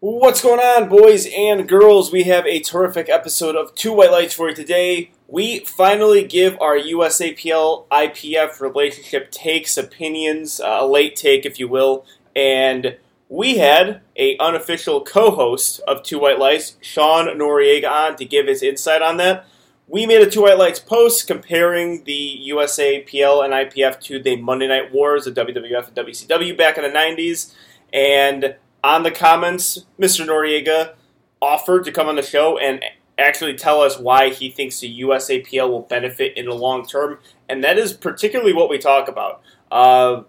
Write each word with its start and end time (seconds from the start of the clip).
What's 0.00 0.42
going 0.42 0.60
on, 0.60 0.88
boys 0.88 1.26
and 1.26 1.68
girls? 1.68 2.12
We 2.12 2.22
have 2.22 2.46
a 2.46 2.60
terrific 2.60 3.08
episode 3.08 3.56
of 3.56 3.74
Two 3.74 3.92
White 3.92 4.12
Lights 4.12 4.32
for 4.32 4.48
you 4.48 4.54
today. 4.54 5.10
We 5.26 5.58
finally 5.64 6.22
give 6.22 6.56
our 6.60 6.78
USAPL 6.78 7.88
IPF 7.88 8.60
relationship 8.60 9.32
takes, 9.32 9.76
opinions, 9.76 10.60
uh, 10.60 10.78
a 10.82 10.86
late 10.86 11.16
take, 11.16 11.44
if 11.44 11.58
you 11.58 11.66
will, 11.66 12.06
and 12.36 12.96
we 13.28 13.58
had 13.58 14.02
a 14.14 14.38
unofficial 14.38 15.00
co-host 15.00 15.80
of 15.80 16.04
Two 16.04 16.20
White 16.20 16.38
Lights, 16.38 16.76
Sean 16.80 17.26
Noriega, 17.36 17.90
on 17.90 18.16
to 18.18 18.24
give 18.24 18.46
his 18.46 18.62
insight 18.62 19.02
on 19.02 19.16
that. 19.16 19.46
We 19.88 20.06
made 20.06 20.22
a 20.22 20.30
Two 20.30 20.42
White 20.42 20.58
Lights 20.58 20.78
post 20.78 21.26
comparing 21.26 22.04
the 22.04 22.44
USAPL 22.50 23.44
and 23.44 23.52
IPF 23.52 24.00
to 24.02 24.22
the 24.22 24.36
Monday 24.36 24.68
Night 24.68 24.92
Wars 24.92 25.26
of 25.26 25.34
WWF 25.34 25.88
and 25.88 25.96
WCW 25.96 26.56
back 26.56 26.78
in 26.78 26.84
the 26.84 26.88
90s, 26.88 27.52
and 27.92 28.54
on 28.82 29.02
the 29.02 29.10
comments, 29.10 29.86
Mr. 29.98 30.26
Noriega 30.26 30.94
offered 31.40 31.84
to 31.84 31.92
come 31.92 32.08
on 32.08 32.16
the 32.16 32.22
show 32.22 32.58
and 32.58 32.82
actually 33.18 33.54
tell 33.54 33.80
us 33.80 33.98
why 33.98 34.30
he 34.30 34.50
thinks 34.50 34.80
the 34.80 35.00
USAPL 35.00 35.68
will 35.68 35.82
benefit 35.82 36.36
in 36.36 36.46
the 36.46 36.54
long 36.54 36.86
term, 36.86 37.18
and 37.48 37.64
that 37.64 37.78
is 37.78 37.92
particularly 37.92 38.52
what 38.52 38.70
we 38.70 38.78
talk 38.78 39.08
about. 39.08 39.42
Uh, 39.70 40.22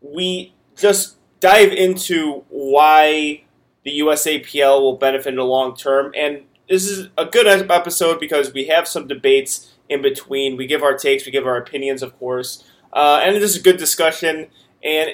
we 0.00 0.52
just 0.76 1.16
dive 1.40 1.72
into 1.72 2.44
why 2.48 3.44
the 3.84 4.00
USAPL 4.00 4.80
will 4.80 4.96
benefit 4.96 5.30
in 5.30 5.36
the 5.36 5.44
long 5.44 5.74
term, 5.74 6.12
and 6.16 6.42
this 6.68 6.88
is 6.88 7.08
a 7.18 7.24
good 7.24 7.46
episode 7.46 8.20
because 8.20 8.52
we 8.52 8.66
have 8.66 8.86
some 8.86 9.06
debates 9.06 9.74
in 9.88 10.02
between. 10.02 10.56
We 10.56 10.66
give 10.66 10.82
our 10.82 10.96
takes, 10.96 11.26
we 11.26 11.32
give 11.32 11.46
our 11.46 11.56
opinions, 11.56 12.02
of 12.02 12.18
course, 12.18 12.64
uh, 12.92 13.20
and 13.22 13.36
this 13.36 13.50
is 13.50 13.56
a 13.56 13.62
good 13.62 13.78
discussion. 13.78 14.48
And 14.84 15.10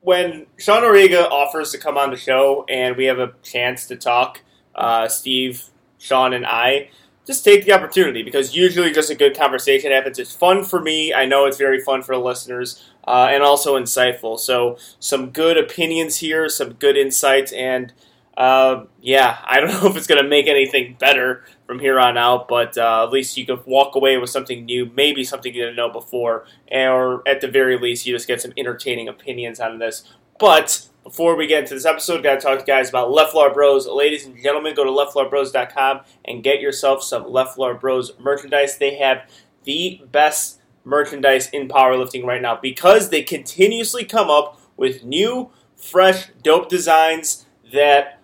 when 0.00 0.46
Sean 0.58 0.82
Noriega 0.82 1.30
offers 1.30 1.72
to 1.72 1.78
come 1.78 1.96
on 1.98 2.10
the 2.10 2.16
show 2.16 2.64
and 2.68 2.96
we 2.96 3.04
have 3.06 3.18
a 3.18 3.34
chance 3.42 3.86
to 3.88 3.96
talk, 3.96 4.40
uh, 4.74 5.08
Steve, 5.08 5.64
Sean, 5.98 6.32
and 6.32 6.46
I, 6.46 6.90
just 7.26 7.44
take 7.44 7.64
the 7.64 7.72
opportunity 7.72 8.22
because 8.22 8.56
usually 8.56 8.92
just 8.92 9.10
a 9.10 9.14
good 9.14 9.36
conversation 9.36 9.92
happens. 9.92 10.18
It's 10.18 10.34
fun 10.34 10.64
for 10.64 10.80
me. 10.80 11.12
I 11.12 11.26
know 11.26 11.44
it's 11.46 11.58
very 11.58 11.80
fun 11.80 12.02
for 12.02 12.14
the 12.14 12.20
listeners 12.20 12.90
uh, 13.06 13.28
and 13.30 13.42
also 13.42 13.78
insightful. 13.78 14.38
So, 14.38 14.78
some 14.98 15.30
good 15.30 15.56
opinions 15.56 16.16
here, 16.16 16.48
some 16.48 16.72
good 16.72 16.96
insights, 16.96 17.52
and 17.52 17.92
uh, 18.36 18.84
yeah, 19.00 19.38
I 19.44 19.60
don't 19.60 19.68
know 19.82 19.88
if 19.88 19.96
it's 19.96 20.06
going 20.06 20.22
to 20.22 20.28
make 20.28 20.48
anything 20.48 20.96
better 20.98 21.44
from 21.70 21.78
here 21.78 22.00
on 22.00 22.18
out, 22.18 22.48
but 22.48 22.76
uh, 22.76 23.04
at 23.04 23.12
least 23.12 23.36
you 23.36 23.46
can 23.46 23.60
walk 23.64 23.94
away 23.94 24.18
with 24.18 24.28
something 24.28 24.64
new, 24.64 24.90
maybe 24.96 25.22
something 25.22 25.54
you 25.54 25.62
didn't 25.62 25.76
know 25.76 25.88
before, 25.88 26.44
or 26.68 27.22
at 27.28 27.40
the 27.40 27.46
very 27.46 27.78
least, 27.78 28.04
you 28.04 28.12
just 28.12 28.26
get 28.26 28.42
some 28.42 28.52
entertaining 28.56 29.06
opinions 29.06 29.60
on 29.60 29.78
this. 29.78 30.02
But 30.40 30.88
before 31.04 31.36
we 31.36 31.46
get 31.46 31.62
into 31.62 31.74
this 31.74 31.84
episode, 31.84 32.24
got 32.24 32.34
to 32.34 32.40
talk 32.40 32.54
to 32.58 32.62
you 32.62 32.66
guys 32.66 32.88
about 32.88 33.12
Left 33.12 33.30
Floor 33.30 33.54
Bros. 33.54 33.86
Ladies 33.86 34.26
and 34.26 34.36
gentlemen, 34.42 34.74
go 34.74 34.82
to 34.82 34.90
leftfloorbros.com 34.90 36.00
and 36.24 36.42
get 36.42 36.60
yourself 36.60 37.04
some 37.04 37.30
Left 37.30 37.54
Floor 37.54 37.74
Bros 37.74 38.18
merchandise. 38.18 38.76
They 38.76 38.96
have 38.96 39.30
the 39.62 40.02
best 40.10 40.60
merchandise 40.84 41.50
in 41.50 41.68
powerlifting 41.68 42.24
right 42.24 42.42
now 42.42 42.58
because 42.60 43.10
they 43.10 43.22
continuously 43.22 44.04
come 44.04 44.28
up 44.28 44.60
with 44.76 45.04
new, 45.04 45.50
fresh, 45.76 46.30
dope 46.42 46.68
designs 46.68 47.46
that 47.72 48.19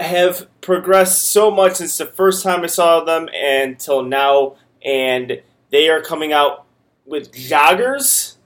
have 0.00 0.48
progressed 0.60 1.24
so 1.30 1.50
much 1.50 1.76
since 1.76 1.98
the 1.98 2.06
first 2.06 2.42
time 2.42 2.62
I 2.62 2.66
saw 2.66 3.02
them 3.04 3.28
until 3.34 4.02
now, 4.02 4.56
and 4.84 5.42
they 5.70 5.88
are 5.88 6.00
coming 6.00 6.32
out 6.32 6.64
with 7.04 7.32
joggers, 7.32 8.36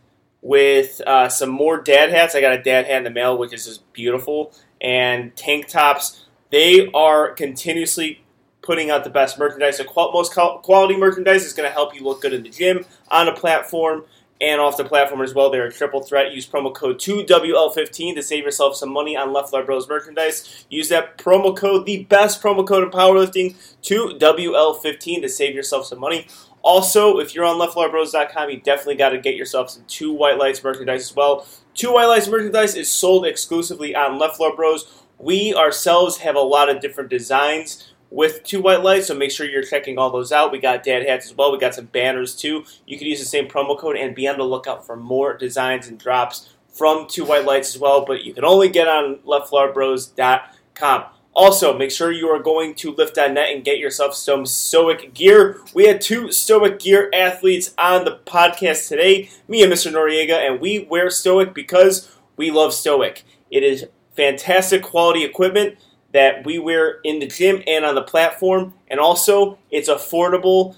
with 0.40 1.00
uh, 1.06 1.28
some 1.28 1.50
more 1.50 1.80
dad 1.80 2.10
hats. 2.10 2.34
I 2.34 2.40
got 2.40 2.52
a 2.52 2.62
dad 2.62 2.86
hat 2.86 2.98
in 2.98 3.04
the 3.04 3.10
mail, 3.10 3.36
which 3.36 3.52
is 3.52 3.66
just 3.66 3.92
beautiful, 3.92 4.52
and 4.80 5.34
tank 5.36 5.68
tops. 5.68 6.26
They 6.50 6.90
are 6.92 7.32
continuously 7.32 8.22
putting 8.62 8.90
out 8.90 9.04
the 9.04 9.10
best 9.10 9.38
merchandise. 9.38 9.78
The 9.78 9.84
most 9.94 10.32
quality 10.32 10.96
merchandise 10.96 11.44
is 11.44 11.52
going 11.52 11.68
to 11.68 11.72
help 11.72 11.94
you 11.94 12.02
look 12.02 12.22
good 12.22 12.32
in 12.32 12.42
the 12.44 12.48
gym, 12.48 12.84
on 13.08 13.28
a 13.28 13.34
platform, 13.34 14.04
and 14.42 14.60
off 14.60 14.76
the 14.76 14.84
platform 14.84 15.22
as 15.22 15.32
well. 15.32 15.50
They're 15.50 15.66
a 15.66 15.72
triple 15.72 16.02
threat. 16.02 16.32
Use 16.32 16.46
promo 16.46 16.74
code 16.74 16.98
2WL15 16.98 18.16
to 18.16 18.22
save 18.22 18.44
yourself 18.44 18.76
some 18.76 18.92
money 18.92 19.16
on 19.16 19.32
Left 19.32 19.50
Floor 19.50 19.62
Bros 19.62 19.88
merchandise. 19.88 20.66
Use 20.68 20.88
that 20.88 21.16
promo 21.16 21.56
code, 21.56 21.86
the 21.86 22.04
best 22.04 22.42
promo 22.42 22.66
code 22.66 22.82
in 22.82 22.90
powerlifting, 22.90 23.54
2WL15 23.82 25.22
to 25.22 25.28
save 25.28 25.54
yourself 25.54 25.86
some 25.86 26.00
money. 26.00 26.26
Also, 26.62 27.18
if 27.18 27.34
you're 27.34 27.44
on 27.44 27.56
leftfloorbros.com, 27.56 28.50
you 28.50 28.60
definitely 28.60 28.96
got 28.96 29.10
to 29.10 29.18
get 29.18 29.36
yourself 29.36 29.70
some 29.70 29.84
Two 29.86 30.12
White 30.12 30.38
Lights 30.38 30.62
merchandise 30.62 31.02
as 31.02 31.16
well. 31.16 31.46
Two 31.74 31.92
White 31.92 32.06
Lights 32.06 32.28
merchandise 32.28 32.74
is 32.74 32.90
sold 32.90 33.24
exclusively 33.24 33.94
on 33.94 34.18
Left 34.18 34.38
Bros. 34.56 35.04
We 35.18 35.54
ourselves 35.54 36.18
have 36.18 36.34
a 36.34 36.40
lot 36.40 36.68
of 36.68 36.80
different 36.80 37.10
designs 37.10 37.91
with 38.12 38.44
two 38.44 38.60
white 38.60 38.82
lights, 38.82 39.06
so 39.06 39.14
make 39.14 39.30
sure 39.30 39.48
you're 39.48 39.62
checking 39.62 39.96
all 39.96 40.10
those 40.10 40.32
out. 40.32 40.52
We 40.52 40.58
got 40.58 40.82
dad 40.82 41.06
hats 41.08 41.26
as 41.26 41.34
well. 41.34 41.50
We 41.50 41.58
got 41.58 41.74
some 41.74 41.86
banners 41.86 42.36
too. 42.36 42.64
You 42.86 42.98
can 42.98 43.06
use 43.06 43.18
the 43.18 43.24
same 43.24 43.48
promo 43.48 43.78
code 43.78 43.96
and 43.96 44.14
be 44.14 44.28
on 44.28 44.36
the 44.36 44.44
lookout 44.44 44.86
for 44.86 44.96
more 44.96 45.36
designs 45.36 45.88
and 45.88 45.98
drops 45.98 46.50
from 46.68 47.06
two 47.08 47.24
white 47.24 47.46
lights 47.46 47.74
as 47.74 47.80
well. 47.80 48.04
But 48.04 48.22
you 48.22 48.34
can 48.34 48.44
only 48.44 48.68
get 48.68 48.86
on 48.86 49.16
leftfloorbros.com. 49.26 51.04
Also, 51.34 51.76
make 51.76 51.90
sure 51.90 52.12
you 52.12 52.28
are 52.28 52.42
going 52.42 52.74
to 52.74 52.94
lift.net 52.94 53.48
and 53.50 53.64
get 53.64 53.78
yourself 53.78 54.14
some 54.14 54.44
Stoic 54.44 55.14
gear. 55.14 55.62
We 55.72 55.86
had 55.86 56.02
two 56.02 56.30
Stoic 56.30 56.78
gear 56.78 57.08
athletes 57.14 57.72
on 57.78 58.04
the 58.04 58.20
podcast 58.26 58.88
today, 58.88 59.30
me 59.48 59.62
and 59.62 59.72
Mr. 59.72 59.90
Noriega, 59.90 60.46
and 60.46 60.60
we 60.60 60.80
wear 60.80 61.08
Stoic 61.08 61.54
because 61.54 62.14
we 62.36 62.50
love 62.50 62.74
Stoic. 62.74 63.24
It 63.50 63.62
is 63.62 63.86
fantastic 64.14 64.82
quality 64.82 65.24
equipment 65.24 65.78
that 66.12 66.44
we 66.44 66.58
wear 66.58 67.00
in 67.04 67.18
the 67.18 67.26
gym 67.26 67.62
and 67.66 67.84
on 67.84 67.94
the 67.94 68.02
platform. 68.02 68.74
And 68.88 69.00
also, 69.00 69.58
it's 69.70 69.88
affordable 69.88 70.76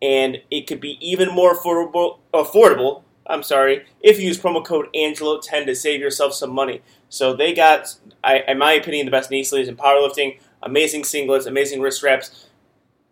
and 0.00 0.38
it 0.50 0.66
could 0.66 0.80
be 0.80 0.98
even 1.00 1.30
more 1.30 1.56
affordable. 1.56 2.18
Affordable, 2.34 3.02
I'm 3.26 3.42
sorry, 3.42 3.86
if 4.00 4.18
you 4.18 4.26
use 4.26 4.38
promo 4.38 4.64
code 4.64 4.88
Angelo10 4.94 5.66
to 5.66 5.74
save 5.74 6.00
yourself 6.00 6.34
some 6.34 6.52
money. 6.52 6.82
So 7.08 7.34
they 7.34 7.54
got, 7.54 7.94
I, 8.24 8.40
in 8.48 8.58
my 8.58 8.72
opinion, 8.72 9.06
the 9.06 9.12
best 9.12 9.30
knee 9.30 9.44
sleeves 9.44 9.68
in 9.68 9.76
powerlifting. 9.76 10.40
Amazing 10.64 11.02
singlets, 11.02 11.46
amazing 11.46 11.80
wrist 11.80 12.02
wraps, 12.02 12.48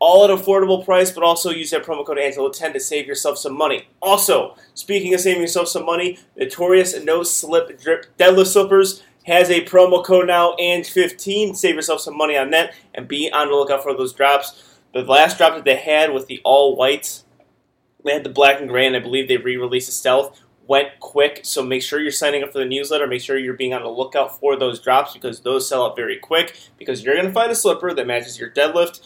all 0.01 0.25
at 0.25 0.31
affordable 0.31 0.85
price, 0.85 1.11
but 1.11 1.23
also 1.23 1.51
use 1.51 1.71
that 1.71 1.85
promo 1.85 2.05
code 2.07 2.17
Angelo10 2.17 2.73
to 2.73 2.81
save 2.81 3.07
yourself 3.07 3.39
some 3.39 3.57
money. 3.57 3.89
Also, 4.01 4.57
speaking 4.73 5.13
of 5.15 5.21
saving 5.21 5.43
yourself 5.43 5.69
some 5.69 5.85
money, 5.85 6.19
Notorious 6.37 7.03
No 7.05 7.23
Slip 7.23 7.81
Drip 7.81 8.07
Deadlift 8.17 8.47
Slippers 8.47 9.03
has 9.25 9.51
a 9.51 9.65
promo 9.65 10.05
code 10.05 10.27
now, 10.27 10.55
ANG15. 10.59 11.57
Save 11.57 11.75
yourself 11.75 12.01
some 12.01 12.17
money 12.17 12.37
on 12.37 12.51
that 12.51 12.75
and 12.95 13.07
be 13.07 13.31
on 13.33 13.49
the 13.49 13.55
lookout 13.55 13.83
for 13.83 13.95
those 13.95 14.13
drops. 14.13 14.79
The 14.95 15.03
last 15.03 15.39
drop 15.39 15.55
that 15.55 15.65
they 15.65 15.77
had 15.77 16.13
with 16.13 16.27
the 16.27 16.41
all 16.45 16.77
whites, 16.77 17.25
they 18.05 18.13
had 18.13 18.25
the 18.25 18.31
black 18.31 18.61
and 18.61 18.69
gray, 18.69 18.87
and 18.87 18.97
I 18.97 19.01
believe 19.01 19.29
they 19.29 19.37
re 19.37 19.57
released 19.57 19.89
the 19.89 19.93
stealth. 19.93 20.41
Went 20.67 21.01
quick, 21.01 21.41
so 21.43 21.65
make 21.65 21.83
sure 21.83 22.01
you're 22.01 22.13
signing 22.13 22.45
up 22.45 22.53
for 22.53 22.61
the 22.61 22.65
newsletter. 22.65 23.07
Make 23.07 23.23
sure 23.23 23.37
you're 23.37 23.55
being 23.55 23.75
on 23.75 23.83
the 23.83 23.89
lookout 23.89 24.39
for 24.39 24.57
those 24.57 24.81
drops 24.81 25.13
because 25.13 25.41
those 25.41 25.69
sell 25.69 25.85
out 25.85 25.97
very 25.97 26.17
quick. 26.17 26.57
Because 26.79 27.03
you're 27.03 27.15
going 27.15 27.27
to 27.27 27.33
find 27.33 27.51
a 27.51 27.57
slipper 27.57 27.93
that 27.93 28.07
matches 28.07 28.39
your 28.39 28.51
deadlift 28.51 29.01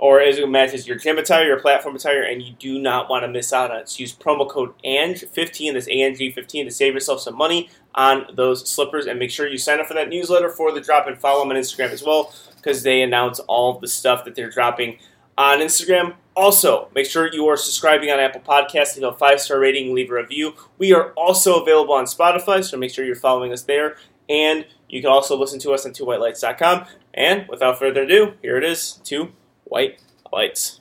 or 0.00 0.18
as 0.18 0.38
it 0.38 0.48
matches 0.48 0.88
your 0.88 0.96
gym 0.96 1.18
attire, 1.18 1.44
your 1.44 1.60
platform 1.60 1.94
attire, 1.94 2.22
and 2.22 2.40
you 2.40 2.54
do 2.58 2.78
not 2.78 3.10
want 3.10 3.22
to 3.22 3.28
miss 3.28 3.52
out 3.52 3.70
on 3.70 3.80
it. 3.80 3.88
So 3.90 4.00
use 4.00 4.14
promo 4.14 4.48
code 4.48 4.72
ANG15, 4.82 5.74
this 5.74 5.86
ANG15, 5.88 6.64
to 6.64 6.70
save 6.70 6.94
yourself 6.94 7.20
some 7.20 7.36
money 7.36 7.68
on 7.94 8.26
those 8.34 8.68
slippers. 8.68 9.06
And 9.06 9.18
make 9.18 9.30
sure 9.30 9.48
you 9.48 9.58
sign 9.58 9.80
up 9.80 9.86
for 9.86 9.94
that 9.94 10.08
newsletter 10.08 10.50
for 10.50 10.72
the 10.72 10.80
drop 10.80 11.06
and 11.06 11.18
follow 11.18 11.40
them 11.40 11.50
on 11.50 11.56
Instagram 11.56 11.90
as 11.90 12.02
well, 12.02 12.34
because 12.56 12.82
they 12.82 13.02
announce 13.02 13.38
all 13.40 13.78
the 13.78 13.88
stuff 13.88 14.24
that 14.24 14.34
they're 14.34 14.50
dropping 14.50 14.98
on 15.36 15.58
Instagram. 15.58 16.14
Also, 16.36 16.88
make 16.94 17.06
sure 17.06 17.32
you 17.32 17.46
are 17.46 17.56
subscribing 17.56 18.10
on 18.10 18.20
Apple 18.20 18.40
Podcasts, 18.40 18.96
leave 18.96 19.04
a 19.04 19.12
five 19.12 19.40
star 19.40 19.58
rating, 19.58 19.94
leave 19.94 20.10
a 20.10 20.14
review. 20.14 20.54
We 20.78 20.92
are 20.92 21.12
also 21.12 21.60
available 21.62 21.94
on 21.94 22.04
Spotify, 22.04 22.64
so 22.64 22.76
make 22.76 22.92
sure 22.92 23.04
you're 23.04 23.16
following 23.16 23.52
us 23.52 23.62
there. 23.62 23.96
And 24.28 24.66
you 24.88 25.00
can 25.00 25.10
also 25.10 25.36
listen 25.36 25.58
to 25.60 25.72
us 25.72 25.84
on 25.84 25.92
twowhitelights.com. 25.92 26.86
And 27.14 27.48
without 27.48 27.78
further 27.78 28.02
ado, 28.02 28.34
here 28.42 28.56
it 28.56 28.64
is, 28.64 29.00
two 29.04 29.32
white 29.64 30.00
lights. 30.32 30.79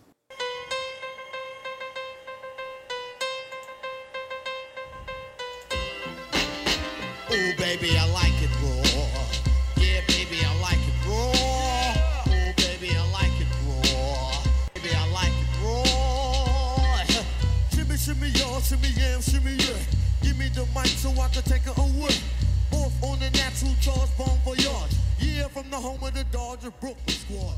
Baby, 7.79 7.97
I 7.97 8.05
like 8.11 8.41
it 8.41 8.49
raw. 8.61 8.83
Yeah, 9.77 10.01
baby, 10.07 10.39
I 10.43 10.61
like 10.61 10.79
it 10.79 11.07
raw. 11.07 11.31
Oh, 11.31 12.53
baby, 12.57 12.95
I 12.95 13.03
like 13.11 13.39
it 13.39 13.47
raw. 13.65 14.43
Baby, 14.73 14.95
I 14.95 15.11
like 15.11 15.31
it 15.31 15.49
raw. 15.63 15.79
shimmy, 17.97 18.29
y'all, 18.29 18.59
shimmy, 18.61 18.89
yeah, 18.95 19.19
shimmy, 19.19 19.55
yeah. 19.55 19.77
Give 20.21 20.37
me 20.37 20.49
the 20.49 20.65
mic 20.75 20.87
so 20.87 21.09
I 21.11 21.27
can 21.29 21.43
take 21.43 21.65
it 21.67 21.77
away. 21.77 22.15
Off 22.73 23.03
on 23.03 23.19
the 23.19 23.29
natural 23.31 23.73
charge. 23.81 24.09
Yeah, 25.19 25.47
from 25.47 25.69
the 25.69 25.77
home 25.77 26.03
of 26.03 26.13
the 26.13 26.25
Brooklyn 26.79 26.95
squad. 27.07 27.55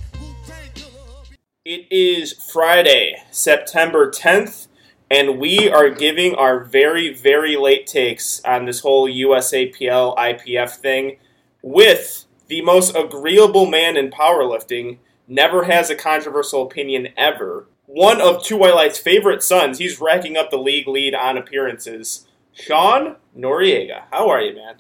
It 1.64 1.88
is 1.92 2.34
Friday, 2.52 3.16
September 3.32 4.10
10th, 4.10 4.68
and 5.12 5.38
we 5.38 5.70
are 5.70 5.90
giving 5.90 6.34
our 6.36 6.64
very, 6.64 7.14
very 7.14 7.58
late 7.58 7.86
takes 7.86 8.42
on 8.46 8.64
this 8.64 8.80
whole 8.80 9.10
USAPL 9.10 10.16
IPF 10.16 10.78
thing 10.78 11.18
with 11.62 12.26
the 12.48 12.62
most 12.62 12.96
agreeable 12.96 13.66
man 13.66 13.98
in 13.98 14.10
powerlifting, 14.10 15.00
never 15.28 15.66
has 15.66 15.90
a 15.90 15.96
controversial 15.96 16.64
opinion 16.64 17.10
ever. 17.18 17.68
One 17.88 18.22
of 18.22 18.42
Two 18.42 18.56
White 18.56 18.74
Light's 18.74 19.00
favorite 19.00 19.44
sons, 19.44 19.80
he's 19.80 20.00
racking 20.00 20.38
up 20.38 20.50
the 20.50 20.58
league 20.58 20.88
lead 20.88 21.14
on 21.14 21.38
appearances. 21.38 22.26
Sean 22.54 23.18
Noriega, 23.38 24.04
how 24.12 24.30
are 24.30 24.42
you, 24.42 24.56
man? 24.56 24.76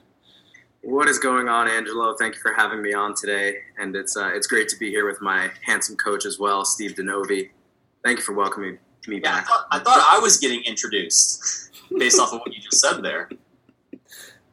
What 0.81 1.09
is 1.09 1.19
going 1.19 1.49
on, 1.49 1.67
Angelo? 1.67 2.15
Thank 2.17 2.35
you 2.35 2.41
for 2.41 2.53
having 2.53 2.81
me 2.81 2.93
on 2.93 3.15
today, 3.15 3.57
and 3.77 3.93
it's 3.97 4.15
uh, 4.15 4.31
it's 4.33 4.47
great 4.47 4.69
to 4.69 4.79
be 4.79 4.89
here 4.89 5.05
with 5.05 5.21
my 5.21 5.51
handsome 5.65 5.97
coach 5.97 6.25
as 6.25 6.39
well, 6.39 6.63
Steve 6.63 6.95
Denovi. 6.95 7.49
Thank 8.01 8.19
you 8.19 8.23
for 8.23 8.33
welcoming 8.33 8.79
me 9.09 9.19
Yeah, 9.23 9.31
I 9.31 9.35
back. 9.35 9.47
thought, 9.47 9.65
I 9.71 9.79
thought 9.79 9.99
I 10.15 10.19
was 10.19 10.37
getting 10.37 10.63
introduced 10.63 11.71
based 11.97 12.19
off 12.19 12.33
of 12.33 12.39
what 12.39 12.53
you 12.53 12.61
just 12.61 12.79
said 12.79 13.01
there. 13.01 13.29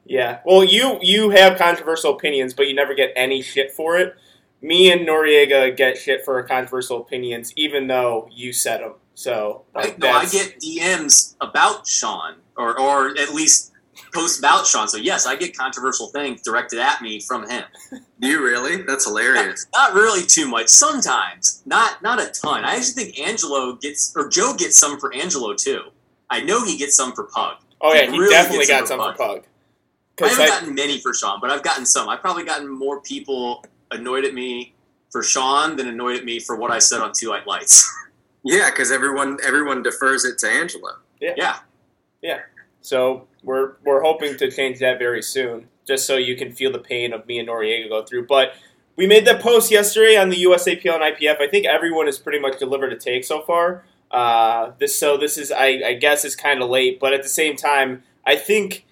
Yeah. 0.05 0.41
Well, 0.45 0.65
you 0.65 0.99
you 1.03 1.31
have 1.31 1.59
controversial 1.59 2.15
opinions, 2.15 2.55
but 2.55 2.67
you 2.67 2.75
never 2.75 2.95
get 2.95 3.13
any 3.15 3.43
shit 3.43 3.73
for 3.73 3.99
it. 3.99 4.15
Me 4.63 4.91
and 4.91 5.07
Noriega 5.07 5.77
get 5.77 5.99
shit 5.99 6.25
for 6.25 6.35
our 6.37 6.43
controversial 6.43 7.01
opinions, 7.01 7.53
even 7.57 7.87
though 7.87 8.29
you 8.33 8.53
said 8.53 8.81
them. 8.81 8.95
So 9.15 9.65
I, 9.75 9.81
like, 9.81 9.99
no, 9.99 10.09
I 10.09 10.27
get 10.27 10.59
DMs 10.61 11.37
about 11.41 11.87
Sean, 11.87 12.37
or 12.57 12.79
or 12.81 13.11
at 13.19 13.35
least 13.35 13.73
posts 14.13 14.39
about 14.39 14.67
Sean. 14.67 14.89
So 14.89 14.97
yes, 14.97 15.27
I 15.27 15.37
get 15.37 15.57
controversial 15.57 16.09
things 16.09 16.43
directed 16.43 16.79
at 16.79 17.03
me 17.03 17.21
from 17.21 17.49
him. 17.49 17.65
Do 18.21 18.29
you 18.29 18.43
really? 18.43 18.83
That's 18.83 19.05
hilarious. 19.07 19.67
Not 19.75 19.95
really 19.95 20.25
too 20.27 20.49
much. 20.49 20.69
Sometimes, 20.69 21.63
not 21.67 22.03
not 22.03 22.21
a 22.21 22.27
ton. 22.31 22.65
I 22.65 22.77
actually 22.77 23.05
think 23.05 23.19
Angelo 23.21 23.75
gets 23.75 24.13
or 24.17 24.29
Joe 24.29 24.55
gets 24.57 24.79
some 24.79 24.99
for 24.99 25.13
Angelo 25.15 25.55
too. 25.55 25.83
I 26.31 26.41
know 26.43 26.65
he 26.65 26.77
gets 26.77 26.97
some 26.97 27.13
for 27.13 27.25
Pug. 27.25 27.57
Oh 27.81 27.93
yeah, 27.95 28.11
he 28.11 28.19
really 28.19 28.31
definitely 28.31 28.67
got 28.67 28.89
some 28.89 28.99
for 28.99 29.13
for 29.13 29.19
Pug. 29.19 29.39
I 29.39 29.45
'Cause 30.17 30.31
haven't 30.31 30.45
I- 30.45 30.49
gotten 30.49 30.75
many 30.75 30.99
for 31.01 31.15
Sean, 31.15 31.39
but 31.41 31.51
I've 31.51 31.63
gotten 31.63 31.87
some. 31.87 32.09
I've 32.09 32.21
probably 32.21 32.45
gotten 32.45 32.69
more 32.69 33.01
people 33.01 33.65
annoyed 33.93 34.25
at 34.25 34.35
me 34.35 34.75
for 35.11 35.23
Sean 35.23 35.77
than 35.77 35.87
annoyed 35.89 36.17
at 36.17 36.25
me 36.25 36.41
for 36.41 36.57
what 36.57 36.71
I 36.71 36.81
said 36.81 37.01
on 37.01 37.13
Two 37.19 37.29
Light 37.29 37.47
Lights. 37.47 37.89
Yeah, 38.45 38.71
because 38.71 38.91
everyone 38.93 39.37
everyone 39.45 39.83
defers 39.83 40.25
it 40.25 40.39
to 40.39 40.49
Angelo. 40.49 40.93
Yeah. 41.21 41.59
Yeah. 42.23 42.39
So 42.81 43.27
we're 43.43 43.75
we're 43.85 44.03
hoping 44.03 44.37
to 44.39 44.51
change 44.51 44.79
that 44.81 44.99
very 44.99 45.23
soon, 45.23 45.69
just 45.87 46.07
so 46.07 46.17
you 46.17 46.37
can 46.37 46.53
feel 46.53 46.73
the 46.73 46.79
pain 46.79 47.13
of 47.13 47.27
me 47.27 47.39
and 47.39 47.49
Noriega 47.49 47.89
go 47.89 48.05
through. 48.05 48.27
But 48.27 48.53
we 48.97 49.07
made 49.07 49.27
that 49.27 49.41
post 49.41 49.71
yesterday 49.71 50.17
on 50.17 50.29
the 50.29 50.45
USAPL 50.45 50.95
and 50.95 51.17
IPF. 51.17 51.41
I 51.41 51.49
think 51.49 51.67
everyone 51.67 52.07
has 52.07 52.19
pretty 52.19 52.41
much 52.41 52.59
delivered 52.59 52.93
a 52.93 52.97
take 52.97 53.25
so 53.25 53.43
far. 53.43 53.85
Uh, 54.11 54.73
this 54.79 54.99
so 54.99 55.17
this 55.17 55.37
is 55.37 55.53
I, 55.53 55.67
I 55.87 55.93
guess 55.95 56.25
is 56.25 56.35
kind 56.35 56.63
of 56.63 56.71
late, 56.71 56.99
but 56.99 57.13
at 57.13 57.23
the 57.23 57.29
same 57.29 57.57
time, 57.57 58.03
I 58.27 58.37
think 58.37 58.87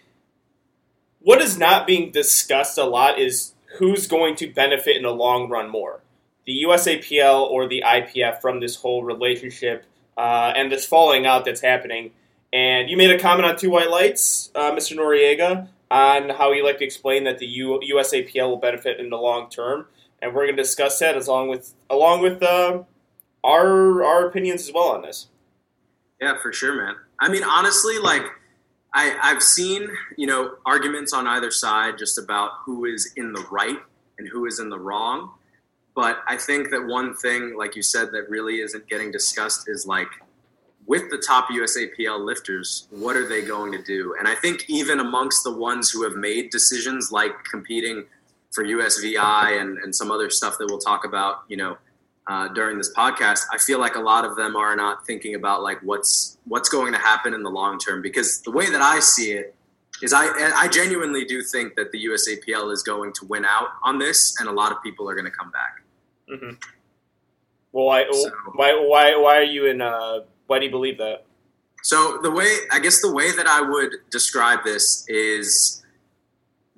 what 1.21 1.41
is 1.41 1.59
not 1.59 1.87
being 1.87 2.13
discussed 2.13 2.79
a 2.79 2.85
lot 2.85 3.19
is 3.19 3.55
who's 3.79 4.07
going 4.07 4.37
to 4.37 4.47
benefit 4.47 4.97
in 4.97 5.03
the 5.03 5.11
long 5.11 5.49
run 5.49 5.69
more, 5.69 6.03
the 6.47 6.63
USAPL 6.65 7.51
or 7.51 7.67
the 7.67 7.83
IPF 7.85 8.41
from 8.41 8.61
this 8.61 8.77
whole 8.77 9.03
relationship 9.03 9.85
uh, 10.17 10.53
and 10.55 10.71
this 10.71 10.87
falling 10.87 11.27
out 11.27 11.45
that's 11.45 11.61
happening. 11.61 12.13
And 12.57 12.89
you 12.89 12.97
made 12.97 13.11
a 13.11 13.19
comment 13.19 13.47
on 13.47 13.59
Two 13.59 13.69
White 13.69 13.91
Lights, 13.91 14.51
uh, 14.55 14.73
Mr. 14.73 14.97
Noriega, 14.97 15.69
on 15.91 16.31
how 16.31 16.53
you 16.53 16.65
like 16.65 16.79
to 16.79 16.87
explain 16.87 17.25
that 17.25 17.37
the 17.37 17.45
U- 17.45 17.79
USAPL 17.93 18.49
will 18.49 18.57
benefit 18.57 18.99
in 18.99 19.11
the 19.11 19.19
long 19.19 19.51
term, 19.51 19.85
and 20.23 20.35
we're 20.35 20.47
going 20.47 20.57
to 20.57 20.63
discuss 20.63 20.99
that 21.01 21.19
as 21.19 21.29
along 21.29 21.51
with 21.51 21.75
along 21.91 22.23
with 22.23 22.43
uh, 22.43 22.83
our 23.45 24.03
our 24.03 24.27
opinions 24.27 24.63
as 24.63 24.73
well 24.73 24.89
on 24.89 25.03
this. 25.03 25.29
Yeah, 26.19 26.39
for 26.41 26.51
sure, 26.51 26.75
man. 26.75 26.95
I 27.21 27.29
mean, 27.29 27.45
honestly, 27.45 27.99
like 27.99 28.25
I, 28.95 29.15
I've 29.23 29.43
seen 29.43 29.91
you 30.17 30.27
know 30.27 30.55
arguments 30.65 31.13
on 31.13 31.27
either 31.27 31.51
side 31.51 31.99
just 31.99 32.17
about 32.17 32.53
who 32.65 32.87
is 32.87 33.13
in 33.17 33.35
the 33.35 33.47
right 33.51 33.81
and 34.17 34.27
who 34.27 34.47
is 34.47 34.61
in 34.61 34.71
the 34.71 34.79
wrong. 34.79 35.33
But 35.95 36.23
I 36.27 36.39
think 36.39 36.71
that 36.71 36.87
one 36.87 37.15
thing, 37.15 37.55
like 37.59 37.77
you 37.77 37.83
said, 37.83 38.13
that 38.13 38.31
really 38.31 38.61
isn't 38.61 38.89
getting 38.89 39.11
discussed 39.11 39.69
is 39.69 39.87
like 39.87 40.09
with 40.87 41.11
the 41.11 41.19
top 41.19 41.49
USAPL 41.49 42.25
lifters, 42.25 42.87
what 42.91 43.17
are 43.17 43.29
they 43.29 43.43
going 43.43 43.73
to 43.73 43.83
do? 43.83 44.15
And 44.19 44.29
I 44.29 44.35
think 44.35 44.65
even 44.69 45.01
amongst 45.01 45.43
the 45.45 45.53
ones 45.53 45.91
who 45.91 46.05
have 46.05 46.15
made 46.15 46.51
decisions 46.51 47.11
like 47.11 47.33
competing 47.45 48.05
for 48.53 48.65
USVI 48.65 49.61
and, 49.61 49.79
and 49.79 49.95
some 49.95 50.11
other 50.11 50.31
stuff 50.31 50.57
that 50.59 50.67
we'll 50.67 50.79
talk 50.79 51.05
about, 51.05 51.43
you 51.49 51.57
know, 51.57 51.77
uh, 52.29 52.49
during 52.49 52.79
this 52.79 52.93
podcast, 52.95 53.41
I 53.53 53.59
feel 53.59 53.79
like 53.79 53.95
a 53.97 54.01
lot 54.01 54.25
of 54.25 54.37
them 54.37 54.57
are 54.57 54.75
not 54.75 55.07
thinking 55.07 55.35
about 55.35 55.63
like 55.63 55.79
what's 55.83 56.39
what's 56.45 56.69
going 56.69 56.93
to 56.93 56.99
happen 56.99 57.35
in 57.35 57.43
the 57.43 57.51
long 57.51 57.79
term. 57.79 58.03
Because 58.03 58.41
the 58.43 58.51
way 58.51 58.69
that 58.71 58.83
I 58.83 58.99
see 59.01 59.33
it 59.33 59.55
is, 60.03 60.13
I 60.13 60.27
I 60.57 60.69
genuinely 60.69 61.25
do 61.25 61.43
think 61.43 61.77
that 61.77 61.93
the 61.93 62.05
USAPL 62.07 62.73
is 62.73 62.83
going 62.83 63.13
to 63.15 63.27
win 63.27 63.45
out 63.45 63.69
on 63.85 63.99
this, 63.99 64.35
and 64.41 64.49
a 64.49 64.53
lot 64.53 64.73
of 64.73 64.83
people 64.83 65.09
are 65.09 65.15
going 65.15 65.27
to 65.27 65.31
come 65.31 65.53
back. 65.53 65.83
Mm-hmm. 66.29 66.55
Well, 67.71 67.87
why, 67.87 68.07
So- 68.11 68.31
why 68.55 68.73
why 68.75 69.17
why 69.17 69.37
are 69.37 69.45
you 69.45 69.67
in? 69.67 69.81
Uh, 69.81 70.21
why 70.47 70.59
do 70.59 70.65
you 70.67 70.71
believe 70.71 70.99
that? 70.99 71.25
So 71.83 72.19
the 72.23 72.31
way 72.31 72.49
I 72.73 72.81
guess 72.81 73.01
the 73.01 73.13
way 73.13 73.31
that 73.33 73.47
I 73.47 73.61
would 73.61 73.93
describe 74.11 74.65
this 74.65 75.05
is 75.09 75.83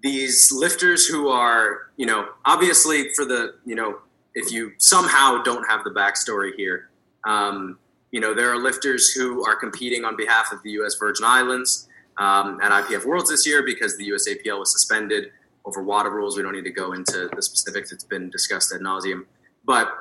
these 0.03 0.53
lifters 0.53 1.07
who 1.07 1.29
are, 1.29 1.91
you 1.97 2.07
know, 2.07 2.29
obviously 2.45 3.09
for 3.15 3.25
the, 3.25 3.55
you 3.65 3.75
know, 3.75 3.99
if 4.35 4.53
you 4.53 4.73
somehow 4.79 5.43
don't 5.43 5.67
have 5.69 5.83
the 5.85 5.91
backstory 5.91 6.53
here, 6.57 6.91
um, 7.25 7.79
you 8.11 8.21
know, 8.21 8.35
there 8.35 8.51
are 8.51 8.59
lifters 8.59 9.11
who 9.11 9.45
are 9.47 9.57
competing 9.57 10.05
on 10.05 10.17
behalf 10.17 10.53
of 10.53 10.63
the 10.63 10.71
U.S. 10.73 10.95
Virgin 10.95 11.25
Islands 11.27 11.89
um, 12.17 12.61
at 12.63 12.71
IPF 12.71 13.05
Worlds 13.05 13.31
this 13.31 13.47
year 13.47 13.63
because 13.63 13.97
the 13.97 14.09
USAPL 14.11 14.59
was 14.59 14.73
suspended 14.73 15.33
over 15.65 15.83
water 15.83 16.11
rules. 16.11 16.37
We 16.37 16.43
don't 16.43 16.55
need 16.55 16.65
to 16.65 16.71
go 16.71 16.93
into 16.93 17.29
the 17.35 17.43
specifics; 17.43 17.93
it's 17.93 18.05
been 18.05 18.31
discussed 18.31 18.73
ad 18.73 18.81
nauseum. 18.81 19.27
But 19.65 19.93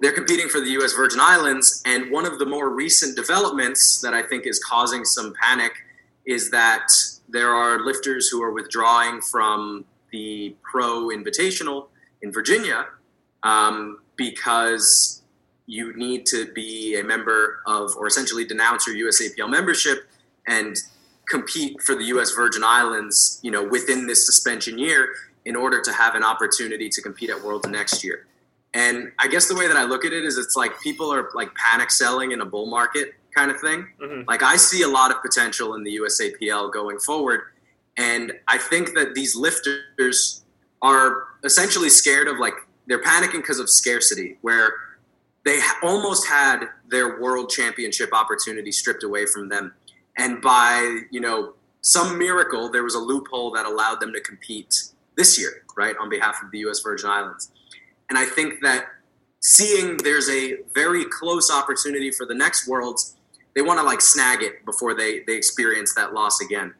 they're 0.00 0.12
competing 0.12 0.48
for 0.48 0.60
the 0.60 0.70
U.S. 0.70 0.92
Virgin 0.92 1.20
Islands, 1.20 1.82
and 1.86 2.10
one 2.10 2.26
of 2.26 2.38
the 2.38 2.46
more 2.46 2.68
recent 2.68 3.16
developments 3.16 4.00
that 4.02 4.12
I 4.12 4.22
think 4.22 4.46
is 4.46 4.62
causing 4.62 5.04
some 5.04 5.32
panic 5.40 5.72
is 6.26 6.50
that 6.50 6.88
there 7.28 7.50
are 7.50 7.84
lifters 7.84 8.28
who 8.28 8.42
are 8.42 8.52
withdrawing 8.52 9.20
from 9.20 9.84
the 10.12 10.54
Pro 10.62 11.08
Invitational 11.08 11.86
in 12.22 12.32
Virginia 12.32 12.86
um, 13.42 13.98
because 14.16 15.22
you 15.66 15.96
need 15.96 16.26
to 16.26 16.52
be 16.52 16.98
a 16.98 17.04
member 17.04 17.60
of, 17.66 17.96
or 17.96 18.06
essentially 18.06 18.44
denounce 18.44 18.86
your 18.86 18.96
USAPL 18.96 19.48
membership 19.48 20.08
and 20.46 20.76
compete 21.28 21.80
for 21.82 21.94
the 21.94 22.04
U.S. 22.04 22.32
Virgin 22.32 22.62
Islands, 22.64 23.40
you 23.42 23.50
know, 23.50 23.66
within 23.66 24.06
this 24.06 24.24
suspension 24.26 24.78
year 24.78 25.08
in 25.44 25.56
order 25.56 25.80
to 25.80 25.92
have 25.92 26.14
an 26.14 26.22
opportunity 26.22 26.88
to 26.88 27.02
compete 27.02 27.30
at 27.30 27.42
Worlds 27.42 27.68
next 27.68 28.04
year. 28.04 28.26
And 28.76 29.10
I 29.18 29.26
guess 29.26 29.48
the 29.48 29.54
way 29.56 29.66
that 29.66 29.76
I 29.76 29.84
look 29.84 30.04
at 30.04 30.12
it 30.12 30.22
is 30.22 30.36
it's 30.36 30.54
like 30.54 30.78
people 30.82 31.10
are 31.10 31.30
like 31.34 31.48
panic 31.54 31.90
selling 31.90 32.32
in 32.32 32.42
a 32.42 32.44
bull 32.44 32.66
market 32.66 33.14
kind 33.34 33.50
of 33.50 33.58
thing. 33.58 33.88
Mhm. 33.98 34.26
Like 34.28 34.42
I 34.42 34.56
see 34.56 34.82
a 34.82 34.88
lot 34.88 35.10
of 35.10 35.22
potential 35.22 35.74
in 35.76 35.82
the 35.82 35.96
USAPL 35.96 36.70
going 36.74 36.98
forward. 36.98 37.40
And 37.96 38.38
I 38.46 38.58
think 38.58 38.92
that 38.94 39.14
these 39.14 39.34
lifters 39.34 40.44
are 40.82 41.24
essentially 41.42 41.88
scared 41.88 42.28
of 42.28 42.38
like, 42.38 42.52
they're 42.86 43.02
panicking 43.02 43.40
because 43.40 43.58
of 43.58 43.70
scarcity, 43.70 44.36
where 44.42 44.74
they 45.46 45.58
almost 45.82 46.26
had 46.26 46.68
their 46.86 47.18
world 47.18 47.48
championship 47.48 48.10
opportunity 48.12 48.72
stripped 48.72 49.04
away 49.04 49.24
from 49.24 49.48
them. 49.48 49.72
And 50.18 50.42
by, 50.42 51.00
you 51.10 51.20
know, 51.20 51.54
some 51.80 52.18
miracle, 52.18 52.70
there 52.70 52.84
was 52.84 52.94
a 52.94 52.98
loophole 52.98 53.52
that 53.52 53.64
allowed 53.64 54.00
them 54.00 54.12
to 54.12 54.20
compete 54.20 54.74
this 55.16 55.38
year, 55.38 55.64
right, 55.78 55.96
on 55.98 56.10
behalf 56.10 56.42
of 56.42 56.50
the 56.50 56.58
U.S. 56.58 56.80
Virgin 56.80 57.08
Islands. 57.08 57.50
And 58.08 58.18
I 58.18 58.24
think 58.24 58.62
that 58.62 58.86
seeing 59.40 59.96
there's 59.98 60.28
a 60.28 60.58
very 60.74 61.04
close 61.04 61.50
opportunity 61.50 62.10
for 62.10 62.26
the 62.26 62.34
next 62.34 62.68
Worlds, 62.68 63.16
they 63.54 63.62
want 63.62 63.78
to 63.80 63.84
like 63.84 64.00
snag 64.00 64.42
it 64.42 64.64
before 64.64 64.94
they, 64.94 65.20
they 65.26 65.36
experience 65.36 65.94
that 65.94 66.12
loss 66.12 66.40
again. 66.40 66.74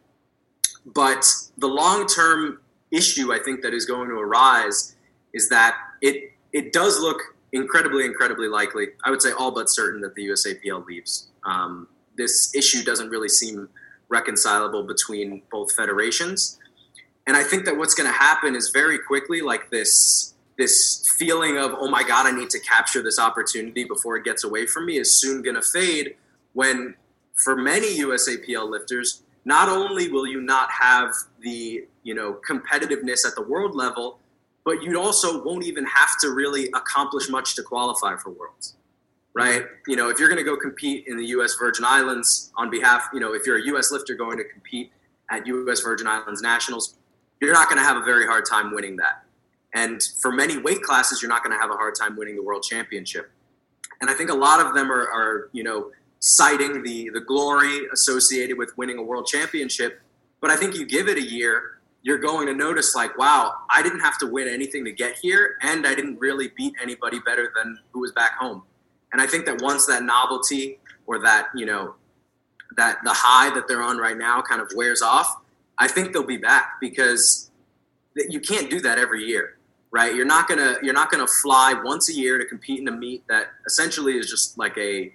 But 0.85 1.25
the 1.59 1.67
long 1.67 2.07
term 2.07 2.61
issue 2.93 3.33
I 3.33 3.39
think 3.39 3.63
that 3.63 3.75
is 3.75 3.85
going 3.85 4.09
to 4.09 4.15
arise 4.17 4.95
is 5.33 5.49
that 5.49 5.77
it 6.01 6.33
it 6.53 6.73
does 6.73 7.01
look 7.01 7.21
incredibly, 7.53 8.05
incredibly 8.05 8.49
likely. 8.49 8.89
I 9.05 9.11
would 9.11 9.21
say 9.21 9.33
all 9.33 9.51
but 9.51 9.69
certain 9.69 10.01
that 10.03 10.15
the 10.15 10.29
USAPL 10.29 10.87
leaves. 10.87 11.29
Um, 11.45 11.89
this 12.17 12.55
issue 12.55 12.83
doesn't 12.83 13.11
really 13.11 13.29
seem 13.29 13.69
reconcilable 14.09 14.85
between 14.85 15.43
both 15.51 15.75
federations, 15.75 16.59
and 17.27 17.37
I 17.37 17.43
think 17.43 17.65
that 17.65 17.77
what's 17.77 17.95
going 17.95 18.11
to 18.11 18.17
happen 18.17 18.55
is 18.55 18.71
very 18.73 18.99
quickly, 18.99 19.41
like 19.41 19.71
this 19.71 20.35
this 20.59 21.15
feeling 21.19 21.59
of 21.59 21.75
oh 21.79 21.89
my 21.89 22.03
god, 22.03 22.27
I 22.27 22.33
need 22.33 22.51
to 22.51 22.61
capture 22.61 23.03
this 23.03 23.19
opportunity 23.19 23.85
before 23.85 24.17
it 24.17 24.25
gets 24.25 24.45
away 24.45 24.67
from 24.67 24.87
me 24.87 24.99
is 24.99 25.21
soon 25.21 25.43
going 25.43 25.57
to 25.57 25.63
fade. 25.63 26.17
When 26.53 26.95
for 27.35 27.55
many 27.55 27.99
USAPL 27.99 28.71
lifters, 28.71 29.23
not 29.47 29.69
only 29.69 30.09
will 30.11 30.27
you 30.27 30.43
not 30.43 30.71
have 30.71 31.15
the 31.41 31.87
you 32.03 32.15
know 32.15 32.39
competitiveness 32.47 33.27
at 33.27 33.35
the 33.35 33.43
world 33.43 33.75
level 33.75 34.19
but 34.65 34.83
you 34.83 35.01
also 35.01 35.43
won't 35.45 35.65
even 35.65 35.87
have 35.87 36.19
to 36.21 36.31
really 36.31 36.67
accomplish 36.75 37.31
much 37.31 37.55
to 37.55 37.63
qualify 37.63 38.17
for 38.17 38.31
worlds 38.31 38.75
right 39.33 39.65
you 39.87 39.97
know 39.97 40.11
if 40.11 40.19
you're 40.19 40.29
going 40.29 40.45
to 40.45 40.45
go 40.45 40.57
compete 40.57 41.07
in 41.07 41.17
the 41.17 41.25
us 41.25 41.57
virgin 41.59 41.85
islands 41.87 42.53
on 42.57 42.69
behalf 42.69 43.09
you 43.15 43.21
know 43.21 43.33
if 43.33 43.47
you're 43.47 43.59
a 43.59 43.79
us 43.79 43.91
lifter 43.91 44.15
going 44.15 44.37
to 44.37 44.45
compete 44.45 44.91
at 45.31 45.47
us 45.47 45.81
virgin 45.81 46.07
islands 46.07 46.43
nationals 46.43 46.97
you're 47.41 47.53
not 47.53 47.69
going 47.69 47.79
to 47.79 47.85
have 47.85 47.97
a 47.97 48.05
very 48.05 48.27
hard 48.27 48.45
time 48.45 48.75
winning 48.75 48.97
that 48.97 49.25
And 49.77 50.03
for 50.23 50.33
many 50.33 50.57
weight 50.57 50.83
classes, 50.83 51.21
you're 51.21 51.29
not 51.29 51.45
going 51.45 51.55
to 51.55 51.61
have 51.61 51.71
a 51.71 51.75
hard 51.75 51.95
time 51.95 52.17
winning 52.17 52.35
the 52.35 52.43
world 52.43 52.63
championship. 52.63 53.31
And 54.01 54.09
I 54.09 54.15
think 54.15 54.31
a 54.31 54.35
lot 54.35 54.65
of 54.65 54.75
them 54.75 54.91
are, 54.91 55.07
are 55.07 55.51
you 55.53 55.63
know, 55.63 55.91
citing 56.19 56.83
the 56.83 57.11
the 57.11 57.21
glory 57.21 57.83
associated 57.93 58.57
with 58.57 58.77
winning 58.79 58.97
a 58.99 59.03
world 59.03 59.27
championship. 59.27 60.01
But 60.41 60.51
I 60.51 60.57
think 60.57 60.75
you 60.75 60.87
give 60.87 61.09
it 61.09 61.19
a 61.19 61.23
year, 61.23 61.79
you're 62.03 62.19
going 62.19 62.47
to 62.47 62.55
notice 62.55 62.95
like, 62.95 63.19
wow, 63.19 63.53
I 63.71 63.83
didn't 63.83 64.01
have 64.01 64.19
to 64.19 64.27
win 64.27 64.49
anything 64.49 64.85
to 64.87 64.93
get 64.93 65.17
here, 65.21 65.57
and 65.63 65.87
I 65.87 65.95
didn't 65.95 66.19
really 66.19 66.49
beat 66.57 66.73
anybody 66.83 67.21
better 67.21 67.53
than 67.55 67.79
who 67.93 68.01
was 68.01 68.13
back 68.13 68.33
home. 68.39 68.63
And 69.13 69.21
I 69.21 69.27
think 69.27 69.45
that 69.45 69.61
once 69.61 69.87
that 69.87 70.03
novelty 70.03 70.79
or 71.07 71.19
that 71.21 71.49
you 71.55 71.67
know 71.67 71.95
that 72.77 72.99
the 73.05 73.13
high 73.13 73.55
that 73.55 73.69
they're 73.69 73.83
on 73.83 73.99
right 73.99 74.17
now 74.17 74.41
kind 74.41 74.63
of 74.63 74.71
wears 74.75 75.03
off, 75.03 75.37
I 75.77 75.87
think 75.87 76.13
they'll 76.13 76.23
be 76.23 76.39
back 76.39 76.81
because 76.81 77.51
you 78.17 78.41
can't 78.41 78.71
do 78.71 78.81
that 78.81 78.99
every 78.99 79.25
year, 79.25 79.56
right? 79.91 80.15
You're 80.15 80.27
not 80.27 80.49
gonna 80.49 80.77
you're 80.83 80.95
not 80.95 81.11
gonna 81.11 81.27
fly 81.27 81.75
once 81.85 82.09
a 82.09 82.13
year 82.13 82.39
to 82.39 82.45
compete 82.45 82.81
in 82.81 82.89
a 82.89 82.93
meet 82.93 83.27
that 83.29 83.47
essentially 83.67 84.17
is 84.17 84.29
just 84.29 84.59
like 84.59 84.77
a 84.79 85.13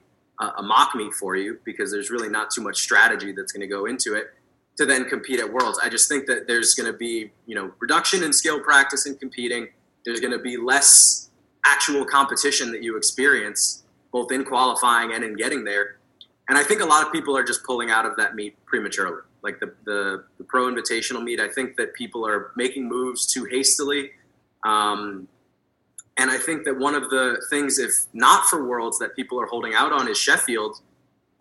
a 0.57 0.63
mock 0.63 0.95
meet 0.95 1.13
for 1.13 1.35
you 1.35 1.59
because 1.63 1.91
there's 1.91 2.09
really 2.09 2.29
not 2.29 2.49
too 2.49 2.61
much 2.61 2.77
strategy 2.81 3.31
that's 3.31 3.51
going 3.51 3.61
to 3.61 3.67
go 3.67 3.85
into 3.85 4.15
it 4.15 4.33
to 4.77 4.85
then 4.87 5.07
compete 5.07 5.39
at 5.39 5.51
worlds. 5.53 5.79
I 5.83 5.87
just 5.87 6.09
think 6.09 6.25
that 6.25 6.47
there's 6.47 6.73
going 6.73 6.91
to 6.91 6.97
be 6.97 7.31
you 7.45 7.55
know 7.55 7.71
reduction 7.79 8.23
in 8.23 8.33
skill 8.33 8.59
practice 8.59 9.05
and 9.05 9.19
competing. 9.19 9.67
There's 10.03 10.19
going 10.19 10.33
to 10.33 10.39
be 10.39 10.57
less 10.57 11.29
actual 11.65 12.05
competition 12.05 12.71
that 12.71 12.81
you 12.81 12.97
experience 12.97 13.83
both 14.11 14.31
in 14.31 14.43
qualifying 14.43 15.13
and 15.13 15.23
in 15.23 15.35
getting 15.35 15.63
there. 15.63 15.97
And 16.49 16.57
I 16.57 16.63
think 16.63 16.81
a 16.81 16.85
lot 16.85 17.05
of 17.05 17.13
people 17.13 17.37
are 17.37 17.43
just 17.43 17.63
pulling 17.63 17.91
out 17.91 18.05
of 18.05 18.17
that 18.17 18.35
meet 18.35 18.57
prematurely. 18.65 19.21
Like 19.41 19.59
the, 19.59 19.73
the, 19.85 20.23
the 20.37 20.43
pro 20.43 20.63
invitational 20.63 21.23
meet, 21.23 21.39
I 21.39 21.47
think 21.47 21.77
that 21.77 21.93
people 21.93 22.27
are 22.27 22.51
making 22.55 22.89
moves 22.89 23.31
too 23.31 23.45
hastily. 23.45 24.11
Um, 24.63 25.27
and 26.17 26.29
I 26.29 26.37
think 26.37 26.65
that 26.65 26.77
one 26.77 26.95
of 26.95 27.09
the 27.09 27.43
things, 27.49 27.79
if 27.79 27.91
not 28.13 28.45
for 28.45 28.65
Worlds, 28.65 28.99
that 28.99 29.15
people 29.15 29.39
are 29.39 29.45
holding 29.45 29.73
out 29.73 29.91
on 29.91 30.07
is 30.07 30.17
Sheffield. 30.17 30.81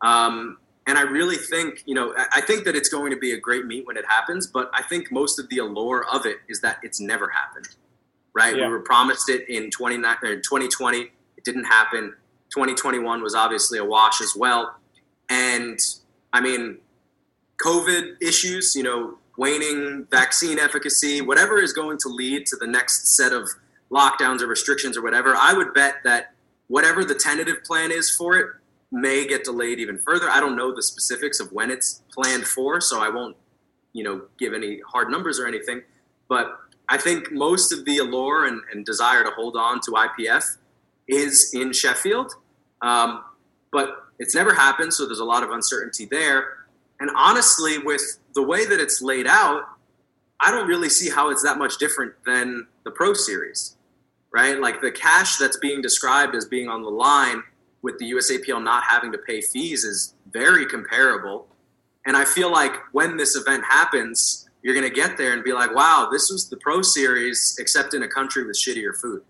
Um, 0.02 0.58
and 0.86 0.98
I 0.98 1.02
really 1.02 1.36
think, 1.36 1.82
you 1.86 1.94
know, 1.94 2.14
I 2.34 2.40
think 2.40 2.64
that 2.64 2.74
it's 2.74 2.88
going 2.88 3.10
to 3.10 3.18
be 3.18 3.32
a 3.32 3.38
great 3.38 3.66
meet 3.66 3.86
when 3.86 3.96
it 3.96 4.04
happens, 4.08 4.46
but 4.46 4.70
I 4.72 4.82
think 4.82 5.12
most 5.12 5.38
of 5.38 5.48
the 5.48 5.58
allure 5.58 6.04
of 6.10 6.26
it 6.26 6.38
is 6.48 6.60
that 6.62 6.78
it's 6.82 7.00
never 7.00 7.28
happened, 7.28 7.68
right? 8.34 8.56
Yeah. 8.56 8.66
We 8.66 8.72
were 8.72 8.80
promised 8.80 9.28
it 9.28 9.48
in 9.48 9.70
2020, 9.70 10.98
it 10.98 11.44
didn't 11.44 11.64
happen. 11.64 12.14
2021 12.50 13.22
was 13.22 13.34
obviously 13.34 13.78
a 13.78 13.84
wash 13.84 14.20
as 14.20 14.34
well. 14.34 14.76
And 15.28 15.78
I 16.32 16.40
mean, 16.40 16.78
COVID 17.64 18.20
issues, 18.20 18.74
you 18.74 18.82
know, 18.82 19.18
waning 19.40 20.06
vaccine 20.10 20.58
efficacy, 20.58 21.22
whatever 21.22 21.58
is 21.58 21.72
going 21.72 21.96
to 21.96 22.08
lead 22.10 22.44
to 22.44 22.56
the 22.56 22.66
next 22.66 23.16
set 23.16 23.32
of 23.32 23.48
lockdowns 23.90 24.42
or 24.42 24.46
restrictions 24.46 24.98
or 24.98 25.02
whatever, 25.02 25.34
I 25.34 25.54
would 25.54 25.72
bet 25.72 25.94
that 26.04 26.34
whatever 26.68 27.06
the 27.06 27.14
tentative 27.14 27.64
plan 27.64 27.90
is 27.90 28.14
for 28.14 28.36
it 28.36 28.48
may 28.92 29.26
get 29.26 29.44
delayed 29.44 29.78
even 29.78 29.96
further. 29.96 30.28
I 30.28 30.40
don't 30.40 30.56
know 30.56 30.74
the 30.74 30.82
specifics 30.82 31.40
of 31.40 31.50
when 31.52 31.70
it's 31.70 32.02
planned 32.12 32.44
for, 32.44 32.82
so 32.82 33.00
I 33.00 33.08
won't, 33.08 33.34
you 33.94 34.04
know, 34.04 34.26
give 34.38 34.52
any 34.52 34.80
hard 34.86 35.08
numbers 35.08 35.40
or 35.40 35.46
anything. 35.46 35.80
But 36.28 36.58
I 36.90 36.98
think 36.98 37.32
most 37.32 37.72
of 37.72 37.86
the 37.86 37.96
allure 37.96 38.44
and, 38.44 38.60
and 38.70 38.84
desire 38.84 39.24
to 39.24 39.30
hold 39.30 39.56
on 39.56 39.80
to 39.86 39.92
IPF 39.92 40.58
is 41.08 41.54
in 41.54 41.72
Sheffield. 41.72 42.34
Um, 42.82 43.24
but 43.72 43.88
it's 44.18 44.34
never 44.34 44.52
happened, 44.52 44.92
so 44.92 45.06
there's 45.06 45.20
a 45.20 45.24
lot 45.24 45.42
of 45.42 45.50
uncertainty 45.50 46.04
there. 46.04 46.59
And 47.00 47.10
honestly, 47.16 47.78
with 47.78 48.18
the 48.34 48.42
way 48.42 48.66
that 48.66 48.80
it's 48.80 49.02
laid 49.02 49.26
out, 49.26 49.64
I 50.40 50.50
don't 50.50 50.68
really 50.68 50.88
see 50.88 51.10
how 51.10 51.30
it's 51.30 51.42
that 51.42 51.58
much 51.58 51.78
different 51.78 52.12
than 52.24 52.66
the 52.84 52.90
Pro 52.90 53.14
Series, 53.14 53.76
right? 54.32 54.58
Like 54.60 54.80
the 54.80 54.90
cash 54.90 55.36
that's 55.36 55.58
being 55.58 55.82
described 55.82 56.34
as 56.34 56.44
being 56.44 56.68
on 56.68 56.82
the 56.82 56.90
line 56.90 57.42
with 57.82 57.98
the 57.98 58.10
USAPL 58.12 58.62
not 58.62 58.84
having 58.84 59.12
to 59.12 59.18
pay 59.18 59.40
fees 59.40 59.84
is 59.84 60.14
very 60.30 60.66
comparable. 60.66 61.48
And 62.06 62.16
I 62.16 62.24
feel 62.24 62.50
like 62.50 62.72
when 62.92 63.16
this 63.16 63.36
event 63.36 63.64
happens, 63.64 64.48
you're 64.62 64.74
going 64.74 64.88
to 64.88 64.94
get 64.94 65.16
there 65.16 65.32
and 65.32 65.42
be 65.42 65.52
like, 65.52 65.74
wow, 65.74 66.08
this 66.10 66.30
was 66.30 66.48
the 66.48 66.56
Pro 66.58 66.82
Series, 66.82 67.56
except 67.58 67.94
in 67.94 68.02
a 68.02 68.08
country 68.08 68.44
with 68.44 68.56
shittier 68.56 68.94
food. 68.94 69.22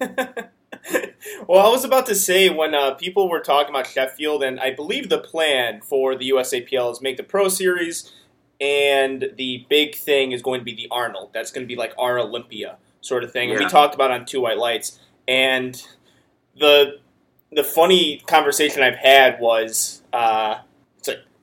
well, 1.48 1.66
I 1.66 1.70
was 1.70 1.84
about 1.84 2.06
to 2.06 2.14
say 2.14 2.48
when 2.48 2.74
uh, 2.74 2.94
people 2.94 3.28
were 3.28 3.40
talking 3.40 3.70
about 3.70 3.86
Sheffield, 3.86 4.42
and 4.42 4.60
I 4.60 4.70
believe 4.70 5.08
the 5.08 5.18
plan 5.18 5.80
for 5.80 6.16
the 6.16 6.30
USAPL 6.30 6.92
is 6.92 7.00
make 7.00 7.16
the 7.16 7.22
Pro 7.22 7.48
Series, 7.48 8.12
and 8.60 9.30
the 9.36 9.66
big 9.68 9.94
thing 9.94 10.32
is 10.32 10.42
going 10.42 10.60
to 10.60 10.64
be 10.64 10.74
the 10.74 10.88
Arnold. 10.90 11.30
That's 11.32 11.50
going 11.50 11.66
to 11.66 11.68
be 11.68 11.76
like 11.76 11.92
our 11.98 12.18
Olympia 12.18 12.78
sort 13.00 13.24
of 13.24 13.32
thing. 13.32 13.48
Yeah. 13.48 13.56
And 13.56 13.64
we 13.64 13.70
talked 13.70 13.94
about 13.94 14.10
on 14.10 14.24
Two 14.24 14.40
White 14.40 14.58
Lights, 14.58 14.98
and 15.28 15.80
the 16.58 16.98
the 17.52 17.64
funny 17.64 18.20
conversation 18.26 18.82
I've 18.82 18.96
had 18.96 19.40
was, 19.40 20.02
uh, 20.12 20.58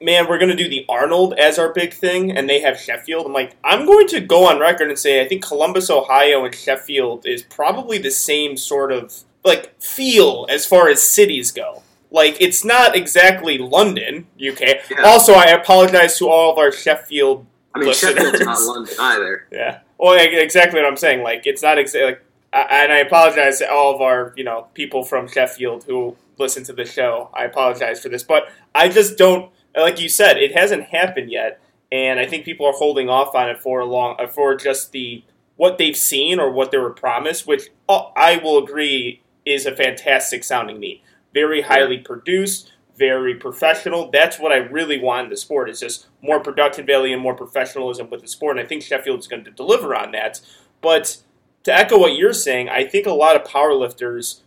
man, 0.02 0.28
we're 0.28 0.40
going 0.40 0.50
to 0.50 0.56
do 0.56 0.70
the 0.70 0.86
Arnold 0.90 1.34
as 1.34 1.60
our 1.60 1.72
big 1.74 1.94
thing, 1.94 2.32
and 2.32 2.50
they 2.50 2.62
have 2.62 2.80
Sheffield. 2.80 3.26
I'm 3.26 3.34
like, 3.34 3.56
I'm 3.64 3.86
going 3.86 4.08
to 4.08 4.20
go 4.20 4.48
on 4.48 4.60
record 4.60 4.90
and 4.90 4.98
say 4.98 5.22
I 5.22 5.28
think 5.28 5.46
Columbus, 5.46 5.90
Ohio, 5.90 6.44
and 6.46 6.54
Sheffield 6.54 7.26
is 7.26 7.44
probably 7.44 7.98
the 7.98 8.12
same 8.12 8.58
sort 8.58 8.92
of 8.92 9.24
like 9.44 9.82
feel 9.82 10.46
as 10.50 10.66
far 10.66 10.88
as 10.90 11.02
cities 11.02 11.52
go. 11.52 11.84
Like 12.12 12.38
it's 12.42 12.66
not 12.66 12.96
exactly 12.96 13.58
London, 13.58 14.28
UK. 14.36 14.62
Yeah. 14.62 15.04
Also, 15.06 15.34
I 15.34 15.46
apologize 15.46 16.18
to 16.18 16.30
all 16.30 16.52
of 16.52 16.58
our 16.58 16.72
Sheffield. 16.72 17.46
I 17.74 17.80
mean, 17.80 17.88
listeners. 17.88 18.16
Sheffield's 18.16 18.42
not 18.42 18.62
London 18.68 18.94
either. 19.00 19.48
Yeah. 19.52 19.80
Well, 19.98 20.18
exactly 20.20 20.82
what 20.82 20.88
I'm 20.88 20.98
saying. 20.98 21.24
Like 21.24 21.44
it's 21.46 21.64
not 21.64 21.78
exactly. 21.78 22.12
Like, 22.12 22.26
and 22.54 22.92
I 22.92 22.98
apologize 22.98 23.60
to 23.60 23.72
all 23.72 23.96
of 23.96 24.02
our 24.02 24.34
you 24.36 24.44
know 24.44 24.68
people 24.74 25.04
from 25.04 25.30
Sheffield 25.30 25.86
who 25.86 26.18
listen 26.38 26.66
to 26.66 26.74
the 26.74 26.86
show. 26.86 27.30
I 27.34 27.46
apologize 27.46 28.02
for 28.02 28.10
this, 28.10 28.24
but 28.24 28.50
I 28.76 28.90
just 28.90 29.18
don't. 29.18 29.52
Like 29.76 30.00
you 30.00 30.10
said, 30.10 30.38
it 30.38 30.54
hasn't 30.54 30.86
happened 30.86 31.32
yet, 31.32 31.62
and 31.92 32.20
I 32.20 32.26
think 32.26 32.46
people 32.46 32.66
are 32.66 32.74
holding 32.74 33.10
off 33.10 33.36
on 33.36 33.50
it 33.50 33.60
for 33.60 33.80
a 33.80 33.86
long 33.86 34.16
uh, 34.20 34.28
for 34.28 34.56
just 34.56 34.92
the 34.92 35.24
what 35.56 35.78
they've 35.78 35.96
seen 35.96 36.40
or 36.40 36.52
what 36.52 36.72
they 36.72 36.78
were 36.78 36.90
promised, 36.90 37.48
which 37.48 37.70
oh, 37.88 38.12
I 38.16 38.38
will 38.38 38.58
agree 38.58 39.22
is 39.46 39.66
a 39.66 39.76
fantastic 39.76 40.44
sounding 40.44 40.80
meet. 40.80 41.04
Very 41.34 41.62
highly 41.62 42.00
produced, 42.00 42.72
very 42.98 43.36
professional. 43.36 44.10
That's 44.12 44.40
what 44.40 44.52
I 44.52 44.58
really 44.58 45.00
want 45.00 45.26
in 45.26 45.30
the 45.30 45.38
sport 45.38 45.70
is 45.70 45.80
just 45.80 46.08
more 46.22 46.40
production 46.40 46.86
value 46.86 47.14
and 47.14 47.22
more 47.22 47.36
professionalism 47.36 48.10
with 48.10 48.22
the 48.22 48.28
sport. 48.28 48.58
And 48.58 48.66
I 48.66 48.68
think 48.68 48.84
Sheffield 48.84 49.20
is 49.20 49.28
going 49.28 49.44
to 49.46 49.52
deliver 49.52 49.96
on 49.96 50.12
that. 50.12 50.42
But 50.82 51.18
to 51.64 51.74
echo 51.74 51.98
what 51.98 52.16
you're 52.16 52.34
saying, 52.34 52.70
I 52.70 52.86
think 52.86 53.06
a 53.06 53.14
lot 53.14 53.36
of 53.36 53.44
powerlifters 53.44 54.42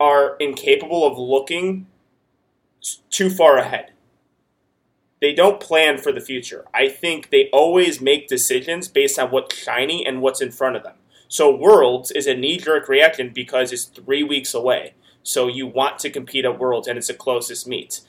are 0.00 0.36
incapable 0.36 1.06
of 1.06 1.18
looking 1.18 1.86
too 3.10 3.30
far 3.30 3.58
ahead. 3.58 3.92
They 5.24 5.32
don't 5.32 5.58
plan 5.58 5.96
for 5.96 6.12
the 6.12 6.20
future. 6.20 6.66
I 6.74 6.86
think 6.86 7.30
they 7.30 7.48
always 7.50 7.98
make 7.98 8.28
decisions 8.28 8.88
based 8.88 9.18
on 9.18 9.30
what's 9.30 9.56
shiny 9.56 10.06
and 10.06 10.20
what's 10.20 10.42
in 10.42 10.52
front 10.52 10.76
of 10.76 10.82
them. 10.82 10.96
So 11.28 11.56
Worlds 11.56 12.10
is 12.10 12.26
a 12.26 12.36
knee 12.36 12.58
jerk 12.58 12.90
reaction 12.90 13.30
because 13.34 13.72
it's 13.72 13.86
three 13.86 14.22
weeks 14.22 14.52
away. 14.52 14.92
So 15.22 15.48
you 15.48 15.66
want 15.66 15.98
to 16.00 16.10
compete 16.10 16.44
at 16.44 16.58
Worlds 16.58 16.86
and 16.86 16.98
it's 16.98 17.06
the 17.06 17.14
closest 17.14 17.66
meet. 17.66 18.02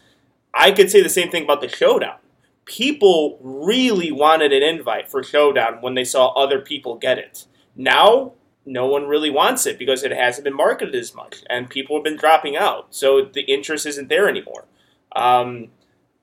I 0.53 0.71
could 0.71 0.91
say 0.91 1.01
the 1.01 1.07
same 1.07 1.31
thing 1.31 1.45
about 1.45 1.61
the 1.61 1.69
Showdown. 1.69 2.17
People 2.65 3.39
really 3.41 4.11
wanted 4.11 4.51
an 4.51 4.61
invite 4.61 5.09
for 5.09 5.23
Showdown 5.23 5.77
when 5.79 5.93
they 5.93 6.03
saw 6.03 6.33
other 6.33 6.59
people 6.59 6.97
get 6.97 7.17
it. 7.17 7.45
Now, 7.77 8.33
no 8.65 8.87
one 8.87 9.07
really 9.07 9.29
wants 9.29 9.65
it 9.65 9.79
because 9.79 10.03
it 10.03 10.11
hasn't 10.11 10.43
been 10.43 10.53
marketed 10.53 10.95
as 10.95 11.15
much 11.15 11.45
and 11.49 11.69
people 11.69 11.95
have 11.95 12.03
been 12.03 12.17
dropping 12.17 12.57
out. 12.57 12.87
So 12.89 13.23
the 13.23 13.43
interest 13.43 13.85
isn't 13.85 14.09
there 14.09 14.27
anymore. 14.27 14.65
Um, 15.15 15.69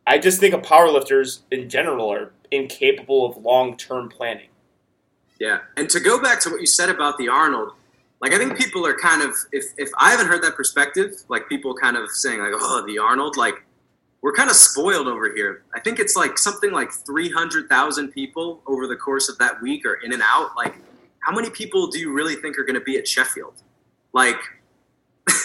I 0.06 0.18
just 0.18 0.40
think 0.40 0.54
of 0.54 0.62
powerlifters 0.62 1.40
in 1.50 1.68
general 1.68 2.12
are 2.12 2.32
incapable 2.50 3.24
of 3.24 3.36
long 3.36 3.76
term 3.76 4.08
planning. 4.08 4.48
Yeah, 5.38 5.60
and 5.76 5.88
to 5.90 6.00
go 6.00 6.20
back 6.20 6.40
to 6.42 6.50
what 6.50 6.60
you 6.60 6.66
said 6.66 6.88
about 6.88 7.18
the 7.18 7.28
Arnold, 7.28 7.72
like 8.20 8.32
I 8.32 8.38
think 8.38 8.56
people 8.56 8.86
are 8.86 8.96
kind 8.96 9.22
of 9.22 9.34
if 9.52 9.66
if 9.78 9.90
I 9.98 10.10
haven't 10.10 10.26
heard 10.26 10.42
that 10.42 10.54
perspective, 10.54 11.22
like 11.28 11.48
people 11.48 11.74
kind 11.74 11.96
of 11.96 12.10
saying 12.10 12.40
like, 12.40 12.52
oh, 12.54 12.84
the 12.86 12.98
Arnold, 12.98 13.36
like 13.36 13.64
we're 14.22 14.32
kind 14.32 14.50
of 14.50 14.56
spoiled 14.56 15.08
over 15.08 15.34
here. 15.34 15.64
I 15.74 15.80
think 15.80 15.98
it's 15.98 16.16
like 16.16 16.38
something 16.38 16.70
like 16.70 16.92
three 16.92 17.30
hundred 17.30 17.68
thousand 17.68 18.08
people 18.08 18.62
over 18.66 18.86
the 18.86 18.96
course 18.96 19.28
of 19.28 19.38
that 19.38 19.60
week 19.62 19.84
are 19.86 19.94
in 19.94 20.12
and 20.12 20.22
out. 20.24 20.50
Like, 20.56 20.76
how 21.20 21.32
many 21.32 21.50
people 21.50 21.88
do 21.88 21.98
you 21.98 22.12
really 22.12 22.36
think 22.36 22.58
are 22.58 22.64
going 22.64 22.78
to 22.78 22.84
be 22.84 22.96
at 22.96 23.06
Sheffield? 23.06 23.54
Like. 24.12 24.38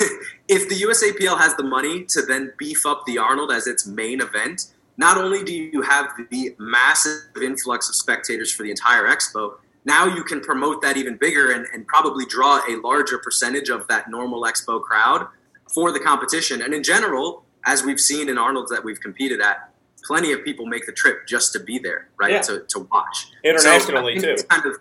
if 0.48 0.70
the 0.70 0.76
USAPL 0.76 1.38
has 1.38 1.56
the 1.56 1.64
money 1.64 2.04
to 2.06 2.22
then 2.22 2.54
beef 2.58 2.86
up 2.86 3.04
the 3.06 3.18
Arnold 3.18 3.52
as 3.52 3.68
its 3.68 3.86
main 3.86 4.22
event, 4.22 4.74
not 4.98 5.18
only 5.18 5.44
do 5.44 5.54
you 5.54 5.82
have 5.82 6.08
the 6.32 6.56
massive 6.58 7.22
influx 7.42 7.90
of 7.90 7.96
spectators 7.96 8.52
for 8.52 8.64
the 8.64 8.70
entire 8.70 9.06
expo, 9.08 9.54
now 9.86 10.06
you 10.06 10.24
can 10.24 10.42
promote 10.42 10.82
that 10.82 10.98
even 10.98 11.16
bigger 11.18 11.52
and, 11.52 11.66
and 11.74 11.88
probably 11.88 12.26
draw 12.26 12.60
a 12.70 12.76
larger 12.84 13.18
percentage 13.20 13.70
of 13.70 13.88
that 13.88 14.10
normal 14.10 14.44
expo 14.44 14.82
crowd 14.82 15.28
for 15.74 15.92
the 15.92 16.00
competition. 16.00 16.62
And 16.62 16.74
in 16.74 16.84
general, 16.84 17.44
as 17.66 17.84
we've 17.84 18.00
seen 18.00 18.28
in 18.30 18.38
Arnold's 18.38 18.72
that 18.72 18.84
we've 18.84 19.00
competed 19.00 19.40
at, 19.40 19.70
plenty 20.04 20.32
of 20.32 20.44
people 20.44 20.66
make 20.66 20.86
the 20.86 20.92
trip 20.92 21.28
just 21.28 21.54
to 21.54 21.60
be 21.60 21.78
there, 21.80 22.10
right? 22.20 22.32
Yeah. 22.32 22.42
To, 22.42 22.66
to 22.70 22.88
watch 22.92 23.28
internationally 23.44 24.20
so 24.20 24.36
too. 24.36 24.44
Kind 24.44 24.66
of, 24.66 24.78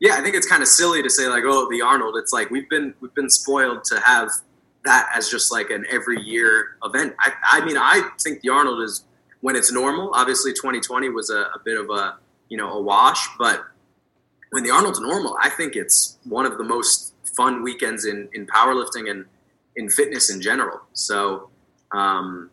yeah, 0.00 0.14
I 0.14 0.20
think 0.20 0.34
it's 0.34 0.46
kind 0.46 0.62
of 0.62 0.68
silly 0.68 1.02
to 1.02 1.10
say 1.10 1.28
like, 1.28 1.44
oh, 1.46 1.68
the 1.70 1.80
Arnold. 1.80 2.16
It's 2.16 2.32
like 2.32 2.50
we've 2.50 2.68
been 2.68 2.94
we've 3.00 3.14
been 3.14 3.30
spoiled 3.30 3.84
to 3.84 4.00
have 4.00 4.30
that 4.88 5.10
as 5.14 5.28
just 5.28 5.52
like 5.52 5.70
an 5.70 5.84
every 5.90 6.20
year 6.20 6.76
event. 6.82 7.14
I, 7.20 7.32
I 7.44 7.64
mean, 7.64 7.76
I 7.76 8.08
think 8.18 8.40
the 8.40 8.48
Arnold 8.48 8.82
is 8.82 9.04
when 9.42 9.54
it's 9.54 9.70
normal. 9.70 10.12
Obviously, 10.14 10.52
2020 10.52 11.10
was 11.10 11.28
a, 11.30 11.40
a 11.40 11.60
bit 11.64 11.78
of 11.78 11.90
a 11.90 12.16
you 12.48 12.56
know 12.56 12.72
a 12.72 12.80
wash, 12.80 13.28
but 13.38 13.64
when 14.50 14.64
the 14.64 14.70
Arnold's 14.70 15.00
normal, 15.00 15.36
I 15.42 15.50
think 15.50 15.76
it's 15.76 16.18
one 16.24 16.46
of 16.46 16.56
the 16.56 16.64
most 16.64 17.14
fun 17.36 17.62
weekends 17.62 18.06
in 18.06 18.28
in 18.32 18.46
powerlifting 18.46 19.10
and 19.10 19.26
in 19.76 19.88
fitness 19.90 20.30
in 20.30 20.40
general. 20.40 20.80
So. 20.92 21.50
Um, 21.92 22.50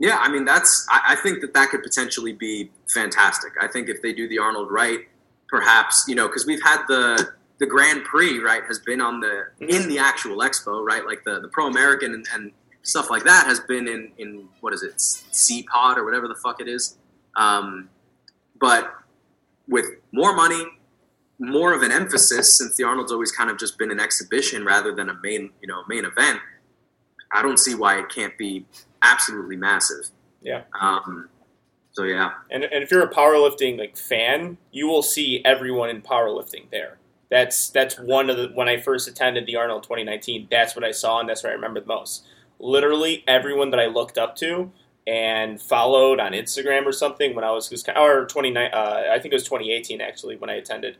yeah, 0.00 0.18
I 0.20 0.28
mean 0.28 0.44
that's. 0.44 0.86
I, 0.90 1.12
I 1.12 1.16
think 1.16 1.40
that 1.40 1.54
that 1.54 1.70
could 1.70 1.82
potentially 1.84 2.32
be 2.32 2.72
fantastic. 2.92 3.52
I 3.60 3.68
think 3.68 3.88
if 3.88 4.02
they 4.02 4.12
do 4.12 4.28
the 4.28 4.38
Arnold 4.38 4.70
right, 4.70 4.98
perhaps 5.48 6.04
you 6.08 6.16
know 6.16 6.26
because 6.26 6.44
we've 6.44 6.62
had 6.62 6.82
the 6.88 7.32
the 7.58 7.66
Grand 7.66 8.04
Prix 8.04 8.40
right 8.40 8.62
has 8.66 8.78
been 8.78 9.00
on 9.00 9.20
the 9.20 9.44
in 9.60 9.88
the 9.88 9.98
actual 9.98 10.38
expo 10.38 10.84
right 10.84 11.04
like 11.04 11.24
the 11.24 11.40
the 11.40 11.48
Pro 11.48 11.66
American 11.66 12.14
and, 12.14 12.26
and 12.32 12.52
stuff 12.82 13.10
like 13.10 13.24
that 13.24 13.46
has 13.46 13.60
been 13.60 13.88
in 13.88 14.12
in 14.18 14.48
what 14.60 14.72
is 14.72 14.82
it 14.82 15.00
C 15.00 15.62
Pod 15.62 15.98
or 15.98 16.04
whatever 16.04 16.28
the 16.28 16.34
fuck 16.36 16.60
it 16.60 16.68
is, 16.68 16.98
um, 17.36 17.88
but 18.60 18.92
with 19.68 19.86
more 20.12 20.34
money, 20.34 20.64
more 21.38 21.72
of 21.72 21.82
an 21.82 21.90
emphasis 21.90 22.58
since 22.58 22.76
the 22.76 22.84
Arnold's 22.84 23.12
always 23.12 23.32
kind 23.32 23.50
of 23.50 23.58
just 23.58 23.78
been 23.78 23.90
an 23.90 24.00
exhibition 24.00 24.64
rather 24.64 24.94
than 24.94 25.08
a 25.08 25.14
main 25.22 25.50
you 25.60 25.68
know 25.68 25.82
main 25.88 26.04
event. 26.04 26.40
I 27.32 27.42
don't 27.42 27.58
see 27.58 27.74
why 27.74 27.98
it 27.98 28.08
can't 28.08 28.36
be 28.38 28.66
absolutely 29.02 29.56
massive. 29.56 30.10
Yeah. 30.40 30.62
Um, 30.80 31.28
so 31.94 32.02
yeah, 32.02 32.32
And, 32.50 32.64
and 32.64 32.82
if 32.82 32.90
you're 32.90 33.04
a 33.04 33.10
powerlifting 33.10 33.78
like 33.78 33.96
fan, 33.96 34.58
you 34.72 34.88
will 34.88 35.02
see 35.02 35.40
everyone 35.44 35.90
in 35.90 36.02
powerlifting 36.02 36.68
there. 36.72 36.98
That's 37.30 37.70
that's 37.70 37.98
one 37.98 38.30
of 38.30 38.36
the 38.36 38.48
when 38.54 38.68
I 38.68 38.78
first 38.78 39.08
attended 39.08 39.46
the 39.46 39.56
Arnold 39.56 39.82
2019. 39.82 40.48
That's 40.50 40.76
what 40.76 40.84
I 40.84 40.92
saw, 40.92 41.20
and 41.20 41.28
that's 41.28 41.42
what 41.42 41.50
I 41.50 41.54
remember 41.54 41.80
the 41.80 41.86
most. 41.86 42.24
Literally 42.58 43.24
everyone 43.26 43.70
that 43.70 43.80
I 43.80 43.86
looked 43.86 44.18
up 44.18 44.36
to 44.36 44.70
and 45.06 45.60
followed 45.60 46.20
on 46.20 46.32
Instagram 46.32 46.86
or 46.86 46.92
something 46.92 47.34
when 47.34 47.44
I 47.44 47.50
was 47.50 47.72
or 47.96 48.26
29. 48.26 48.70
Uh, 48.72 49.04
I 49.10 49.18
think 49.18 49.32
it 49.32 49.36
was 49.36 49.44
2018 49.44 50.00
actually 50.00 50.36
when 50.36 50.50
I 50.50 50.54
attended 50.54 50.96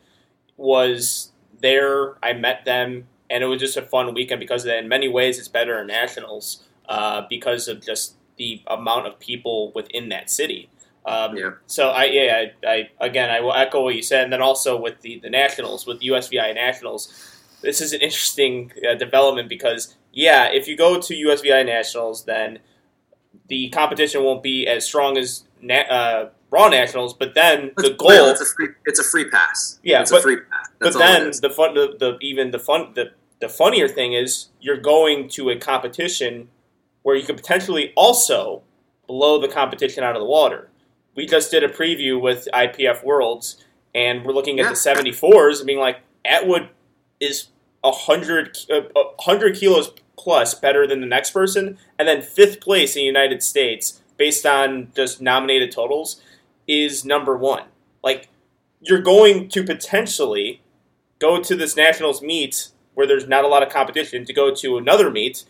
was 0.57 1.33
there. 1.61 2.17
I 2.23 2.33
met 2.33 2.65
them, 2.65 3.07
and 3.31 3.43
it 3.43 3.47
was 3.47 3.61
just 3.61 3.77
a 3.77 3.83
fun 3.83 4.13
weekend 4.15 4.41
because 4.41 4.63
of 4.63 4.69
that. 4.69 4.79
In 4.79 4.89
many 4.89 5.09
ways, 5.09 5.39
it's 5.39 5.49
better 5.49 5.77
than 5.77 5.87
nationals 5.87 6.65
uh, 6.89 7.23
because 7.29 7.69
of 7.69 7.85
just 7.85 8.17
the 8.37 8.63
amount 8.67 9.07
of 9.07 9.19
people 9.19 9.73
within 9.75 10.09
that 10.11 10.31
city. 10.31 10.69
Um, 11.07 11.37
Yeah. 11.37 11.51
So 11.67 11.91
I 11.91 12.05
yeah 12.05 12.45
I, 12.65 12.67
I 12.69 12.91
again 13.01 13.31
I 13.31 13.41
will 13.41 13.53
echo 13.53 13.83
what 13.83 13.95
you 13.95 14.03
said, 14.03 14.25
and 14.25 14.33
then 14.33 14.41
also 14.43 14.81
with 14.81 15.01
the 15.03 15.19
the 15.21 15.31
nationals 15.31 15.87
with 15.87 16.01
USVI 16.01 16.55
nationals, 16.55 17.13
this 17.63 17.81
is 17.81 17.93
an 17.93 18.01
interesting 18.01 18.73
uh, 18.89 18.95
development 18.95 19.49
because 19.49 19.97
yeah, 20.13 20.49
if 20.53 20.67
you 20.69 20.77
go 20.77 21.01
to 21.01 21.15
USVI 21.15 21.67
nationals, 21.67 22.25
then 22.25 22.61
the 23.49 23.69
competition 23.71 24.23
won't 24.23 24.43
be 24.43 24.67
as 24.67 24.85
strong 24.87 25.19
as 25.19 25.45
na- 25.61 25.89
uh, 25.91 26.31
Raw 26.51 26.69
nationals, 26.69 27.15
but 27.15 27.35
then 27.35 27.73
the 27.77 27.91
goal 27.95 28.09
well, 28.09 28.31
it's 28.31 28.41
a 28.41 28.45
free 28.47 28.69
it's 28.87 29.01
a 29.01 29.05
free 29.05 29.29
pass. 29.29 29.81
Yeah, 29.83 30.03
it's 30.03 30.11
but- 30.13 30.21
a 30.21 30.23
free 30.23 30.37
pass. 30.37 30.69
but 30.79 30.85
That's 30.93 30.97
it 30.97 30.99
then 31.01 31.33
the 31.43 31.51
fun, 31.51 31.75
the, 31.75 31.97
the 31.99 32.17
even 32.21 32.53
the 32.53 32.61
fun, 32.61 32.93
the 32.95 33.11
the 33.41 33.49
funnier 33.49 33.89
thing 33.89 34.13
is 34.13 34.49
you're 34.61 34.77
going 34.79 35.29
to 35.31 35.51
a 35.51 35.57
competition 35.57 36.49
where 37.03 37.17
you 37.17 37.25
could 37.27 37.37
potentially 37.37 37.93
also 37.97 38.63
blow 39.09 39.41
the 39.41 39.49
competition 39.49 40.05
out 40.05 40.15
of 40.15 40.21
the 40.21 40.27
water. 40.27 40.71
We 41.15 41.27
just 41.27 41.51
did 41.51 41.63
a 41.63 41.69
preview 41.69 42.21
with 42.21 42.49
IPF 42.53 43.05
Worlds, 43.05 43.65
and 43.95 44.25
we're 44.25 44.33
looking 44.33 44.59
at 44.59 44.65
Yeah. 44.65 44.71
the 44.71 44.77
74s 44.77 45.59
and 45.59 45.67
being 45.67 45.79
like, 45.79 45.99
Atwood 46.25 46.69
is 47.21 47.49
a 47.83 47.93
hundred 47.93 48.57
uh, 48.71 48.83
hundred 49.21 49.57
kilos 49.57 49.93
plus 50.17 50.55
better 50.55 50.87
than 50.87 51.01
the 51.01 51.07
next 51.07 51.31
person, 51.31 51.79
and 51.99 52.09
then 52.09 52.23
fifth 52.23 52.61
place 52.61 52.97
in 52.97 53.01
the 53.01 53.07
United 53.07 53.43
States 53.43 54.01
based 54.17 54.47
on 54.47 54.91
just 54.97 55.21
nominated 55.21 55.71
totals 55.71 56.21
is 56.67 57.05
number 57.05 57.37
one. 57.37 57.65
Like 58.03 58.29
you're 58.81 59.03
going 59.03 59.49
to 59.51 59.63
potentially 59.65 60.63
go 61.19 61.43
to 61.43 61.55
this 61.57 61.77
nationals 61.77 62.23
meet 62.23 62.69
where 62.95 63.07
there's 63.07 63.27
not 63.27 63.45
a 63.45 63.49
lot 63.49 63.63
of 63.63 63.69
competition 63.71 64.25
to 64.25 64.33
go 64.33 64.55
to 64.55 64.77
another 64.79 65.11
meet 65.11 65.45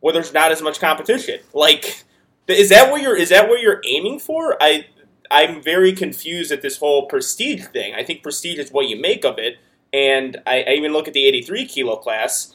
where 0.00 0.12
there's 0.12 0.32
not 0.32 0.52
as 0.52 0.62
much 0.62 0.80
competition. 0.80 1.40
Like, 1.52 2.04
is 2.46 2.68
that 2.70 2.90
what 2.90 3.02
you're 3.02 3.16
is 3.16 3.28
that 3.28 3.48
what 3.48 3.60
you're 3.60 3.82
aiming 3.86 4.20
for? 4.20 4.56
I 4.62 4.86
I'm 5.30 5.62
very 5.62 5.92
confused 5.92 6.52
at 6.52 6.62
this 6.62 6.78
whole 6.78 7.06
prestige 7.06 7.64
thing. 7.66 7.94
I 7.94 8.04
think 8.04 8.22
prestige 8.22 8.58
is 8.58 8.70
what 8.70 8.88
you 8.88 9.00
make 9.00 9.24
of 9.24 9.38
it, 9.38 9.58
and 9.92 10.40
I, 10.46 10.62
I 10.62 10.70
even 10.72 10.92
look 10.92 11.08
at 11.08 11.14
the 11.14 11.26
83 11.26 11.66
kilo 11.66 11.96
class. 11.96 12.54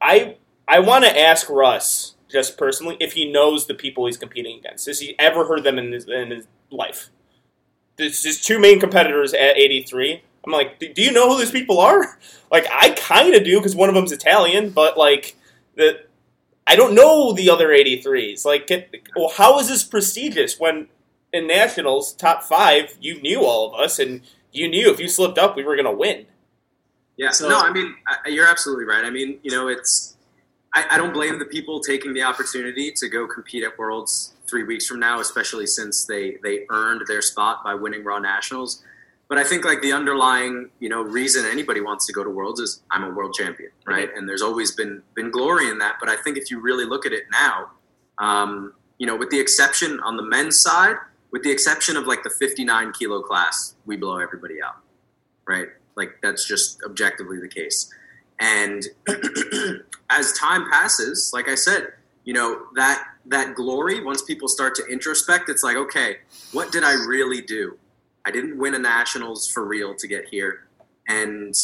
I 0.00 0.36
I 0.68 0.80
want 0.80 1.04
to 1.04 1.18
ask 1.18 1.48
Russ 1.48 2.14
just 2.30 2.58
personally 2.58 2.96
if 3.00 3.12
he 3.12 3.30
knows 3.30 3.66
the 3.66 3.74
people 3.74 4.06
he's 4.06 4.16
competing 4.16 4.58
against. 4.58 4.86
Has 4.86 5.00
he 5.00 5.16
ever 5.18 5.46
heard 5.46 5.64
them 5.64 5.78
in 5.78 5.92
his, 5.92 6.08
in 6.08 6.30
his 6.30 6.46
life? 6.70 7.10
There's 7.96 8.22
his 8.22 8.40
two 8.40 8.58
main 8.58 8.80
competitors 8.80 9.32
at 9.32 9.56
83. 9.56 10.22
I'm 10.44 10.52
like, 10.52 10.78
do 10.78 11.02
you 11.02 11.12
know 11.12 11.30
who 11.30 11.38
these 11.38 11.50
people 11.50 11.80
are? 11.80 12.18
Like, 12.48 12.68
I 12.72 12.90
kind 12.90 13.34
of 13.34 13.42
do 13.42 13.58
because 13.58 13.74
one 13.74 13.88
of 13.88 13.96
them's 13.96 14.12
Italian, 14.12 14.70
but 14.70 14.96
like, 14.96 15.34
the 15.74 16.04
I 16.64 16.76
don't 16.76 16.94
know 16.94 17.32
the 17.32 17.50
other 17.50 17.70
83s. 17.70 18.44
Like, 18.44 18.70
well, 19.16 19.32
how 19.36 19.58
is 19.58 19.66
this 19.66 19.82
prestigious 19.82 20.58
when 20.58 20.86
in 21.36 21.46
nationals 21.46 22.12
top 22.14 22.42
five 22.42 22.96
you 23.00 23.20
knew 23.22 23.44
all 23.44 23.68
of 23.72 23.80
us 23.80 23.98
and 23.98 24.22
you 24.52 24.68
knew 24.68 24.90
if 24.92 24.98
you 24.98 25.08
slipped 25.08 25.38
up 25.38 25.56
we 25.56 25.62
were 25.64 25.76
gonna 25.76 25.92
win. 25.92 26.26
Yeah, 27.16 27.30
So- 27.30 27.48
no, 27.48 27.58
I 27.60 27.72
mean, 27.72 27.94
I, 28.06 28.28
you're 28.28 28.46
absolutely 28.46 28.84
right. 28.84 29.04
I 29.04 29.10
mean, 29.10 29.38
you 29.42 29.50
know, 29.50 29.68
it's, 29.68 30.16
I, 30.74 30.84
I 30.92 30.98
don't 30.98 31.14
blame 31.14 31.38
the 31.38 31.46
people 31.46 31.80
taking 31.80 32.12
the 32.12 32.22
opportunity 32.22 32.92
to 32.96 33.08
go 33.08 33.26
compete 33.26 33.64
at 33.64 33.78
Worlds 33.78 34.34
three 34.46 34.64
weeks 34.64 34.86
from 34.86 35.00
now, 35.00 35.18
especially 35.20 35.66
since 35.66 36.04
they, 36.04 36.36
they 36.42 36.66
earned 36.68 37.02
their 37.08 37.22
spot 37.22 37.64
by 37.64 37.74
winning 37.74 38.04
Raw 38.04 38.18
Nationals. 38.18 38.82
But 39.28 39.38
I 39.38 39.44
think 39.44 39.64
like 39.64 39.80
the 39.80 39.92
underlying, 39.92 40.68
you 40.78 40.88
know, 40.90 41.00
reason 41.02 41.46
anybody 41.46 41.80
wants 41.80 42.06
to 42.06 42.12
go 42.12 42.22
to 42.22 42.28
Worlds 42.30 42.60
is 42.60 42.82
I'm 42.90 43.02
a 43.02 43.10
world 43.10 43.34
champion, 43.34 43.70
right? 43.86 44.08
And 44.14 44.28
there's 44.28 44.42
always 44.42 44.70
been 44.72 45.02
been 45.14 45.30
glory 45.32 45.68
in 45.68 45.78
that. 45.78 45.96
But 45.98 46.08
I 46.10 46.16
think 46.16 46.36
if 46.36 46.48
you 46.50 46.60
really 46.60 46.84
look 46.84 47.06
at 47.06 47.12
it 47.12 47.24
now, 47.32 47.70
um, 48.18 48.72
you 48.98 49.06
know, 49.06 49.16
with 49.16 49.30
the 49.30 49.40
exception 49.40 49.98
on 50.00 50.16
the 50.16 50.22
men's 50.22 50.60
side, 50.60 50.94
with 51.30 51.42
the 51.42 51.50
exception 51.50 51.96
of 51.96 52.06
like 52.06 52.22
the 52.22 52.30
59 52.30 52.92
kilo 52.92 53.22
class, 53.22 53.74
we 53.84 53.96
blow 53.96 54.18
everybody 54.18 54.62
out, 54.62 54.76
right? 55.46 55.68
Like 55.96 56.18
that's 56.22 56.46
just 56.46 56.82
objectively 56.84 57.40
the 57.40 57.48
case. 57.48 57.92
And 58.38 58.84
as 60.10 60.32
time 60.34 60.70
passes, 60.70 61.30
like 61.32 61.48
I 61.48 61.54
said, 61.54 61.88
you 62.24 62.34
know 62.34 62.66
that 62.74 63.04
that 63.26 63.54
glory. 63.54 64.02
Once 64.02 64.20
people 64.20 64.48
start 64.48 64.74
to 64.74 64.82
introspect, 64.90 65.48
it's 65.48 65.62
like, 65.62 65.76
okay, 65.76 66.18
what 66.52 66.72
did 66.72 66.84
I 66.84 66.92
really 66.92 67.40
do? 67.40 67.78
I 68.24 68.30
didn't 68.30 68.58
win 68.58 68.74
a 68.74 68.78
nationals 68.78 69.48
for 69.48 69.64
real 69.64 69.94
to 69.94 70.08
get 70.08 70.28
here, 70.28 70.66
and 71.08 71.54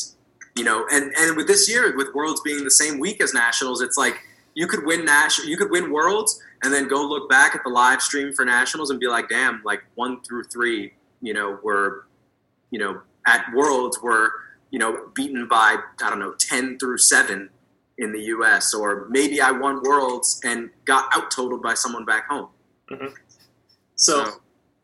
you 0.57 0.65
know, 0.65 0.87
and 0.91 1.13
and 1.19 1.37
with 1.37 1.49
this 1.49 1.69
year, 1.69 1.95
with 1.97 2.15
Worlds 2.15 2.41
being 2.43 2.65
the 2.65 2.71
same 2.71 3.01
week 3.01 3.21
as 3.21 3.35
nationals, 3.35 3.83
it's 3.83 3.99
like 3.99 4.23
you 4.55 4.67
could 4.67 4.87
win 4.87 5.05
national, 5.05 5.49
you 5.49 5.57
could 5.57 5.71
win 5.71 5.91
Worlds, 5.91 6.41
and 6.63 6.73
then 6.73 6.89
go 6.89 7.07
look 7.07 7.29
back 7.29 7.55
at 7.55 7.63
the 7.65 7.71
live 7.71 8.01
stream 8.01 8.33
for 8.33 8.45
nationals 8.45 8.91
and 8.91 9.01
be 9.01 9.09
like, 9.09 9.29
damn, 9.29 9.63
like 9.65 9.83
one 9.95 10.23
through 10.23 10.45
three, 10.45 10.93
you 11.21 11.35
know, 11.35 11.59
were, 11.63 12.07
you 12.71 12.79
know, 12.79 13.01
at 13.27 13.45
Worlds 13.55 14.01
were, 14.03 14.33
you 14.71 14.79
know, 14.79 15.09
beaten 15.15 15.47
by 15.49 15.77
I 16.03 16.11
don't 16.11 16.19
know, 16.19 16.35
ten 16.39 16.79
through 16.79 16.99
seven 16.99 17.51
in 17.99 18.13
the 18.13 18.21
U.S. 18.21 18.75
or 18.75 19.07
maybe 19.11 19.41
I 19.41 19.51
won 19.51 19.83
Worlds 19.83 20.41
and 20.45 20.71
got 20.85 21.09
out 21.15 21.31
totaled 21.31 21.63
by 21.63 21.75
someone 21.75 22.05
back 22.05 22.29
home. 22.29 22.49
Mm-hmm. 22.91 23.15
So, 23.97 24.25
So- 24.25 24.33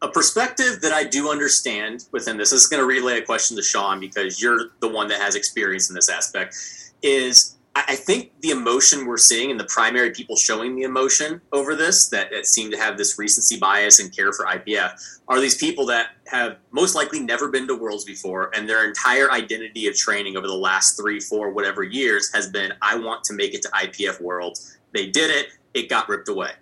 a 0.01 0.09
perspective 0.09 0.81
that 0.83 0.93
I 0.93 1.03
do 1.03 1.29
understand 1.29 2.05
within 2.13 2.37
this, 2.37 2.51
this 2.51 2.63
is 2.63 2.69
going 2.69 2.81
to 2.81 2.87
relay 2.87 3.19
a 3.19 3.23
question 3.25 3.57
to 3.57 3.63
Sean 3.65 3.99
because 3.99 4.41
you're 4.41 4.71
the 4.79 4.89
one 4.89 5.09
that 5.09 5.21
has 5.21 5.35
experience 5.35 5.89
in 5.89 5.97
this 5.97 6.09
aspect, 6.09 6.55
is 7.03 7.57
I 7.87 7.97
think 7.97 8.33
the 8.41 8.51
emotion 8.51 9.07
we're 9.07 9.19
seeing 9.19 9.51
and 9.51 9.61
the 9.61 9.65
primary 9.65 10.11
people 10.11 10.37
showing 10.37 10.75
the 10.75 10.83
emotion 10.83 11.41
over 11.53 11.75
this 11.75 12.09
that, 12.09 12.31
that 12.31 12.47
seem 12.47 12.71
to 12.71 12.79
have 12.79 12.97
this 12.97 13.19
recency 13.19 13.59
bias 13.59 14.01
and 14.01 14.15
care 14.15 14.33
for 14.33 14.47
IPF 14.47 15.21
are 15.29 15.41
these 15.41 15.57
people 15.57 15.85
that 15.87 16.09
have 16.27 16.57
most 16.73 16.95
likely 16.95 17.21
never 17.21 17.49
been 17.49 17.69
to 17.69 17.77
Worlds 17.77 18.05
before, 18.05 18.51
and 18.55 18.69
their 18.69 18.87
entire 18.87 19.31
identity 19.31 19.87
of 19.87 19.97
training 19.97 20.37
over 20.37 20.47
the 20.47 20.55
last 20.55 20.97
three, 20.97 21.21
four, 21.21 21.51
whatever 21.51 21.83
years 21.83 22.33
has 22.33 22.49
been, 22.49 22.73
I 22.81 22.97
want 22.97 23.23
to 23.25 23.35
make 23.35 23.55
it 23.55 23.63
to 23.63 23.69
IPF 23.69 24.21
Worlds. 24.21 24.79
They 24.93 25.11
did 25.11 25.31
it, 25.31 25.49
it 25.75 25.89
got 25.89 26.09
ripped 26.09 26.29
away. 26.29 26.53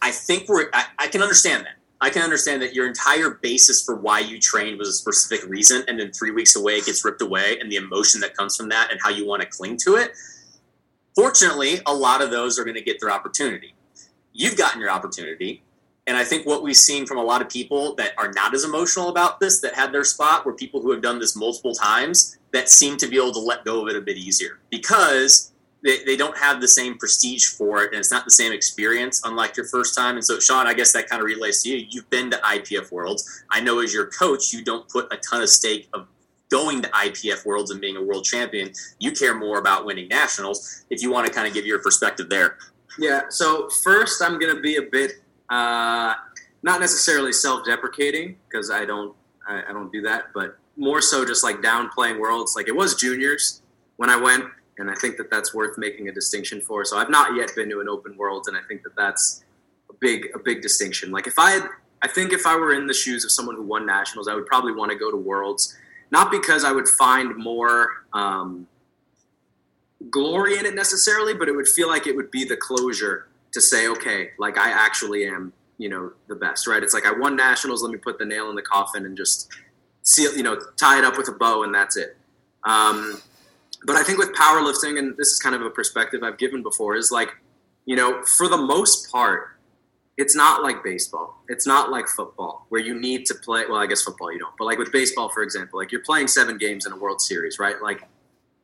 I 0.00 0.10
think 0.10 0.48
we're, 0.48 0.70
I, 0.72 0.86
I 0.98 1.06
can 1.08 1.22
understand 1.22 1.66
that. 1.66 1.76
I 2.02 2.10
can 2.10 2.22
understand 2.22 2.60
that 2.62 2.74
your 2.74 2.88
entire 2.88 3.30
basis 3.30 3.84
for 3.84 3.94
why 3.94 4.18
you 4.18 4.40
trained 4.40 4.76
was 4.76 4.88
a 4.88 4.92
specific 4.92 5.48
reason, 5.48 5.84
and 5.86 6.00
then 6.00 6.10
three 6.10 6.32
weeks 6.32 6.56
away 6.56 6.74
it 6.74 6.86
gets 6.86 7.04
ripped 7.04 7.22
away, 7.22 7.58
and 7.60 7.70
the 7.70 7.76
emotion 7.76 8.20
that 8.22 8.36
comes 8.36 8.56
from 8.56 8.68
that 8.70 8.90
and 8.90 9.00
how 9.00 9.08
you 9.08 9.24
want 9.24 9.40
to 9.40 9.48
cling 9.48 9.76
to 9.84 9.94
it. 9.94 10.10
Fortunately, 11.14 11.80
a 11.86 11.94
lot 11.94 12.20
of 12.20 12.32
those 12.32 12.58
are 12.58 12.64
going 12.64 12.74
to 12.74 12.82
get 12.82 12.98
their 13.00 13.12
opportunity. 13.12 13.74
You've 14.32 14.56
gotten 14.56 14.80
your 14.80 14.90
opportunity. 14.90 15.62
And 16.08 16.16
I 16.16 16.24
think 16.24 16.44
what 16.44 16.64
we've 16.64 16.74
seen 16.74 17.06
from 17.06 17.18
a 17.18 17.22
lot 17.22 17.40
of 17.40 17.48
people 17.48 17.94
that 17.94 18.14
are 18.18 18.32
not 18.32 18.52
as 18.52 18.64
emotional 18.64 19.08
about 19.08 19.38
this, 19.38 19.60
that 19.60 19.74
had 19.74 19.92
their 19.92 20.02
spot, 20.02 20.44
were 20.44 20.54
people 20.54 20.82
who 20.82 20.90
have 20.90 21.02
done 21.02 21.20
this 21.20 21.36
multiple 21.36 21.72
times 21.72 22.36
that 22.50 22.68
seem 22.68 22.96
to 22.96 23.06
be 23.06 23.16
able 23.16 23.32
to 23.32 23.38
let 23.38 23.64
go 23.64 23.82
of 23.82 23.88
it 23.88 23.94
a 23.94 24.00
bit 24.00 24.16
easier 24.16 24.58
because 24.70 25.51
they, 25.82 26.04
they 26.04 26.16
don't 26.16 26.36
have 26.38 26.60
the 26.60 26.68
same 26.68 26.96
prestige 26.96 27.46
for 27.46 27.82
it 27.82 27.90
and 27.92 27.98
it's 27.98 28.10
not 28.10 28.24
the 28.24 28.30
same 28.30 28.52
experience, 28.52 29.20
unlike 29.24 29.56
your 29.56 29.66
first 29.66 29.96
time. 29.96 30.14
And 30.14 30.24
so, 30.24 30.38
Sean, 30.38 30.66
I 30.66 30.74
guess 30.74 30.92
that 30.92 31.08
kind 31.08 31.20
of 31.20 31.26
relates 31.26 31.62
to 31.64 31.70
you. 31.70 31.86
You've 31.90 32.08
been 32.10 32.30
to 32.30 32.36
IPF 32.38 32.92
Worlds. 32.92 33.44
I 33.50 33.60
know 33.60 33.80
as 33.80 33.92
your 33.92 34.06
coach, 34.06 34.52
you 34.52 34.62
don't 34.62 34.88
put 34.88 35.12
a 35.12 35.16
ton 35.16 35.42
of 35.42 35.48
stake 35.48 35.88
of 35.92 36.06
going 36.50 36.82
to 36.82 36.88
IPF 36.90 37.44
Worlds 37.44 37.70
and 37.70 37.80
being 37.80 37.96
a 37.96 38.02
world 38.02 38.24
champion. 38.24 38.72
You 38.98 39.12
care 39.12 39.34
more 39.34 39.58
about 39.58 39.84
winning 39.84 40.08
nationals. 40.08 40.84
If 40.90 41.02
you 41.02 41.10
want 41.10 41.26
to 41.26 41.32
kind 41.32 41.48
of 41.48 41.54
give 41.54 41.66
your 41.66 41.80
perspective 41.80 42.28
there. 42.28 42.58
Yeah. 42.98 43.22
So 43.30 43.68
first, 43.82 44.22
I'm 44.22 44.38
going 44.38 44.54
to 44.54 44.60
be 44.60 44.76
a 44.76 44.82
bit 44.82 45.12
uh, 45.48 46.14
not 46.62 46.80
necessarily 46.80 47.32
self-deprecating 47.32 48.36
because 48.48 48.70
I 48.70 48.84
don't 48.84 49.14
I, 49.46 49.62
I, 49.68 49.72
don't 49.72 49.92
do 49.92 50.00
that, 50.02 50.26
but 50.32 50.56
more 50.76 51.00
so 51.00 51.24
just 51.26 51.42
like 51.42 51.56
downplaying 51.56 52.20
worlds. 52.20 52.54
Like 52.54 52.68
it 52.68 52.76
was 52.76 52.94
juniors 52.94 53.60
when 53.96 54.08
I 54.08 54.16
went, 54.16 54.44
and 54.78 54.90
I 54.90 54.94
think 54.94 55.16
that 55.18 55.30
that's 55.30 55.54
worth 55.54 55.76
making 55.78 56.08
a 56.08 56.12
distinction 56.12 56.60
for. 56.60 56.84
So 56.84 56.96
I've 56.96 57.10
not 57.10 57.36
yet 57.36 57.54
been 57.54 57.68
to 57.70 57.80
an 57.80 57.88
open 57.88 58.16
world, 58.16 58.44
and 58.48 58.56
I 58.56 58.60
think 58.68 58.82
that 58.84 58.96
that's 58.96 59.44
a 59.90 59.94
big 59.94 60.28
a 60.34 60.38
big 60.38 60.62
distinction. 60.62 61.10
Like 61.10 61.26
if 61.26 61.38
I 61.38 61.50
had, 61.52 61.68
I 62.02 62.08
think 62.08 62.32
if 62.32 62.46
I 62.46 62.56
were 62.56 62.72
in 62.72 62.86
the 62.86 62.94
shoes 62.94 63.24
of 63.24 63.30
someone 63.30 63.56
who 63.56 63.62
won 63.62 63.86
nationals, 63.86 64.28
I 64.28 64.34
would 64.34 64.46
probably 64.46 64.72
want 64.72 64.90
to 64.92 64.98
go 64.98 65.10
to 65.10 65.16
worlds, 65.16 65.76
not 66.10 66.30
because 66.30 66.64
I 66.64 66.72
would 66.72 66.88
find 66.88 67.36
more. 67.36 68.04
Um, 68.12 68.66
glory 70.10 70.58
in 70.58 70.66
it 70.66 70.74
necessarily, 70.74 71.34
but 71.34 71.48
it 71.48 71.52
would 71.52 71.68
feel 71.68 71.88
like 71.88 72.06
it 72.06 72.16
would 72.16 72.30
be 72.30 72.44
the 72.44 72.56
closure 72.56 73.28
to 73.52 73.60
say, 73.60 73.88
okay, 73.88 74.30
like 74.38 74.58
I 74.58 74.70
actually 74.70 75.26
am, 75.26 75.52
you 75.78 75.88
know, 75.88 76.12
the 76.28 76.34
best, 76.34 76.66
right? 76.66 76.82
It's 76.82 76.94
like 76.94 77.06
I 77.06 77.12
won 77.12 77.36
nationals. 77.36 77.82
Let 77.82 77.92
me 77.92 77.98
put 77.98 78.18
the 78.18 78.24
nail 78.24 78.50
in 78.50 78.56
the 78.56 78.62
coffin 78.62 79.04
and 79.06 79.16
just 79.16 79.50
seal, 80.02 80.34
you 80.36 80.42
know, 80.42 80.58
tie 80.76 80.98
it 80.98 81.04
up 81.04 81.16
with 81.16 81.28
a 81.28 81.32
bow, 81.32 81.62
and 81.62 81.74
that's 81.74 81.96
it. 81.96 82.16
Um, 82.64 83.20
but 83.84 83.96
I 83.96 84.02
think 84.02 84.18
with 84.18 84.32
powerlifting, 84.34 84.98
and 84.98 85.16
this 85.16 85.28
is 85.28 85.38
kind 85.38 85.54
of 85.54 85.62
a 85.62 85.70
perspective 85.70 86.22
I've 86.22 86.38
given 86.38 86.62
before, 86.62 86.96
is 86.96 87.10
like, 87.10 87.30
you 87.84 87.96
know, 87.96 88.22
for 88.36 88.48
the 88.48 88.56
most 88.56 89.10
part, 89.10 89.48
it's 90.18 90.36
not 90.36 90.62
like 90.62 90.84
baseball. 90.84 91.42
It's 91.48 91.66
not 91.66 91.90
like 91.90 92.06
football 92.06 92.66
where 92.68 92.80
you 92.80 92.98
need 92.98 93.26
to 93.26 93.34
play. 93.34 93.64
Well, 93.68 93.78
I 93.78 93.86
guess 93.86 94.02
football 94.02 94.32
you 94.32 94.38
don't, 94.38 94.52
but 94.58 94.66
like 94.66 94.78
with 94.78 94.92
baseball, 94.92 95.30
for 95.30 95.42
example, 95.42 95.78
like 95.78 95.90
you're 95.90 96.02
playing 96.02 96.28
seven 96.28 96.58
games 96.58 96.86
in 96.86 96.92
a 96.92 96.96
World 96.96 97.20
Series, 97.20 97.58
right? 97.58 97.80
Like 97.82 98.06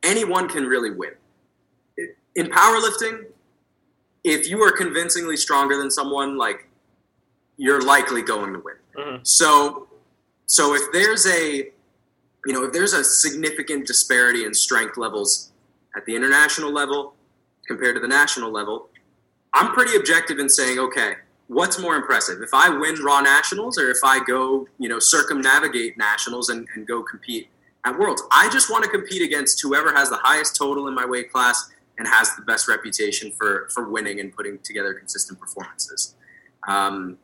anyone 0.03 0.47
can 0.47 0.65
really 0.65 0.91
win. 0.91 1.11
In 2.35 2.47
powerlifting, 2.47 3.25
if 4.23 4.47
you 4.49 4.61
are 4.61 4.71
convincingly 4.71 5.35
stronger 5.35 5.77
than 5.77 5.89
someone, 5.89 6.37
like 6.37 6.69
you're 7.57 7.81
likely 7.81 8.21
going 8.21 8.53
to 8.53 8.59
win. 8.59 8.75
Mm-hmm. 8.97 9.23
So, 9.23 9.87
so 10.45 10.75
if 10.75 10.83
there's 10.93 11.25
a, 11.27 11.71
you 12.45 12.53
know, 12.53 12.63
if 12.63 12.73
there's 12.73 12.93
a 12.93 13.03
significant 13.03 13.87
disparity 13.87 14.45
in 14.45 14.53
strength 14.53 14.97
levels 14.97 15.51
at 15.95 16.05
the 16.05 16.15
international 16.15 16.71
level 16.71 17.15
compared 17.67 17.95
to 17.95 17.99
the 17.99 18.07
national 18.07 18.51
level, 18.51 18.89
I'm 19.53 19.73
pretty 19.73 19.95
objective 19.95 20.39
in 20.39 20.49
saying, 20.49 20.79
okay, 20.79 21.13
what's 21.47 21.79
more 21.79 21.95
impressive? 21.95 22.41
If 22.41 22.53
I 22.53 22.69
win 22.69 22.95
raw 23.03 23.21
nationals 23.21 23.77
or 23.77 23.89
if 23.89 23.97
I 24.03 24.23
go, 24.23 24.67
you 24.77 24.87
know, 24.87 24.99
circumnavigate 24.99 25.97
nationals 25.97 26.49
and, 26.49 26.67
and 26.75 26.87
go 26.87 27.03
compete 27.03 27.49
at 27.85 27.97
worlds? 27.97 28.23
I 28.31 28.49
just 28.49 28.69
want 28.69 28.83
to 28.83 28.89
compete 28.89 29.21
against 29.21 29.61
whoever 29.61 29.93
has 29.93 30.09
the 30.09 30.17
highest 30.17 30.55
total 30.55 30.87
in 30.87 30.95
my 30.95 31.05
weight 31.05 31.31
class 31.31 31.69
and 31.97 32.07
has 32.07 32.35
the 32.35 32.41
best 32.43 32.67
reputation 32.67 33.31
for 33.31 33.67
for 33.73 33.89
winning 33.89 34.19
and 34.19 34.33
putting 34.35 34.59
together 34.59 34.93
consistent 34.93 35.39
performances. 35.39 36.15
Um, 36.67 37.17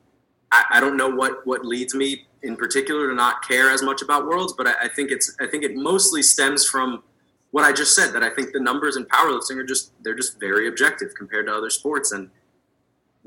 I, 0.51 0.65
I, 0.71 0.79
don't 0.79 0.97
know 0.97 1.09
what 1.09 1.45
what 1.45 1.65
leads 1.65 1.93
me 1.93 2.27
in 2.45 2.55
particular 2.55 3.09
to 3.09 3.15
not 3.15 3.45
care 3.47 3.69
as 3.69 3.81
much 3.83 4.01
about 4.01 4.25
worlds, 4.25 4.53
but 4.57 4.67
I, 4.67 4.73
I, 4.83 4.87
think 4.87 5.11
it's 5.11 5.35
I 5.39 5.47
think 5.47 5.63
it 5.63 5.75
mostly 5.75 6.21
stems 6.21 6.65
from 6.65 7.03
what 7.51 7.65
I 7.65 7.73
just 7.73 7.95
said 7.95 8.13
that 8.13 8.23
I 8.23 8.29
think 8.29 8.53
the 8.53 8.59
numbers 8.59 8.95
in 8.95 9.05
powerlifting 9.05 9.57
are 9.57 9.65
just 9.65 9.91
they're 10.03 10.15
just 10.15 10.39
very 10.39 10.67
objective 10.67 11.13
compared 11.15 11.47
to 11.47 11.53
other 11.53 11.69
sports 11.69 12.11
and. 12.11 12.29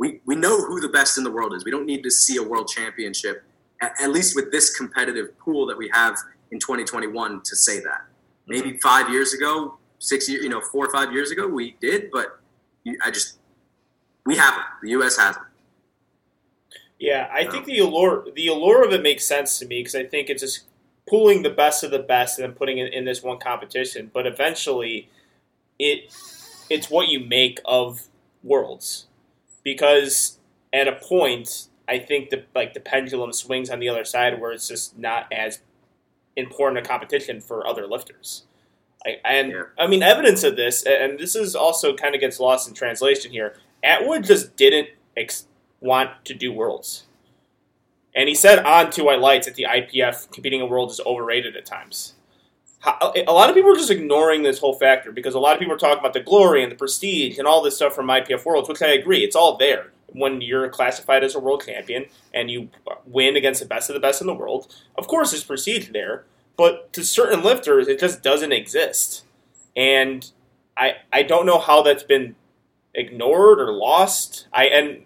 We, 0.01 0.21
we 0.27 0.37
know 0.37 0.65
who 0.65 0.79
the 0.79 0.91
best 0.91 1.19
in 1.19 1.25
the 1.25 1.31
world 1.33 1.55
is. 1.55 1.65
We 1.65 1.73
don't 1.73 1.85
need 1.85 2.05
to 2.05 2.11
see 2.13 2.37
a 2.37 2.43
world 2.43 2.69
championship, 2.69 3.43
at, 3.83 4.01
at 4.01 4.11
least 4.11 4.37
with 4.37 4.53
this 4.53 4.71
competitive 4.77 5.37
pool 5.41 5.67
that 5.67 5.77
we 5.77 5.91
have 5.93 6.17
in 6.53 6.61
2021, 6.61 7.43
to 7.43 7.57
say 7.57 7.81
that. 7.81 8.07
Maybe 8.47 8.69
mm-hmm. 8.69 8.79
five 8.79 9.11
years 9.11 9.35
ago, 9.35 9.77
six 9.99 10.29
years, 10.29 10.45
you 10.45 10.51
know, 10.51 10.61
four 10.61 10.87
or 10.87 10.93
five 10.93 11.13
years 11.13 11.33
ago, 11.33 11.49
we 11.49 11.77
did, 11.81 12.13
but 12.13 12.39
I 13.03 13.11
just 13.11 13.39
we 14.25 14.37
haven't. 14.37 14.65
The 14.83 14.91
U.S. 14.91 15.17
hasn't. 15.17 15.45
Yeah, 16.99 17.29
I 17.33 17.45
think 17.45 17.65
the 17.65 17.79
allure 17.79 18.27
the 18.35 18.49
allure 18.49 18.85
of 18.85 18.93
it 18.93 19.03
makes 19.03 19.25
sense 19.25 19.59
to 19.59 19.67
me 19.67 19.81
because 19.81 19.95
I 19.95 20.05
think 20.05 20.29
it's 20.29 20.43
just 20.43 20.65
pulling 21.09 21.43
the 21.43 21.51
best 21.51 21.85
of 21.85 21.91
the 21.91 21.99
best 21.99 22.39
and 22.39 22.49
then 22.49 22.57
putting 22.57 22.79
it 22.79 22.93
in 22.93 23.05
this 23.05 23.23
one 23.23 23.39
competition. 23.39 24.11
But 24.13 24.27
eventually, 24.27 25.09
it 25.79 26.13
it's 26.69 26.91
what 26.91 27.09
you 27.09 27.21
make 27.21 27.61
of 27.65 28.09
worlds 28.43 29.07
because 29.63 30.39
at 30.73 30.89
a 30.89 30.93
point, 30.93 31.69
I 31.89 31.99
think 31.99 32.31
the 32.31 32.45
like 32.55 32.75
the 32.75 32.81
pendulum 32.81 33.33
swings 33.33 33.71
on 33.71 33.79
the 33.79 33.89
other 33.89 34.05
side 34.05 34.41
where 34.41 34.53
it's 34.53 34.69
just 34.69 34.99
not 34.99 35.27
as 35.33 35.61
important 36.37 36.85
a 36.85 36.89
competition 36.89 37.41
for 37.41 37.67
other 37.67 37.87
lifters. 37.87 38.45
I, 39.05 39.17
and 39.25 39.53
yeah. 39.53 39.63
I 39.79 39.87
mean, 39.87 40.03
evidence 40.03 40.43
of 40.45 40.57
this, 40.57 40.85
and 40.85 41.19
this 41.19 41.37
is 41.37 41.55
also 41.55 41.95
kind 41.95 42.15
of 42.15 42.21
gets 42.21 42.41
lost 42.41 42.69
in 42.69 42.75
translation 42.75 43.31
here. 43.31 43.57
Atwood 43.83 44.25
just 44.25 44.57
didn't 44.57 44.89
ex- 45.17 45.47
want 45.81 46.11
to 46.25 46.35
do 46.35 46.53
worlds, 46.53 47.05
and 48.15 48.29
he 48.29 48.35
said 48.35 48.65
on 48.65 48.91
Two 48.91 49.05
White 49.05 49.21
Lights 49.21 49.47
that 49.47 49.55
the 49.55 49.67
IPF 49.69 50.31
competing 50.33 50.61
in 50.61 50.69
worlds 50.69 50.95
is 50.95 51.01
overrated 51.07 51.57
at 51.57 51.67
times. 51.67 52.15
A 52.85 53.33
lot 53.33 53.51
of 53.51 53.57
people 53.57 53.73
are 53.73 53.77
just 53.77 53.91
ignoring 53.91 54.43
this 54.43 54.61
whole 54.61 54.75
factor 54.75 55.11
because 55.11 55.35
a 55.35 55.41
lot 55.41 55.55
of 55.55 55.59
people 55.59 55.75
are 55.75 55.79
talking 55.79 55.99
about 55.99 56.13
the 56.13 56.21
glory 56.21 56.63
and 56.63 56.71
the 56.71 56.77
prestige 56.77 57.37
and 57.39 57.47
all 57.47 57.61
this 57.61 57.75
stuff 57.75 57.93
from 57.93 58.07
IPF 58.07 58.45
Worlds, 58.45 58.69
which 58.69 58.83
I 58.83 58.93
agree, 58.93 59.25
it's 59.25 59.35
all 59.35 59.57
there 59.57 59.91
when 60.13 60.41
you're 60.41 60.69
classified 60.69 61.25
as 61.25 61.35
a 61.35 61.41
world 61.41 61.63
champion 61.65 62.07
and 62.33 62.51
you 62.51 62.71
win 63.05 63.37
against 63.37 63.61
the 63.61 63.67
best 63.67 63.91
of 63.91 63.95
the 63.95 64.01
best 64.01 64.21
in 64.21 64.27
the 64.27 64.35
world. 64.35 64.75
Of 64.97 65.07
course, 65.07 65.33
there's 65.33 65.45
prestige 65.45 65.89
there, 65.91 66.25
but 66.57 66.93
to 66.95 67.05
certain 67.05 67.43
lifters, 67.43 67.89
it 67.89 68.01
just 68.01 68.23
doesn't 68.23 68.53
exist. 68.53 69.25
And 69.77 70.31
I 70.77 70.95
I 71.13 71.23
don't 71.23 71.47
know 71.47 71.59
how 71.59 71.83
that's 71.83 72.03
been 72.03 72.37
ignored 72.95 73.61
or 73.61 73.73
lost. 73.73 74.49
I 74.53 74.67
and 74.67 75.05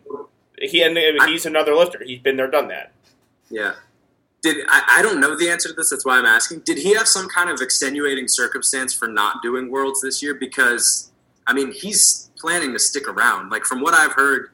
he 0.71 0.83
and 0.83 0.97
he's 1.29 1.47
another 1.47 1.75
lifter. 1.75 2.03
He's 2.05 2.21
been 2.21 2.37
there, 2.37 2.51
done 2.51 2.69
that. 2.69 2.93
Yeah. 3.51 3.75
Did 4.43 4.65
I, 4.69 4.99
I 4.99 5.03
don't 5.03 5.21
know 5.21 5.37
the 5.37 5.49
answer 5.49 5.69
to 5.69 5.75
this. 5.75 5.91
That's 5.91 6.05
why 6.05 6.19
I'm 6.19 6.25
asking. 6.25 6.61
Did 6.61 6.79
he 6.79 6.95
have 6.95 7.07
some 7.07 7.29
kind 7.29 7.51
of 7.51 7.61
extenuating 7.61 8.29
circumstance 8.29 8.95
for 8.95 9.07
not 9.07 9.43
doing 9.43 9.71
worlds 9.71 10.01
this 10.01 10.23
year? 10.23 10.35
Because 10.35 11.11
I 11.47 11.53
mean, 11.53 11.73
he's 11.73 12.31
planning 12.39 12.73
to 12.73 12.79
stick 12.79 13.09
around. 13.09 13.51
Like 13.51 13.65
from 13.65 13.81
what 13.81 13.95
I've 13.95 14.13
heard, 14.13 14.51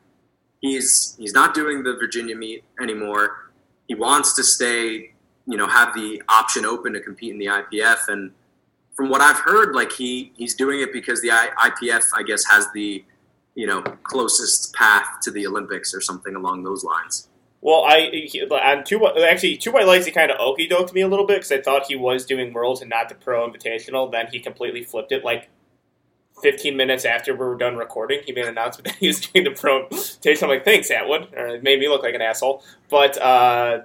he's 0.61 1.17
he's 1.19 1.33
not 1.33 1.55
doing 1.55 1.83
the 1.83 1.95
Virginia 1.95 2.37
meet 2.37 2.65
anymore. 2.81 3.51
He 3.87 3.95
wants 3.95 4.35
to 4.37 4.45
stay 4.45 5.13
you 5.47 5.57
know 5.57 5.67
have 5.67 5.95
the 5.95 6.23
option 6.29 6.65
open 6.65 6.93
to 6.93 7.01
compete 7.01 7.33
in 7.33 7.39
the 7.39 7.47
IPF. 7.47 8.09
And 8.09 8.31
from 8.95 9.09
what 9.09 9.21
I've 9.21 9.39
heard, 9.39 9.75
like 9.75 9.93
he 9.93 10.33
he's 10.37 10.55
doing 10.55 10.81
it 10.81 10.93
because 10.93 11.23
the 11.23 11.29
IPF, 11.29 12.05
I 12.15 12.23
guess, 12.23 12.45
has 12.45 12.71
the 12.73 13.05
you 13.59 13.67
know 13.67 13.83
closest 14.05 14.73
path 14.73 15.19
to 15.21 15.33
the 15.33 15.45
Olympics 15.45 15.93
or 15.93 16.01
something 16.01 16.37
along 16.37 16.63
those 16.63 16.85
lines. 16.85 17.29
Well, 17.61 17.83
I 17.85 18.29
on 18.53 18.85
two 18.85 19.05
actually 19.05 19.57
two 19.57 19.73
lights 19.73 20.07
he 20.07 20.13
kind 20.13 20.31
of 20.31 20.39
okey 20.39 20.69
doked 20.69 20.95
me 20.95 21.01
a 21.01 21.09
little 21.09 21.27
bit 21.27 21.39
because 21.39 21.51
I 21.51 21.61
thought 21.61 21.89
he 21.89 21.97
was 21.97 22.25
doing 22.25 22.53
worlds 22.53 22.81
and 22.81 22.89
not 22.89 23.09
the 23.09 23.17
pro 23.17 23.51
invitational. 23.51 24.13
Then 24.13 24.29
he 24.31 24.39
completely 24.39 24.85
flipped 24.85 25.11
it. 25.11 25.25
Like 25.25 25.51
15 26.41 26.77
minutes 26.77 27.05
after 27.05 27.33
we 27.33 27.41
were 27.41 27.57
done 27.57 27.75
recording, 27.75 28.21
he 28.25 28.31
made 28.31 28.45
an 28.45 28.51
announcement 28.51 28.85
that 28.87 28.95
he 28.95 29.09
was 29.09 29.21
doing 29.21 29.45
the 29.45 29.51
pro 29.51 29.89
invitational. 29.89 30.45
I'm 30.45 30.49
like, 30.51 30.65
thanks, 30.65 30.89
Atwood. 30.93 31.35
Or 31.37 31.49
it 31.49 31.65
made 31.65 31.81
me 31.81 31.89
look 31.89 32.05
like 32.05 32.15
an 32.15 32.23
asshole. 32.23 32.63
But 32.89 33.21
uh, 33.21 33.81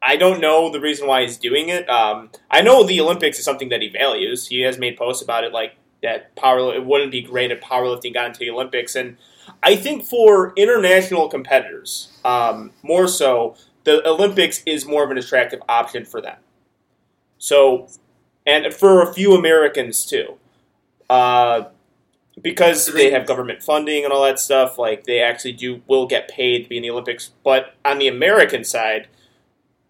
I 0.00 0.16
don't 0.16 0.40
know 0.40 0.72
the 0.72 0.80
reason 0.80 1.06
why 1.06 1.20
he's 1.20 1.36
doing 1.36 1.68
it. 1.68 1.86
Um, 1.90 2.30
I 2.50 2.62
know 2.62 2.82
the 2.82 2.98
Olympics 3.02 3.38
is 3.38 3.44
something 3.44 3.68
that 3.68 3.82
he 3.82 3.90
values. 3.90 4.48
He 4.48 4.62
has 4.62 4.78
made 4.78 4.96
posts 4.96 5.22
about 5.22 5.44
it, 5.44 5.52
like 5.52 5.74
that 6.02 6.34
power. 6.36 6.74
It 6.74 6.84
wouldn't 6.84 7.12
be 7.12 7.22
great 7.22 7.50
if 7.50 7.60
powerlifting 7.60 8.14
got 8.14 8.26
into 8.26 8.38
the 8.40 8.50
Olympics, 8.50 8.94
and 8.94 9.16
I 9.62 9.76
think 9.76 10.04
for 10.04 10.52
international 10.56 11.28
competitors, 11.28 12.12
um, 12.24 12.72
more 12.82 13.08
so, 13.08 13.56
the 13.84 14.06
Olympics 14.06 14.62
is 14.66 14.86
more 14.86 15.04
of 15.04 15.10
an 15.10 15.18
attractive 15.18 15.60
option 15.68 16.04
for 16.04 16.20
them. 16.20 16.36
So, 17.38 17.88
and 18.46 18.72
for 18.72 19.02
a 19.02 19.12
few 19.12 19.34
Americans 19.34 20.04
too, 20.04 20.38
uh, 21.10 21.64
because 22.40 22.86
they 22.86 23.10
have 23.10 23.26
government 23.26 23.62
funding 23.62 24.04
and 24.04 24.12
all 24.12 24.24
that 24.24 24.38
stuff. 24.38 24.78
Like 24.78 25.04
they 25.04 25.20
actually 25.20 25.52
do 25.52 25.82
will 25.86 26.06
get 26.06 26.28
paid 26.28 26.64
to 26.64 26.68
be 26.68 26.76
in 26.76 26.82
the 26.82 26.90
Olympics. 26.90 27.32
But 27.44 27.74
on 27.84 27.98
the 27.98 28.08
American 28.08 28.64
side 28.64 29.08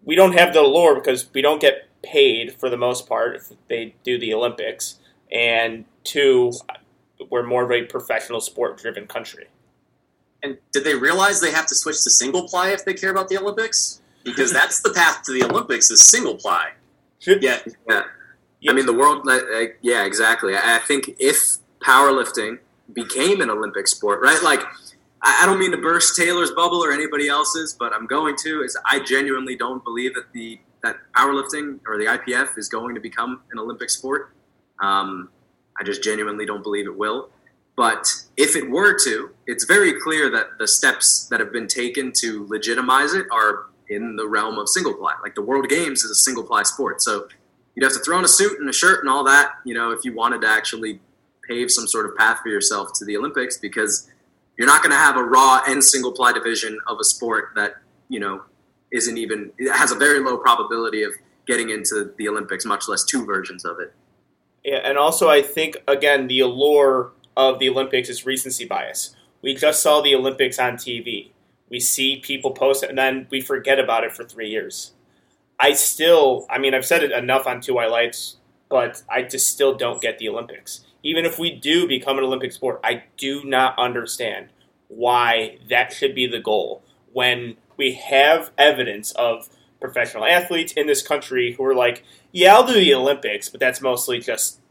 we 0.05 0.15
don't 0.15 0.37
have 0.37 0.53
the 0.53 0.61
allure 0.61 0.95
because 0.95 1.27
we 1.33 1.41
don't 1.41 1.61
get 1.61 1.87
paid 2.01 2.53
for 2.53 2.69
the 2.69 2.77
most 2.77 3.07
part 3.07 3.35
if 3.35 3.51
they 3.69 3.95
do 4.03 4.19
the 4.19 4.33
Olympics, 4.33 4.99
and 5.31 5.85
two, 6.03 6.51
we're 7.29 7.45
more 7.45 7.63
of 7.63 7.71
a 7.71 7.83
professional 7.83 8.41
sport 8.41 8.77
driven 8.77 9.07
country. 9.07 9.47
And 10.43 10.57
did 10.71 10.83
they 10.83 10.95
realize 10.95 11.39
they 11.39 11.51
have 11.51 11.67
to 11.67 11.75
switch 11.75 12.03
to 12.03 12.09
single 12.09 12.47
ply 12.47 12.69
if 12.69 12.83
they 12.83 12.93
care 12.93 13.11
about 13.11 13.29
the 13.29 13.37
Olympics? 13.37 14.01
Because 14.23 14.51
that's 14.59 14.81
the 14.81 14.91
path 14.91 15.23
to 15.23 15.31
the 15.31 15.43
Olympics 15.43 15.89
is 15.89 16.01
single 16.01 16.35
ply. 16.35 16.71
Yeah, 17.87 18.03
Yeah. 18.59 18.71
I 18.71 18.73
mean, 18.73 18.85
the 18.85 18.93
world, 18.93 19.25
like, 19.25 19.77
yeah, 19.81 20.05
exactly. 20.05 20.55
I 20.55 20.79
think 20.79 21.15
if 21.19 21.57
powerlifting 21.81 22.59
became 22.93 23.41
an 23.41 23.49
Olympic 23.49 23.87
sport, 23.87 24.21
right? 24.21 24.41
Like, 24.41 24.61
I 25.21 25.43
I 25.43 25.45
don't 25.45 25.59
mean 25.59 25.71
to 25.71 25.77
burst 25.77 26.17
Taylor's 26.17 26.51
bubble 26.51 26.83
or 26.83 26.91
anybody 26.91 27.27
else's, 27.27 27.75
but 27.77 27.93
I'm 27.93 28.05
going 28.05 28.35
to. 28.43 28.61
Is 28.61 28.77
I 28.85 28.99
genuinely 28.99 29.55
don't 29.55 29.83
believe 29.83 30.13
that 30.15 30.31
the 30.33 30.59
that 30.83 30.97
powerlifting 31.15 31.79
or 31.87 31.97
the 31.97 32.05
IPF 32.05 32.57
is 32.57 32.67
going 32.69 32.93
to 32.93 33.01
become 33.01 33.41
an 33.51 33.59
Olympic 33.59 33.89
sport. 33.89 34.33
Um, 34.81 35.29
I 35.79 35.83
just 35.83 36.03
genuinely 36.03 36.45
don't 36.45 36.63
believe 36.63 36.85
it 36.85 36.97
will. 36.97 37.29
But 37.75 38.07
if 38.37 38.55
it 38.55 38.69
were 38.69 38.97
to, 39.03 39.31
it's 39.47 39.65
very 39.65 39.99
clear 39.99 40.29
that 40.29 40.59
the 40.59 40.67
steps 40.67 41.27
that 41.29 41.39
have 41.39 41.51
been 41.51 41.67
taken 41.67 42.11
to 42.21 42.45
legitimize 42.47 43.13
it 43.13 43.25
are 43.31 43.65
in 43.89 44.15
the 44.15 44.27
realm 44.27 44.59
of 44.59 44.69
single 44.69 44.93
ply. 44.93 45.15
Like 45.23 45.35
the 45.35 45.41
World 45.41 45.67
Games 45.69 46.03
is 46.03 46.11
a 46.11 46.15
single 46.15 46.43
ply 46.43 46.63
sport, 46.63 47.01
so 47.01 47.27
you'd 47.75 47.83
have 47.83 47.93
to 47.93 47.99
throw 47.99 48.17
on 48.17 48.25
a 48.25 48.27
suit 48.27 48.59
and 48.59 48.69
a 48.69 48.73
shirt 48.73 49.01
and 49.01 49.09
all 49.09 49.23
that, 49.23 49.53
you 49.65 49.73
know, 49.73 49.91
if 49.91 50.05
you 50.05 50.15
wanted 50.15 50.41
to 50.41 50.47
actually 50.47 50.99
pave 51.47 51.71
some 51.71 51.87
sort 51.87 52.05
of 52.05 52.15
path 52.15 52.39
for 52.41 52.49
yourself 52.49 52.91
to 52.95 53.05
the 53.05 53.17
Olympics, 53.17 53.57
because 53.57 54.09
you're 54.57 54.67
not 54.67 54.81
going 54.83 54.91
to 54.91 54.97
have 54.97 55.17
a 55.17 55.23
raw 55.23 55.61
and 55.67 55.83
single 55.83 56.11
ply 56.11 56.31
division 56.31 56.79
of 56.87 56.99
a 56.99 57.03
sport 57.03 57.49
that 57.55 57.75
you 58.07 58.19
know 58.19 58.43
isn't 58.91 59.17
even 59.17 59.51
has 59.73 59.91
a 59.91 59.95
very 59.95 60.19
low 60.19 60.37
probability 60.37 61.03
of 61.03 61.11
getting 61.47 61.71
into 61.71 62.13
the 62.17 62.29
Olympics, 62.29 62.65
much 62.65 62.87
less 62.87 63.03
two 63.03 63.25
versions 63.25 63.65
of 63.65 63.79
it. 63.79 63.93
And 64.65 64.97
also 64.97 65.29
I 65.29 65.41
think 65.41 65.77
again 65.87 66.27
the 66.27 66.39
allure 66.39 67.11
of 67.35 67.59
the 67.59 67.69
Olympics 67.69 68.09
is 68.09 68.25
recency 68.25 68.65
bias. 68.65 69.15
We 69.41 69.55
just 69.55 69.81
saw 69.83 70.01
the 70.01 70.15
Olympics 70.15 70.59
on 70.59 70.73
TV. 70.75 71.31
We 71.69 71.79
see 71.79 72.17
people 72.17 72.51
post 72.51 72.83
it, 72.83 72.89
and 72.89 72.97
then 72.97 73.27
we 73.29 73.41
forget 73.41 73.79
about 73.79 74.03
it 74.03 74.13
for 74.13 74.23
three 74.23 74.49
years. 74.49 74.93
I 75.59 75.73
still, 75.73 76.45
I 76.49 76.59
mean, 76.59 76.73
I've 76.73 76.85
said 76.85 77.03
it 77.03 77.11
enough 77.11 77.47
on 77.47 77.61
Two 77.61 77.75
White 77.75 77.91
Lights, 77.91 78.37
but 78.69 79.01
I 79.09 79.23
just 79.23 79.47
still 79.47 79.75
don't 79.75 80.01
get 80.01 80.17
the 80.17 80.29
Olympics. 80.29 80.85
Even 81.03 81.25
if 81.25 81.37
we 81.37 81.51
do 81.51 81.87
become 81.87 82.17
an 82.17 82.23
Olympic 82.23 82.51
sport, 82.51 82.79
I 82.83 83.03
do 83.17 83.43
not 83.43 83.77
understand 83.77 84.49
why 84.87 85.57
that 85.69 85.91
should 85.91 86.15
be 86.15 86.27
the 86.27 86.39
goal 86.39 86.83
when 87.11 87.57
we 87.77 87.93
have 87.93 88.51
evidence 88.57 89.11
of 89.13 89.49
professional 89.83 90.23
athletes 90.23 90.71
in 90.71 90.87
this 90.87 91.05
country 91.05 91.51
who 91.51 91.65
are 91.65 91.75
like, 91.75 92.05
yeah, 92.31 92.55
I'll 92.55 92.65
do 92.65 92.73
the 92.73 92.93
Olympics, 92.93 93.49
but 93.49 93.59
that's 93.59 93.81
mostly 93.81 94.19
just 94.19 94.61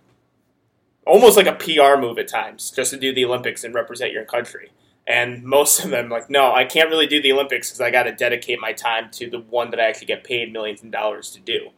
almost 1.06 1.36
like 1.36 1.46
a 1.46 1.52
PR 1.52 2.00
move 2.00 2.18
at 2.18 2.28
times, 2.28 2.70
just 2.70 2.92
to 2.92 2.96
do 2.98 3.12
the 3.12 3.26
Olympics 3.26 3.62
and 3.62 3.74
represent 3.74 4.12
your 4.12 4.24
country. 4.24 4.72
And 5.06 5.42
most 5.42 5.84
of 5.84 5.90
them, 5.90 6.08
like, 6.08 6.30
no, 6.30 6.54
I 6.54 6.64
can't 6.64 6.88
really 6.88 7.06
do 7.06 7.20
the 7.20 7.30
Olympics 7.32 7.68
because 7.68 7.82
I 7.82 7.90
got 7.90 8.04
to 8.04 8.12
dedicate 8.12 8.58
my 8.58 8.72
time 8.72 9.10
to 9.12 9.28
the 9.28 9.40
one 9.40 9.70
that 9.70 9.80
I 9.80 9.84
actually 9.84 10.06
get 10.06 10.24
paid 10.24 10.50
millions 10.50 10.82
of 10.82 10.90
dollars 10.90 11.30
to 11.32 11.40
do. 11.40 11.68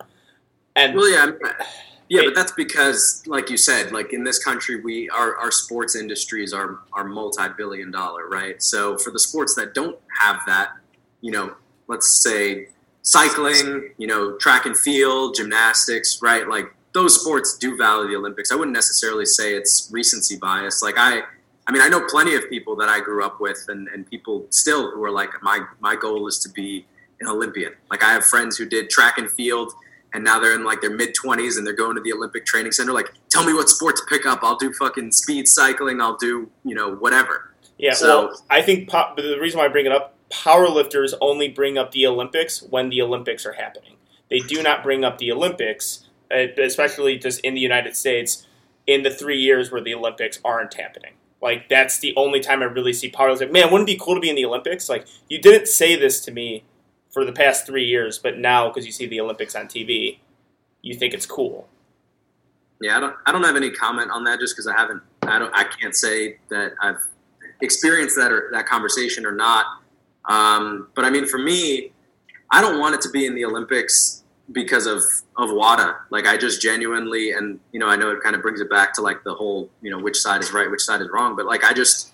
And 0.76 0.94
Well, 0.94 1.10
yeah, 1.10 1.32
yeah, 2.08 2.22
but 2.26 2.36
that's 2.36 2.52
because, 2.52 3.24
like 3.26 3.50
you 3.50 3.56
said, 3.56 3.90
like 3.90 4.12
in 4.12 4.22
this 4.22 4.42
country, 4.42 4.80
we 4.80 5.08
our, 5.10 5.36
our 5.38 5.50
sports 5.50 5.96
industries 5.96 6.52
are 6.52 6.78
are 6.92 7.04
multi-billion 7.04 7.90
dollar, 7.90 8.28
right? 8.28 8.62
So 8.62 8.96
for 8.98 9.10
the 9.10 9.18
sports 9.18 9.56
that 9.56 9.74
don't 9.74 9.98
have 10.20 10.40
that, 10.46 10.70
you 11.20 11.32
know, 11.32 11.54
let's 11.88 12.22
say 12.22 12.68
cycling, 13.04 13.90
you 13.98 14.06
know, 14.06 14.36
track 14.38 14.66
and 14.66 14.76
field, 14.76 15.36
gymnastics, 15.36 16.18
right? 16.20 16.48
Like 16.48 16.74
those 16.92 17.20
sports 17.20 17.56
do 17.56 17.76
value 17.76 18.08
the 18.08 18.16
Olympics. 18.16 18.50
I 18.50 18.56
wouldn't 18.56 18.74
necessarily 18.74 19.26
say 19.26 19.54
it's 19.54 19.88
recency 19.92 20.36
bias. 20.36 20.82
Like 20.82 20.96
I, 20.98 21.20
I 21.66 21.72
mean, 21.72 21.82
I 21.82 21.88
know 21.88 22.04
plenty 22.08 22.34
of 22.34 22.48
people 22.50 22.74
that 22.76 22.88
I 22.88 23.00
grew 23.00 23.24
up 23.24 23.40
with, 23.40 23.64
and, 23.68 23.88
and 23.88 24.08
people 24.08 24.46
still 24.50 24.90
who 24.90 25.02
are 25.04 25.10
like, 25.10 25.30
my 25.42 25.60
my 25.80 25.94
goal 25.96 26.26
is 26.26 26.38
to 26.40 26.48
be 26.48 26.86
an 27.20 27.28
Olympian. 27.28 27.72
Like 27.90 28.02
I 28.02 28.12
have 28.12 28.24
friends 28.24 28.56
who 28.56 28.66
did 28.66 28.90
track 28.90 29.18
and 29.18 29.30
field, 29.30 29.72
and 30.12 30.24
now 30.24 30.38
they're 30.40 30.54
in 30.54 30.64
like 30.64 30.80
their 30.80 30.94
mid 30.94 31.14
twenties, 31.14 31.56
and 31.56 31.66
they're 31.66 31.74
going 31.74 31.96
to 31.96 32.02
the 32.02 32.12
Olympic 32.12 32.44
Training 32.46 32.72
Center. 32.72 32.92
Like, 32.92 33.12
tell 33.28 33.44
me 33.44 33.52
what 33.52 33.68
sport 33.68 33.96
to 33.96 34.02
pick 34.08 34.24
up. 34.26 34.40
I'll 34.42 34.56
do 34.56 34.72
fucking 34.72 35.12
speed 35.12 35.46
cycling. 35.48 36.00
I'll 36.00 36.16
do 36.16 36.50
you 36.64 36.74
know 36.74 36.94
whatever. 36.96 37.54
yeah, 37.78 37.92
so- 37.92 38.26
well, 38.28 38.42
I 38.50 38.62
think 38.62 38.88
pop, 38.88 39.16
the 39.16 39.38
reason 39.40 39.58
why 39.58 39.64
I 39.66 39.68
bring 39.68 39.86
it 39.86 39.92
up, 39.92 40.13
powerlifters 40.42 41.14
only 41.20 41.48
bring 41.48 41.78
up 41.78 41.92
the 41.92 42.06
Olympics 42.06 42.62
when 42.62 42.88
the 42.88 43.00
Olympics 43.00 43.46
are 43.46 43.52
happening. 43.52 43.96
They 44.30 44.40
do 44.40 44.62
not 44.62 44.82
bring 44.82 45.04
up 45.04 45.18
the 45.18 45.30
Olympics, 45.30 46.06
uh, 46.34 46.46
especially 46.58 47.18
just 47.18 47.40
in 47.40 47.54
the 47.54 47.60
United 47.60 47.96
States, 47.96 48.46
in 48.86 49.02
the 49.02 49.10
three 49.10 49.38
years 49.38 49.70
where 49.70 49.80
the 49.80 49.94
Olympics 49.94 50.40
aren't 50.44 50.74
happening. 50.74 51.12
Like 51.40 51.68
that's 51.68 51.98
the 52.00 52.14
only 52.16 52.40
time 52.40 52.62
I 52.62 52.66
really 52.66 52.92
see 52.92 53.10
powerlifters. 53.10 53.40
Like, 53.40 53.52
man, 53.52 53.70
wouldn't 53.70 53.88
it 53.88 53.92
be 53.92 54.00
cool 54.02 54.14
to 54.14 54.20
be 54.20 54.30
in 54.30 54.36
the 54.36 54.46
Olympics? 54.46 54.88
Like 54.88 55.06
you 55.28 55.40
didn't 55.40 55.68
say 55.68 55.94
this 55.94 56.20
to 56.22 56.32
me 56.32 56.64
for 57.10 57.24
the 57.24 57.32
past 57.32 57.66
three 57.66 57.84
years, 57.84 58.18
but 58.18 58.38
now 58.38 58.68
because 58.68 58.86
you 58.86 58.92
see 58.92 59.06
the 59.06 59.20
Olympics 59.20 59.54
on 59.54 59.66
TV, 59.66 60.18
you 60.82 60.94
think 60.94 61.14
it's 61.14 61.26
cool. 61.26 61.68
Yeah, 62.80 62.96
I 62.96 63.00
don't. 63.00 63.16
I 63.26 63.32
don't 63.32 63.44
have 63.44 63.56
any 63.56 63.70
comment 63.70 64.10
on 64.10 64.24
that 64.24 64.40
just 64.40 64.54
because 64.54 64.66
I 64.66 64.76
haven't. 64.76 65.02
I 65.22 65.38
don't. 65.38 65.54
I 65.54 65.64
can't 65.64 65.94
say 65.94 66.38
that 66.50 66.72
I've 66.80 66.98
experienced 67.60 68.16
that 68.16 68.32
or 68.32 68.50
that 68.52 68.66
conversation 68.66 69.24
or 69.24 69.32
not. 69.32 69.66
Um, 70.26 70.88
but 70.94 71.04
I 71.04 71.10
mean, 71.10 71.26
for 71.26 71.38
me, 71.38 71.92
I 72.50 72.60
don't 72.60 72.80
want 72.80 72.94
it 72.94 73.00
to 73.02 73.10
be 73.10 73.26
in 73.26 73.34
the 73.34 73.44
Olympics 73.44 74.22
because 74.52 74.86
of 74.86 75.02
of 75.36 75.50
WADA. 75.50 75.96
Like, 76.10 76.26
I 76.26 76.36
just 76.36 76.60
genuinely, 76.60 77.32
and 77.32 77.60
you 77.72 77.80
know, 77.80 77.88
I 77.88 77.96
know 77.96 78.10
it 78.10 78.22
kind 78.22 78.36
of 78.36 78.42
brings 78.42 78.60
it 78.60 78.70
back 78.70 78.94
to 78.94 79.02
like 79.02 79.24
the 79.24 79.34
whole, 79.34 79.70
you 79.82 79.90
know, 79.90 79.98
which 79.98 80.16
side 80.18 80.40
is 80.42 80.52
right, 80.52 80.70
which 80.70 80.82
side 80.82 81.00
is 81.00 81.08
wrong. 81.12 81.36
But 81.36 81.46
like, 81.46 81.64
I 81.64 81.72
just, 81.72 82.12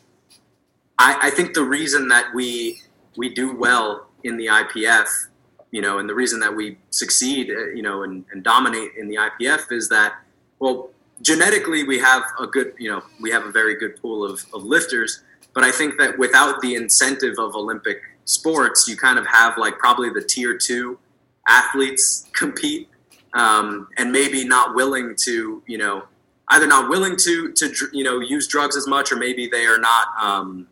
I, 0.98 1.18
I 1.22 1.30
think 1.30 1.54
the 1.54 1.64
reason 1.64 2.08
that 2.08 2.34
we 2.34 2.80
we 3.16 3.28
do 3.28 3.56
well 3.56 4.08
in 4.22 4.36
the 4.36 4.46
IPF 4.46 5.08
you 5.70 5.80
know, 5.80 5.98
and 5.98 6.08
the 6.08 6.14
reason 6.14 6.40
that 6.40 6.54
we 6.54 6.78
succeed, 6.90 7.50
uh, 7.50 7.68
you 7.68 7.82
know, 7.82 8.02
and, 8.02 8.24
and 8.32 8.42
dominate 8.42 8.92
in 8.98 9.08
the 9.08 9.16
IPF 9.16 9.70
is 9.70 9.88
that, 9.88 10.14
well, 10.58 10.90
genetically 11.22 11.84
we 11.84 11.98
have 11.98 12.22
a 12.40 12.46
good, 12.46 12.74
you 12.78 12.90
know, 12.90 13.02
we 13.20 13.30
have 13.30 13.44
a 13.44 13.52
very 13.52 13.76
good 13.76 14.00
pool 14.00 14.24
of, 14.24 14.44
of 14.52 14.64
lifters. 14.64 15.22
But 15.60 15.68
I 15.68 15.72
think 15.72 15.98
that 15.98 16.18
without 16.18 16.62
the 16.62 16.74
incentive 16.74 17.38
of 17.38 17.54
Olympic 17.54 18.00
sports, 18.24 18.88
you 18.88 18.96
kind 18.96 19.18
of 19.18 19.26
have 19.26 19.58
like 19.58 19.78
probably 19.78 20.08
the 20.08 20.22
tier 20.22 20.56
two 20.56 20.98
athletes 21.46 22.26
compete, 22.32 22.88
um, 23.34 23.86
and 23.98 24.10
maybe 24.10 24.42
not 24.42 24.74
willing 24.74 25.14
to, 25.24 25.62
you 25.66 25.76
know, 25.76 26.04
either 26.48 26.66
not 26.66 26.88
willing 26.88 27.14
to 27.24 27.52
to 27.52 27.70
you 27.92 28.02
know 28.02 28.20
use 28.20 28.48
drugs 28.48 28.74
as 28.74 28.86
much, 28.86 29.12
or 29.12 29.16
maybe 29.16 29.48
they 29.48 29.66
are 29.66 29.76
not, 29.76 30.06
um, 30.18 30.66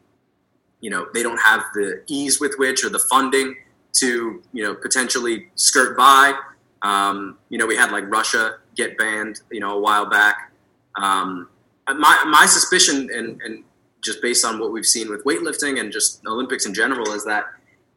you 0.81 0.89
know, 0.89 1.07
they 1.13 1.23
don't 1.23 1.41
have 1.43 1.65
the 1.75 2.03
ease 2.07 2.41
with 2.41 2.55
which 2.57 2.83
or 2.83 2.89
the 2.89 2.99
funding 2.99 3.57
to 3.97 4.43
you 4.55 4.63
know 4.65 4.75
potentially 4.75 5.51
skirt 5.55 5.99
by. 5.99 6.33
Um, 6.81 7.37
you 7.51 7.59
know, 7.59 7.67
we 7.67 7.77
had 7.77 7.93
like 7.93 8.11
Russia 8.11 8.57
get 8.75 8.97
banned, 8.97 9.43
you 9.53 9.61
know, 9.61 9.77
a 9.77 9.81
while 9.81 10.09
back. 10.09 10.51
Um, 10.97 11.51
my 11.87 12.25
my 12.25 12.47
suspicion, 12.47 13.11
and 13.13 13.39
and 13.43 13.65
just 14.03 14.23
based 14.23 14.45
on 14.45 14.59
what 14.59 14.73
we've 14.73 14.87
seen 14.87 15.11
with 15.11 15.25
weightlifting 15.25 15.81
and 15.81 15.93
just 15.93 16.25
Olympics 16.27 16.67
in 16.67 16.75
general, 16.75 17.13
is 17.13 17.25
that 17.25 17.47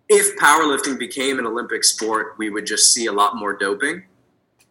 if 0.09 0.37
powerlifting 0.37 0.99
became 0.99 1.39
an 1.39 1.45
Olympic 1.45 1.83
sport, 1.83 2.35
we 2.37 2.49
would 2.49 2.65
just 2.65 2.93
see 2.93 3.05
a 3.05 3.11
lot 3.13 3.37
more 3.37 3.53
doping. 3.53 4.03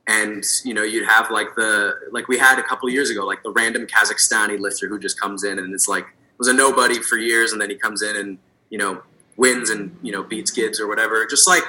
And 0.06 0.44
you 0.64 0.74
know, 0.74 0.82
you'd 0.82 1.06
have 1.06 1.30
like 1.30 1.54
the 1.54 1.94
like 2.10 2.28
we 2.28 2.38
had 2.38 2.58
a 2.58 2.62
couple 2.62 2.88
years 2.88 3.10
ago, 3.10 3.24
like 3.24 3.42
the 3.42 3.50
random 3.50 3.86
Kazakhstani 3.86 4.58
lifter 4.58 4.88
who 4.88 4.98
just 4.98 5.20
comes 5.20 5.44
in 5.44 5.58
and 5.58 5.72
it's 5.72 5.88
like 5.88 6.06
was 6.38 6.48
a 6.48 6.52
nobody 6.52 6.98
for 7.00 7.16
years, 7.16 7.52
and 7.52 7.60
then 7.60 7.70
he 7.70 7.76
comes 7.76 8.02
in 8.02 8.16
and 8.16 8.38
you 8.70 8.78
know 8.78 9.02
wins 9.36 9.70
and 9.70 9.96
you 10.02 10.10
know 10.10 10.22
beats 10.22 10.50
kids 10.50 10.80
or 10.80 10.88
whatever. 10.88 11.24
Just 11.26 11.46
like 11.46 11.62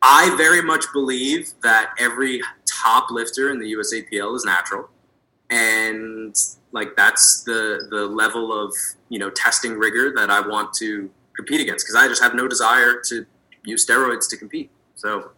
I 0.00 0.34
very 0.36 0.62
much 0.62 0.84
believe 0.92 1.52
that 1.62 1.90
every 1.98 2.40
top 2.66 3.10
lifter 3.10 3.50
in 3.50 3.58
the 3.58 3.72
USAPL 3.74 4.34
is 4.36 4.44
natural, 4.44 4.88
and 5.50 6.34
like 6.72 6.96
that's 6.96 7.42
the 7.44 7.86
the 7.90 8.06
level 8.06 8.52
of 8.52 8.74
you 9.08 9.18
know 9.18 9.30
testing 9.30 9.78
rigor 9.78 10.12
that 10.16 10.30
I 10.30 10.40
want 10.40 10.72
to 10.74 11.10
compete 11.36 11.60
against 11.60 11.86
because 11.86 11.96
I 11.96 12.08
just 12.08 12.22
have 12.22 12.34
no 12.34 12.48
desire 12.48 13.00
to 13.08 13.26
use 13.64 13.86
steroids 13.86 14.28
to 14.30 14.36
compete. 14.36 14.70
So 14.94 15.30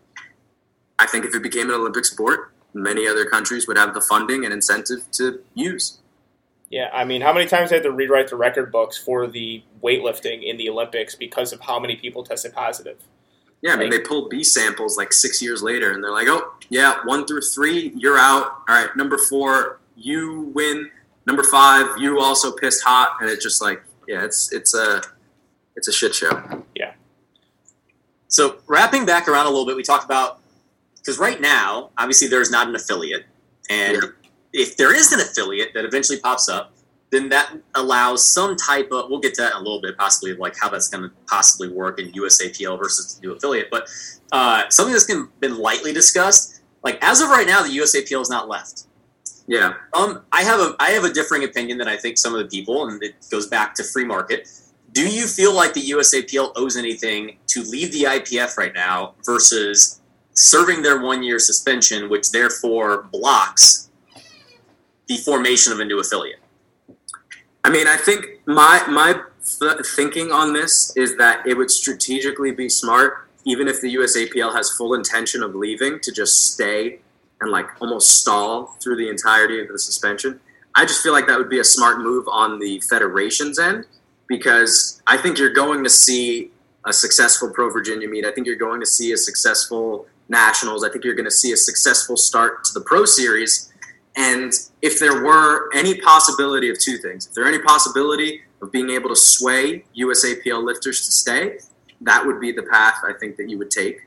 I 0.99 1.07
think 1.07 1.25
if 1.25 1.35
it 1.35 1.43
became 1.43 1.69
an 1.69 1.75
Olympic 1.75 2.05
sport, 2.05 2.53
many 2.75 3.07
other 3.07 3.25
countries 3.25 3.67
would 3.69 3.77
have 3.77 3.95
the 3.95 4.01
funding 4.01 4.45
and 4.45 4.53
incentive 4.53 5.11
to 5.13 5.43
use. 5.55 5.99
Yeah, 6.71 6.89
I 6.93 7.05
mean, 7.05 7.21
how 7.21 7.33
many 7.33 7.47
times 7.47 7.73
I 7.73 7.77
had 7.77 7.83
to 7.83 7.91
rewrite 7.91 8.29
the 8.29 8.37
record 8.37 8.71
books 8.71 8.97
for 8.97 9.27
the 9.27 9.65
weightlifting 9.83 10.45
in 10.45 10.57
the 10.57 10.69
Olympics 10.69 11.17
because 11.17 11.53
of 11.53 11.61
how 11.61 11.81
many 11.81 11.97
people 11.97 12.23
tested 12.23 12.53
positive? 12.53 12.97
Yeah, 13.61 13.73
I 13.73 13.77
mean, 13.77 13.91
they 13.91 13.99
pulled 13.99 14.31
B 14.31 14.45
samples 14.45 14.97
like 14.97 15.13
six 15.13 15.43
years 15.43 15.63
later, 15.63 15.93
and 15.93 16.03
they're 16.03 16.13
like, 16.13 16.29
"Oh, 16.29 16.55
yeah, 16.71 17.01
one 17.05 17.27
through 17.27 17.43
three, 17.43 17.93
you're 17.97 18.17
out. 18.17 18.63
All 18.69 18.75
right, 18.75 18.95
number 18.97 19.19
four, 19.19 19.81
you 19.97 20.51
win. 20.55 20.91
Number 21.27 21.43
five, 21.43 21.87
you 21.99 22.19
also 22.21 22.53
pissed 22.53 22.83
hot." 22.85 23.17
And 23.21 23.31
it's 23.31 23.43
just 23.43 23.61
like, 23.63 23.83
yeah, 24.09 24.25
it's 24.25 24.53
it's 24.53 24.75
a 24.75 25.03
it's 25.77 25.89
a 25.89 25.93
shit 25.93 26.15
show. 26.15 26.65
Yeah. 26.75 26.93
So 28.29 28.59
wrapping 28.67 29.07
back 29.07 29.29
around 29.29 29.47
a 29.47 29.51
little 29.51 29.67
bit, 29.67 29.77
we 29.77 29.83
talked 29.83 30.05
about 30.05 30.39
because 30.97 31.19
right 31.19 31.41
now, 31.41 31.91
obviously, 31.99 32.29
there's 32.29 32.51
not 32.51 32.69
an 32.69 32.75
affiliate, 32.75 33.25
and 33.69 33.95
Yeah. 34.03 34.09
if 34.53 34.77
there 34.77 34.95
is 34.95 35.13
an 35.13 35.21
affiliate 35.21 35.73
that 35.75 35.85
eventually 35.85 36.21
pops 36.21 36.49
up, 36.49 36.73
then 37.11 37.29
that 37.31 37.53
allows 37.75 38.33
some 38.33 38.57
type 38.57 38.91
of. 38.93 39.11
We'll 39.11 39.19
get 39.21 39.35
to 39.35 39.43
that 39.43 39.53
in 39.53 39.57
a 39.59 39.63
little 39.63 39.81
bit, 39.81 39.97
possibly 39.99 40.35
like 40.35 40.55
how 40.61 40.69
that's 40.69 40.89
going 40.89 41.05
to 41.05 41.11
possibly 41.27 41.69
work 41.69 41.99
in 41.99 42.13
USAPL 42.13 42.79
versus 42.79 43.15
the 43.17 43.27
new 43.27 43.35
affiliate. 43.35 43.69
But 43.71 43.89
uh, 44.33 44.69
something 44.69 44.93
that's 44.93 45.05
been, 45.07 45.29
been 45.41 45.59
lightly 45.59 45.93
discussed. 45.93 46.61
Like 46.85 46.99
as 47.03 47.21
of 47.21 47.29
right 47.31 47.47
now, 47.47 47.63
the 47.63 47.77
USAPL 47.77 48.21
is 48.23 48.31
not 48.31 48.49
left. 48.49 48.85
Yeah. 49.51 49.75
Um, 49.95 50.23
I 50.31 50.45
have 50.45 50.61
a 50.61 50.77
I 50.79 50.91
have 50.91 51.03
a 51.03 51.13
differing 51.13 51.43
opinion 51.43 51.77
than 51.79 51.89
I 51.89 51.97
think 51.97 52.19
some 52.19 52.33
of 52.33 52.39
the 52.39 52.47
people, 52.47 52.87
and 52.87 53.03
it 53.03 53.17
goes 53.33 53.49
back 53.49 53.75
to 53.75 53.83
free 53.83 54.05
market. 54.05 54.49
Do 54.93 55.03
you 55.11 55.27
feel 55.27 55.53
like 55.53 55.75
the 55.75 55.91
USAPL 55.91 56.53
owes 56.55 56.77
anything 56.77 57.37
to 57.49 57.63
leave 57.63 57.91
the 57.91 58.05
IPF 58.05 58.57
right 58.57 58.73
now 58.73 59.15
versus 59.27 60.01
serving 60.35 60.83
their 60.83 61.03
one 61.03 61.25
year 61.25 61.41
suspension, 61.41 62.09
which 62.09 62.31
therefore 62.31 63.09
blocks 63.11 63.91
the 65.09 65.17
formation 65.17 65.73
of 65.73 65.81
a 65.81 65.85
new 65.85 65.99
affiliate? 65.99 66.39
I 67.65 67.71
mean, 67.71 67.89
I 67.89 67.97
think 67.97 68.27
my 68.47 68.85
my 68.89 69.21
th- 69.59 69.85
thinking 69.97 70.31
on 70.31 70.53
this 70.53 70.97
is 70.97 71.17
that 71.17 71.45
it 71.45 71.57
would 71.57 71.73
strategically 71.73 72.53
be 72.53 72.69
smart, 72.69 73.29
even 73.45 73.67
if 73.67 73.81
the 73.81 73.97
USAPL 73.97 74.55
has 74.55 74.71
full 74.71 74.95
intention 74.95 75.43
of 75.43 75.57
leaving, 75.57 75.99
to 76.03 76.13
just 76.13 76.53
stay 76.53 77.01
and 77.41 77.51
like 77.51 77.67
almost 77.81 78.21
stall 78.21 78.77
through 78.83 78.97
the 78.97 79.09
entirety 79.09 79.61
of 79.61 79.69
the 79.69 79.79
suspension. 79.79 80.41
I 80.75 80.85
just 80.85 81.03
feel 81.03 81.13
like 81.13 81.27
that 81.27 81.39
would 81.39 81.49
be 81.49 81.59
a 81.59 81.65
smart 81.65 81.99
move 81.99 82.27
on 82.31 82.59
the 82.59 82.81
federation's 82.89 83.59
end 83.59 83.87
because 84.29 85.03
I 85.07 85.17
think 85.17 85.39
you're 85.39 85.53
going 85.53 85.83
to 85.85 85.91
see 85.91 86.51
a 86.87 86.93
successful 86.93 87.51
Pro 87.51 87.71
Virginia 87.71 88.09
meet. 88.09 88.25
I 88.25 88.33
think 88.33 88.47
you're 88.47 88.57
going 88.57 88.81
to 88.81 88.87
see 88.87 89.13
a 89.13 89.17
successful 89.17 90.07
Nationals. 90.29 90.85
I 90.85 90.91
think 90.91 91.05
you're 91.05 91.15
going 91.15 91.25
to 91.25 91.31
see 91.31 91.53
a 91.53 91.57
successful 91.57 92.17
start 92.17 92.63
to 92.65 92.73
the 92.73 92.81
Pro 92.83 93.05
Series. 93.05 93.73
And 94.17 94.53
if 94.81 95.01
there 95.01 95.25
were 95.25 95.69
any 95.75 96.01
possibility 96.01 96.71
of 96.71 96.79
two 96.79 96.99
things, 96.99 97.27
if 97.27 97.35
there 97.35 97.47
any 97.47 97.59
possibility 97.59 98.43
of 98.63 98.71
being 98.71 98.91
able 98.91 99.09
to 99.09 99.17
sway 99.17 99.85
USAPL 99.99 100.65
lifters 100.65 101.05
to 101.05 101.11
stay, 101.11 101.59
that 102.01 102.25
would 102.25 102.41
be 102.41 102.53
the 102.53 102.63
path 102.63 103.01
I 103.05 103.13
think 103.13 103.37
that 103.37 103.51
you 103.51 103.59
would 103.59 103.71
take. 103.71 104.03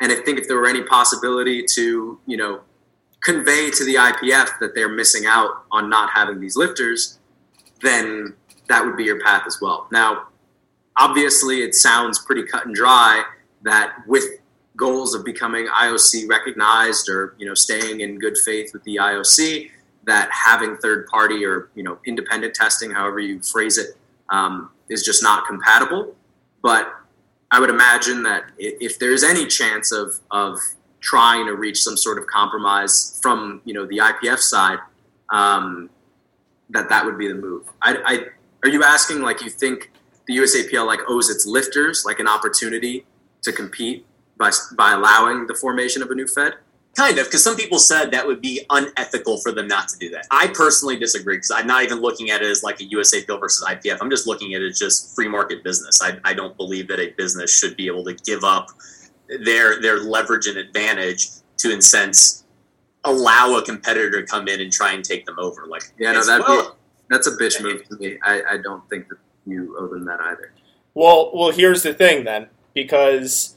And 0.00 0.12
I 0.12 0.16
think 0.16 0.38
if 0.38 0.46
there 0.46 0.58
were 0.58 0.68
any 0.68 0.82
possibility 0.82 1.64
to, 1.74 2.18
you 2.26 2.36
know, 2.36 2.60
convey 3.24 3.70
to 3.70 3.84
the 3.84 3.94
IPF 3.94 4.58
that 4.60 4.74
they're 4.74 4.88
missing 4.88 5.24
out 5.26 5.64
on 5.72 5.88
not 5.88 6.10
having 6.10 6.40
these 6.40 6.56
lifters, 6.56 7.18
then 7.80 8.34
that 8.68 8.84
would 8.84 8.96
be 8.96 9.04
your 9.04 9.20
path 9.20 9.44
as 9.46 9.58
well. 9.60 9.88
Now, 9.90 10.28
obviously, 10.96 11.62
it 11.62 11.74
sounds 11.74 12.18
pretty 12.18 12.44
cut 12.44 12.66
and 12.66 12.74
dry 12.74 13.24
that 13.62 13.96
with 14.06 14.24
goals 14.76 15.14
of 15.14 15.24
becoming 15.24 15.66
IOC 15.66 16.28
recognized 16.28 17.08
or 17.08 17.34
you 17.38 17.46
know 17.46 17.54
staying 17.54 18.00
in 18.00 18.18
good 18.18 18.36
faith 18.44 18.72
with 18.72 18.82
the 18.84 18.96
IOC, 18.96 19.70
that 20.04 20.28
having 20.30 20.76
third 20.76 21.06
party 21.06 21.44
or 21.44 21.70
you 21.74 21.82
know 21.82 21.98
independent 22.06 22.54
testing, 22.54 22.90
however 22.90 23.20
you 23.20 23.40
phrase 23.40 23.78
it, 23.78 23.96
um, 24.30 24.70
is 24.88 25.02
just 25.02 25.22
not 25.22 25.46
compatible. 25.46 26.14
But 26.62 26.92
I 27.50 27.60
would 27.60 27.70
imagine 27.70 28.22
that 28.24 28.44
if 28.58 28.98
there's 28.98 29.22
any 29.22 29.46
chance 29.46 29.92
of 29.92 30.20
of 30.30 30.58
trying 31.04 31.46
to 31.46 31.54
reach 31.54 31.82
some 31.82 31.96
sort 31.96 32.18
of 32.18 32.26
compromise 32.26 33.18
from 33.22 33.60
you 33.64 33.74
know 33.74 33.86
the 33.86 33.98
IPF 33.98 34.38
side, 34.38 34.78
um, 35.30 35.90
that 36.70 36.88
that 36.88 37.04
would 37.04 37.18
be 37.18 37.28
the 37.28 37.34
move. 37.34 37.68
I, 37.82 37.96
I 38.04 38.26
are 38.64 38.70
you 38.70 38.82
asking 38.82 39.20
like 39.20 39.42
you 39.42 39.50
think 39.50 39.92
the 40.26 40.38
USAPL 40.38 40.86
like 40.86 41.00
owes 41.06 41.28
its 41.28 41.46
lifters 41.46 42.04
like 42.06 42.18
an 42.18 42.26
opportunity 42.26 43.04
to 43.42 43.52
compete 43.52 44.06
by 44.38 44.50
by 44.76 44.92
allowing 44.92 45.46
the 45.46 45.54
formation 45.54 46.02
of 46.02 46.10
a 46.10 46.14
new 46.14 46.26
Fed? 46.26 46.54
Kind 46.96 47.18
of, 47.18 47.26
because 47.26 47.42
some 47.42 47.56
people 47.56 47.80
said 47.80 48.12
that 48.12 48.24
would 48.24 48.40
be 48.40 48.64
unethical 48.70 49.38
for 49.38 49.50
them 49.50 49.66
not 49.66 49.88
to 49.88 49.98
do 49.98 50.10
that. 50.10 50.26
I 50.30 50.46
personally 50.54 50.96
disagree 50.96 51.36
because 51.36 51.50
I'm 51.50 51.66
not 51.66 51.82
even 51.82 52.00
looking 52.00 52.30
at 52.30 52.40
it 52.40 52.48
as 52.48 52.62
like 52.62 52.80
a 52.80 52.84
USA 52.84 53.20
USAPL 53.20 53.40
versus 53.40 53.66
IPF. 53.68 53.98
I'm 54.00 54.10
just 54.10 54.28
looking 54.28 54.54
at 54.54 54.62
it 54.62 54.68
as 54.68 54.78
just 54.78 55.12
free 55.12 55.26
market 55.26 55.64
business. 55.64 56.00
I, 56.00 56.18
I 56.24 56.34
don't 56.34 56.56
believe 56.56 56.86
that 56.88 57.00
a 57.00 57.10
business 57.10 57.52
should 57.52 57.76
be 57.76 57.88
able 57.88 58.04
to 58.04 58.14
give 58.14 58.44
up 58.44 58.68
their 59.44 59.80
their 59.80 60.00
leverage 60.00 60.46
and 60.46 60.56
advantage 60.56 61.28
to, 61.58 61.72
in 61.72 61.80
sense, 61.80 62.44
allow 63.04 63.56
a 63.56 63.62
competitor 63.62 64.20
to 64.20 64.26
come 64.26 64.48
in 64.48 64.60
and 64.60 64.72
try 64.72 64.92
and 64.92 65.04
take 65.04 65.26
them 65.26 65.38
over. 65.38 65.66
Like, 65.66 65.82
Yeah, 65.98 66.12
no, 66.12 66.24
that 66.24 66.40
well, 66.40 66.76
that's 67.10 67.26
a 67.26 67.32
bitch 67.32 67.62
move 67.62 67.86
to 67.88 67.96
me. 67.96 68.18
I, 68.22 68.42
I 68.52 68.56
don't 68.56 68.88
think 68.88 69.08
that 69.08 69.18
you 69.46 69.76
owe 69.78 69.88
them 69.88 70.04
that 70.06 70.20
either. 70.20 70.52
Well, 70.94 71.32
well, 71.34 71.50
here's 71.50 71.82
the 71.82 71.92
thing 71.92 72.24
then, 72.24 72.48
because 72.72 73.56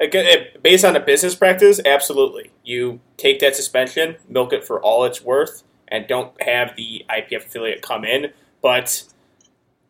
again, 0.00 0.26
eh, 0.26 0.58
based 0.62 0.84
on 0.84 0.96
a 0.96 1.00
business 1.00 1.34
practice, 1.34 1.80
absolutely, 1.84 2.50
you 2.62 3.00
take 3.16 3.40
that 3.40 3.56
suspension, 3.56 4.16
milk 4.28 4.52
it 4.52 4.64
for 4.64 4.80
all 4.80 5.04
it's 5.04 5.22
worth, 5.22 5.62
and 5.88 6.06
don't 6.06 6.40
have 6.42 6.74
the 6.76 7.04
IPF 7.08 7.46
affiliate 7.46 7.82
come 7.82 8.04
in. 8.04 8.32
But 8.62 9.04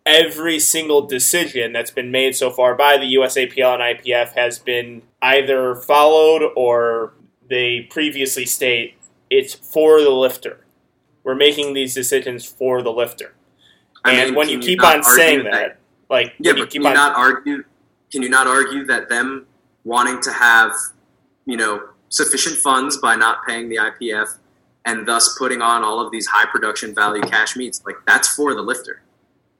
every 0.07 0.59
single 0.59 1.07
decision 1.07 1.73
that's 1.73 1.91
been 1.91 2.11
made 2.11 2.37
so 2.37 2.51
far 2.51 2.75
by 2.75 2.99
the 2.99 3.15
USAPL 3.15 3.75
and 3.75 3.99
IPF 3.99 4.33
has 4.35 4.59
been 4.59 5.03
either 5.23 5.75
followed 5.75 6.53
or 6.57 7.15
they 7.49 7.83
previously 7.91 8.45
state 8.45 8.97
it's 9.31 9.55
for 9.55 10.01
the 10.03 10.11
lifter. 10.11 10.65
We're 11.25 11.35
making 11.35 11.75
these 11.75 11.95
decisions 11.95 12.45
for 12.45 12.83
the 12.83 12.93
lifter. 12.93 13.35
I 14.05 14.13
and 14.13 14.31
mean, 14.31 14.35
when 14.35 14.49
you 14.49 14.59
keep 14.59 14.81
not 14.81 14.99
on 14.99 15.03
saying 15.03 15.39
argue 15.39 15.51
that, 15.51 15.79
like 16.11 16.35
Yeah, 16.39 16.53
you 16.53 16.59
but 16.59 16.71
keep 16.71 16.83
can 16.83 16.83
you 16.83 16.89
on 16.89 16.95
not 16.95 17.17
argue? 17.17 17.65
Can 18.13 18.23
you 18.23 18.29
not 18.29 18.47
argue 18.47 18.85
that 18.87 19.09
them 19.09 19.47
wanting 19.83 20.21
to 20.23 20.33
have, 20.33 20.73
you 21.47 21.57
know, 21.57 21.89
sufficient 22.11 22.57
funds 22.59 22.99
by 22.99 23.17
not 23.17 23.39
paying 23.47 23.69
the 23.69 23.77
IPF 23.77 24.37
and 24.85 25.09
thus 25.09 25.37
putting 25.39 25.63
on 25.63 25.83
all 25.83 26.01
of 26.01 26.13
these 26.13 26.27
high 26.27 26.47
production 26.47 26.95
value 26.95 27.23
cash 27.23 27.57
meets, 27.57 27.83
like 27.85 27.97
that's 28.07 28.29
for 28.29 28.55
the 28.55 28.63
lifter, 28.63 29.03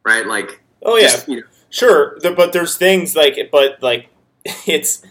right? 0.05 0.27
Like, 0.27 0.61
Oh 0.83 0.97
yeah, 0.97 1.09
just, 1.09 1.29
you 1.29 1.37
know, 1.37 1.47
sure. 1.71 2.19
The, 2.21 2.31
but 2.31 2.53
there's 2.53 2.77
things 2.77 3.17
like, 3.17 3.39
but 3.51 3.83
like, 3.83 4.09
it's 4.67 5.03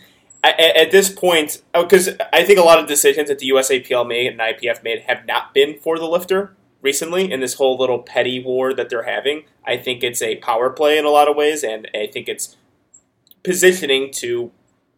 at, 0.43 0.59
at 0.59 0.91
this 0.91 1.09
point 1.09 1.61
because 1.73 2.09
I 2.31 2.43
think 2.43 2.59
a 2.59 2.63
lot 2.63 2.79
of 2.79 2.87
decisions 2.87 3.29
that 3.29 3.39
the 3.39 3.49
USAPL 3.49 4.07
made 4.07 4.27
and 4.27 4.39
IPF 4.39 4.83
made 4.83 5.01
have 5.07 5.25
not 5.25 5.53
been 5.53 5.79
for 5.79 5.97
the 5.97 6.05
lifter 6.05 6.55
recently 6.81 7.31
in 7.31 7.39
this 7.39 7.55
whole 7.55 7.77
little 7.77 7.99
petty 7.99 8.43
war 8.43 8.73
that 8.73 8.89
they're 8.89 9.03
having. 9.03 9.45
I 9.65 9.77
think 9.77 10.03
it's 10.03 10.21
a 10.21 10.35
power 10.37 10.69
play 10.69 10.97
in 10.97 11.05
a 11.05 11.09
lot 11.09 11.27
of 11.29 11.35
ways, 11.35 11.63
and 11.63 11.87
I 11.95 12.07
think 12.07 12.27
it's 12.27 12.57
positioning 13.43 14.11
to 14.13 14.51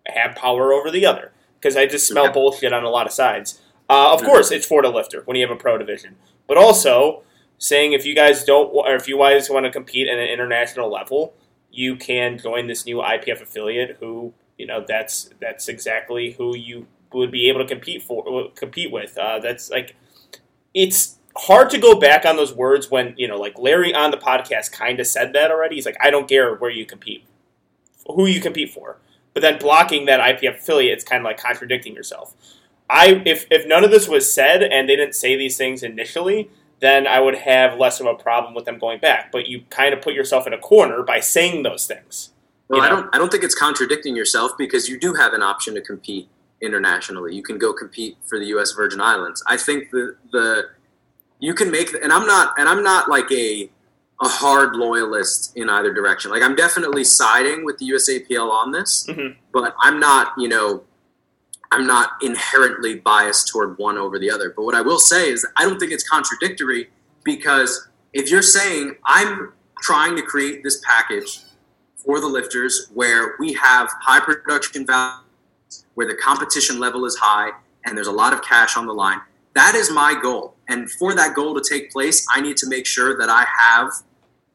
have 0.07 0.35
power 0.35 0.73
over 0.73 0.91
the 0.91 1.05
other 1.05 1.31
because 1.59 1.75
I 1.77 1.85
just 1.85 2.07
smell 2.07 2.25
Yeah. 2.25 2.31
bullshit 2.31 2.73
on 2.73 2.83
a 2.83 2.89
lot 2.89 3.05
of 3.07 3.13
sides. 3.13 3.61
Uh, 3.89 4.11
of 4.13 4.23
course, 4.23 4.51
it's 4.51 4.65
for 4.65 4.81
the 4.81 4.89
lifter 4.89 5.21
when 5.25 5.37
you 5.37 5.45
have 5.47 5.55
a 5.55 5.59
pro 5.59 5.77
division, 5.77 6.15
but 6.47 6.57
also 6.57 7.23
saying 7.57 7.93
if 7.93 8.05
you 8.05 8.15
guys 8.15 8.43
don't 8.43 8.67
or 8.73 8.95
if 8.95 9.07
you 9.07 9.17
guys 9.17 9.49
want 9.49 9.65
to 9.65 9.71
compete 9.71 10.07
at 10.07 10.17
an 10.17 10.27
international 10.27 10.91
level, 10.91 11.33
you 11.71 11.95
can 11.95 12.37
join 12.37 12.67
this 12.67 12.85
new 12.85 12.97
IPF 12.97 13.41
affiliate. 13.41 13.97
Who 13.99 14.33
you 14.57 14.65
know 14.65 14.83
that's 14.87 15.29
that's 15.39 15.67
exactly 15.67 16.31
who 16.31 16.55
you 16.55 16.87
would 17.13 17.31
be 17.31 17.49
able 17.49 17.61
to 17.61 17.67
compete 17.67 18.03
for 18.03 18.49
compete 18.55 18.91
with. 18.91 19.17
Uh, 19.17 19.39
that's 19.39 19.69
like 19.69 19.95
it's 20.73 21.17
hard 21.37 21.69
to 21.69 21.77
go 21.77 21.99
back 21.99 22.25
on 22.25 22.37
those 22.37 22.53
words 22.53 22.89
when 22.89 23.13
you 23.17 23.27
know 23.27 23.37
like 23.37 23.57
Larry 23.57 23.93
on 23.93 24.11
the 24.11 24.17
podcast 24.17 24.71
kind 24.71 24.99
of 24.99 25.07
said 25.07 25.33
that 25.33 25.51
already. 25.51 25.75
He's 25.75 25.85
like, 25.85 25.97
I 26.01 26.09
don't 26.09 26.27
care 26.27 26.55
where 26.55 26.71
you 26.71 26.85
compete, 26.85 27.25
who 28.07 28.25
you 28.25 28.41
compete 28.41 28.71
for, 28.71 28.97
but 29.33 29.41
then 29.41 29.57
blocking 29.57 30.05
that 30.05 30.19
IPF 30.19 30.57
affiliate, 30.57 30.93
it's 30.93 31.03
kind 31.03 31.21
of 31.21 31.25
like 31.25 31.37
contradicting 31.37 31.93
yourself. 31.93 32.35
I 32.89 33.21
if 33.25 33.47
if 33.49 33.67
none 33.67 33.83
of 33.83 33.91
this 33.91 34.07
was 34.07 34.31
said 34.31 34.63
and 34.63 34.87
they 34.87 34.95
didn't 34.95 35.15
say 35.15 35.35
these 35.35 35.57
things 35.57 35.83
initially, 35.83 36.49
then 36.81 37.07
I 37.07 37.19
would 37.19 37.35
have 37.35 37.77
less 37.79 37.99
of 37.99 38.05
a 38.05 38.15
problem 38.15 38.53
with 38.53 38.65
them 38.65 38.77
going 38.79 38.99
back. 38.99 39.31
But 39.31 39.47
you 39.47 39.63
kind 39.69 39.93
of 39.93 40.01
put 40.01 40.13
yourself 40.13 40.45
in 40.47 40.53
a 40.53 40.57
corner 40.57 41.03
by 41.03 41.19
saying 41.19 41.63
those 41.63 41.85
things. 41.87 42.31
well, 42.67 42.79
you 42.79 42.85
I 42.85 42.89
don't, 42.89 43.15
I 43.15 43.17
don't 43.17 43.31
think 43.31 43.43
it's 43.43 43.55
contradicting 43.55 44.15
yourself 44.15 44.51
because 44.57 44.89
you 44.89 44.99
do 44.99 45.13
have 45.13 45.33
an 45.33 45.41
option 45.41 45.73
to 45.75 45.81
compete 45.81 46.27
internationally. 46.61 47.35
You 47.35 47.43
can 47.43 47.57
go 47.57 47.73
compete 47.73 48.17
for 48.25 48.39
the 48.39 48.45
U.S. 48.47 48.71
Virgin 48.73 49.01
Islands. 49.01 49.43
I 49.47 49.57
think 49.57 49.91
the 49.91 50.15
the 50.31 50.69
you 51.39 51.53
can 51.53 51.69
make, 51.69 51.93
and 51.93 52.11
I'm 52.13 52.25
not, 52.25 52.57
and 52.57 52.67
I'm 52.69 52.81
not 52.83 53.09
like 53.09 53.29
a 53.31 53.69
a 54.21 54.27
hard 54.27 54.75
loyalist 54.77 55.51
in 55.57 55.69
either 55.69 55.93
direction. 55.93 56.31
Like 56.31 56.41
I'm 56.41 56.55
definitely 56.55 57.03
siding 57.03 57.65
with 57.65 57.77
the 57.77 57.89
USAPL 57.89 58.49
on 58.49 58.71
this, 58.71 59.05
Mhm. 59.09 59.35
but 59.51 59.75
I'm 59.81 59.99
not, 59.99 60.31
you 60.37 60.47
know, 60.47 60.83
I'm 61.71 61.87
not 61.87 62.11
inherently 62.21 62.95
biased 62.95 63.47
toward 63.47 63.77
one 63.77 63.97
over 63.97 64.19
the 64.19 64.31
other. 64.31 64.53
But 64.55 64.63
what 64.63 64.75
I 64.75 64.81
will 64.81 64.99
say 64.99 65.29
is, 65.29 65.45
I 65.57 65.63
don't 65.65 65.79
think 65.79 65.91
it's 65.91 66.07
contradictory 66.07 66.89
because 67.23 67.87
if 68.13 68.31
you're 68.31 68.41
saying 68.41 68.95
I'm 69.05 69.53
trying 69.81 70.15
to 70.15 70.21
create 70.21 70.63
this 70.63 70.81
package 70.85 71.41
for 71.97 72.19
the 72.19 72.27
lifters 72.27 72.89
where 72.93 73.35
we 73.39 73.53
have 73.53 73.89
high 74.01 74.19
production 74.19 74.85
value, 74.85 75.23
where 75.95 76.07
the 76.07 76.15
competition 76.15 76.79
level 76.79 77.05
is 77.05 77.17
high, 77.17 77.51
and 77.85 77.97
there's 77.97 78.07
a 78.07 78.11
lot 78.11 78.33
of 78.33 78.41
cash 78.43 78.77
on 78.77 78.85
the 78.85 78.93
line. 78.93 79.19
That 79.53 79.75
is 79.75 79.91
my 79.91 80.19
goal. 80.21 80.55
And 80.67 80.91
for 80.91 81.15
that 81.15 81.35
goal 81.35 81.59
to 81.59 81.61
take 81.67 81.91
place, 81.91 82.25
I 82.33 82.41
need 82.41 82.57
to 82.57 82.67
make 82.67 82.85
sure 82.85 83.17
that 83.17 83.29
I 83.29 83.45
have 83.45 83.91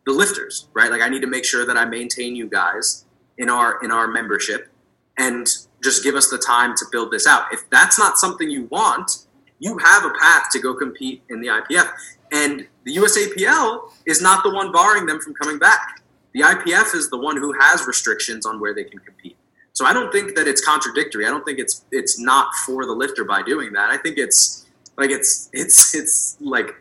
the 0.04 0.12
lifters, 0.12 0.68
right? 0.74 0.90
Like 0.90 1.02
I 1.02 1.08
need 1.08 1.22
to 1.22 1.26
make 1.26 1.44
sure 1.44 1.66
that 1.66 1.76
I 1.76 1.84
maintain 1.84 2.36
you 2.36 2.48
guys 2.48 3.04
in 3.38 3.48
our 3.48 3.82
in 3.82 3.90
our 3.90 4.06
membership 4.06 4.70
and 5.16 5.46
just 5.82 6.02
give 6.02 6.14
us 6.14 6.28
the 6.28 6.38
time 6.38 6.74
to 6.76 6.84
build 6.92 7.10
this 7.10 7.26
out. 7.26 7.46
If 7.52 7.68
that's 7.70 7.98
not 7.98 8.18
something 8.18 8.50
you 8.50 8.64
want, 8.64 9.26
you 9.58 9.78
have 9.78 10.04
a 10.04 10.10
path 10.18 10.46
to 10.52 10.58
go 10.58 10.74
compete 10.74 11.22
in 11.28 11.40
the 11.40 11.48
IPF. 11.48 11.90
And 12.32 12.66
the 12.84 12.96
USAPL 12.96 13.90
is 14.06 14.22
not 14.22 14.42
the 14.44 14.52
one 14.52 14.72
barring 14.72 15.06
them 15.06 15.20
from 15.20 15.34
coming 15.34 15.58
back. 15.58 16.02
The 16.32 16.40
IPF 16.40 16.94
is 16.94 17.10
the 17.10 17.18
one 17.18 17.36
who 17.36 17.52
has 17.58 17.86
restrictions 17.86 18.46
on 18.46 18.60
where 18.60 18.74
they 18.74 18.84
can 18.84 19.00
compete. 19.00 19.36
So 19.72 19.84
I 19.84 19.92
don't 19.92 20.12
think 20.12 20.36
that 20.36 20.46
it's 20.46 20.64
contradictory. 20.64 21.26
I 21.26 21.30
don't 21.30 21.44
think 21.44 21.58
it's 21.58 21.84
it's 21.90 22.18
not 22.18 22.54
for 22.66 22.84
the 22.86 22.92
lifter 22.92 23.24
by 23.24 23.42
doing 23.42 23.72
that. 23.72 23.90
I 23.90 23.96
think 23.96 24.18
it's 24.18 24.66
like 24.96 25.10
it's 25.10 25.48
it's 25.52 25.94
it's 25.94 26.36
like 26.40 26.74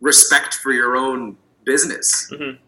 respect 0.00 0.54
for 0.54 0.72
your 0.72 0.96
own 0.96 1.36
business. 1.64 2.30
Mm-hmm. 2.32 2.62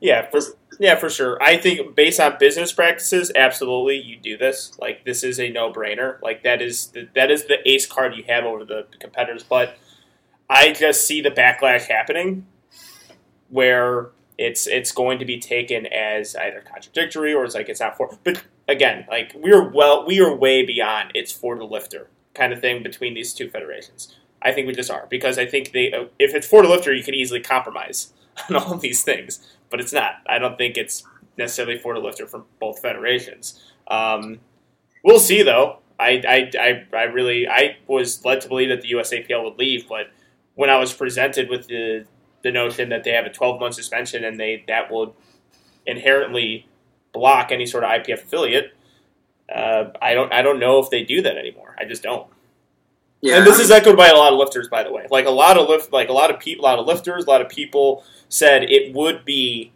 Yeah, 0.00 0.30
for 0.30 0.40
yeah, 0.78 0.96
for 0.96 1.10
sure. 1.10 1.42
I 1.42 1.56
think 1.56 1.94
based 1.94 2.20
on 2.20 2.36
business 2.38 2.72
practices, 2.72 3.30
absolutely, 3.34 3.96
you 3.96 4.16
do 4.16 4.36
this. 4.36 4.78
Like 4.78 5.04
this 5.04 5.22
is 5.22 5.38
a 5.38 5.50
no 5.50 5.72
brainer. 5.72 6.20
Like 6.22 6.42
that 6.42 6.62
is 6.62 6.88
the, 6.88 7.08
that 7.14 7.30
is 7.30 7.46
the 7.46 7.58
ace 7.68 7.86
card 7.86 8.14
you 8.16 8.24
have 8.28 8.44
over 8.44 8.64
the 8.64 8.86
competitors. 8.98 9.42
But 9.42 9.76
I 10.48 10.72
just 10.72 11.06
see 11.06 11.20
the 11.20 11.30
backlash 11.30 11.88
happening, 11.88 12.46
where 13.48 14.10
it's 14.38 14.66
it's 14.66 14.92
going 14.92 15.18
to 15.18 15.24
be 15.24 15.38
taken 15.38 15.86
as 15.86 16.34
either 16.36 16.60
contradictory 16.60 17.32
or 17.32 17.44
it's 17.44 17.54
like 17.54 17.68
it's 17.68 17.80
not 17.80 17.96
for. 17.96 18.18
But 18.24 18.42
again, 18.68 19.06
like 19.08 19.34
we 19.36 19.52
are 19.52 19.68
well, 19.68 20.06
we 20.06 20.20
are 20.20 20.34
way 20.34 20.64
beyond 20.64 21.12
it's 21.14 21.32
for 21.32 21.56
the 21.56 21.64
lifter 21.64 22.08
kind 22.34 22.52
of 22.52 22.60
thing 22.60 22.82
between 22.82 23.14
these 23.14 23.34
two 23.34 23.48
federations. 23.50 24.16
I 24.40 24.52
think 24.52 24.66
we 24.66 24.72
just 24.74 24.90
are 24.90 25.06
because 25.08 25.38
I 25.38 25.46
think 25.46 25.72
they 25.72 25.92
if 26.18 26.34
it's 26.34 26.46
for 26.46 26.62
the 26.62 26.68
lifter, 26.68 26.92
you 26.92 27.04
can 27.04 27.14
easily 27.14 27.40
compromise 27.40 28.12
on 28.48 28.56
all 28.56 28.76
these 28.76 29.02
things, 29.02 29.46
but 29.72 29.80
it's 29.80 29.92
not. 29.92 30.16
I 30.28 30.38
don't 30.38 30.56
think 30.56 30.76
it's 30.76 31.02
necessarily 31.36 31.78
for 31.78 31.94
the 31.94 32.00
lifter 32.00 32.28
from 32.28 32.44
both 32.60 32.80
federations. 32.80 33.60
Um, 33.88 34.38
we'll 35.02 35.18
see 35.18 35.42
though. 35.42 35.78
I, 35.98 36.22
I, 36.28 36.50
I, 36.60 36.96
I 36.96 37.02
really 37.04 37.48
I 37.48 37.78
was 37.88 38.24
led 38.24 38.42
to 38.42 38.48
believe 38.48 38.68
that 38.68 38.82
the 38.82 38.92
USAPL 38.92 39.42
would 39.42 39.58
leave, 39.58 39.88
but 39.88 40.10
when 40.54 40.70
I 40.70 40.78
was 40.78 40.92
presented 40.92 41.48
with 41.48 41.66
the 41.66 42.04
the 42.42 42.50
notion 42.50 42.88
that 42.88 43.04
they 43.04 43.12
have 43.12 43.24
a 43.24 43.30
12 43.30 43.60
month 43.60 43.74
suspension 43.74 44.24
and 44.24 44.38
they 44.38 44.64
that 44.68 44.90
will 44.90 45.16
inherently 45.86 46.68
block 47.12 47.50
any 47.50 47.66
sort 47.66 47.84
of 47.84 47.90
IPF 47.90 48.24
affiliate, 48.24 48.74
uh, 49.52 49.84
I 50.00 50.14
don't 50.14 50.32
I 50.32 50.42
don't 50.42 50.60
know 50.60 50.80
if 50.80 50.90
they 50.90 51.02
do 51.02 51.22
that 51.22 51.36
anymore. 51.36 51.74
I 51.78 51.84
just 51.84 52.02
don't. 52.02 52.26
Yeah, 53.22 53.36
And 53.38 53.46
this 53.46 53.60
is 53.60 53.70
echoed 53.70 53.96
by 53.96 54.08
a 54.08 54.16
lot 54.16 54.32
of 54.32 54.38
lifters, 54.38 54.68
by 54.68 54.82
the 54.82 54.92
way. 54.92 55.06
Like 55.10 55.26
a 55.26 55.30
lot 55.30 55.56
of 55.56 55.68
lift, 55.68 55.92
like 55.92 56.08
a 56.08 56.12
lot 56.12 56.30
of 56.32 56.40
people, 56.40 56.64
a 56.64 56.66
lot 56.66 56.78
of 56.80 56.86
lifters, 56.86 57.24
a 57.24 57.30
lot 57.30 57.40
of 57.40 57.48
people 57.48 58.04
said 58.28 58.64
it 58.64 58.92
would 58.94 59.24
be 59.24 59.72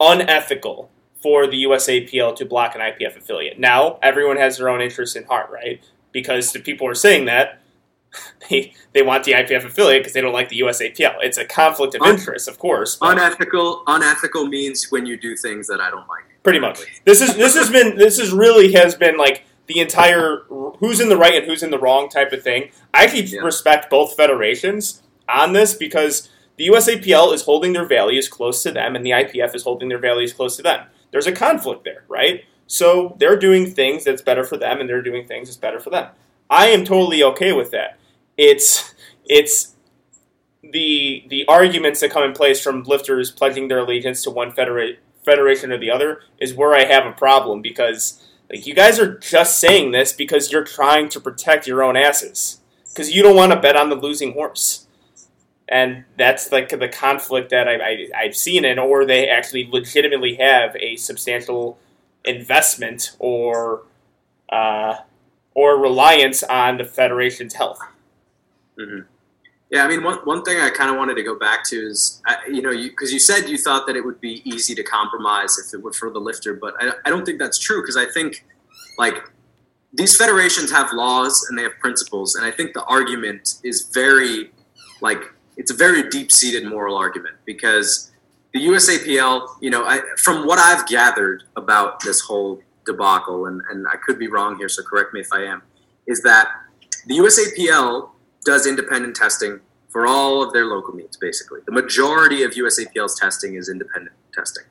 unethical 0.00 0.90
for 1.22 1.46
the 1.46 1.64
USAPL 1.64 2.36
to 2.36 2.44
block 2.44 2.74
an 2.74 2.80
IPF 2.80 3.16
affiliate. 3.16 3.58
Now, 3.58 3.98
everyone 4.02 4.36
has 4.36 4.58
their 4.58 4.68
own 4.68 4.80
interests 4.80 5.16
in 5.16 5.24
heart, 5.24 5.50
right? 5.50 5.82
Because 6.12 6.52
the 6.52 6.60
people 6.60 6.86
are 6.88 6.94
saying 6.94 7.24
that 7.26 7.60
they 8.50 8.72
they 8.92 9.02
want 9.02 9.24
the 9.24 9.32
IPF 9.32 9.64
affiliate 9.64 10.02
because 10.02 10.12
they 10.12 10.20
don't 10.20 10.32
like 10.32 10.48
the 10.48 10.60
USAPL. 10.60 11.16
It's 11.22 11.38
a 11.38 11.44
conflict 11.44 11.94
of 11.94 12.02
Un- 12.02 12.10
interest, 12.14 12.48
of 12.48 12.58
course. 12.58 12.96
but- 12.96 13.12
unethical. 13.12 13.82
Unethical 13.86 14.46
means 14.46 14.90
when 14.90 15.04
you 15.06 15.16
do 15.18 15.36
things 15.36 15.66
that 15.66 15.80
I 15.80 15.90
don't 15.90 16.06
like. 16.08 16.24
pretty 16.42 16.60
much. 16.60 16.78
This 17.04 17.20
is 17.20 17.34
this 17.36 17.54
has 17.56 17.70
been 17.70 17.96
this 17.96 18.18
is 18.18 18.32
really 18.32 18.72
has 18.72 18.94
been 18.94 19.16
like 19.16 19.44
the 19.66 19.80
entire 19.80 20.42
who's 20.78 21.00
in 21.00 21.08
the 21.08 21.16
right 21.16 21.34
and 21.34 21.46
who's 21.46 21.62
in 21.62 21.70
the 21.70 21.78
wrong 21.78 22.08
type 22.08 22.32
of 22.32 22.42
thing. 22.42 22.70
I 22.94 23.04
actually 23.04 23.22
Yeah. 23.22 23.40
respect 23.40 23.90
both 23.90 24.16
federations 24.16 25.02
on 25.28 25.52
this 25.52 25.74
because 25.74 26.28
the 26.56 26.68
USAPL 26.68 27.32
is 27.34 27.42
holding 27.42 27.72
their 27.72 27.84
values 27.84 28.28
close 28.28 28.62
to 28.62 28.70
them 28.70 28.94
and 28.96 29.04
the 29.04 29.12
IPF 29.12 29.54
is 29.54 29.62
holding 29.64 29.88
their 29.88 29.98
values 29.98 30.32
close 30.32 30.56
to 30.56 30.62
them. 30.62 30.86
There's 31.10 31.26
a 31.26 31.32
conflict 31.32 31.84
there, 31.84 32.04
right? 32.08 32.44
So 32.66 33.16
they're 33.18 33.36
doing 33.38 33.70
things 33.70 34.04
that's 34.04 34.22
better 34.22 34.44
for 34.44 34.56
them 34.56 34.80
and 34.80 34.88
they're 34.88 35.02
doing 35.02 35.26
things 35.26 35.48
that's 35.48 35.56
better 35.56 35.80
for 35.80 35.90
them. 35.90 36.08
I 36.48 36.68
am 36.68 36.84
totally 36.84 37.22
okay 37.22 37.52
with 37.52 37.70
that. 37.72 37.98
It's 38.36 38.94
it's 39.28 39.74
the 40.62 41.24
the 41.28 41.44
arguments 41.46 42.00
that 42.00 42.10
come 42.10 42.24
in 42.24 42.32
place 42.32 42.60
from 42.60 42.82
lifters 42.84 43.30
pledging 43.30 43.68
their 43.68 43.78
allegiance 43.78 44.22
to 44.22 44.30
one 44.30 44.52
federa- 44.52 44.96
federation 45.24 45.72
or 45.72 45.78
the 45.78 45.90
other 45.90 46.22
is 46.40 46.54
where 46.54 46.74
I 46.74 46.84
have 46.84 47.06
a 47.06 47.12
problem 47.12 47.62
because 47.62 48.22
like 48.50 48.66
you 48.66 48.74
guys 48.74 48.98
are 48.98 49.18
just 49.18 49.58
saying 49.58 49.92
this 49.92 50.12
because 50.12 50.52
you're 50.52 50.64
trying 50.64 51.08
to 51.10 51.20
protect 51.20 51.66
your 51.66 51.82
own 51.82 51.96
asses. 51.96 52.60
Because 52.88 53.14
you 53.14 53.22
don't 53.22 53.36
want 53.36 53.52
to 53.52 53.60
bet 53.60 53.76
on 53.76 53.90
the 53.90 53.96
losing 53.96 54.32
horse, 54.32 54.86
and 55.68 56.04
that's 56.16 56.50
like 56.50 56.70
the 56.70 56.88
conflict 56.88 57.50
that 57.50 57.68
I, 57.68 57.74
I 57.74 58.08
I've 58.16 58.36
seen 58.36 58.64
in, 58.64 58.78
or 58.78 59.04
they 59.04 59.28
actually 59.28 59.68
legitimately 59.70 60.36
have 60.36 60.74
a 60.76 60.96
substantial 60.96 61.78
investment 62.24 63.14
or 63.18 63.82
uh, 64.48 64.94
or 65.54 65.78
reliance 65.78 66.42
on 66.42 66.78
the 66.78 66.84
federation's 66.84 67.54
health. 67.54 67.80
Yeah, 69.70 69.84
I 69.84 69.88
mean, 69.88 70.04
one, 70.04 70.18
one 70.18 70.44
thing 70.44 70.60
I 70.60 70.70
kind 70.70 70.90
of 70.90 70.96
wanted 70.96 71.16
to 71.16 71.24
go 71.24 71.36
back 71.36 71.64
to 71.70 71.76
is, 71.76 72.22
you 72.46 72.62
know, 72.62 72.70
because 72.70 73.12
you, 73.12 73.18
said 73.18 73.48
you 73.48 73.58
thought 73.58 73.86
that 73.88 73.96
it 73.96 74.04
would 74.04 74.20
be 74.20 74.40
easy 74.44 74.76
to 74.76 74.82
compromise 74.84 75.58
if 75.58 75.74
it 75.74 75.82
were 75.82 75.92
for 75.92 76.08
the 76.10 76.20
lifter, 76.20 76.54
but 76.54 76.74
I, 76.78 76.92
I 77.04 77.10
don't 77.10 77.26
think 77.26 77.40
that's 77.40 77.58
true 77.58 77.82
because 77.82 77.96
I 77.96 78.06
think, 78.06 78.44
like, 78.96 79.24
these 79.92 80.16
federations 80.16 80.70
have 80.70 80.92
laws 80.92 81.46
and 81.48 81.58
they 81.58 81.64
have 81.64 81.76
principles, 81.80 82.36
and 82.36 82.44
I 82.44 82.50
think 82.52 82.74
the 82.74 82.84
argument 82.84 83.54
is 83.64 83.90
very, 83.92 84.52
like, 85.00 85.22
it's 85.56 85.72
a 85.72 85.74
very 85.74 86.08
deep 86.10 86.30
seated 86.30 86.68
moral 86.68 86.96
argument 86.96 87.34
because 87.44 88.12
the 88.52 88.60
USAPL, 88.60 89.48
you 89.60 89.70
know, 89.70 89.84
I, 89.84 90.00
from 90.18 90.46
what 90.46 90.60
I've 90.60 90.86
gathered 90.86 91.42
about 91.56 92.00
this 92.00 92.20
whole 92.20 92.60
debacle, 92.84 93.46
and, 93.46 93.60
and 93.70 93.86
I 93.88 93.96
could 93.96 94.18
be 94.18 94.28
wrong 94.28 94.56
here, 94.58 94.68
so 94.68 94.84
correct 94.84 95.12
me 95.12 95.20
if 95.20 95.32
I 95.32 95.42
am, 95.42 95.62
is 96.06 96.22
that 96.22 96.48
the 97.06 97.18
USAPL 97.18 98.10
does 98.46 98.66
independent 98.66 99.14
testing 99.14 99.60
for 99.90 100.06
all 100.06 100.42
of 100.42 100.52
their 100.52 100.64
local 100.64 100.94
meets, 100.94 101.16
basically. 101.16 101.60
The 101.66 101.72
majority 101.72 102.42
of 102.42 102.52
USAPL's 102.52 103.18
testing 103.18 103.54
is 103.54 103.68
independent 103.68 104.14
testing. 104.32 104.64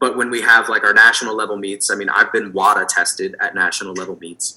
But 0.00 0.16
when 0.16 0.30
we 0.30 0.40
have 0.40 0.68
like 0.68 0.84
our 0.84 0.94
national 0.94 1.36
level 1.36 1.56
meets, 1.56 1.90
I 1.90 1.94
mean, 1.94 2.08
I've 2.08 2.32
been 2.32 2.52
WADA 2.52 2.86
tested 2.88 3.36
at 3.40 3.54
national 3.54 3.92
level 3.92 4.16
meets 4.18 4.56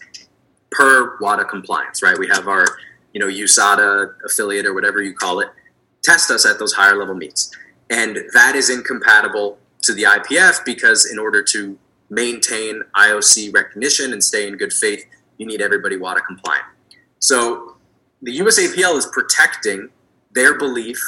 per 0.71 1.17
WADA 1.19 1.45
compliance, 1.45 2.01
right? 2.01 2.17
We 2.17 2.27
have 2.29 2.47
our, 2.47 2.65
you 3.13 3.19
know, 3.19 3.27
USADA 3.27 4.13
affiliate 4.25 4.65
or 4.65 4.73
whatever 4.73 5.01
you 5.01 5.13
call 5.13 5.41
it, 5.41 5.49
test 6.03 6.31
us 6.31 6.45
at 6.45 6.59
those 6.59 6.73
higher 6.73 6.97
level 6.97 7.15
meets. 7.15 7.51
And 7.89 8.17
that 8.33 8.55
is 8.55 8.69
incompatible 8.69 9.57
to 9.81 9.93
the 9.93 10.03
IPF 10.03 10.63
because 10.65 11.09
in 11.11 11.19
order 11.19 11.43
to 11.43 11.77
maintain 12.09 12.81
IOC 12.95 13.53
recognition 13.53 14.13
and 14.13 14.23
stay 14.23 14.47
in 14.47 14.55
good 14.55 14.71
faith, 14.71 15.05
you 15.37 15.45
need 15.45 15.61
everybody 15.61 15.97
WADA 15.97 16.21
compliant. 16.21 16.65
So 17.19 17.72
the 18.23 18.39
USAPL 18.39 18.97
is 18.97 19.05
protecting 19.07 19.89
their 20.31 20.57
belief 20.57 20.99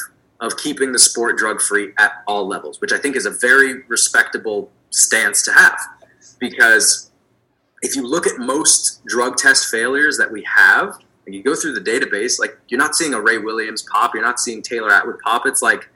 of 0.42 0.58
keeping 0.58 0.92
the 0.92 1.00
sport 1.00 1.38
drug 1.38 1.62
free 1.62 1.94
at 1.98 2.24
all 2.28 2.46
levels, 2.46 2.82
which 2.82 2.92
I 2.92 2.98
think 2.98 3.16
is 3.16 3.26
a 3.26 3.32
very 3.32 3.84
respectable 3.88 4.70
stance 4.90 5.42
to 5.44 5.54
have. 5.54 5.80
Because 6.40 7.12
if 7.82 7.96
you 7.96 8.06
look 8.06 8.28
at 8.28 8.38
most 8.38 9.04
drug 9.06 9.38
test 9.38 9.72
failures 9.72 10.18
that 10.18 10.30
we 10.32 10.44
have, 10.44 10.98
and 11.26 11.34
you 11.34 11.42
go 11.42 11.56
through 11.56 11.74
the 11.74 11.82
database, 11.82 12.38
like 12.38 12.58
you're 12.68 12.78
not 12.78 12.96
seeing 12.96 13.14
a 13.14 13.22
Ray 13.22 13.38
Williams 13.38 13.84
pop, 13.84 14.14
you're 14.14 14.24
not 14.24 14.40
seeing 14.40 14.62
Taylor 14.62 14.92
Atwood 14.92 15.20
pop. 15.20 15.48
It's 15.48 15.62
like 15.62 15.90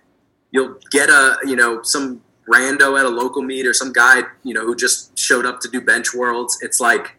you'll 0.51 0.79
get 0.89 1.09
a, 1.09 1.37
you 1.43 1.55
know, 1.55 1.81
some 1.83 2.21
rando 2.51 2.97
at 2.97 3.05
a 3.05 3.09
local 3.09 3.43
meet 3.43 3.67
or 3.67 3.73
some 3.73 3.93
guy, 3.93 4.23
you 4.43 4.53
know, 4.53 4.65
who 4.65 4.75
just 4.75 5.17
showed 5.19 5.45
up 5.45 5.59
to 5.59 5.69
do 5.69 5.81
bench 5.81 6.13
worlds. 6.15 6.57
It's 6.61 6.79
like, 6.79 7.18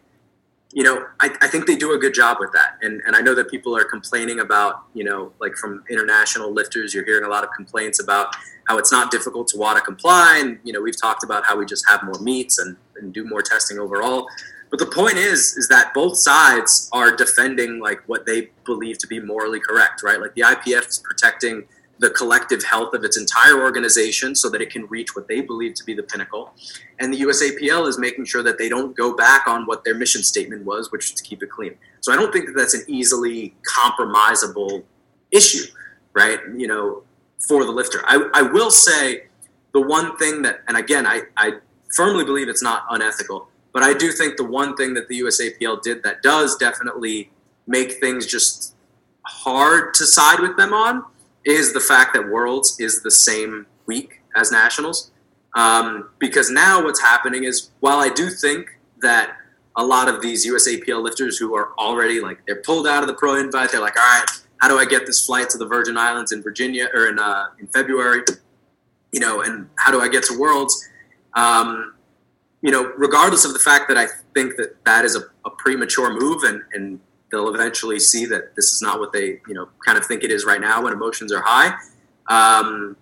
you 0.73 0.83
know, 0.83 1.05
I, 1.19 1.35
I 1.41 1.47
think 1.47 1.67
they 1.67 1.75
do 1.75 1.93
a 1.93 1.97
good 1.97 2.13
job 2.13 2.37
with 2.39 2.51
that. 2.53 2.77
And, 2.81 3.01
and 3.05 3.15
I 3.15 3.19
know 3.19 3.35
that 3.35 3.49
people 3.49 3.75
are 3.75 3.83
complaining 3.83 4.39
about, 4.39 4.83
you 4.93 5.03
know, 5.03 5.33
like 5.39 5.55
from 5.55 5.83
international 5.89 6.53
lifters, 6.53 6.93
you're 6.93 7.03
hearing 7.03 7.25
a 7.25 7.29
lot 7.29 7.43
of 7.43 7.49
complaints 7.51 8.01
about 8.01 8.33
how 8.67 8.77
it's 8.77 8.91
not 8.91 9.11
difficult 9.11 9.47
to 9.49 9.57
WADA 9.57 9.81
comply. 9.81 10.39
And, 10.41 10.59
you 10.63 10.71
know, 10.71 10.81
we've 10.81 10.99
talked 10.99 11.23
about 11.23 11.43
how 11.45 11.57
we 11.57 11.65
just 11.65 11.83
have 11.89 12.03
more 12.03 12.19
meets 12.21 12.57
and, 12.57 12.77
and 12.95 13.13
do 13.13 13.25
more 13.25 13.41
testing 13.41 13.79
overall. 13.79 14.27
But 14.69 14.79
the 14.79 14.85
point 14.85 15.17
is, 15.17 15.57
is 15.57 15.67
that 15.67 15.93
both 15.93 16.17
sides 16.17 16.89
are 16.93 17.13
defending 17.13 17.79
like 17.79 18.01
what 18.07 18.25
they 18.25 18.51
believe 18.65 18.97
to 18.99 19.07
be 19.07 19.19
morally 19.19 19.59
correct, 19.59 20.01
right? 20.03 20.21
Like 20.21 20.33
the 20.35 20.41
IPF 20.41 20.87
is 20.87 20.99
protecting 20.99 21.65
the 22.01 22.09
collective 22.09 22.63
health 22.63 22.95
of 22.95 23.03
its 23.03 23.15
entire 23.15 23.61
organization 23.61 24.33
so 24.33 24.49
that 24.49 24.59
it 24.59 24.71
can 24.71 24.87
reach 24.87 25.15
what 25.15 25.27
they 25.27 25.39
believe 25.39 25.75
to 25.75 25.83
be 25.83 25.93
the 25.93 26.01
pinnacle. 26.01 26.51
And 26.99 27.13
the 27.13 27.21
USAPL 27.21 27.87
is 27.87 27.99
making 27.99 28.25
sure 28.25 28.41
that 28.41 28.57
they 28.57 28.69
don't 28.69 28.97
go 28.97 29.15
back 29.15 29.47
on 29.47 29.67
what 29.67 29.83
their 29.83 29.93
mission 29.93 30.23
statement 30.23 30.65
was, 30.65 30.91
which 30.91 31.05
is 31.05 31.11
to 31.13 31.23
keep 31.23 31.43
it 31.43 31.51
clean. 31.51 31.75
So 31.99 32.11
I 32.11 32.15
don't 32.15 32.33
think 32.33 32.47
that 32.47 32.53
that's 32.57 32.73
an 32.73 32.83
easily 32.87 33.53
compromisable 33.77 34.83
issue, 35.29 35.65
right? 36.13 36.39
You 36.57 36.67
know, 36.67 37.03
for 37.47 37.65
the 37.65 37.71
lifter. 37.71 38.01
I, 38.05 38.27
I 38.33 38.41
will 38.41 38.71
say 38.71 39.25
the 39.71 39.81
one 39.81 40.17
thing 40.17 40.41
that, 40.41 40.61
and 40.67 40.77
again, 40.77 41.05
I, 41.05 41.21
I 41.37 41.53
firmly 41.95 42.25
believe 42.25 42.49
it's 42.49 42.63
not 42.63 42.85
unethical, 42.89 43.47
but 43.73 43.83
I 43.83 43.93
do 43.93 44.11
think 44.11 44.37
the 44.37 44.45
one 44.45 44.75
thing 44.75 44.95
that 44.95 45.07
the 45.07 45.19
USAPL 45.21 45.83
did 45.83 46.01
that 46.01 46.23
does 46.23 46.57
definitely 46.57 47.29
make 47.67 47.93
things 47.99 48.25
just 48.25 48.75
hard 49.21 49.93
to 49.93 50.05
side 50.07 50.39
with 50.39 50.57
them 50.57 50.73
on 50.73 51.05
is 51.45 51.73
the 51.73 51.79
fact 51.79 52.13
that 52.13 52.29
Worlds 52.29 52.79
is 52.79 53.01
the 53.01 53.11
same 53.11 53.65
week 53.85 54.21
as 54.35 54.51
Nationals. 54.51 55.11
Um, 55.55 56.09
because 56.19 56.49
now 56.49 56.83
what's 56.83 57.01
happening 57.01 57.43
is, 57.43 57.71
while 57.79 57.99
I 57.99 58.09
do 58.09 58.29
think 58.29 58.67
that 59.01 59.35
a 59.75 59.83
lot 59.83 60.07
of 60.07 60.21
these 60.21 60.45
USAPL 60.45 61.01
lifters 61.01 61.37
who 61.37 61.55
are 61.55 61.73
already 61.77 62.21
like 62.21 62.45
they're 62.45 62.61
pulled 62.61 62.87
out 62.87 63.03
of 63.03 63.07
the 63.07 63.13
pro 63.13 63.35
invite, 63.35 63.71
they're 63.71 63.81
like, 63.81 63.97
all 63.97 64.03
right, 64.03 64.25
how 64.61 64.67
do 64.67 64.77
I 64.77 64.85
get 64.85 65.05
this 65.05 65.25
flight 65.25 65.49
to 65.49 65.57
the 65.57 65.65
Virgin 65.65 65.97
Islands 65.97 66.31
in 66.31 66.41
Virginia 66.41 66.87
or 66.93 67.07
in 67.07 67.19
uh, 67.19 67.47
in 67.59 67.67
February? 67.67 68.21
You 69.11 69.19
know, 69.19 69.41
and 69.41 69.67
how 69.77 69.91
do 69.91 70.01
I 70.01 70.07
get 70.07 70.23
to 70.25 70.39
Worlds? 70.39 70.87
Um, 71.33 71.95
you 72.61 72.71
know, 72.71 72.93
regardless 72.95 73.43
of 73.43 73.53
the 73.53 73.59
fact 73.59 73.87
that 73.87 73.97
I 73.97 74.07
think 74.33 74.55
that 74.57 74.83
that 74.85 75.03
is 75.03 75.15
a, 75.15 75.21
a 75.45 75.49
premature 75.49 76.13
move, 76.17 76.43
and 76.43 76.61
and 76.73 76.99
they'll 77.31 77.53
eventually 77.53 77.99
see 77.99 78.25
that 78.25 78.55
this 78.55 78.73
is 78.73 78.81
not 78.81 78.99
what 78.99 79.13
they 79.13 79.39
you 79.47 79.53
know 79.53 79.69
kind 79.85 79.97
of 79.97 80.05
think 80.05 80.23
it 80.23 80.31
is 80.31 80.45
right 80.45 80.61
now 80.61 80.83
when 80.83 80.93
emotions 80.93 81.31
are 81.31 81.43
high. 81.45 81.73
Um, 82.27 82.97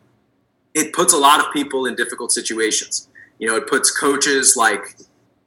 it 0.74 0.94
puts 0.94 1.14
a 1.14 1.18
lot 1.18 1.40
of 1.40 1.52
people 1.52 1.86
in 1.86 1.96
difficult 1.96 2.32
situations. 2.32 3.10
You 3.40 3.48
know, 3.48 3.56
it 3.56 3.68
puts 3.68 3.92
coaches 3.98 4.56
like 4.56 4.96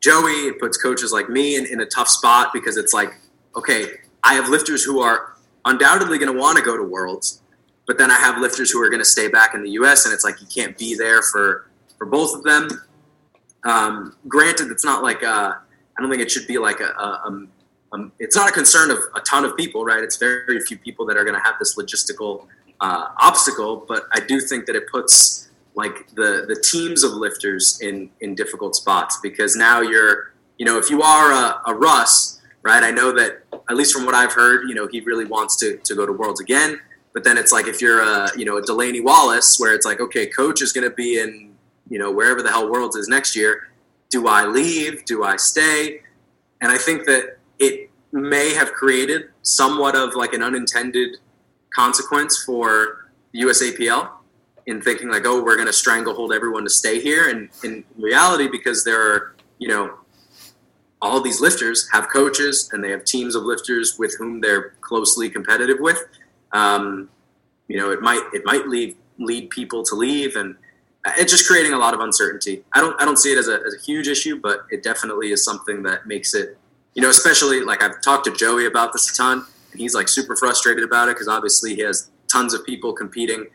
Joey, 0.01 0.49
it 0.49 0.59
puts 0.59 0.76
coaches 0.76 1.12
like 1.12 1.28
me 1.28 1.57
in, 1.57 1.66
in 1.66 1.80
a 1.80 1.87
tough 1.87 2.09
spot 2.09 2.51
because 2.53 2.76
it's 2.76 2.93
like, 2.93 3.14
okay, 3.57 3.87
I 4.24 4.35
have 4.35 4.49
lifters 4.49 4.83
who 4.83 5.01
are 5.01 5.35
undoubtedly 5.64 6.18
going 6.18 6.33
to 6.33 6.39
want 6.39 6.59
to 6.59 6.64
go 6.64 6.76
to 6.76 6.83
Worlds, 6.83 7.41
but 7.87 7.99
then 7.99 8.11
I 8.11 8.16
have 8.16 8.39
lifters 8.39 8.70
who 8.70 8.83
are 8.83 8.89
going 8.89 9.01
to 9.01 9.09
stay 9.09 9.28
back 9.28 9.55
in 9.55 9.62
the 9.62 9.70
U.S. 9.70 10.05
and 10.05 10.12
it's 10.12 10.24
like 10.24 10.41
you 10.41 10.47
can't 10.47 10.76
be 10.76 10.95
there 10.95 11.22
for 11.22 11.70
for 11.99 12.07
both 12.07 12.35
of 12.35 12.43
them. 12.43 12.68
Um, 13.64 14.16
granted, 14.26 14.72
it's 14.72 14.85
not 14.85 15.05
like 15.05 15.22
uh, 15.22 15.55
I 15.55 16.01
don't 16.01 16.11
think 16.11 16.22
it 16.22 16.30
should 16.30 16.49
be 16.49 16.59
like 16.59 16.80
a, 16.80 16.89
a, 16.99 17.22
um, 17.26 17.49
um, 17.93 18.12
it's 18.18 18.34
not 18.34 18.49
a 18.49 18.53
concern 18.53 18.90
of 18.90 18.99
a 19.14 19.20
ton 19.20 19.45
of 19.45 19.57
people, 19.57 19.84
right? 19.84 20.03
It's 20.03 20.16
very, 20.16 20.61
few 20.61 20.78
people 20.78 21.05
that 21.07 21.16
are 21.16 21.24
going 21.24 21.34
to 21.34 21.45
have 21.45 21.59
this 21.59 21.76
logistical 21.76 22.47
uh, 22.80 23.09
obstacle, 23.18 23.84
but 23.86 24.05
I 24.12 24.20
do 24.20 24.40
think 24.40 24.66
that 24.66 24.76
it 24.76 24.88
puts 24.90 25.51
like 25.74 26.09
the 26.14 26.45
the 26.47 26.57
teams 26.62 27.03
of 27.03 27.12
lifters 27.12 27.80
in 27.80 28.11
in 28.20 28.34
difficult 28.34 28.76
spots 28.76 29.18
because 29.22 29.57
now 29.57 29.80
you're 29.80 30.34
you 30.59 30.66
know 30.66 30.78
if 30.78 30.90
you 30.90 31.01
are 31.01 31.32
a, 31.32 31.62
a 31.66 31.74
Russ, 31.74 32.40
right? 32.62 32.82
I 32.82 32.90
know 32.90 33.12
that 33.12 33.45
at 33.70 33.76
least 33.76 33.95
from 33.95 34.05
what 34.05 34.14
I've 34.14 34.32
heard, 34.32 34.68
you 34.68 34.74
know 34.74 34.86
he 34.86 35.01
really 35.01 35.24
wants 35.24 35.57
to 35.59 35.78
to 35.78 35.95
go 35.95 36.05
to 36.07 36.12
Worlds 36.12 36.40
again. 36.40 36.80
But 37.14 37.24
then 37.24 37.36
it's 37.36 37.53
like 37.53 37.66
if 37.66 37.80
you're 37.80 38.01
a 38.03 38.30
you 38.36 38.45
know 38.45 38.57
a 38.57 38.62
Delaney 38.62 39.01
Wallace, 39.01 39.59
where 39.59 39.74
it's 39.74 39.86
like 39.86 40.01
okay, 40.01 40.26
coach 40.26 40.61
is 40.61 40.72
going 40.72 40.88
to 40.88 40.95
be 40.95 41.18
in 41.18 41.55
you 41.88 41.99
know 41.99 42.11
wherever 42.11 42.43
the 42.43 42.51
hell 42.51 42.70
Worlds 42.70 42.97
is 42.97 43.09
next 43.09 43.36
year. 43.36 43.68
Do 44.11 44.28
I 44.28 44.45
leave? 44.45 45.05
Do 45.05 45.24
I 45.24 45.36
stay? 45.36 46.01
And 46.61 46.70
I 46.70 46.78
think 46.78 47.07
that 47.07 47.38
it 47.59 47.90
may 48.12 48.55
have 48.55 48.72
created 48.72 49.30
somewhat 49.42 49.96
of 49.96 50.14
like 50.14 50.32
an 50.34 50.42
unintended 50.42 51.16
consequence 51.74 52.42
for 52.44 53.11
USAPL 53.34 54.11
in 54.66 54.80
thinking 54.80 55.11
like, 55.11 55.24
oh, 55.24 55.42
we're 55.42 55.57
going 55.57 55.66
to 55.66 55.72
stranglehold 55.72 56.32
everyone 56.32 56.64
to 56.64 56.70
stay 56.70 57.00
here. 57.00 57.28
And 57.28 57.48
in 57.64 57.84
reality, 57.96 58.48
because 58.48 58.84
there 58.84 59.00
are, 59.00 59.34
you 59.59 59.68
know, 59.68 59.94
all 61.00 61.20
these 61.20 61.40
lifters 61.40 61.88
have 61.90 62.09
coaches 62.09 62.70
and 62.72 62.82
they 62.82 62.90
have 62.90 63.05
teams 63.05 63.34
of 63.34 63.42
lifters 63.42 63.98
with 63.98 64.14
whom 64.18 64.40
they're 64.40 64.74
closely 64.80 65.28
competitive 65.28 65.78
with. 65.80 66.05
Um, 66.53 67.09
you 67.66 67.76
know, 67.78 67.90
it 67.90 68.00
might 68.00 68.22
it 68.32 68.44
might 68.44 68.68
lead 68.68 68.96
lead 69.18 69.50
people 69.50 69.82
to 69.84 69.94
leave, 69.94 70.36
and 70.36 70.55
it's 71.18 71.32
just 71.32 71.48
creating 71.48 71.72
a 71.72 71.78
lot 71.78 71.94
of 71.94 72.00
uncertainty. 72.00 72.62
I 72.72 72.80
don't 72.80 73.00
I 73.00 73.05
don't 73.05 73.18
see 73.18 73.32
it 73.32 73.38
as 73.38 73.48
a, 73.48 73.61
as 73.66 73.74
a 73.74 73.84
huge 73.84 74.07
issue, 74.07 74.40
but 74.40 74.66
it 74.70 74.82
definitely 74.82 75.32
is 75.32 75.44
something 75.44 75.82
that 75.84 76.07
makes 76.07 76.34
it, 76.34 76.57
you 76.95 77.03
know, 77.03 77.11
especially 77.11 77.61
like 77.61 77.82
I've 77.82 78.01
talked 78.03 78.26
to 78.26 78.32
Joey 78.32 78.66
about 78.66 78.93
this 78.93 79.11
a 79.11 79.14
ton, 79.14 79.47
and 79.72 79.80
he's 79.80 79.95
like 79.95 80.09
super 80.09 80.36
frustrated 80.36 80.84
about 80.84 81.09
it 81.09 81.14
because 81.14 81.28
obviously 81.28 81.74
he 81.74 81.82
has 81.82 82.11
tons 82.30 82.55
of 82.55 82.64
people 82.64 82.93
competing 82.93 83.47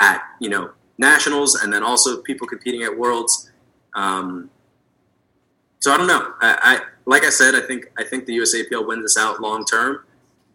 at 0.00 0.22
you 0.40 0.48
know 0.48 0.70
nationals 0.98 1.54
and 1.56 1.72
then 1.72 1.82
also 1.82 2.20
people 2.22 2.46
competing 2.46 2.82
at 2.82 2.96
worlds. 2.96 3.50
Um, 3.94 4.50
so 5.80 5.92
I 5.92 5.96
don't 5.96 6.06
know. 6.06 6.34
I, 6.40 6.58
I 6.62 6.80
like 7.06 7.24
I 7.24 7.30
said, 7.30 7.54
I 7.54 7.60
think 7.60 7.90
I 7.98 8.04
think 8.04 8.26
the 8.26 8.36
USAPL 8.38 8.86
wins 8.86 9.02
this 9.02 9.16
out 9.16 9.40
long 9.40 9.64
term, 9.64 10.04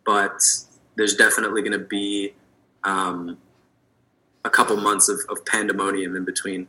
but 0.05 0.39
there's 0.95 1.15
definitely 1.15 1.61
going 1.61 1.73
to 1.73 1.85
be 1.85 2.33
um, 2.83 3.37
a 4.45 4.49
couple 4.49 4.77
months 4.77 5.09
of, 5.09 5.19
of 5.29 5.43
pandemonium 5.45 6.15
in 6.15 6.23
between. 6.23 6.67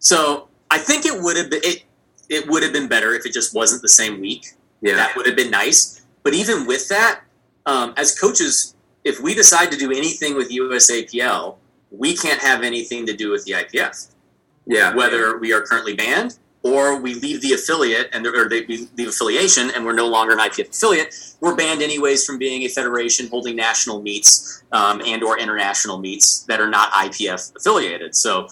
So 0.00 0.48
I 0.70 0.78
think 0.78 1.06
it 1.06 1.22
would 1.22 1.36
have 1.36 1.50
been 1.50 1.60
it. 1.62 1.84
It 2.28 2.48
would 2.48 2.62
have 2.62 2.72
been 2.72 2.88
better 2.88 3.14
if 3.14 3.26
it 3.26 3.32
just 3.32 3.54
wasn't 3.54 3.82
the 3.82 3.88
same 3.88 4.20
week. 4.20 4.46
Yeah, 4.80 4.96
That 4.96 5.16
would 5.16 5.26
have 5.26 5.36
been 5.36 5.50
nice. 5.50 6.02
But 6.22 6.34
even 6.34 6.66
with 6.66 6.88
that, 6.88 7.20
um, 7.66 7.94
as 7.96 8.18
coaches, 8.18 8.74
if 9.04 9.20
we 9.20 9.34
decide 9.34 9.70
to 9.72 9.78
do 9.78 9.90
anything 9.90 10.36
with 10.36 10.50
USAPL, 10.50 11.56
we 11.90 12.16
can't 12.16 12.40
have 12.40 12.62
anything 12.62 13.06
to 13.06 13.14
do 13.14 13.30
with 13.30 13.44
the 13.44 13.52
IPF. 13.52 14.08
yeah, 14.66 14.94
Whether 14.94 15.38
we 15.38 15.52
are 15.52 15.60
currently 15.60 15.94
banned 15.94 16.38
or 16.62 16.98
we 16.98 17.14
leave 17.14 17.42
the 17.42 17.52
affiliate 17.52 18.08
and 18.12 18.26
or 18.26 18.48
they, 18.48 18.62
we 18.62 18.88
leave 18.96 19.08
affiliation 19.08 19.70
and 19.70 19.84
we're 19.84 19.92
no 19.92 20.08
longer 20.08 20.32
an 20.32 20.38
IPF 20.38 20.70
affiliate, 20.70 21.14
we're 21.40 21.54
banned 21.54 21.82
anyways 21.82 22.24
from 22.24 22.38
being 22.38 22.62
a 22.62 22.68
federation 22.68 23.28
holding 23.28 23.54
national 23.54 24.00
meets 24.00 24.64
um, 24.72 25.02
and 25.06 25.22
or 25.22 25.38
international 25.38 25.98
meets 25.98 26.40
that 26.44 26.60
are 26.60 26.68
not 26.68 26.90
IPF 26.92 27.54
affiliated. 27.56 28.14
So, 28.16 28.48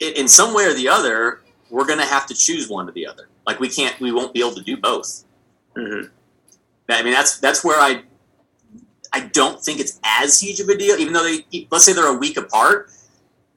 in 0.00 0.28
some 0.28 0.54
way 0.54 0.64
or 0.64 0.74
the 0.74 0.88
other, 0.88 1.40
we're 1.70 1.86
going 1.86 1.98
to 1.98 2.04
have 2.06 2.26
to 2.26 2.34
choose 2.34 2.68
one 2.68 2.88
or 2.88 2.92
the 2.92 3.06
other. 3.06 3.28
Like 3.46 3.60
we 3.60 3.68
can't, 3.68 3.98
we 4.00 4.12
won't 4.12 4.32
be 4.34 4.40
able 4.40 4.54
to 4.54 4.62
do 4.62 4.76
both. 4.76 5.24
hmm 5.76 6.02
I 6.88 7.02
mean, 7.02 7.12
that's 7.12 7.38
that's 7.38 7.64
where 7.64 7.80
I 7.80 8.02
I 9.12 9.20
don't 9.20 9.60
think 9.62 9.80
it's 9.80 9.98
as 10.04 10.40
huge 10.40 10.60
of 10.60 10.68
a 10.68 10.76
deal, 10.76 10.96
even 10.96 11.12
though 11.12 11.24
they 11.24 11.66
let's 11.70 11.84
say 11.84 11.92
they're 11.92 12.06
a 12.14 12.18
week 12.18 12.36
apart. 12.36 12.90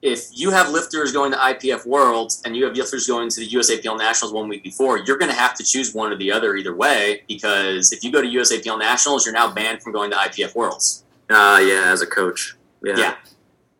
If 0.02 0.28
you 0.32 0.50
have 0.50 0.70
lifters 0.70 1.12
going 1.12 1.30
to 1.32 1.36
IPF 1.38 1.86
Worlds 1.86 2.40
and 2.46 2.56
you 2.56 2.64
have 2.64 2.74
lifters 2.74 3.06
going 3.06 3.28
to 3.28 3.40
the 3.40 3.48
USAPL 3.50 3.98
Nationals 3.98 4.32
one 4.32 4.48
week 4.48 4.62
before, 4.64 4.96
you're 4.98 5.18
going 5.18 5.30
to 5.30 5.36
have 5.36 5.54
to 5.56 5.62
choose 5.64 5.94
one 5.94 6.10
or 6.10 6.16
the 6.16 6.32
other 6.32 6.56
either 6.56 6.74
way. 6.74 7.22
Because 7.28 7.92
if 7.92 8.02
you 8.02 8.10
go 8.10 8.22
to 8.22 8.26
USAPL 8.26 8.78
Nationals, 8.78 9.26
you're 9.26 9.34
now 9.34 9.52
banned 9.52 9.82
from 9.82 9.92
going 9.92 10.10
to 10.10 10.16
IPF 10.16 10.54
Worlds. 10.54 11.04
uh, 11.28 11.60
yeah, 11.62 11.84
as 11.92 12.00
a 12.00 12.06
coach, 12.06 12.56
yeah. 12.82 12.96
Yeah. 12.96 13.14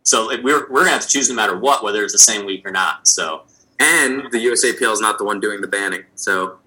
So 0.02 0.28
we're 0.42 0.60
we're 0.68 0.84
going 0.84 0.86
to 0.86 0.92
have 0.92 1.02
to 1.02 1.08
choose 1.08 1.28
no 1.30 1.34
matter 1.34 1.58
what, 1.58 1.82
whether 1.82 2.04
it's 2.04 2.12
the 2.12 2.18
same 2.18 2.44
week 2.44 2.66
or 2.66 2.70
not. 2.70 3.08
So 3.08 3.44
and 3.80 4.30
the 4.30 4.38
USAPL 4.46 4.92
is 4.92 5.00
not 5.00 5.18
the 5.18 5.24
one 5.24 5.40
doing 5.40 5.60
the 5.60 5.66
banning, 5.68 6.04
so 6.14 6.58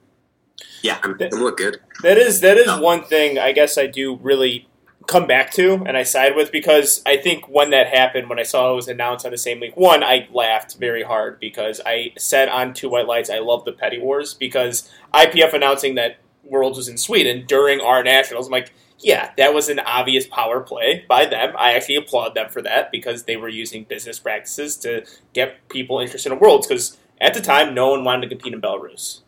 Yeah. 0.81 0.97
I'm, 1.03 1.15
I'm 1.21 1.39
look 1.39 1.57
good. 1.57 1.79
That 2.01 2.17
is 2.17 2.41
that 2.41 2.57
is 2.57 2.67
No. 2.67 2.81
one 2.81 3.03
thing 3.03 3.39
I 3.39 3.51
guess 3.53 3.77
I 3.77 3.87
do 3.87 4.15
really 4.17 4.67
come 5.05 5.27
back 5.27 5.51
to 5.51 5.83
and 5.85 5.97
I 5.97 6.03
side 6.03 6.33
with 6.35 6.49
because 6.51 7.01
I 7.05 7.17
think 7.17 7.47
when 7.49 7.71
that 7.71 7.87
happened, 7.87 8.29
when 8.29 8.39
I 8.39 8.43
saw 8.43 8.71
it 8.71 8.75
was 8.75 8.87
announced 8.87 9.25
on 9.25 9.31
the 9.31 9.37
same 9.37 9.59
week, 9.59 9.75
one, 9.75 10.01
I 10.03 10.27
laughed 10.31 10.77
very 10.77 11.03
hard 11.03 11.39
because 11.41 11.81
I 11.85 12.13
said 12.17 12.47
on 12.49 12.73
Two 12.73 12.89
White 12.89 13.07
Lights 13.07 13.29
I 13.29 13.39
love 13.39 13.65
the 13.65 13.73
Petty 13.73 13.99
Wars 13.99 14.33
because 14.33 14.89
IPF 15.13 15.53
announcing 15.53 15.95
that 15.95 16.17
Worlds 16.43 16.77
was 16.77 16.87
in 16.87 16.97
Sweden 16.97 17.45
during 17.47 17.79
our 17.81 18.03
nationals, 18.03 18.47
I'm 18.47 18.51
like, 18.51 18.71
yeah, 18.99 19.31
that 19.37 19.53
was 19.53 19.67
an 19.69 19.79
obvious 19.79 20.25
power 20.27 20.61
play 20.61 21.03
by 21.09 21.25
them. 21.25 21.53
I 21.57 21.73
actually 21.73 21.95
applaud 21.95 22.35
them 22.35 22.49
for 22.49 22.61
that 22.61 22.89
because 22.91 23.23
they 23.23 23.35
were 23.35 23.49
using 23.49 23.83
business 23.83 24.19
practices 24.19 24.77
to 24.77 25.05
get 25.33 25.67
people 25.69 25.99
interested 25.99 26.31
in 26.31 26.39
Worlds 26.39 26.67
because 26.67 26.97
at 27.23 27.33
the 27.33 27.41
time 27.41 27.73
no 27.73 27.89
one 27.89 28.03
wanted 28.03 28.21
to 28.21 28.35
compete 28.35 28.53
in 28.53 28.61
Belarus. 28.61 29.21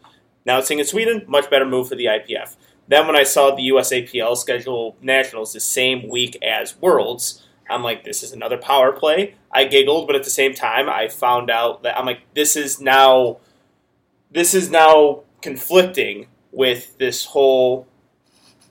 Now 0.46 0.60
it's 0.60 0.70
in 0.70 0.84
Sweden, 0.86 1.24
much 1.28 1.50
better 1.50 1.66
move 1.66 1.89
for 1.89 1.96
the 1.96 2.06
IPF. 2.06 2.56
Then 2.88 3.08
when 3.08 3.16
I 3.16 3.24
saw 3.24 3.56
the 3.56 3.70
USAPL 3.70 4.38
schedule 4.38 4.96
nationals 5.02 5.54
the 5.54 5.60
same 5.60 6.08
week 6.08 6.38
as 6.43 6.80
Worlds, 6.80 7.41
I'm 7.70 7.82
like, 7.82 8.04
this 8.04 8.22
is 8.22 8.32
another 8.32 8.58
power 8.58 8.91
play. 8.91 9.36
I 9.52 9.66
giggled, 9.66 10.06
but 10.06 10.16
at 10.16 10.24
the 10.24 10.30
same 10.30 10.54
time, 10.54 10.88
I 10.88 11.08
found 11.08 11.50
out 11.50 11.82
that 11.84 11.98
I'm 11.98 12.06
like, 12.06 12.22
this 12.36 12.56
is 12.56 12.80
now, 12.80 13.38
this 14.30 14.54
is 14.54 14.70
now 14.70 15.24
conflicting 15.41 16.28
with 16.52 16.98
this 17.00 17.26
whole, 17.26 17.88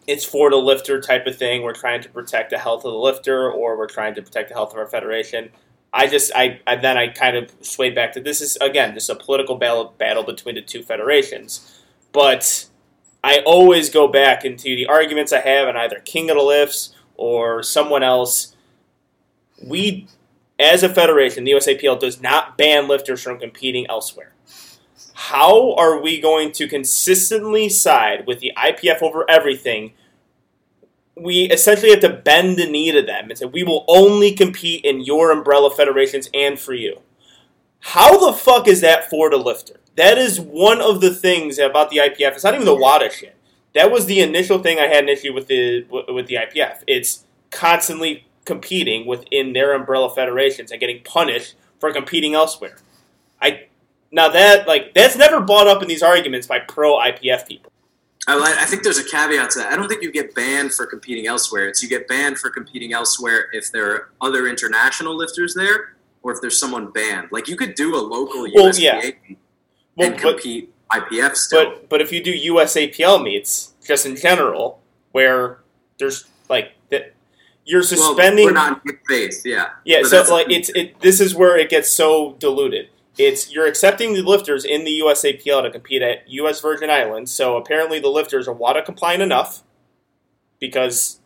it's 0.07 0.25
for 0.25 0.49
the 0.51 0.57
lifter 0.57 1.01
type 1.01 1.27
of 1.27 1.37
thing. 1.37 1.63
We're 1.63 1.75
trying 1.75 2.03
to 2.03 2.09
protect 2.09 2.51
the 2.51 2.59
health 2.59 2.85
of 2.85 2.93
the 2.93 2.99
lifter, 2.99 3.51
or 3.51 3.77
we're 3.77 3.89
trying 3.89 4.15
to 4.15 4.23
protect 4.23 4.51
the 4.51 4.55
health 4.55 4.73
of 4.73 4.79
our 4.79 4.87
federation. 4.87 5.51
I 5.97 6.09
just, 6.09 6.33
I, 6.35 6.61
I 6.67 6.75
then 6.75 6.99
I 6.99 7.09
kind 7.09 7.37
of 7.37 7.53
swayed 7.61 7.95
back 7.95 8.13
to 8.15 8.21
this 8.21 8.41
is 8.41 8.57
again 8.57 8.95
just 8.95 9.09
a 9.09 9.15
political 9.15 9.55
battle, 9.57 9.95
battle 9.97 10.25
between 10.25 10.57
the 10.57 10.63
two 10.63 10.83
federations, 10.83 11.81
but 12.13 12.67
I 13.23 13.39
always 13.47 13.89
go 13.89 14.09
back 14.09 14.45
into 14.45 14.77
the 14.77 14.87
arguments 14.87 15.33
I 15.33 15.41
have 15.41 15.69
on 15.69 15.77
either 15.77 16.01
King 16.01 16.31
of 16.31 16.37
the 16.37 16.43
Lifts 16.43 16.95
or 17.15 17.63
someone 17.63 18.03
else. 18.03 18.57
We, 19.65 20.09
as 20.59 20.83
a 20.83 20.89
federation, 20.89 21.45
the 21.45 21.53
USAPL 21.53 22.01
does 22.01 22.21
not 22.21 22.59
ban 22.59 22.89
lifters 22.89 23.23
from 23.23 23.39
competing 23.39 23.87
elsewhere. 23.89 24.35
How 25.15 25.75
are 25.77 26.01
we 26.03 26.21
going 26.21 26.53
to 26.53 26.69
consistently 26.69 27.69
side 27.69 28.27
with 28.27 28.41
the 28.41 28.53
IPF 28.59 29.01
over 29.01 29.25
everything? 29.31 29.93
We 31.17 31.43
essentially 31.45 31.91
have 31.91 32.01
to 32.01 32.09
bend 32.09 32.57
the 32.57 32.69
knee 32.69 32.91
to 32.91 33.03
them 33.03 33.31
and 33.31 33.39
say, 33.39 33.47
we 33.47 33.63
will 33.63 33.85
only 33.87 34.33
compete 34.33 34.85
in 34.85 35.01
your 35.01 35.31
umbrella 35.31 35.71
federations 35.71 36.29
and 36.35 36.59
for 36.59 36.75
you. 36.75 37.01
How 37.81 38.19
the 38.19 38.37
fuck 38.37 38.67
is 38.67 38.81
that 38.81 39.11
for 39.11 39.31
the 39.31 39.37
lifter? 39.37 39.79
That 39.97 40.19
is 40.19 40.41
one 40.41 40.81
of 40.81 41.01
the 41.01 41.15
things 41.15 41.59
about 41.59 41.91
the 41.91 41.99
IPF. 41.99 42.33
It's 42.33 42.45
not 42.45 42.55
even 42.55 42.67
the 42.67 42.75
WADA 42.75 43.11
shit. 43.11 43.37
That 43.75 43.91
was 43.91 44.07
the 44.07 44.21
initial 44.21 44.61
thing 44.61 44.79
I 44.79 44.87
had 44.87 45.05
an 45.05 45.09
issue 45.09 45.33
with 45.33 45.49
the 45.49 45.85
with 45.91 46.27
the 46.27 46.37
IPF. 46.37 46.83
It's 46.87 47.25
constantly 47.51 48.27
competing 48.45 49.07
within 49.07 49.53
their 49.53 49.75
umbrella 49.75 50.15
federations 50.15 50.71
and 50.71 50.81
getting 50.81 51.03
punished 51.03 51.55
for 51.79 51.93
competing 51.93 52.35
elsewhere. 52.35 52.77
I 53.41 53.67
now 54.11 54.29
that 54.29 54.67
like 54.67 54.95
that's 54.95 55.17
never 55.17 55.41
brought 55.41 55.67
up 55.67 55.83
in 55.83 55.89
these 55.89 56.03
arguments 56.03 56.47
by 56.47 56.61
pro 56.61 56.97
IPF 56.97 57.47
people. 57.47 57.73
I, 58.27 58.57
I 58.63 58.65
think 58.65 58.83
there's 58.83 58.99
a 58.99 59.05
caveat 59.05 59.51
to 59.51 59.59
that. 59.61 59.73
I 59.73 59.77
don't 59.77 59.89
think 59.89 60.03
you 60.03 60.11
get 60.11 60.35
banned 60.35 60.73
for 60.73 60.87
competing 60.87 61.27
elsewhere. 61.27 61.69
It's 61.69 61.83
you 61.83 61.89
get 61.89 62.09
banned 62.09 62.39
for 62.39 62.49
competing 62.51 62.93
elsewhere 62.93 63.47
if 63.53 63.71
there 63.71 63.91
are 63.93 64.11
other 64.21 64.47
international 64.49 65.15
lifters 65.17 65.55
there, 65.55 65.95
or 66.23 66.33
if 66.33 66.41
there's 66.41 66.59
someone 66.59 66.91
banned. 66.91 67.29
Like 67.33 67.49
you 67.49 67.57
could 67.57 67.75
do 67.75 67.95
a 67.95 67.99
local 68.01 68.43
Well, 68.55 68.71
USPA 68.71 68.79
yeah. 68.81 69.01
meet 69.29 69.39
Well, 69.97 70.09
and 70.13 70.17
but, 70.23 70.23
compete 70.23 70.73
IPF 70.91 71.37
still. 71.37 71.71
but 71.71 71.89
but 71.91 72.01
if 72.01 72.13
you 72.13 72.23
do 72.25 72.33
USAPL 72.55 73.23
meets, 73.23 73.75
just 73.87 74.07
in 74.07 74.17
general, 74.17 74.81
where 75.13 75.59
there's 75.99 76.25
like 76.49 76.73
that, 76.91 77.13
you're 77.67 77.81
well, 77.81 77.87
suspending. 78.15 78.47
we're 78.47 78.53
not 78.53 78.81
in 78.87 78.99
faith. 79.09 79.43
Yeah. 79.45 79.71
yeah, 79.85 79.99
But 80.03 80.09
so 80.27 80.35
like 80.35 80.51
it's 80.51 80.71
it. 80.71 80.99
This 81.01 81.21
is 81.21 81.35
where 81.35 81.59
it 81.59 81.69
gets 81.69 81.91
so 81.91 82.37
diluted. 82.39 82.89
It's 83.17 83.53
you're 83.53 83.67
accepting 83.67 84.15
the 84.15 84.23
lifters 84.23 84.65
in 84.65 84.85
the 84.85 85.01
USAPL 85.01 85.63
to 85.63 85.71
compete 85.71 86.03
at 86.03 86.29
US 86.29 86.61
Virgin 86.61 86.91
Islands. 86.91 87.31
So 87.33 87.57
apparently 87.57 88.01
the 88.01 88.09
lifters 88.09 88.49
are 88.49 88.53
WADA 88.53 88.83
compliant 88.83 89.23
enough 89.23 89.63
because 90.59 91.21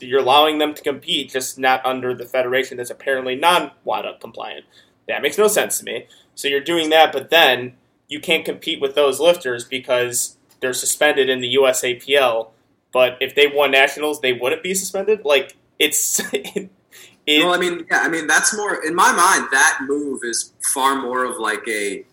you're 0.00 0.20
allowing 0.20 0.58
them 0.58 0.74
to 0.74 0.82
compete, 0.82 1.30
just 1.30 1.58
not 1.58 1.84
under 1.84 2.14
the 2.14 2.24
federation 2.24 2.76
that's 2.76 2.90
apparently 2.90 3.36
non 3.36 3.72
WADA 3.84 4.18
compliant. 4.20 4.64
That 5.08 5.22
makes 5.22 5.38
no 5.38 5.48
sense 5.48 5.78
to 5.78 5.84
me. 5.84 6.06
So 6.34 6.48
you're 6.48 6.60
doing 6.60 6.90
that, 6.90 7.12
but 7.12 7.30
then 7.30 7.74
you 8.08 8.20
can't 8.20 8.44
compete 8.44 8.80
with 8.80 8.94
those 8.94 9.20
lifters 9.20 9.64
because 9.64 10.36
they're 10.60 10.72
suspended 10.72 11.28
in 11.28 11.40
the 11.40 11.54
USAPL. 11.54 12.50
But 12.92 13.18
if 13.20 13.34
they 13.34 13.46
won 13.46 13.70
nationals, 13.70 14.20
they 14.20 14.32
wouldn't 14.32 14.62
be 14.62 14.74
suspended. 14.74 15.24
Like 15.24 15.56
it's 15.78 16.20
it, 17.26 17.44
well, 17.44 17.54
I 17.54 17.58
mean, 17.58 17.84
yeah, 17.90 18.00
I 18.00 18.08
mean 18.08 18.26
that's 18.26 18.56
more 18.56 18.84
in 18.84 18.94
my 18.94 19.12
mind. 19.12 19.48
That 19.50 19.80
move 19.82 20.20
is 20.22 20.52
far 20.72 21.00
more 21.00 21.24
of 21.24 21.38
like 21.38 21.66
a 21.68 22.04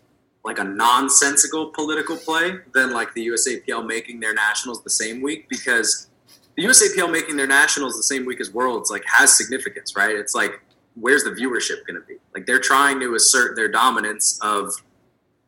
like 0.44 0.60
a 0.60 0.64
nonsensical 0.64 1.68
political 1.68 2.18
play 2.18 2.58
than 2.74 2.92
like 2.92 3.14
the 3.14 3.28
USAPL 3.28 3.86
making 3.86 4.20
their 4.20 4.34
nationals 4.34 4.84
the 4.84 4.90
same 4.90 5.22
week 5.22 5.48
because 5.48 6.10
the 6.58 6.66
USAPL 6.66 7.12
making 7.12 7.38
their 7.38 7.48
nationals 7.48 7.96
the 7.96 8.04
same 8.04 8.26
week 8.26 8.42
as 8.42 8.52
Worlds 8.52 8.92
like 8.92 9.04
has 9.06 9.38
significance, 9.38 9.96
right? 9.96 10.16
It's 10.16 10.36
like 10.36 10.62
where's 10.96 11.24
the 11.24 11.32
viewership 11.32 11.86
going 11.88 12.00
to 12.00 12.08
be? 12.08 12.16
Like 12.34 12.46
they're 12.46 12.60
trying 12.60 13.00
to 13.00 13.16
assert 13.16 13.56
their 13.56 13.68
dominance 13.68 14.40
of 14.42 14.74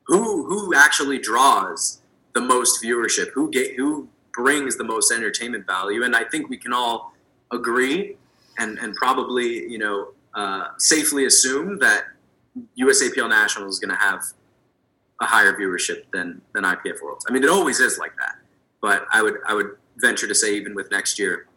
who 0.04 0.46
who 0.46 0.76
actually 0.76 1.18
draws 1.18 2.02
the 2.34 2.42
most 2.42 2.84
viewership, 2.84 3.30
who 3.34 3.50
get 3.50 3.76
who 3.76 4.08
brings 4.32 4.78
the 4.78 4.84
most 4.84 5.12
entertainment 5.12 5.66
value, 5.66 6.04
and 6.04 6.16
I 6.16 6.24
think 6.24 6.50
we 6.50 6.58
can 6.58 6.72
all 6.74 7.14
agree 7.52 8.18
and 8.58 8.78
and 8.80 8.96
probably 8.96 9.70
you 9.70 9.78
know 9.78 10.10
uh, 10.34 10.68
safely 10.78 11.26
assume 11.26 11.80
that 11.80 12.06
USAPL 12.80 13.30
National 13.30 13.68
is 13.70 13.80
going 13.80 13.96
to 13.96 14.02
have 14.02 14.22
a 15.22 15.26
higher 15.26 15.54
viewership 15.54 16.04
than 16.12 16.42
than 16.54 16.64
IPF 16.64 17.02
Worlds. 17.02 17.26
I 17.28 17.34
mean, 17.34 17.44
it 17.44 17.50
always 17.50 17.80
is 17.80 17.98
like 17.98 18.16
that, 18.18 18.36
but 18.82 19.06
I 19.12 19.22
would 19.22 19.36
I 19.48 19.54
would 19.54 19.78
venture 19.98 20.28
to 20.28 20.36
say 20.36 20.56
even 20.56 20.76
with 20.76 20.92
next 20.92 21.18
year, 21.18 21.48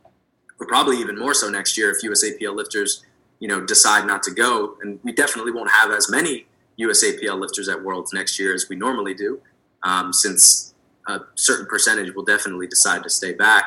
or 0.60 0.66
probably 0.66 0.98
even 0.98 1.18
more 1.18 1.34
so 1.34 1.48
next 1.50 1.76
year, 1.76 1.90
if 1.90 2.02
USAPL 2.02 2.54
lifters 2.54 3.04
you 3.40 3.48
know 3.48 3.60
decide 3.64 4.06
not 4.06 4.22
to 4.24 4.30
go, 4.30 4.76
and 4.82 5.00
we 5.02 5.12
definitely 5.12 5.52
won't 5.52 5.70
have 5.70 5.90
as 5.90 6.10
many 6.10 6.46
USAPL 6.80 7.38
lifters 7.38 7.68
at 7.68 7.82
Worlds 7.82 8.12
next 8.12 8.38
year 8.38 8.54
as 8.54 8.68
we 8.68 8.76
normally 8.76 9.14
do, 9.14 9.40
um, 9.82 10.12
since 10.12 10.74
a 11.08 11.20
certain 11.34 11.66
percentage 11.66 12.14
will 12.14 12.24
definitely 12.24 12.66
decide 12.66 13.02
to 13.02 13.10
stay 13.10 13.32
back. 13.32 13.64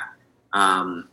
Um, 0.53 1.09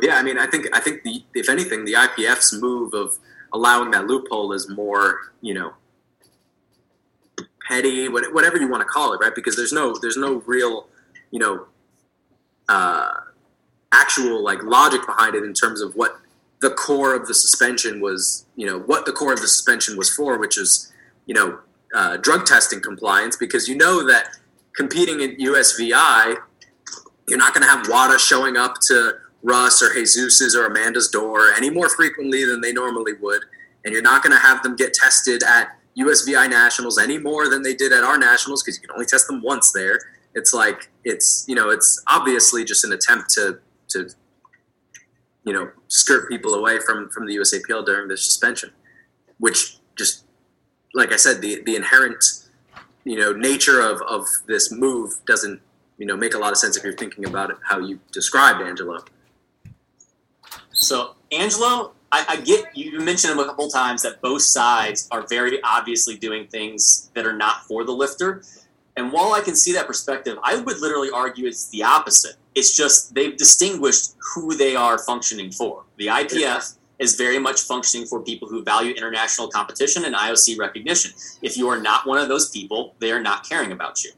yeah, 0.00 0.16
I 0.16 0.22
mean, 0.22 0.38
I 0.38 0.46
think 0.46 0.66
I 0.72 0.80
think 0.80 1.02
the 1.02 1.22
if 1.34 1.48
anything, 1.48 1.84
the 1.84 1.94
IPF's 1.94 2.52
move 2.60 2.94
of 2.94 3.18
allowing 3.52 3.90
that 3.92 4.06
loophole 4.06 4.52
is 4.52 4.68
more, 4.68 5.32
you 5.40 5.54
know, 5.54 5.72
petty, 7.66 8.08
whatever 8.08 8.58
you 8.58 8.68
want 8.68 8.80
to 8.80 8.86
call 8.86 9.12
it, 9.12 9.18
right? 9.18 9.34
Because 9.34 9.56
there's 9.56 9.72
no 9.72 9.96
there's 10.00 10.16
no 10.16 10.42
real, 10.46 10.86
you 11.30 11.38
know, 11.38 11.66
uh, 12.68 13.12
actual 13.92 14.42
like 14.42 14.62
logic 14.62 15.04
behind 15.06 15.34
it 15.34 15.42
in 15.42 15.52
terms 15.52 15.80
of 15.80 15.94
what 15.94 16.20
the 16.60 16.70
core 16.70 17.14
of 17.14 17.26
the 17.26 17.34
suspension 17.34 18.00
was, 18.00 18.46
you 18.56 18.66
know, 18.66 18.78
what 18.80 19.06
the 19.06 19.12
core 19.12 19.32
of 19.32 19.40
the 19.40 19.48
suspension 19.48 19.96
was 19.96 20.12
for, 20.14 20.38
which 20.38 20.58
is, 20.58 20.92
you 21.26 21.34
know, 21.34 21.58
uh, 21.94 22.16
drug 22.18 22.46
testing 22.46 22.80
compliance, 22.80 23.36
because 23.36 23.68
you 23.68 23.76
know 23.76 24.06
that 24.06 24.28
competing 24.74 25.20
in 25.20 25.36
USVI, 25.36 26.36
you're 27.28 27.38
not 27.38 27.54
going 27.54 27.62
to 27.62 27.68
have 27.68 27.86
WADA 27.88 28.18
showing 28.18 28.56
up 28.56 28.74
to 28.88 29.14
Russ 29.42 29.82
or 29.82 29.92
Jesus's 29.92 30.56
or 30.56 30.66
Amanda's 30.66 31.08
door 31.08 31.52
any 31.56 31.70
more 31.70 31.88
frequently 31.88 32.44
than 32.44 32.60
they 32.60 32.72
normally 32.72 33.12
would, 33.20 33.42
and 33.84 33.92
you're 33.92 34.02
not 34.02 34.22
going 34.22 34.32
to 34.32 34.38
have 34.38 34.62
them 34.62 34.76
get 34.76 34.94
tested 34.94 35.42
at 35.42 35.78
USVI 35.98 36.48
nationals 36.48 36.98
any 36.98 37.18
more 37.18 37.48
than 37.48 37.62
they 37.62 37.74
did 37.74 37.92
at 37.92 38.04
our 38.04 38.18
nationals 38.18 38.62
because 38.62 38.76
you 38.76 38.82
can 38.82 38.92
only 38.92 39.06
test 39.06 39.26
them 39.26 39.42
once 39.42 39.72
there. 39.72 39.98
It's 40.34 40.54
like 40.54 40.90
it's 41.04 41.44
you 41.48 41.54
know 41.54 41.70
it's 41.70 42.02
obviously 42.06 42.64
just 42.64 42.84
an 42.84 42.92
attempt 42.92 43.30
to 43.30 43.58
to 43.88 44.08
you 45.44 45.52
know 45.52 45.70
skirt 45.88 46.28
people 46.28 46.54
away 46.54 46.78
from 46.78 47.08
from 47.10 47.26
the 47.26 47.36
USAPL 47.36 47.84
during 47.84 48.08
the 48.08 48.16
suspension, 48.16 48.70
which 49.38 49.78
just 49.96 50.24
like 50.94 51.12
I 51.12 51.16
said 51.16 51.40
the 51.40 51.62
the 51.64 51.74
inherent 51.74 52.24
you 53.04 53.18
know 53.18 53.32
nature 53.32 53.80
of 53.80 54.00
of 54.02 54.26
this 54.46 54.70
move 54.70 55.14
doesn't 55.26 55.60
you 55.96 56.06
know 56.06 56.16
make 56.16 56.34
a 56.34 56.38
lot 56.38 56.52
of 56.52 56.58
sense 56.58 56.76
if 56.76 56.84
you're 56.84 56.92
thinking 56.92 57.24
about 57.24 57.50
it 57.50 57.56
how 57.62 57.78
you 57.80 57.98
described 58.12 58.60
Angelo. 58.60 59.00
So, 60.78 61.14
Angelo, 61.32 61.92
I, 62.10 62.24
I 62.28 62.36
get 62.36 62.76
you 62.76 63.00
mentioned 63.00 63.32
him 63.32 63.38
a 63.40 63.44
couple 63.44 63.68
times 63.68 64.02
that 64.02 64.20
both 64.22 64.42
sides 64.42 65.08
are 65.10 65.26
very 65.26 65.60
obviously 65.62 66.16
doing 66.16 66.46
things 66.46 67.10
that 67.14 67.26
are 67.26 67.36
not 67.36 67.64
for 67.64 67.84
the 67.84 67.92
lifter. 67.92 68.42
And 68.96 69.12
while 69.12 69.32
I 69.32 69.40
can 69.40 69.54
see 69.54 69.72
that 69.72 69.86
perspective, 69.86 70.38
I 70.42 70.56
would 70.56 70.80
literally 70.80 71.10
argue 71.10 71.46
it's 71.46 71.68
the 71.70 71.82
opposite. 71.82 72.36
It's 72.54 72.76
just 72.76 73.14
they've 73.14 73.36
distinguished 73.36 74.16
who 74.34 74.56
they 74.56 74.74
are 74.74 74.98
functioning 74.98 75.52
for. 75.52 75.84
The 75.96 76.06
IPF 76.06 76.76
is 76.98 77.14
very 77.14 77.38
much 77.38 77.62
functioning 77.62 78.06
for 78.06 78.22
people 78.22 78.48
who 78.48 78.64
value 78.64 78.92
international 78.92 79.48
competition 79.48 80.04
and 80.04 80.14
IOC 80.14 80.58
recognition. 80.58 81.12
If 81.42 81.56
you 81.56 81.68
are 81.68 81.80
not 81.80 82.06
one 82.06 82.18
of 82.18 82.28
those 82.28 82.50
people, 82.50 82.94
they 82.98 83.12
are 83.12 83.22
not 83.22 83.48
caring 83.48 83.70
about 83.70 84.02
you. 84.02 84.10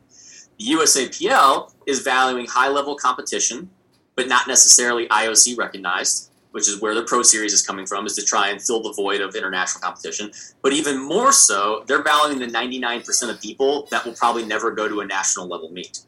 The 0.58 0.66
USAPL 0.66 1.72
is 1.86 2.00
valuing 2.00 2.46
high 2.46 2.68
level 2.68 2.96
competition, 2.96 3.70
but 4.14 4.28
not 4.28 4.46
necessarily 4.46 5.08
IOC 5.08 5.58
recognized 5.58 6.29
which 6.52 6.68
is 6.68 6.80
where 6.80 6.94
the 6.94 7.02
Pro 7.02 7.22
Series 7.22 7.52
is 7.52 7.62
coming 7.62 7.86
from, 7.86 8.06
is 8.06 8.14
to 8.14 8.24
try 8.24 8.48
and 8.48 8.60
fill 8.60 8.82
the 8.82 8.92
void 8.92 9.20
of 9.20 9.34
international 9.34 9.80
competition. 9.80 10.30
But 10.62 10.72
even 10.72 11.02
more 11.02 11.32
so, 11.32 11.84
they're 11.86 12.02
valuing 12.02 12.38
the 12.38 12.46
99% 12.46 13.30
of 13.30 13.40
people 13.40 13.86
that 13.90 14.04
will 14.04 14.14
probably 14.14 14.44
never 14.44 14.70
go 14.70 14.88
to 14.88 15.00
a 15.00 15.06
national 15.06 15.46
level 15.46 15.70
meet. 15.70 16.00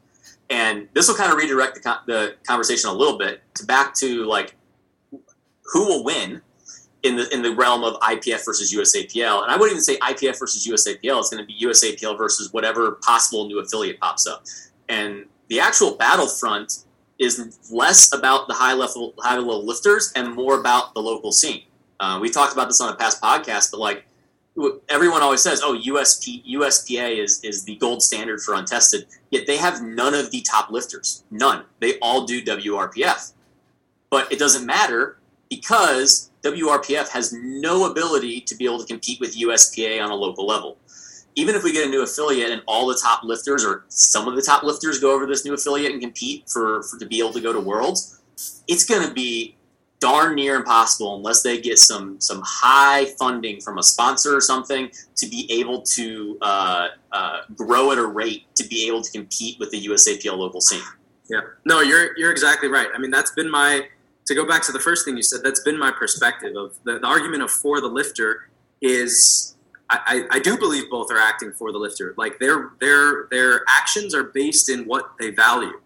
And 0.49 0.87
this 0.93 1.07
will 1.07 1.15
kind 1.15 1.31
of 1.31 1.37
redirect 1.37 1.81
the, 1.81 1.97
the 2.05 2.35
conversation 2.45 2.89
a 2.89 2.93
little 2.93 3.17
bit 3.17 3.41
to 3.55 3.65
back 3.65 3.93
to 3.95 4.25
like 4.25 4.55
who 5.65 5.87
will 5.87 6.03
win 6.03 6.41
in 7.03 7.15
the 7.15 7.33
in 7.33 7.41
the 7.41 7.53
realm 7.53 7.83
of 7.83 7.99
IPF 8.01 8.45
versus 8.45 8.73
USAPL. 8.73 9.43
And 9.43 9.51
I 9.51 9.55
wouldn't 9.55 9.71
even 9.71 9.81
say 9.81 9.97
IPF 9.97 10.39
versus 10.39 10.67
USAPL. 10.67 11.19
It's 11.19 11.29
going 11.29 11.43
to 11.43 11.45
be 11.45 11.57
USAPL 11.61 12.17
versus 12.17 12.51
whatever 12.53 12.93
possible 13.01 13.45
new 13.47 13.59
affiliate 13.59 13.99
pops 13.99 14.27
up. 14.27 14.43
And 14.89 15.25
the 15.49 15.59
actual 15.59 15.95
battlefront 15.95 16.85
is 17.19 17.59
less 17.71 18.13
about 18.13 18.47
the 18.47 18.53
high 18.53 18.73
level 18.73 19.13
high 19.19 19.37
level 19.37 19.65
lifters 19.65 20.11
and 20.15 20.33
more 20.33 20.59
about 20.59 20.93
the 20.93 20.99
local 20.99 21.31
scene. 21.31 21.63
Uh, 21.99 22.19
we 22.21 22.29
talked 22.29 22.53
about 22.53 22.67
this 22.67 22.81
on 22.81 22.91
a 22.91 22.95
past 22.95 23.21
podcast, 23.21 23.71
but 23.71 23.79
like 23.79 24.05
everyone 24.89 25.21
always 25.21 25.41
says, 25.41 25.61
"Oh, 25.63 25.73
USP 25.73 26.43
USPA 26.45 27.17
is 27.23 27.39
is 27.43 27.63
the 27.63 27.75
gold 27.75 28.01
standard 28.01 28.41
for 28.41 28.55
untested." 28.55 29.07
Yet 29.31 29.47
they 29.47 29.57
have 29.57 29.81
none 29.81 30.13
of 30.13 30.31
the 30.31 30.41
top 30.41 30.69
lifters, 30.69 31.23
none. 31.31 31.65
They 31.79 31.97
all 31.99 32.25
do 32.25 32.43
WRPF, 32.43 33.33
but 34.09 34.31
it 34.31 34.39
doesn't 34.39 34.65
matter 34.65 35.17
because 35.49 36.31
WRPF 36.43 37.09
has 37.09 37.31
no 37.33 37.89
ability 37.89 38.41
to 38.41 38.55
be 38.55 38.65
able 38.65 38.79
to 38.79 38.85
compete 38.85 39.19
with 39.19 39.37
USPA 39.37 40.03
on 40.03 40.11
a 40.11 40.15
local 40.15 40.45
level 40.45 40.77
even 41.35 41.55
if 41.55 41.63
we 41.63 41.71
get 41.73 41.87
a 41.87 41.89
new 41.89 42.03
affiliate 42.03 42.51
and 42.51 42.61
all 42.67 42.87
the 42.87 42.99
top 43.01 43.23
lifters 43.23 43.65
or 43.65 43.85
some 43.89 44.27
of 44.27 44.35
the 44.35 44.41
top 44.41 44.63
lifters 44.63 44.99
go 44.99 45.13
over 45.13 45.25
this 45.25 45.45
new 45.45 45.53
affiliate 45.53 45.91
and 45.91 46.01
compete 46.01 46.49
for, 46.49 46.83
for 46.83 46.99
to 46.99 47.05
be 47.05 47.19
able 47.19 47.33
to 47.33 47.41
go 47.41 47.51
to 47.53 47.59
worlds, 47.59 48.21
it's 48.67 48.85
going 48.85 49.07
to 49.07 49.13
be 49.13 49.55
darn 50.03 50.35
near 50.35 50.55
impossible 50.57 51.15
unless 51.15 51.43
they 51.43 51.61
get 51.61 51.79
some 51.79 52.19
some 52.19 52.41
high 52.45 53.05
funding 53.17 53.61
from 53.61 53.77
a 53.77 53.83
sponsor 53.83 54.35
or 54.35 54.41
something 54.41 54.91
to 55.15 55.25
be 55.27 55.47
able 55.49 55.81
to 55.81 56.37
uh, 56.41 56.87
uh, 57.13 57.37
grow 57.55 57.91
at 57.93 57.97
a 57.97 58.05
rate 58.05 58.43
to 58.53 58.67
be 58.67 58.85
able 58.85 59.01
to 59.01 59.09
compete 59.11 59.57
with 59.61 59.71
the 59.71 59.87
USAPL 59.87 60.37
local 60.37 60.59
scene. 60.59 60.81
Yeah, 61.29 61.39
no, 61.63 61.79
you're 61.79 62.17
you're 62.17 62.31
exactly 62.31 62.67
right. 62.67 62.87
I 62.93 62.97
mean, 62.97 63.11
that's 63.11 63.31
been 63.31 63.49
my 63.49 63.87
to 64.25 64.35
go 64.35 64.45
back 64.45 64.61
to 64.63 64.73
the 64.73 64.79
first 64.79 65.05
thing 65.05 65.15
you 65.15 65.23
said. 65.23 65.39
That's 65.41 65.61
been 65.61 65.79
my 65.79 65.91
perspective 65.91 66.55
of 66.57 66.75
the, 66.83 66.99
the 66.99 67.07
argument 67.07 67.43
of 67.43 67.49
for 67.49 67.79
the 67.79 67.87
lifter 67.87 68.49
is 68.81 69.52
I, 69.89 70.25
I, 70.31 70.39
do 70.39 70.57
believe 70.57 70.89
both 70.89 71.11
are 71.11 71.19
acting 71.19 71.51
for 71.51 71.71
the 71.71 71.77
lifter. 71.77 72.15
Like 72.17 72.39
their 72.39 72.71
their 72.79 73.27
their 73.29 73.63
actions 73.67 74.15
are 74.15 74.23
based 74.23 74.69
in 74.69 74.85
what 74.85 75.11
they 75.19 75.29
value, 75.29 75.79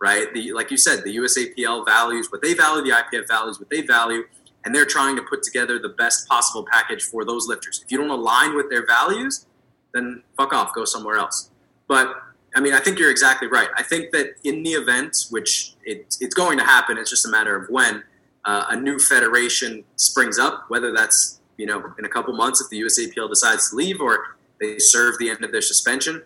right? 0.00 0.32
The 0.32 0.52
like 0.52 0.70
you 0.70 0.76
said, 0.76 1.02
the 1.02 1.16
USAPL 1.16 1.84
values 1.84 2.30
what 2.30 2.42
they 2.42 2.54
value, 2.54 2.84
the 2.84 2.90
IPF 2.90 3.26
values 3.26 3.58
what 3.58 3.68
they 3.70 3.80
value, 3.80 4.24
and 4.64 4.74
they're 4.74 4.86
trying 4.86 5.16
to 5.16 5.22
put 5.22 5.42
together 5.42 5.78
the 5.78 5.88
best 5.88 6.28
possible 6.28 6.64
package 6.70 7.02
for 7.02 7.24
those 7.24 7.48
lifters. 7.48 7.82
If 7.84 7.90
you 7.90 7.98
don't 7.98 8.10
align 8.10 8.54
with 8.54 8.70
their 8.70 8.86
values, 8.86 9.46
then 9.92 10.22
fuck 10.36 10.52
off, 10.52 10.72
go 10.74 10.84
somewhere 10.84 11.16
else. 11.16 11.50
But 11.88 12.14
I 12.54 12.60
mean, 12.60 12.74
I 12.74 12.80
think 12.80 12.98
you're 12.98 13.10
exactly 13.10 13.48
right. 13.48 13.68
I 13.76 13.82
think 13.82 14.12
that 14.12 14.34
in 14.44 14.62
the 14.62 14.70
event, 14.70 15.26
which 15.30 15.74
it, 15.84 16.16
it's 16.20 16.34
going 16.34 16.58
to 16.58 16.64
happen, 16.64 16.98
it's 16.98 17.10
just 17.10 17.26
a 17.26 17.30
matter 17.30 17.56
of 17.56 17.68
when 17.68 18.02
uh, 18.44 18.66
a 18.70 18.76
new 18.76 18.98
federation 18.98 19.84
springs 19.96 20.38
up, 20.38 20.64
whether 20.68 20.92
that's 20.92 21.37
you 21.58 21.66
know 21.66 21.92
in 21.98 22.06
a 22.06 22.08
couple 22.08 22.32
months 22.34 22.62
if 22.62 22.70
the 22.70 22.80
USAPL 22.80 23.28
decides 23.28 23.70
to 23.70 23.76
leave 23.76 24.00
or 24.00 24.36
they 24.60 24.78
serve 24.78 25.18
the 25.18 25.28
end 25.28 25.44
of 25.44 25.52
their 25.52 25.60
suspension. 25.60 26.22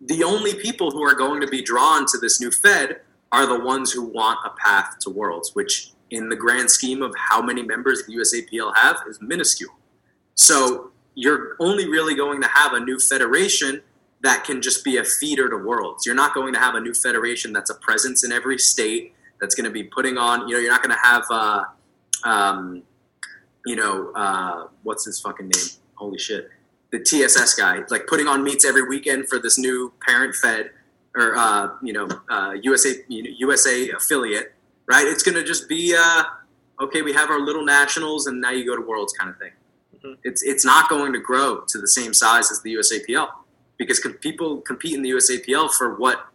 The 0.00 0.24
only 0.24 0.54
people 0.54 0.90
who 0.90 1.02
are 1.02 1.14
going 1.14 1.42
to 1.42 1.46
be 1.46 1.62
drawn 1.62 2.06
to 2.06 2.18
this 2.18 2.40
new 2.40 2.50
Fed 2.50 3.02
are 3.32 3.46
the 3.46 3.62
ones 3.62 3.92
who 3.92 4.02
want 4.02 4.38
a 4.44 4.50
path 4.50 4.98
to 5.00 5.10
Worlds, 5.10 5.54
which 5.54 5.92
in 6.10 6.28
the 6.28 6.36
grand 6.36 6.70
scheme 6.70 7.02
of 7.02 7.14
how 7.16 7.40
many 7.40 7.62
members 7.62 8.04
the 8.06 8.16
USAPL 8.16 8.74
have 8.76 8.96
is 9.08 9.20
minuscule. 9.20 9.72
So 10.34 10.90
you're 11.14 11.56
only 11.60 11.88
really 11.88 12.14
going 12.14 12.40
to 12.40 12.48
have 12.48 12.72
a 12.72 12.80
new 12.80 12.98
federation 12.98 13.82
that 14.22 14.44
can 14.44 14.60
just 14.60 14.84
be 14.84 14.96
a 14.96 15.04
feeder 15.04 15.48
to 15.48 15.56
Worlds. 15.56 16.04
You're 16.04 16.14
not 16.14 16.34
going 16.34 16.52
to 16.54 16.58
have 16.58 16.74
a 16.74 16.80
new 16.80 16.94
federation 16.94 17.52
that's 17.52 17.70
a 17.70 17.74
presence 17.74 18.24
in 18.24 18.32
every 18.32 18.58
state 18.58 19.14
that's 19.40 19.54
going 19.54 19.64
to 19.64 19.70
be 19.70 19.84
putting 19.84 20.18
on. 20.18 20.48
You 20.48 20.54
know, 20.54 20.60
you're 20.60 20.72
not 20.72 20.82
going 20.82 20.96
to 20.96 21.02
have, 21.02 21.24
uh, 21.30 21.64
um, 22.24 22.82
you 23.66 23.76
know, 23.76 24.12
uh, 24.14 24.68
what's 24.82 25.04
his 25.04 25.20
fucking 25.20 25.46
name? 25.46 25.64
Holy 25.94 26.18
shit, 26.18 26.48
the 26.92 26.98
TSS 26.98 27.54
guy, 27.54 27.80
like 27.90 28.06
putting 28.06 28.26
on 28.26 28.42
meets 28.42 28.64
every 28.64 28.88
weekend 28.88 29.28
for 29.28 29.38
this 29.38 29.58
new 29.58 29.92
parent 30.06 30.34
Fed 30.34 30.70
or 31.16 31.36
uh, 31.36 31.70
you 31.82 31.92
know 31.92 32.08
uh, 32.30 32.54
USA 32.62 32.94
you 33.08 33.22
know, 33.22 33.30
USA 33.38 33.90
affiliate, 33.90 34.54
right? 34.86 35.06
It's 35.06 35.22
going 35.22 35.34
to 35.34 35.44
just 35.44 35.68
be 35.68 35.94
uh, 35.96 36.24
okay. 36.80 37.02
We 37.02 37.12
have 37.12 37.30
our 37.30 37.40
little 37.40 37.64
nationals, 37.64 38.26
and 38.26 38.40
now 38.40 38.50
you 38.50 38.64
go 38.64 38.76
to 38.76 38.82
Worlds 38.82 39.12
kind 39.12 39.30
of 39.30 39.36
thing. 39.38 39.52
Mhm. 40.02 40.16
It's 40.24 40.42
it's 40.42 40.64
not 40.64 40.88
going 40.88 41.12
to 41.12 41.20
grow 41.20 41.62
to 41.68 41.78
the 41.78 41.88
same 41.88 42.14
size 42.14 42.50
as 42.50 42.62
the 42.62 42.74
USAPL 42.74 43.28
because 43.76 44.00
com- 44.00 44.14
people 44.14 44.58
compete 44.62 44.94
in 44.94 45.02
the 45.02 45.10
USAPL 45.10 45.72
for 45.72 45.96
what 45.96 46.26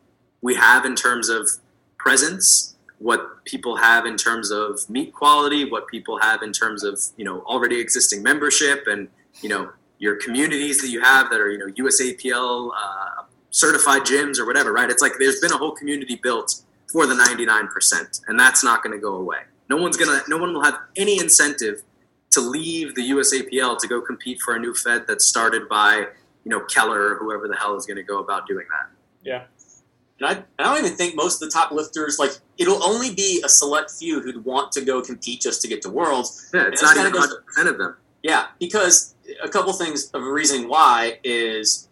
we 0.41 0.55
have 0.55 0.85
in 0.85 0.95
terms 0.95 1.29
of 1.29 1.49
presence, 1.97 2.74
what 2.99 3.43
people 3.45 3.75
have 3.77 4.05
in 4.05 4.15
terms 4.17 4.51
of 4.51 4.89
meet 4.89 5.13
quality, 5.13 5.69
what 5.69 5.87
people 5.87 6.19
have 6.19 6.41
in 6.41 6.51
terms 6.51 6.83
of 6.83 6.99
you 7.17 7.25
know 7.25 7.41
already 7.41 7.79
existing 7.79 8.23
membership, 8.23 8.85
and 8.87 9.09
you 9.41 9.49
know 9.49 9.71
your 9.99 10.15
communities 10.17 10.81
that 10.81 10.89
you 10.89 11.01
have 11.01 11.29
that 11.29 11.39
are 11.39 11.51
you 11.51 11.57
know 11.57 11.67
USAPL 11.67 12.71
uh, 12.77 13.23
certified 13.49 14.01
gyms 14.03 14.39
or 14.39 14.45
whatever, 14.45 14.73
right? 14.73 14.89
It's 14.89 15.01
like 15.01 15.13
there's 15.19 15.39
been 15.39 15.51
a 15.51 15.57
whole 15.57 15.71
community 15.71 16.19
built 16.21 16.61
for 16.91 17.05
the 17.05 17.15
99%, 17.15 18.21
and 18.27 18.39
that's 18.39 18.63
not 18.63 18.83
going 18.83 18.95
to 18.95 19.01
go 19.01 19.15
away. 19.15 19.39
No 19.69 19.77
one's 19.77 19.97
gonna, 19.97 20.21
no 20.27 20.37
one 20.37 20.53
will 20.53 20.63
have 20.63 20.77
any 20.95 21.19
incentive 21.19 21.81
to 22.31 22.41
leave 22.41 22.95
the 22.95 23.09
USAPL 23.11 23.79
to 23.79 23.87
go 23.87 24.01
compete 24.01 24.39
for 24.41 24.55
a 24.55 24.59
new 24.59 24.73
Fed 24.73 25.05
that's 25.07 25.25
started 25.25 25.67
by 25.69 26.05
you 26.43 26.51
know 26.51 26.59
Keller 26.61 27.13
or 27.13 27.15
whoever 27.15 27.47
the 27.47 27.55
hell 27.55 27.75
is 27.75 27.85
going 27.85 27.97
to 27.97 28.03
go 28.03 28.19
about 28.19 28.47
doing 28.47 28.65
that. 28.69 28.91
And 30.19 30.29
I, 30.29 30.43
I 30.59 30.63
don't 30.63 30.85
even 30.85 30.97
think 30.97 31.15
most 31.15 31.41
of 31.41 31.49
the 31.49 31.53
top 31.53 31.71
lifters 31.71 32.17
like 32.19 32.31
it'll 32.57 32.81
only 32.83 33.13
be 33.13 33.41
a 33.45 33.49
select 33.49 33.91
few 33.91 34.21
who'd 34.21 34.45
want 34.45 34.71
to 34.73 34.81
go 34.81 35.01
compete 35.01 35.41
just 35.41 35.61
to 35.61 35.67
get 35.67 35.81
to 35.81 35.89
worlds. 35.89 36.49
Yeah, 36.53 36.67
it's 36.67 36.81
not 36.81 36.95
even 36.97 37.11
gotta 37.11 37.35
100 37.55 37.71
of 37.71 37.77
them. 37.77 37.97
Yeah, 38.23 38.47
because 38.59 39.13
a 39.43 39.49
couple 39.49 39.73
things 39.73 40.09
of 40.11 40.23
a 40.23 40.31
reason 40.31 40.67
why 40.69 41.19
is 41.23 41.89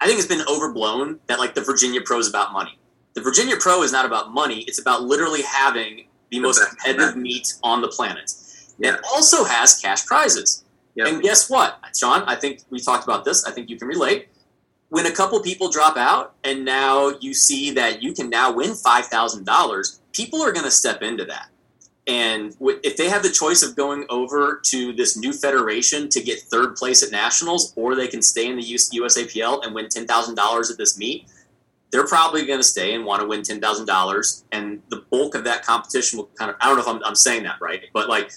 I 0.00 0.06
think 0.06 0.18
it's 0.18 0.28
been 0.28 0.44
overblown 0.48 1.20
that 1.28 1.38
like 1.38 1.54
the 1.54 1.60
Virginia 1.62 2.00
Pro 2.04 2.18
is 2.18 2.28
about 2.28 2.52
money. 2.52 2.78
The 3.14 3.22
Virginia 3.22 3.56
Pro 3.56 3.82
is 3.82 3.92
not 3.92 4.04
about 4.04 4.32
money; 4.32 4.62
it's 4.62 4.80
about 4.80 5.02
literally 5.04 5.42
having 5.42 6.08
the 6.30 6.38
The 6.38 6.40
most 6.40 6.58
best 6.58 6.70
competitive 6.70 7.08
event. 7.10 7.22
meet 7.22 7.54
on 7.62 7.80
the 7.80 7.88
planet. 7.88 8.32
Yeah. 8.78 8.94
It 8.94 9.00
also 9.12 9.44
has 9.44 9.78
cash 9.80 10.04
prizes. 10.04 10.64
Yep. 10.96 11.06
And 11.08 11.22
guess 11.22 11.48
what, 11.48 11.78
Sean? 11.96 12.22
I 12.26 12.34
think 12.34 12.60
we 12.70 12.80
talked 12.80 13.04
about 13.04 13.24
this. 13.24 13.44
I 13.44 13.52
think 13.52 13.70
you 13.70 13.78
can 13.78 13.88
relate. 13.88 14.28
When 14.94 15.06
a 15.06 15.10
couple 15.10 15.40
people 15.40 15.70
drop 15.70 15.96
out, 15.96 16.36
and 16.44 16.64
now 16.64 17.14
you 17.20 17.34
see 17.34 17.72
that 17.72 18.00
you 18.00 18.12
can 18.12 18.30
now 18.30 18.52
win 18.52 18.76
five 18.76 19.06
thousand 19.06 19.44
dollars, 19.44 20.00
people 20.12 20.40
are 20.40 20.52
going 20.52 20.66
to 20.66 20.70
step 20.70 21.02
into 21.02 21.24
that. 21.24 21.48
And 22.06 22.54
if 22.60 22.96
they 22.96 23.08
have 23.08 23.24
the 23.24 23.30
choice 23.30 23.64
of 23.64 23.74
going 23.74 24.06
over 24.08 24.60
to 24.66 24.92
this 24.92 25.16
new 25.16 25.32
federation 25.32 26.08
to 26.10 26.22
get 26.22 26.42
third 26.42 26.76
place 26.76 27.02
at 27.02 27.10
nationals, 27.10 27.72
or 27.74 27.96
they 27.96 28.06
can 28.06 28.22
stay 28.22 28.46
in 28.48 28.54
the 28.54 28.62
USAPL 28.62 29.66
and 29.66 29.74
win 29.74 29.88
ten 29.88 30.06
thousand 30.06 30.36
dollars 30.36 30.70
at 30.70 30.78
this 30.78 30.96
meet, 30.96 31.26
they're 31.90 32.06
probably 32.06 32.46
going 32.46 32.60
to 32.60 32.64
stay 32.64 32.94
and 32.94 33.04
want 33.04 33.20
to 33.20 33.26
win 33.26 33.42
ten 33.42 33.60
thousand 33.60 33.86
dollars. 33.86 34.44
And 34.52 34.80
the 34.90 35.04
bulk 35.10 35.34
of 35.34 35.42
that 35.42 35.64
competition 35.66 36.18
will 36.18 36.30
kind 36.38 36.52
of—I 36.52 36.66
don't 36.66 36.76
know 36.76 36.82
if 36.82 36.88
I'm, 36.88 37.02
I'm 37.02 37.16
saying 37.16 37.42
that 37.42 37.60
right, 37.60 37.82
but 37.92 38.08
like 38.08 38.30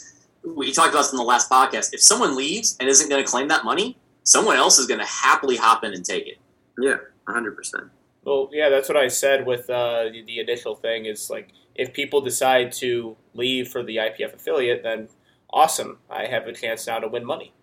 we 0.43 0.73
talked 0.73 0.89
about 0.89 1.03
this 1.03 1.11
in 1.11 1.17
the 1.17 1.23
last 1.23 1.51
podcast. 1.51 1.93
If 1.93 2.01
someone 2.01 2.35
leaves 2.35 2.75
and 2.79 2.89
isn't 2.89 3.09
going 3.11 3.23
to 3.23 3.29
claim 3.29 3.47
that 3.49 3.63
money, 3.63 3.95
someone 4.23 4.55
else 4.55 4.79
is 4.79 4.87
going 4.87 5.01
to 5.01 5.05
happily 5.05 5.57
hop 5.57 5.83
in 5.83 5.93
and 5.93 6.03
take 6.03 6.25
it. 6.25 6.39
Yeah, 6.77 6.97
100%. 7.27 7.89
Well, 8.23 8.49
yeah, 8.51 8.69
that's 8.69 8.89
what 8.89 8.97
I 8.97 9.07
said 9.07 9.45
with 9.45 9.69
uh, 9.69 10.09
the, 10.11 10.21
the 10.25 10.39
initial 10.39 10.75
thing. 10.75 11.05
Is 11.05 11.29
like 11.29 11.53
if 11.75 11.93
people 11.93 12.19
decide 12.19 12.73
to 12.73 13.15
leave 13.33 13.69
for 13.69 13.83
the 13.83 13.97
IPF 13.97 14.33
affiliate, 14.35 14.83
then 14.83 15.07
awesome. 15.49 15.99
I 16.09 16.25
have 16.25 16.45
a 16.45 16.53
chance 16.53 16.87
now 16.87 16.99
to 16.99 17.07
win 17.07 17.25
money. 17.25 17.53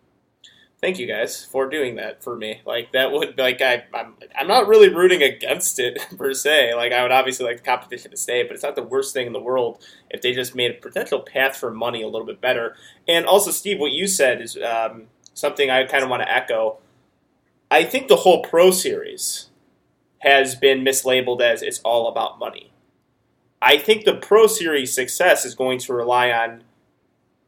Thank 0.80 0.98
you 0.98 1.06
guys 1.06 1.44
for 1.44 1.68
doing 1.68 1.96
that 1.96 2.22
for 2.22 2.36
me. 2.36 2.60
Like 2.66 2.92
that 2.92 3.12
would 3.12 3.38
like 3.38 3.60
I 3.62 3.84
I'm 3.94 4.14
I'm 4.38 4.48
not 4.48 4.66
really 4.66 4.88
rooting 4.88 5.22
against 5.22 5.78
it 5.78 5.98
per 6.18 6.34
se. 6.34 6.74
Like 6.74 6.92
I 6.92 7.02
would 7.02 7.12
obviously 7.12 7.46
like 7.46 7.58
the 7.58 7.62
competition 7.62 8.10
to 8.10 8.16
stay, 8.16 8.42
but 8.42 8.52
it's 8.52 8.62
not 8.62 8.74
the 8.74 8.82
worst 8.82 9.14
thing 9.14 9.26
in 9.26 9.32
the 9.32 9.40
world 9.40 9.84
if 10.10 10.20
they 10.22 10.32
just 10.32 10.54
made 10.54 10.70
a 10.70 10.74
potential 10.74 11.20
path 11.20 11.56
for 11.56 11.70
money 11.70 12.02
a 12.02 12.08
little 12.08 12.26
bit 12.26 12.40
better. 12.40 12.74
And 13.08 13.26
also, 13.26 13.50
Steve, 13.50 13.78
what 13.80 13.92
you 13.92 14.06
said 14.06 14.42
is 14.42 14.58
um, 14.58 15.04
something 15.34 15.70
I 15.70 15.84
kind 15.84 16.04
of 16.04 16.10
want 16.10 16.22
to 16.22 16.30
echo. 16.30 16.78
I 17.74 17.82
think 17.82 18.06
the 18.06 18.14
whole 18.14 18.40
Pro 18.40 18.70
Series 18.70 19.50
has 20.20 20.54
been 20.54 20.84
mislabeled 20.84 21.40
as 21.40 21.60
it's 21.60 21.80
all 21.80 22.06
about 22.06 22.38
money. 22.38 22.72
I 23.60 23.78
think 23.78 24.04
the 24.04 24.14
Pro 24.14 24.46
Series 24.46 24.94
success 24.94 25.44
is 25.44 25.56
going 25.56 25.80
to 25.80 25.92
rely 25.92 26.30
on 26.30 26.62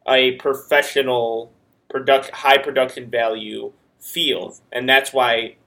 a 0.08 0.32
professional 0.32 1.52
product 1.88 2.30
high 2.30 2.58
production 2.58 3.08
value 3.08 3.72
field, 4.00 4.60
and 4.72 4.88
that's 4.88 5.12
why 5.12 5.58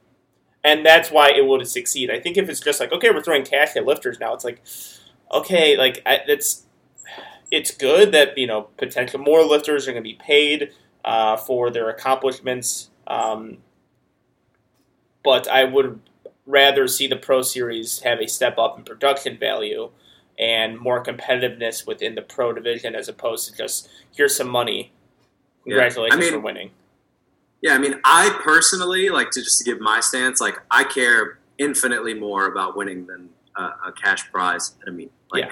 and 0.61 0.85
that's 0.85 1.09
why 1.09 1.31
it 1.31 1.45
would 1.45 1.65
succeed. 1.65 2.11
I 2.11 2.19
think 2.19 2.35
if 2.35 2.49
it's 2.49 2.59
just 2.59 2.81
like 2.81 2.91
okay, 2.91 3.11
we're 3.11 3.23
throwing 3.23 3.45
cash 3.45 3.77
at 3.77 3.85
lifters 3.85 4.19
now, 4.19 4.33
it's 4.33 4.43
like 4.43 4.61
okay, 5.31 5.77
like 5.77 6.01
it's 6.05 6.65
it's 7.49 7.71
good 7.71 8.11
that 8.11 8.37
you 8.37 8.45
know 8.45 8.63
potential 8.75 9.21
more 9.21 9.41
lifters 9.41 9.87
are 9.87 9.93
going 9.93 10.03
to 10.03 10.09
be 10.09 10.19
paid 10.19 10.73
uh, 11.05 11.37
for 11.37 11.71
their 11.71 11.89
accomplishments, 11.89 12.89
um, 13.07 13.59
but 15.23 15.47
I 15.47 15.63
would 15.63 15.99
rather 16.45 16.87
see 16.87 17.07
the 17.07 17.15
Pro 17.15 17.41
Series 17.41 17.99
have 17.99 18.19
a 18.19 18.27
step 18.27 18.57
up 18.57 18.77
in 18.77 18.83
production 18.83 19.37
value 19.37 19.91
and 20.37 20.79
more 20.79 21.03
competitiveness 21.03 21.85
within 21.85 22.15
the 22.15 22.21
pro 22.21 22.53
division 22.53 22.95
as 22.95 23.09
opposed 23.09 23.49
to 23.49 23.57
just 23.57 23.89
here's 24.15 24.35
some 24.35 24.49
money. 24.49 24.91
Yeah. 25.65 25.73
Congratulations 25.73 26.17
I 26.17 26.19
mean- 26.19 26.31
for 26.33 26.39
winning. 26.39 26.71
Yeah, 27.61 27.73
I 27.73 27.77
mean, 27.77 27.95
I 28.05 28.39
personally 28.41 29.09
like 29.09 29.31
to 29.31 29.41
just 29.43 29.57
to 29.57 29.65
give 29.65 29.81
my 29.81 29.99
stance. 29.99 30.39
Like, 30.39 30.55
I 30.71 30.85
care 30.85 31.39
infinitely 31.57 32.13
more 32.13 32.45
about 32.47 32.77
winning 32.77 33.05
than 33.05 33.27
uh, 33.57 33.71
a 33.87 33.91
cash 33.91 34.31
prize 34.31 34.75
at 34.81 34.87
a 34.87 34.91
meet. 34.93 35.11
Like, 35.29 35.43
Yeah. 35.43 35.51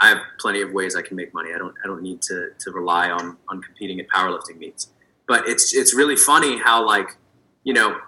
I 0.00 0.08
have 0.10 0.18
plenty 0.38 0.62
of 0.62 0.70
ways 0.72 0.94
I 0.94 1.02
can 1.02 1.16
make 1.16 1.34
money. 1.34 1.50
I 1.52 1.58
don't. 1.58 1.74
I 1.84 1.88
don't 1.88 2.02
need 2.02 2.22
to, 2.22 2.50
to 2.58 2.70
rely 2.70 3.10
on 3.10 3.36
on 3.48 3.60
competing 3.60 3.98
at 4.00 4.08
powerlifting 4.08 4.58
meets. 4.58 4.88
But 5.26 5.48
it's 5.48 5.74
it's 5.74 5.94
really 5.94 6.16
funny 6.16 6.58
how 6.58 6.84
like 6.86 7.16
you 7.64 7.72
know, 7.72 7.98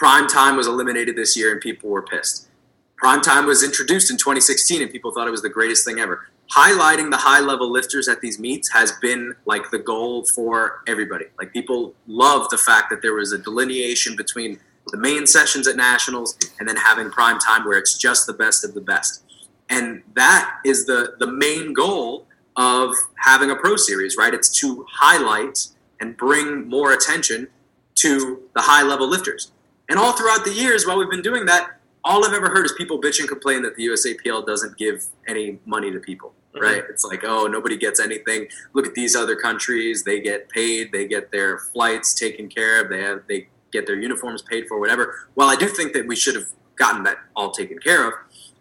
prime 0.00 0.26
time 0.26 0.56
was 0.56 0.66
eliminated 0.66 1.14
this 1.14 1.36
year 1.36 1.52
and 1.52 1.60
people 1.60 1.90
were 1.90 2.00
pissed. 2.00 2.48
Prime 2.96 3.20
time 3.20 3.44
was 3.44 3.62
introduced 3.62 4.10
in 4.10 4.16
2016 4.16 4.80
and 4.80 4.90
people 4.90 5.12
thought 5.12 5.28
it 5.28 5.30
was 5.30 5.42
the 5.42 5.50
greatest 5.50 5.84
thing 5.84 5.98
ever. 5.98 6.26
Highlighting 6.56 7.10
the 7.10 7.18
high 7.18 7.40
level 7.40 7.70
lifters 7.70 8.08
at 8.08 8.22
these 8.22 8.38
meets 8.38 8.72
has 8.72 8.92
been 8.92 9.34
like 9.44 9.70
the 9.70 9.78
goal 9.78 10.24
for 10.34 10.82
everybody. 10.86 11.26
Like 11.38 11.52
people 11.52 11.92
love 12.06 12.48
the 12.48 12.56
fact 12.56 12.88
that 12.88 13.02
there 13.02 13.12
was 13.12 13.32
a 13.32 13.38
delineation 13.38 14.16
between 14.16 14.58
the 14.86 14.96
main 14.96 15.26
sessions 15.26 15.68
at 15.68 15.76
nationals 15.76 16.34
and 16.58 16.66
then 16.66 16.76
having 16.76 17.10
prime 17.10 17.38
time 17.38 17.66
where 17.66 17.76
it's 17.76 17.98
just 17.98 18.26
the 18.26 18.32
best 18.32 18.64
of 18.64 18.72
the 18.72 18.80
best. 18.80 19.22
And 19.68 20.02
that 20.14 20.60
is 20.64 20.86
the 20.86 21.12
the 21.18 21.30
main 21.30 21.74
goal 21.74 22.26
of 22.56 22.94
having 23.16 23.50
a 23.50 23.54
pro 23.54 23.76
series, 23.76 24.16
right? 24.16 24.32
It's 24.32 24.48
to 24.60 24.86
highlight 24.90 25.66
and 26.00 26.16
bring 26.16 26.70
more 26.70 26.90
attention 26.94 27.48
to 27.96 28.40
the 28.54 28.62
high 28.62 28.82
level 28.82 29.06
lifters. 29.06 29.52
And 29.90 29.98
all 29.98 30.12
throughout 30.12 30.44
the 30.44 30.52
years 30.52 30.86
while 30.86 30.96
we've 30.96 31.10
been 31.10 31.20
doing 31.20 31.44
that, 31.46 31.72
all 32.04 32.24
I've 32.24 32.32
ever 32.32 32.48
heard 32.48 32.64
is 32.64 32.72
people 32.78 33.00
bitch 33.00 33.18
and 33.18 33.28
complain 33.28 33.60
that 33.62 33.74
the 33.74 33.86
USAPL 33.88 34.46
doesn't 34.46 34.78
give 34.78 35.04
any 35.26 35.58
money 35.66 35.90
to 35.90 35.98
people, 35.98 36.32
Mhm. 36.54 36.60
right? 36.62 36.84
It's 36.88 37.04
like, 37.04 37.24
oh, 37.24 37.46
nobody 37.48 37.76
gets 37.76 37.98
anything. 38.00 38.48
Look 38.72 38.86
at 38.86 38.94
these 38.94 39.14
other 39.16 39.34
countries; 39.36 40.04
they 40.04 40.20
get 40.20 40.48
paid, 40.48 40.92
they 40.92 41.06
get 41.06 41.30
their 41.32 41.58
flights 41.58 42.14
taken 42.14 42.48
care 42.48 42.80
of, 42.80 42.88
they 42.88 43.02
have 43.02 43.22
they 43.28 43.48
get 43.72 43.86
their 43.86 43.96
uniforms 43.96 44.42
paid 44.42 44.66
for, 44.68 44.78
whatever. 44.80 45.28
Well, 45.34 45.48
I 45.50 45.56
do 45.56 45.66
think 45.66 45.92
that 45.92 46.06
we 46.06 46.16
should 46.16 46.34
have 46.36 46.46
gotten 46.76 47.02
that 47.02 47.18
all 47.36 47.50
taken 47.50 47.78
care 47.78 48.06
of. 48.06 48.14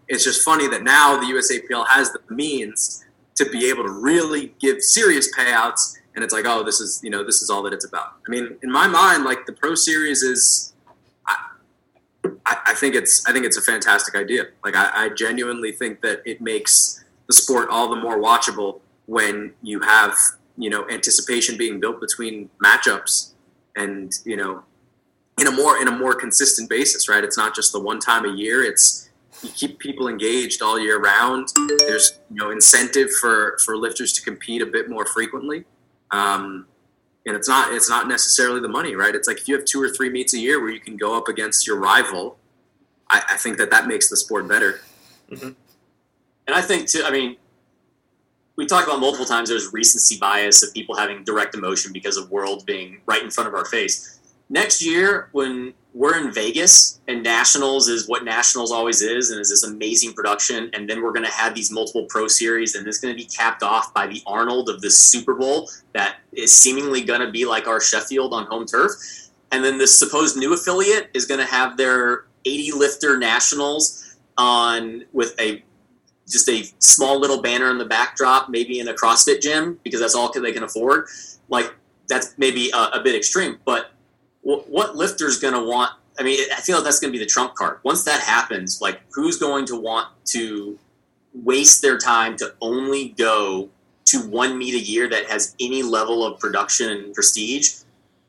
It's 0.08 0.24
just 0.24 0.44
funny 0.44 0.68
that 0.68 0.84
now 0.84 1.18
the 1.18 1.28
USAPL 1.28 1.88
has 1.88 2.12
the 2.12 2.20
means 2.30 3.06
to 3.36 3.46
be 3.46 3.70
able 3.70 3.84
to 3.84 3.92
really 3.92 4.54
give 4.60 4.82
serious 4.84 5.34
payouts, 5.36 5.96
and 6.16 6.24
it's 6.24 6.34
like, 6.34 6.46
oh, 6.46 6.64
this 6.64 6.80
is 6.82 7.00
you 7.04 7.12
know 7.12 7.24
this 7.24 7.42
is 7.44 7.50
all 7.52 7.62
that 7.64 7.74
it's 7.74 7.86
about. 7.86 8.16
I 8.28 8.32
mean, 8.32 8.58
in 8.64 8.72
my 8.72 8.88
mind, 8.88 9.24
like 9.24 9.46
the 9.46 9.54
Pro 9.54 9.76
Series 9.76 10.24
is 10.24 10.69
I, 12.70 12.76
think 12.76 12.96
it's 12.96 13.26
I 13.28 13.34
think 13.34 13.46
it's 13.46 13.58
a 13.58 13.62
fantastic 13.62 14.16
idea. 14.16 14.48
Like 14.64 14.76
I, 14.76 15.06
I 15.06 15.10
genuinely 15.10 15.72
think 15.72 16.02
that 16.02 16.22
it 16.26 16.42
makes 16.42 17.04
the 17.28 17.34
sport 17.34 17.70
all 17.70 17.90
the 17.90 17.96
more 17.96 18.20
watchable 18.20 18.82
when 19.06 19.54
you 19.62 19.80
have 19.82 20.16
you 20.58 20.70
know 20.70 20.88
anticipation 20.90 21.58
being 21.58 21.80
built 21.80 22.00
between 22.00 22.50
matchups 22.64 23.32
and 23.76 24.12
you 24.26 24.36
know 24.36 24.64
in 25.40 25.48
a 25.48 25.52
more 25.52 25.82
in 25.82 25.88
a 25.88 25.92
more 25.92 26.14
consistent 26.14 26.70
basis 26.70 27.10
right? 27.10 27.24
It's 27.24 27.38
not 27.38 27.56
just 27.56 27.72
the 27.72 27.80
one 27.80 28.00
time 28.00 28.26
a 28.26 28.32
year. 28.32 28.64
It's 28.64 29.10
you 29.42 29.50
keep 29.50 29.80
people 29.80 30.08
engaged 30.08 30.62
all 30.62 30.80
year 30.80 31.00
round. 31.00 31.48
There's 31.80 32.20
you 32.30 32.36
know 32.36 32.52
incentive 32.52 33.10
for 33.22 33.58
for 33.66 33.78
lifters 33.78 34.14
to 34.14 34.22
compete 34.22 34.62
a 34.62 34.66
bit 34.66 34.90
more 34.90 35.06
frequently. 35.06 35.66
Um, 36.12 36.68
and 37.26 37.36
it's 37.36 37.48
not 37.48 37.74
it's 37.74 37.90
not 37.90 38.08
necessarily 38.08 38.60
the 38.60 38.68
money 38.68 38.96
right? 38.96 39.16
It's 39.16 39.28
like 39.28 39.38
if 39.38 39.48
you 39.48 39.56
have 39.56 39.66
two 39.66 39.82
or 39.82 39.90
three 39.90 40.10
meets 40.10 40.34
a 40.34 40.40
year 40.40 40.60
where 40.62 40.72
you 40.72 40.80
can 40.80 40.98
go 40.98 41.18
up 41.18 41.28
against 41.28 41.66
your 41.66 41.80
rival 41.80 42.38
i, 43.10 43.22
I 43.32 43.38
think 43.38 43.58
that 43.58 43.72
that 43.72 43.88
makes 43.88 44.10
the 44.10 44.18
sport 44.18 44.48
better 44.48 44.82
mm-hmm. 45.30 45.50
And 46.50 46.58
I 46.58 46.62
think 46.64 46.90
too. 46.90 47.04
I 47.06 47.12
mean, 47.12 47.38
we 48.56 48.66
talked 48.66 48.88
about 48.88 49.00
multiple 49.00 49.28
times. 49.28 49.50
There's 49.50 49.72
recency 49.72 50.18
bias 50.18 50.64
of 50.64 50.74
people 50.74 50.96
having 50.96 51.24
direct 51.24 51.54
emotion 51.54 51.94
because 51.94 52.18
of 52.18 52.32
World 52.32 52.66
being 52.66 53.02
right 53.06 53.22
in 53.22 53.30
front 53.30 53.48
of 53.48 53.54
our 53.54 53.66
face. 53.66 54.20
Next 54.50 54.84
year, 54.84 55.30
when 55.32 55.76
we're 55.94 56.18
in 56.18 56.34
Vegas 56.34 57.02
and 57.08 57.22
Nationals 57.22 57.88
is 57.88 58.08
what 58.08 58.24
Nationals 58.24 58.72
always 58.72 59.04
is, 59.04 59.30
and 59.30 59.40
is 59.40 59.52
this 59.52 59.64
amazing 59.64 60.14
production, 60.14 60.72
and 60.74 60.90
then 60.90 61.04
we're 61.04 61.12
going 61.12 61.24
to 61.24 61.32
have 61.32 61.54
these 61.54 61.72
multiple 61.72 62.08
Pro 62.10 62.28
Series, 62.28 62.74
and 62.74 62.88
it's 62.88 62.98
going 62.98 63.16
to 63.16 63.24
be 63.24 63.30
capped 63.30 63.62
off 63.62 63.94
by 63.94 64.08
the 64.08 64.24
Arnold 64.26 64.70
of 64.70 64.82
this 64.82 64.98
Super 64.98 65.36
Bowl 65.36 65.70
that 65.94 66.16
is 66.34 66.52
seemingly 66.52 67.04
going 67.04 67.22
to 67.22 67.30
be 67.30 67.46
like 67.46 67.68
our 67.68 67.80
Sheffield 67.80 68.34
on 68.34 68.48
home 68.48 68.66
turf, 68.66 68.94
and 69.52 69.64
then 69.64 69.78
this 69.78 70.00
supposed 70.00 70.36
new 70.36 70.56
affiliate 70.56 71.12
is 71.14 71.28
going 71.28 71.40
to 71.40 71.46
have 71.46 71.78
their 71.78 72.26
80 72.46 72.72
lifter 72.74 73.18
Nationals 73.18 74.18
on 74.38 75.06
with 75.12 75.40
a 75.40 75.64
just 76.30 76.48
a 76.48 76.64
small 76.80 77.20
little 77.20 77.42
banner 77.42 77.70
in 77.72 77.78
the 77.78 77.86
backdrop, 77.86 78.50
maybe 78.50 78.80
in 78.80 78.88
a 78.88 78.94
CrossFit 78.94 79.42
gym 79.42 79.80
because 79.84 80.00
that's 80.00 80.16
all 80.16 80.32
they 80.32 80.52
can 80.52 80.64
afford. 80.64 81.08
Like 81.50 81.74
that's 82.08 82.36
maybe 82.38 82.70
a, 82.72 83.00
a 83.00 83.02
bit 83.04 83.16
extreme, 83.16 83.58
but 83.66 83.92
w- 84.44 84.64
what 84.68 84.96
lifter's 84.96 85.40
going 85.40 85.54
to 85.54 85.64
want? 85.64 85.92
I 86.20 86.24
mean, 86.24 86.40
I 86.56 86.62
feel 86.62 86.76
like 86.76 86.84
that's 86.86 87.00
going 87.00 87.12
to 87.12 87.18
be 87.18 87.24
the 87.24 87.30
trump 87.30 87.56
card. 87.56 87.80
Once 87.84 88.04
that 88.04 88.22
happens, 88.22 88.82
like 88.82 89.02
who's 89.12 89.38
going 89.38 89.66
to 89.68 89.76
want 89.76 90.08
to 90.26 90.78
waste 91.34 91.82
their 91.82 91.98
time 91.98 92.36
to 92.38 92.54
only 92.62 93.10
go 93.10 93.70
to 94.06 94.20
one 94.28 94.58
meet 94.58 94.74
a 94.74 94.80
year 94.80 95.08
that 95.10 95.30
has 95.30 95.56
any 95.60 95.84
level 95.84 96.26
of 96.26 96.40
production 96.40 96.90
and 96.90 97.14
prestige, 97.14 97.76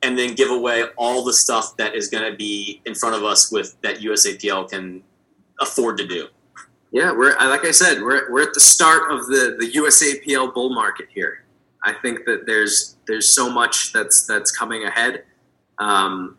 and 0.02 0.18
then 0.18 0.34
give 0.34 0.50
away 0.50 0.84
all 0.96 1.24
the 1.24 1.32
stuff 1.32 1.76
that 1.76 1.94
is 1.94 2.08
going 2.08 2.30
to 2.30 2.36
be 2.36 2.80
in 2.86 2.94
front 2.94 3.14
of 3.14 3.24
us 3.24 3.52
with 3.52 3.80
that 3.82 3.98
USAPL 3.98 4.70
can 4.70 5.02
afford 5.60 5.98
to 5.98 6.06
do. 6.06 6.28
Yeah, 6.92 7.12
we're 7.12 7.36
like 7.36 7.64
I 7.64 7.70
said, 7.70 8.02
we're 8.02 8.30
we're 8.32 8.42
at 8.42 8.54
the 8.54 8.60
start 8.60 9.12
of 9.12 9.26
the 9.26 9.56
the 9.58 9.70
USAPL 9.72 10.52
bull 10.54 10.74
market 10.74 11.06
here. 11.14 11.44
I 11.84 11.92
think 11.92 12.24
that 12.26 12.46
there's 12.46 12.96
there's 13.06 13.32
so 13.32 13.48
much 13.50 13.92
that's 13.92 14.26
that's 14.26 14.50
coming 14.50 14.84
ahead, 14.84 15.24
um, 15.78 16.36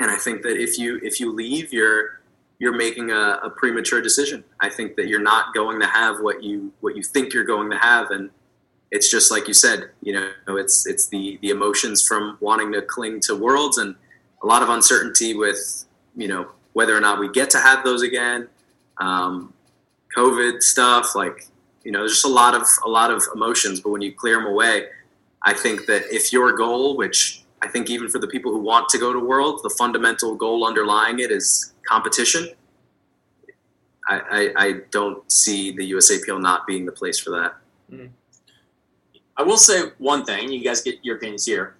and 0.00 0.10
I 0.10 0.16
think 0.16 0.42
that 0.42 0.60
if 0.60 0.76
you 0.76 0.98
if 1.04 1.20
you 1.20 1.32
leave, 1.32 1.72
you're 1.72 2.20
you're 2.58 2.76
making 2.76 3.10
a, 3.10 3.38
a 3.44 3.50
premature 3.50 4.02
decision. 4.02 4.42
I 4.60 4.68
think 4.68 4.96
that 4.96 5.06
you're 5.06 5.22
not 5.22 5.54
going 5.54 5.78
to 5.80 5.86
have 5.86 6.20
what 6.20 6.42
you 6.42 6.72
what 6.80 6.96
you 6.96 7.02
think 7.02 7.32
you're 7.32 7.44
going 7.44 7.70
to 7.70 7.78
have, 7.78 8.10
and 8.10 8.28
it's 8.92 9.10
just 9.10 9.32
like 9.32 9.48
you 9.48 9.54
said. 9.54 9.90
You 10.02 10.12
know, 10.46 10.56
it's 10.56 10.86
it's 10.86 11.08
the 11.08 11.38
the 11.42 11.50
emotions 11.50 12.06
from 12.06 12.38
wanting 12.40 12.72
to 12.72 12.82
cling 12.82 13.18
to 13.22 13.34
worlds 13.34 13.78
and 13.78 13.96
a 14.42 14.46
lot 14.46 14.62
of 14.62 14.68
uncertainty 14.68 15.34
with 15.34 15.84
you 16.14 16.28
know 16.28 16.48
whether 16.74 16.96
or 16.96 17.00
not 17.00 17.18
we 17.18 17.28
get 17.30 17.50
to 17.50 17.58
have 17.58 17.82
those 17.84 18.02
again 18.02 18.48
um, 18.98 19.52
COVID 20.16 20.62
stuff, 20.62 21.14
like 21.14 21.46
you 21.84 21.90
know, 21.90 22.00
there's 22.00 22.12
just 22.12 22.24
a 22.24 22.28
lot 22.28 22.54
of 22.54 22.62
a 22.84 22.88
lot 22.88 23.10
of 23.10 23.22
emotions. 23.34 23.80
But 23.80 23.90
when 23.90 24.02
you 24.02 24.12
clear 24.12 24.36
them 24.36 24.46
away, 24.46 24.86
I 25.42 25.52
think 25.52 25.86
that 25.86 26.04
if 26.10 26.32
your 26.32 26.52
goal, 26.56 26.96
which 26.96 27.42
I 27.60 27.68
think 27.68 27.90
even 27.90 28.08
for 28.08 28.18
the 28.18 28.28
people 28.28 28.52
who 28.52 28.60
want 28.60 28.88
to 28.90 28.98
go 28.98 29.12
to 29.12 29.18
World, 29.18 29.60
the 29.62 29.70
fundamental 29.70 30.34
goal 30.34 30.66
underlying 30.66 31.18
it 31.18 31.30
is 31.30 31.72
competition. 31.86 32.50
I, 34.08 34.20
I, 34.30 34.64
I 34.64 34.72
don't 34.90 35.30
see 35.30 35.70
the 35.70 35.92
USAPL 35.92 36.40
not 36.40 36.66
being 36.66 36.86
the 36.86 36.92
place 36.92 37.20
for 37.20 37.30
that. 37.30 37.54
I 39.42 39.44
will 39.44 39.56
say 39.56 39.90
one 39.98 40.24
thing. 40.24 40.52
You 40.52 40.62
guys 40.62 40.82
get 40.82 41.00
your 41.02 41.16
opinions 41.16 41.44
here. 41.44 41.74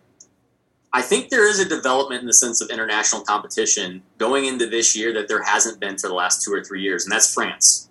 I 0.92 1.00
think 1.00 1.28
there 1.28 1.48
is 1.48 1.60
a 1.60 1.64
development 1.64 2.20
in 2.20 2.26
the 2.26 2.32
sense 2.32 2.60
of 2.60 2.70
international 2.70 3.22
competition 3.22 4.02
going 4.18 4.46
into 4.46 4.66
this 4.66 4.96
year 4.96 5.14
that 5.14 5.28
there 5.28 5.44
hasn't 5.44 5.78
been 5.78 5.96
for 5.96 6.08
the 6.08 6.14
last 6.14 6.42
two 6.42 6.52
or 6.52 6.64
three 6.64 6.82
years, 6.82 7.04
and 7.04 7.12
that's 7.12 7.32
France. 7.32 7.88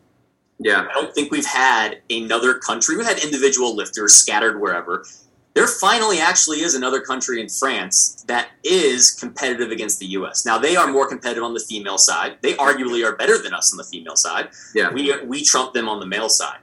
Yeah, 0.59 0.88
I 0.89 0.93
don't 0.93 1.15
think 1.15 1.32
we've 1.32 1.45
had 1.45 2.01
another 2.09 2.55
country. 2.55 2.97
We've 2.97 3.07
had 3.07 3.24
individual 3.24 3.74
lifters 3.74 4.13
scattered 4.13 4.59
wherever. 4.59 5.05
There 5.53 5.67
finally 5.67 6.19
actually 6.19 6.61
is 6.61 6.76
another 6.76 6.99
country 6.99 7.39
in 7.41 7.47
France 7.47 8.26
that 8.28 8.49
is 8.65 9.11
competitive 9.11 9.72
against 9.72 9.99
the 9.99 10.05
U.S. 10.07 10.45
Now 10.45 10.57
they 10.57 10.76
are 10.76 10.88
more 10.91 11.07
competitive 11.07 11.43
on 11.43 11.53
the 11.53 11.61
female 11.61 11.97
side. 11.97 12.39
They 12.41 12.55
arguably 12.55 13.05
are 13.05 13.15
better 13.15 13.41
than 13.41 13.53
us 13.53 13.74
on 13.74 13.78
the 13.78 13.86
female 13.86 14.17
side. 14.17 14.49
yeah, 14.76 14.91
We 14.91 15.15
we 15.24 15.45
trump 15.45 15.74
them 15.74 15.88
on 15.88 16.01
the 16.01 16.05
male 16.05 16.30
side. 16.30 16.59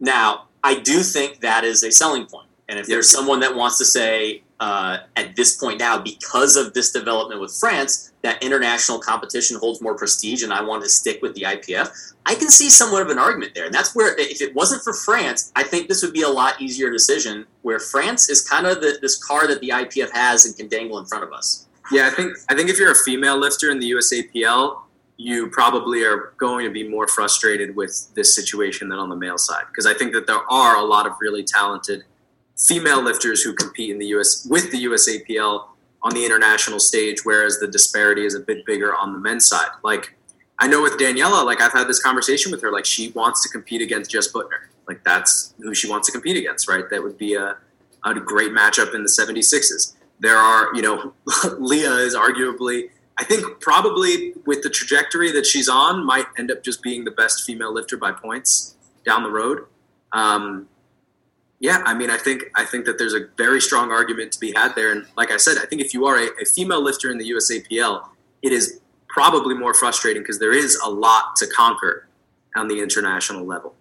Now 0.00 0.48
I 0.62 0.80
do 0.80 1.02
think 1.02 1.40
that 1.40 1.64
is 1.64 1.82
a 1.82 1.90
selling 1.90 2.26
point, 2.26 2.48
and 2.68 2.78
if 2.78 2.86
there's 2.86 3.10
someone 3.10 3.40
that 3.40 3.54
wants 3.54 3.78
to 3.78 3.84
say 3.84 4.42
uh, 4.60 4.98
at 5.16 5.34
this 5.36 5.56
point 5.56 5.78
now, 5.78 5.98
because 5.98 6.56
of 6.56 6.74
this 6.74 6.92
development 6.92 7.40
with 7.40 7.56
France, 7.58 8.12
that 8.22 8.42
international 8.42 8.98
competition 8.98 9.56
holds 9.58 9.80
more 9.80 9.96
prestige, 9.96 10.42
and 10.42 10.52
I 10.52 10.62
want 10.62 10.82
to 10.82 10.88
stick 10.88 11.22
with 11.22 11.34
the 11.34 11.42
IPF. 11.42 12.12
I 12.26 12.34
can 12.34 12.50
see 12.50 12.68
somewhat 12.68 13.00
of 13.00 13.08
an 13.08 13.18
argument 13.18 13.54
there, 13.54 13.64
and 13.64 13.74
that's 13.74 13.96
where 13.96 14.14
if 14.18 14.42
it 14.42 14.54
wasn't 14.54 14.82
for 14.82 14.92
France, 14.92 15.50
I 15.56 15.62
think 15.62 15.88
this 15.88 16.02
would 16.02 16.12
be 16.12 16.22
a 16.22 16.28
lot 16.28 16.60
easier 16.60 16.90
decision. 16.90 17.46
Where 17.62 17.78
France 17.78 18.28
is 18.28 18.46
kind 18.46 18.66
of 18.66 18.82
the, 18.82 18.98
this 19.00 19.22
car 19.22 19.48
that 19.48 19.60
the 19.60 19.70
IPF 19.70 20.10
has 20.12 20.44
and 20.44 20.54
can 20.54 20.68
dangle 20.68 20.98
in 20.98 21.06
front 21.06 21.24
of 21.24 21.32
us. 21.32 21.66
yeah. 21.90 22.06
I 22.06 22.10
think 22.10 22.36
I 22.50 22.54
think 22.54 22.68
if 22.68 22.78
you're 22.78 22.92
a 22.92 23.02
female 23.06 23.38
lifter 23.38 23.70
in 23.70 23.78
the 23.78 23.90
USAPL, 23.92 24.78
you 25.20 25.48
probably 25.50 26.02
are 26.02 26.32
going 26.38 26.64
to 26.64 26.72
be 26.72 26.88
more 26.88 27.06
frustrated 27.06 27.76
with 27.76 28.08
this 28.14 28.34
situation 28.34 28.88
than 28.88 28.98
on 28.98 29.10
the 29.10 29.16
male 29.16 29.36
side 29.36 29.64
because 29.68 29.84
I 29.84 29.92
think 29.92 30.14
that 30.14 30.26
there 30.26 30.50
are 30.50 30.76
a 30.76 30.82
lot 30.82 31.06
of 31.06 31.12
really 31.20 31.44
talented 31.44 32.04
female 32.56 33.02
lifters 33.02 33.42
who 33.42 33.52
compete 33.52 33.90
in 33.90 33.98
the 33.98 34.06
US 34.06 34.46
with 34.48 34.70
the 34.70 34.84
USAPL 34.84 35.66
on 36.02 36.14
the 36.14 36.24
international 36.24 36.80
stage, 36.80 37.18
whereas 37.24 37.58
the 37.58 37.66
disparity 37.66 38.24
is 38.24 38.34
a 38.34 38.40
bit 38.40 38.64
bigger 38.64 38.94
on 38.94 39.12
the 39.12 39.18
men's 39.18 39.46
side. 39.46 39.68
Like 39.84 40.16
I 40.58 40.66
know 40.66 40.80
with 40.80 40.94
Daniela, 40.94 41.44
like 41.44 41.60
I've 41.60 41.72
had 41.72 41.86
this 41.86 42.02
conversation 42.02 42.50
with 42.50 42.62
her, 42.62 42.72
like 42.72 42.86
she 42.86 43.10
wants 43.10 43.42
to 43.42 43.50
compete 43.50 43.82
against 43.82 44.10
Jess 44.10 44.32
Buettner. 44.32 44.68
Like 44.88 45.04
that's 45.04 45.52
who 45.58 45.74
she 45.74 45.88
wants 45.88 46.06
to 46.06 46.12
compete 46.12 46.38
against, 46.38 46.66
right? 46.66 46.88
That 46.88 47.02
would 47.02 47.18
be 47.18 47.34
a, 47.34 47.58
a 48.06 48.14
great 48.14 48.52
matchup 48.52 48.94
in 48.94 49.02
the 49.02 49.10
76s. 49.10 49.96
There 50.18 50.38
are, 50.38 50.74
you 50.74 50.80
know, 50.80 51.12
Leah 51.58 51.96
is 51.96 52.14
arguably, 52.14 52.88
I 53.20 53.24
think 53.24 53.60
probably 53.60 54.32
with 54.46 54.62
the 54.62 54.70
trajectory 54.70 55.30
that 55.32 55.44
she's 55.44 55.68
on, 55.68 56.06
might 56.06 56.24
end 56.38 56.50
up 56.50 56.64
just 56.64 56.82
being 56.82 57.04
the 57.04 57.10
best 57.10 57.44
female 57.44 57.72
lifter 57.72 57.98
by 57.98 58.12
points 58.12 58.76
down 59.04 59.22
the 59.22 59.30
road. 59.30 59.66
Um, 60.12 60.68
yeah, 61.58 61.82
I 61.84 61.92
mean, 61.92 62.08
I 62.08 62.16
think 62.16 62.44
I 62.56 62.64
think 62.64 62.86
that 62.86 62.96
there's 62.96 63.12
a 63.12 63.26
very 63.36 63.60
strong 63.60 63.92
argument 63.92 64.32
to 64.32 64.40
be 64.40 64.52
had 64.52 64.74
there, 64.74 64.90
and 64.90 65.06
like 65.18 65.30
I 65.30 65.36
said, 65.36 65.58
I 65.58 65.66
think 65.66 65.82
if 65.82 65.92
you 65.92 66.06
are 66.06 66.16
a, 66.16 66.28
a 66.40 66.46
female 66.46 66.82
lifter 66.82 67.10
in 67.10 67.18
the 67.18 67.30
USAPL, 67.30 68.08
it 68.40 68.52
is 68.52 68.80
probably 69.08 69.54
more 69.54 69.74
frustrating 69.74 70.22
because 70.22 70.38
there 70.38 70.54
is 70.54 70.76
a 70.76 70.88
lot 70.88 71.36
to 71.36 71.46
conquer 71.46 72.08
on 72.56 72.68
the 72.68 72.80
international 72.80 73.44
level. 73.44 73.74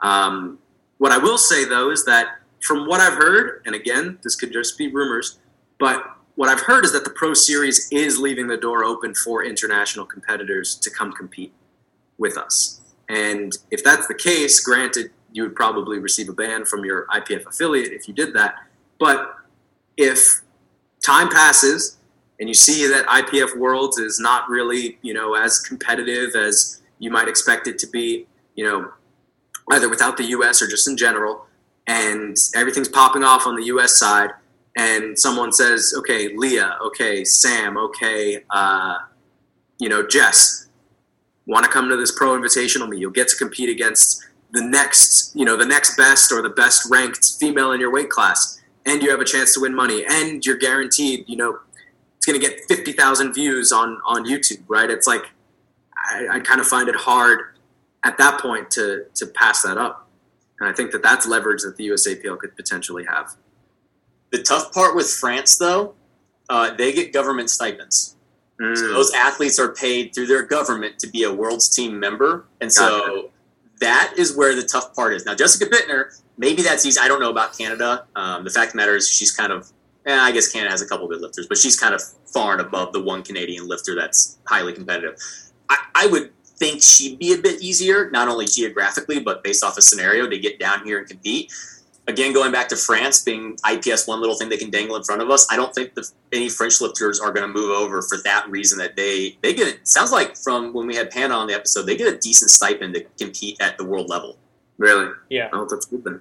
Um, 0.00 0.58
what 0.96 1.12
I 1.12 1.18
will 1.18 1.36
say 1.36 1.66
though 1.66 1.90
is 1.90 2.06
that 2.06 2.38
from 2.60 2.88
what 2.88 3.00
I've 3.00 3.18
heard, 3.18 3.60
and 3.66 3.74
again, 3.74 4.18
this 4.22 4.36
could 4.36 4.54
just 4.54 4.78
be 4.78 4.88
rumors, 4.88 5.38
but 5.78 6.15
what 6.36 6.48
I've 6.48 6.60
heard 6.60 6.84
is 6.84 6.92
that 6.92 7.04
the 7.04 7.10
Pro 7.10 7.34
Series 7.34 7.88
is 7.90 8.18
leaving 8.18 8.46
the 8.46 8.56
door 8.56 8.84
open 8.84 9.14
for 9.14 9.44
international 9.44 10.04
competitors 10.04 10.76
to 10.76 10.90
come 10.90 11.12
compete 11.12 11.52
with 12.18 12.36
us. 12.36 12.80
And 13.08 13.52
if 13.70 13.82
that's 13.82 14.06
the 14.06 14.14
case, 14.14 14.60
granted, 14.60 15.10
you 15.32 15.42
would 15.42 15.54
probably 15.54 15.98
receive 15.98 16.28
a 16.28 16.32
ban 16.32 16.64
from 16.64 16.84
your 16.84 17.06
IPF 17.06 17.46
affiliate 17.46 17.92
if 17.92 18.06
you 18.06 18.14
did 18.14 18.34
that. 18.34 18.54
But 18.98 19.34
if 19.96 20.42
time 21.04 21.28
passes 21.30 21.96
and 22.38 22.48
you 22.48 22.54
see 22.54 22.86
that 22.86 23.06
IPF 23.06 23.56
Worlds 23.56 23.98
is 23.98 24.20
not 24.20 24.48
really, 24.48 24.98
you 25.02 25.14
know, 25.14 25.34
as 25.34 25.60
competitive 25.60 26.34
as 26.34 26.82
you 26.98 27.10
might 27.10 27.28
expect 27.28 27.66
it 27.66 27.78
to 27.78 27.86
be, 27.86 28.26
you 28.54 28.64
know, 28.64 28.92
either 29.70 29.88
without 29.88 30.16
the 30.16 30.24
US 30.24 30.60
or 30.60 30.68
just 30.68 30.86
in 30.88 30.96
general, 30.96 31.46
and 31.86 32.36
everything's 32.54 32.88
popping 32.88 33.22
off 33.22 33.46
on 33.46 33.56
the 33.56 33.64
US 33.66 33.98
side, 33.98 34.30
and 34.76 35.18
someone 35.18 35.52
says, 35.52 35.94
okay, 35.96 36.36
Leah, 36.36 36.76
okay, 36.84 37.24
Sam, 37.24 37.78
okay, 37.78 38.44
uh, 38.50 38.98
you 39.78 39.88
know, 39.88 40.06
Jess, 40.06 40.68
want 41.46 41.64
to 41.64 41.70
come 41.70 41.88
to 41.88 41.96
this 41.96 42.12
pro 42.12 42.38
invitational 42.38 42.88
meet? 42.88 43.00
You'll 43.00 43.10
get 43.10 43.28
to 43.28 43.36
compete 43.36 43.70
against 43.70 44.22
the 44.52 44.62
next, 44.62 45.34
you 45.34 45.44
know, 45.44 45.56
the 45.56 45.66
next 45.66 45.96
best 45.96 46.30
or 46.30 46.42
the 46.42 46.50
best 46.50 46.90
ranked 46.90 47.36
female 47.40 47.72
in 47.72 47.80
your 47.80 47.90
weight 47.90 48.10
class, 48.10 48.60
and 48.84 49.02
you 49.02 49.10
have 49.10 49.20
a 49.20 49.24
chance 49.24 49.54
to 49.54 49.60
win 49.60 49.74
money, 49.74 50.04
and 50.06 50.44
you're 50.44 50.58
guaranteed, 50.58 51.24
you 51.26 51.36
know, 51.36 51.58
it's 52.16 52.26
going 52.26 52.38
to 52.38 52.46
get 52.46 52.60
50,000 52.68 53.32
views 53.32 53.72
on 53.72 53.98
on 54.04 54.26
YouTube, 54.26 54.62
right? 54.68 54.90
It's 54.90 55.06
like 55.06 55.22
I, 55.96 56.28
I 56.32 56.40
kind 56.40 56.60
of 56.60 56.66
find 56.66 56.88
it 56.88 56.96
hard 56.96 57.40
at 58.04 58.18
that 58.18 58.40
point 58.40 58.70
to 58.72 59.06
to 59.14 59.26
pass 59.26 59.62
that 59.62 59.78
up, 59.78 60.08
and 60.60 60.68
I 60.68 60.72
think 60.72 60.92
that 60.92 61.02
that's 61.02 61.26
leverage 61.26 61.62
that 61.62 61.76
the 61.76 61.88
USAPL 61.88 62.38
could 62.38 62.54
potentially 62.56 63.04
have. 63.08 63.36
The 64.30 64.42
tough 64.42 64.72
part 64.72 64.96
with 64.96 65.08
France, 65.08 65.56
though, 65.58 65.94
uh, 66.48 66.74
they 66.74 66.92
get 66.92 67.12
government 67.12 67.50
stipends. 67.50 68.16
Mm. 68.60 68.76
So 68.76 68.92
those 68.92 69.12
athletes 69.12 69.58
are 69.58 69.72
paid 69.74 70.14
through 70.14 70.26
their 70.26 70.42
government 70.42 70.98
to 71.00 71.06
be 71.08 71.24
a 71.24 71.32
World's 71.32 71.68
team 71.68 71.98
member, 71.98 72.46
and 72.60 72.72
so 72.72 73.30
that 73.80 74.14
is 74.16 74.36
where 74.36 74.54
the 74.54 74.62
tough 74.62 74.94
part 74.94 75.12
is. 75.12 75.26
Now, 75.26 75.34
Jessica 75.34 75.66
Buettner, 75.66 76.20
maybe 76.38 76.62
that's 76.62 76.86
easy. 76.86 76.98
I 77.00 77.08
don't 77.08 77.20
know 77.20 77.30
about 77.30 77.56
Canada. 77.56 78.06
Um, 78.16 78.44
the 78.44 78.50
fact 78.50 78.68
of 78.68 78.72
the 78.72 78.76
matter 78.78 78.96
is, 78.96 79.08
she's 79.08 79.32
kind 79.32 79.52
of. 79.52 79.70
Eh, 80.06 80.16
I 80.16 80.30
guess 80.30 80.52
Canada 80.52 80.70
has 80.70 80.82
a 80.82 80.86
couple 80.86 81.08
good 81.08 81.20
lifters, 81.20 81.48
but 81.48 81.58
she's 81.58 81.78
kind 81.78 81.92
of 81.92 82.00
far 82.32 82.52
and 82.52 82.60
above 82.60 82.92
the 82.92 83.02
one 83.02 83.24
Canadian 83.24 83.66
lifter 83.66 83.96
that's 83.96 84.38
highly 84.46 84.72
competitive. 84.72 85.18
I, 85.68 85.78
I 85.96 86.06
would 86.06 86.30
think 86.44 86.80
she'd 86.80 87.18
be 87.18 87.34
a 87.34 87.38
bit 87.38 87.60
easier, 87.60 88.08
not 88.10 88.28
only 88.28 88.46
geographically, 88.46 89.18
but 89.20 89.42
based 89.42 89.64
off 89.64 89.76
a 89.76 89.82
scenario 89.82 90.28
to 90.28 90.38
get 90.38 90.58
down 90.58 90.84
here 90.84 90.98
and 90.98 91.08
compete. 91.08 91.52
Again, 92.08 92.32
going 92.32 92.52
back 92.52 92.68
to 92.68 92.76
France 92.76 93.22
being 93.22 93.56
IPF, 93.64 94.06
one 94.06 94.20
little 94.20 94.36
thing 94.36 94.48
they 94.48 94.56
can 94.56 94.70
dangle 94.70 94.94
in 94.94 95.02
front 95.02 95.22
of 95.22 95.30
us. 95.30 95.46
I 95.50 95.56
don't 95.56 95.74
think 95.74 95.94
the, 95.94 96.08
any 96.32 96.48
French 96.48 96.80
lifters 96.80 97.18
are 97.18 97.32
going 97.32 97.46
to 97.46 97.52
move 97.52 97.70
over 97.70 98.00
for 98.00 98.18
that 98.24 98.48
reason. 98.48 98.78
That 98.78 98.94
they 98.94 99.36
they 99.42 99.54
get 99.54 99.66
it 99.66 99.88
sounds 99.88 100.12
like 100.12 100.36
from 100.36 100.72
when 100.72 100.86
we 100.86 100.94
had 100.94 101.10
Panda 101.10 101.34
on 101.34 101.48
the 101.48 101.54
episode, 101.54 101.82
they 101.82 101.96
get 101.96 102.12
a 102.12 102.16
decent 102.18 102.50
stipend 102.50 102.94
to 102.94 103.04
compete 103.18 103.60
at 103.60 103.76
the 103.76 103.84
world 103.84 104.08
level. 104.08 104.36
Really? 104.78 105.10
Yeah. 105.30 105.48
Oh, 105.52 105.66
that's 105.68 105.86
good 105.86 106.04
then. 106.04 106.20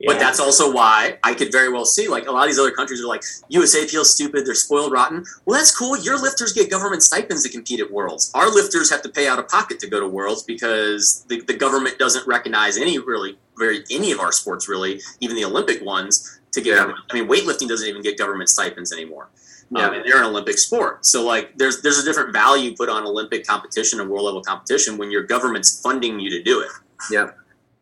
Yeah. 0.00 0.12
But 0.14 0.18
that's 0.18 0.40
also 0.40 0.72
why 0.72 1.18
I 1.22 1.34
could 1.34 1.52
very 1.52 1.70
well 1.70 1.84
see 1.84 2.08
like 2.08 2.26
a 2.26 2.32
lot 2.32 2.44
of 2.44 2.48
these 2.48 2.58
other 2.58 2.70
countries 2.70 3.02
are 3.04 3.06
like 3.06 3.22
USA 3.48 3.86
feels 3.86 4.10
stupid, 4.10 4.46
they're 4.46 4.54
spoiled 4.54 4.92
rotten. 4.92 5.26
Well, 5.44 5.58
that's 5.58 5.76
cool. 5.76 5.94
Your 5.98 6.18
lifters 6.18 6.54
get 6.54 6.70
government 6.70 7.02
stipends 7.02 7.42
to 7.42 7.50
compete 7.50 7.80
at 7.80 7.92
Worlds. 7.92 8.30
Our 8.34 8.48
lifters 8.48 8.90
have 8.90 9.02
to 9.02 9.10
pay 9.10 9.28
out 9.28 9.38
of 9.38 9.46
pocket 9.48 9.78
to 9.80 9.86
go 9.86 10.00
to 10.00 10.08
Worlds 10.08 10.42
because 10.42 11.26
the, 11.28 11.42
the 11.42 11.52
government 11.52 11.98
doesn't 11.98 12.26
recognize 12.26 12.78
any 12.78 12.98
really 12.98 13.36
very 13.58 13.84
any 13.90 14.10
of 14.10 14.20
our 14.20 14.32
sports 14.32 14.70
really, 14.70 15.02
even 15.20 15.36
the 15.36 15.44
Olympic 15.44 15.84
ones. 15.84 16.38
To 16.52 16.60
get, 16.62 16.76
Yeah. 16.76 16.94
I 17.10 17.14
mean, 17.14 17.28
weightlifting 17.28 17.68
doesn't 17.68 17.86
even 17.86 18.02
get 18.02 18.18
government 18.18 18.48
stipends 18.48 18.92
anymore. 18.92 19.28
Yeah. 19.70 19.86
Um, 19.86 19.94
and 19.94 20.04
they're 20.04 20.18
an 20.18 20.24
Olympic 20.24 20.58
sport, 20.58 21.06
so 21.06 21.24
like 21.24 21.56
there's 21.58 21.80
there's 21.82 21.98
a 21.98 22.04
different 22.04 22.32
value 22.32 22.74
put 22.74 22.88
on 22.88 23.06
Olympic 23.06 23.46
competition 23.46 24.00
and 24.00 24.10
world 24.10 24.24
level 24.24 24.42
competition 24.42 24.98
when 24.98 25.12
your 25.12 25.22
government's 25.22 25.80
funding 25.80 26.18
you 26.18 26.28
to 26.30 26.42
do 26.42 26.60
it. 26.60 26.70
Yeah. 27.08 27.30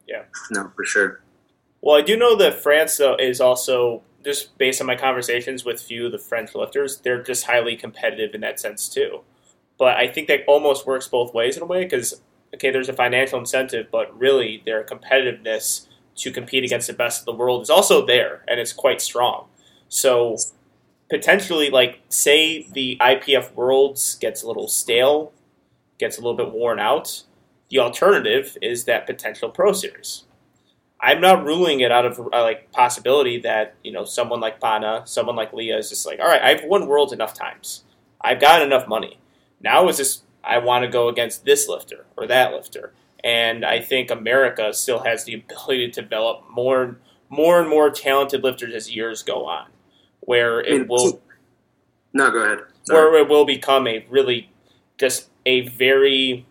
Yeah. 0.06 0.24
No, 0.50 0.70
for 0.76 0.84
sure. 0.84 1.22
Well, 1.80 1.96
I 1.96 2.02
do 2.02 2.16
know 2.16 2.36
that 2.36 2.62
France 2.62 2.96
though 2.96 3.16
is 3.16 3.40
also 3.40 4.02
just 4.24 4.58
based 4.58 4.80
on 4.80 4.86
my 4.86 4.96
conversations 4.96 5.64
with 5.64 5.80
few 5.80 6.06
of 6.06 6.12
the 6.12 6.18
French 6.18 6.54
lifters, 6.54 6.98
they're 6.98 7.22
just 7.22 7.44
highly 7.44 7.76
competitive 7.76 8.34
in 8.34 8.40
that 8.40 8.60
sense 8.60 8.88
too. 8.88 9.20
But 9.78 9.96
I 9.96 10.08
think 10.08 10.28
that 10.28 10.40
almost 10.46 10.86
works 10.86 11.06
both 11.06 11.32
ways 11.32 11.56
in 11.56 11.62
a 11.62 11.66
way 11.66 11.84
because 11.84 12.20
okay, 12.54 12.70
there's 12.70 12.88
a 12.88 12.94
financial 12.94 13.38
incentive, 13.38 13.88
but 13.92 14.18
really 14.18 14.62
their 14.64 14.82
competitiveness 14.82 15.86
to 16.16 16.32
compete 16.32 16.64
against 16.64 16.88
the 16.88 16.92
best 16.92 17.20
of 17.20 17.26
the 17.26 17.34
world 17.34 17.62
is 17.62 17.70
also 17.70 18.04
there, 18.04 18.44
and 18.48 18.58
it's 18.58 18.72
quite 18.72 19.00
strong. 19.00 19.46
So 19.88 20.36
potentially, 21.08 21.70
like 21.70 22.00
say 22.08 22.66
the 22.72 22.96
IPF 23.00 23.54
Worlds 23.54 24.16
gets 24.16 24.42
a 24.42 24.46
little 24.46 24.68
stale, 24.68 25.32
gets 25.98 26.18
a 26.18 26.20
little 26.20 26.36
bit 26.36 26.52
worn 26.52 26.78
out. 26.78 27.22
The 27.70 27.78
alternative 27.78 28.56
is 28.62 28.84
that 28.84 29.06
potential 29.06 29.50
Pro 29.50 29.72
Series. 29.72 30.24
I'm 31.00 31.20
not 31.20 31.44
ruling 31.44 31.80
it 31.80 31.92
out 31.92 32.04
of 32.06 32.18
uh, 32.18 32.42
like 32.42 32.72
possibility 32.72 33.38
that 33.40 33.74
you 33.84 33.92
know 33.92 34.04
someone 34.04 34.40
like 34.40 34.60
Pana, 34.60 35.02
someone 35.04 35.36
like 35.36 35.52
Leah 35.52 35.78
is 35.78 35.88
just 35.90 36.06
like, 36.06 36.18
all 36.20 36.26
right, 36.26 36.42
I've 36.42 36.64
won 36.64 36.86
worlds 36.86 37.12
enough 37.12 37.34
times, 37.34 37.84
I've 38.20 38.40
got 38.40 38.62
enough 38.62 38.88
money. 38.88 39.18
Now 39.60 39.88
is 39.88 39.96
just 39.98 40.24
I 40.42 40.58
want 40.58 40.84
to 40.84 40.90
go 40.90 41.08
against 41.08 41.44
this 41.44 41.68
lifter 41.68 42.06
or 42.16 42.26
that 42.26 42.52
lifter, 42.52 42.92
and 43.22 43.64
I 43.64 43.80
think 43.80 44.10
America 44.10 44.72
still 44.74 45.00
has 45.00 45.24
the 45.24 45.34
ability 45.50 45.90
to 45.92 46.02
develop 46.02 46.44
more, 46.50 46.98
more 47.28 47.60
and 47.60 47.68
more 47.68 47.90
talented 47.90 48.42
lifters 48.42 48.74
as 48.74 48.94
years 48.94 49.22
go 49.22 49.46
on, 49.46 49.68
where 50.20 50.60
I 50.66 50.70
mean, 50.70 50.80
it 50.82 50.88
will 50.88 51.20
No, 52.12 52.30
go 52.30 52.38
ahead. 52.42 52.58
Sorry. 52.84 53.10
where 53.10 53.20
it 53.22 53.28
will 53.28 53.44
become 53.44 53.86
a 53.86 54.04
really 54.08 54.50
just 54.98 55.28
a 55.46 55.68
very 55.68 56.46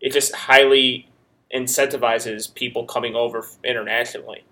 it 0.00 0.12
just 0.12 0.34
highly 0.34 1.08
incentivizes 1.54 2.52
people 2.54 2.84
coming 2.84 3.14
over 3.14 3.46
internationally. 3.64 4.44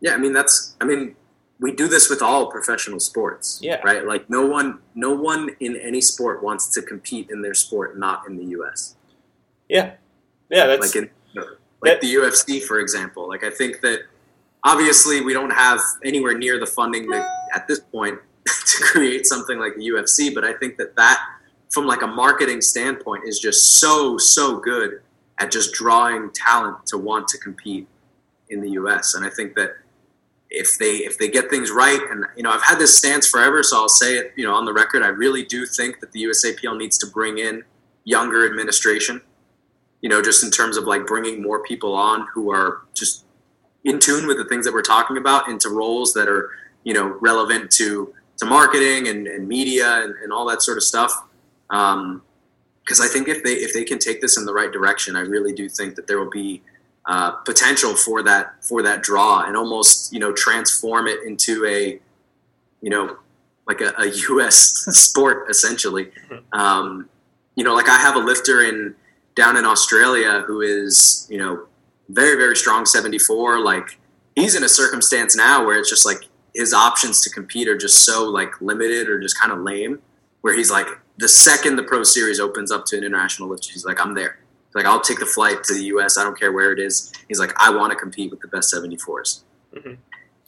Yeah, 0.00 0.14
I 0.14 0.18
mean 0.18 0.32
that's 0.32 0.76
I 0.80 0.84
mean 0.84 1.16
we 1.58 1.72
do 1.72 1.88
this 1.88 2.10
with 2.10 2.20
all 2.20 2.50
professional 2.50 3.00
sports. 3.00 3.58
Yeah. 3.62 3.80
Right? 3.82 4.04
Like 4.04 4.28
no 4.28 4.44
one 4.46 4.80
no 4.94 5.14
one 5.14 5.50
in 5.60 5.76
any 5.76 6.00
sport 6.00 6.42
wants 6.42 6.68
to 6.74 6.82
compete 6.82 7.30
in 7.30 7.42
their 7.42 7.54
sport 7.54 7.98
not 7.98 8.26
in 8.28 8.36
the 8.36 8.44
US. 8.58 8.96
Yeah, 9.68 9.94
yeah, 10.50 10.66
that's 10.66 10.94
like 10.94 11.04
in 11.04 11.10
like 11.34 11.44
that- 11.82 12.00
the 12.00 12.14
UFC 12.14 12.62
for 12.62 12.78
example. 12.78 13.28
Like 13.28 13.42
I 13.42 13.50
think 13.50 13.80
that 13.80 14.00
obviously 14.64 15.22
we 15.22 15.32
don't 15.32 15.50
have 15.50 15.80
anywhere 16.04 16.36
near 16.36 16.58
the 16.58 16.66
funding 16.66 17.10
to, 17.10 17.28
at 17.54 17.66
this 17.66 17.80
point 17.80 18.18
to 18.46 18.84
create 18.84 19.26
something 19.26 19.58
like 19.58 19.76
the 19.76 19.88
UFC, 19.88 20.34
but 20.34 20.44
I 20.44 20.52
think 20.52 20.76
that 20.76 20.94
that 20.96 21.24
from 21.70 21.86
like 21.86 22.02
a 22.02 22.06
marketing 22.06 22.60
standpoint 22.60 23.24
is 23.26 23.38
just 23.38 23.78
so 23.80 24.18
so 24.18 24.58
good 24.60 25.00
at 25.38 25.50
just 25.50 25.74
drawing 25.74 26.30
talent 26.32 26.86
to 26.86 26.98
want 26.98 27.28
to 27.28 27.38
compete 27.38 27.86
in 28.48 28.60
the 28.60 28.70
US. 28.70 29.14
And 29.14 29.24
I 29.24 29.30
think 29.30 29.54
that 29.56 29.76
if 30.50 30.78
they 30.78 30.96
if 30.98 31.18
they 31.18 31.28
get 31.28 31.50
things 31.50 31.70
right 31.70 32.00
and 32.10 32.24
you 32.36 32.42
know 32.42 32.50
I've 32.50 32.62
had 32.62 32.78
this 32.78 32.96
stance 32.96 33.26
forever 33.26 33.62
so 33.62 33.78
I'll 33.78 33.88
say 33.88 34.16
it 34.16 34.32
you 34.36 34.44
know 34.44 34.54
on 34.54 34.64
the 34.64 34.72
record 34.72 35.02
I 35.02 35.08
really 35.08 35.44
do 35.44 35.66
think 35.66 36.00
that 36.00 36.12
the 36.12 36.22
USAPL 36.22 36.78
needs 36.78 36.96
to 36.98 37.06
bring 37.08 37.38
in 37.38 37.64
younger 38.04 38.46
administration 38.46 39.20
you 40.02 40.08
know 40.08 40.22
just 40.22 40.44
in 40.44 40.50
terms 40.52 40.76
of 40.76 40.84
like 40.84 41.04
bringing 41.04 41.42
more 41.42 41.64
people 41.64 41.94
on 41.94 42.28
who 42.32 42.52
are 42.52 42.82
just 42.94 43.24
in 43.84 43.98
tune 43.98 44.26
with 44.26 44.36
the 44.36 44.44
things 44.44 44.64
that 44.64 44.72
we're 44.72 44.82
talking 44.82 45.16
about 45.16 45.48
into 45.48 45.68
roles 45.68 46.12
that 46.12 46.28
are 46.28 46.50
you 46.84 46.94
know 46.94 47.18
relevant 47.20 47.70
to 47.72 48.14
to 48.36 48.44
marketing 48.44 49.08
and, 49.08 49.26
and 49.26 49.48
media 49.48 50.02
and, 50.04 50.14
and 50.22 50.32
all 50.32 50.46
that 50.46 50.62
sort 50.62 50.76
of 50.76 50.84
stuff 50.84 51.12
um, 51.70 52.22
because 52.86 53.00
I 53.00 53.08
think 53.08 53.28
if 53.28 53.42
they 53.42 53.54
if 53.54 53.74
they 53.74 53.84
can 53.84 53.98
take 53.98 54.20
this 54.22 54.38
in 54.38 54.46
the 54.46 54.54
right 54.54 54.72
direction 54.72 55.16
I 55.16 55.20
really 55.20 55.52
do 55.52 55.68
think 55.68 55.96
that 55.96 56.06
there 56.06 56.18
will 56.18 56.30
be 56.30 56.62
uh, 57.06 57.32
potential 57.32 57.94
for 57.94 58.22
that 58.22 58.64
for 58.64 58.82
that 58.82 59.02
draw 59.02 59.42
and 59.42 59.56
almost 59.56 60.12
you 60.12 60.18
know 60.18 60.32
transform 60.32 61.06
it 61.06 61.22
into 61.24 61.64
a 61.66 62.00
you 62.80 62.90
know 62.90 63.18
like 63.66 63.80
a, 63.80 63.92
a 63.98 64.06
U.S. 64.30 64.84
sport 64.90 65.50
essentially. 65.50 66.10
Um, 66.52 67.08
you 67.54 67.64
know, 67.64 67.74
like 67.74 67.88
I 67.88 67.96
have 67.98 68.16
a 68.16 68.18
lifter 68.18 68.62
in 68.62 68.94
down 69.34 69.56
in 69.56 69.64
Australia 69.64 70.42
who 70.46 70.60
is 70.60 71.26
you 71.30 71.38
know 71.38 71.66
very 72.08 72.36
very 72.36 72.56
strong 72.56 72.86
74. 72.86 73.60
Like 73.60 73.98
he's 74.34 74.54
in 74.54 74.64
a 74.64 74.68
circumstance 74.68 75.36
now 75.36 75.64
where 75.64 75.78
it's 75.78 75.90
just 75.90 76.06
like 76.06 76.24
his 76.54 76.72
options 76.72 77.20
to 77.22 77.30
compete 77.30 77.68
are 77.68 77.76
just 77.76 78.04
so 78.04 78.24
like 78.24 78.60
limited 78.60 79.08
or 79.08 79.20
just 79.20 79.38
kind 79.38 79.52
of 79.52 79.60
lame. 79.60 80.00
Where 80.40 80.56
he's 80.56 80.70
like 80.70 80.86
the 81.18 81.28
second 81.28 81.76
the 81.76 81.82
pro 81.82 82.02
series 82.02 82.40
opens 82.40 82.70
up 82.70 82.84
to 82.86 82.96
an 82.96 83.04
international 83.04 83.48
lift, 83.48 83.70
he's 83.70 83.84
like 83.84 84.04
I'm 84.04 84.14
there. 84.14 84.38
Like 84.74 84.84
I'll 84.84 85.00
take 85.00 85.18
the 85.18 85.26
flight 85.26 85.64
to 85.64 85.74
the 85.74 85.84
U.S. 85.84 86.18
I 86.18 86.24
don't 86.24 86.38
care 86.38 86.52
where 86.52 86.72
it 86.72 86.78
is. 86.78 87.12
He's 87.28 87.40
like, 87.40 87.52
I 87.56 87.70
want 87.70 87.92
to 87.92 87.98
compete 87.98 88.30
with 88.30 88.40
the 88.40 88.48
best 88.48 88.74
74s. 88.74 89.42
Mhm. 89.74 89.96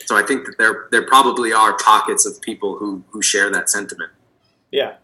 So 0.04 0.16
I 0.16 0.22
think 0.22 0.46
that 0.46 0.58
there 0.58 0.86
there 0.90 1.06
probably 1.06 1.52
are 1.52 1.76
pockets 1.76 2.24
of 2.26 2.40
people 2.40 2.76
who 2.76 3.02
who 3.10 3.20
share 3.22 3.50
that 3.50 3.68
sentiment. 3.68 4.12
Yeah, 4.70 4.96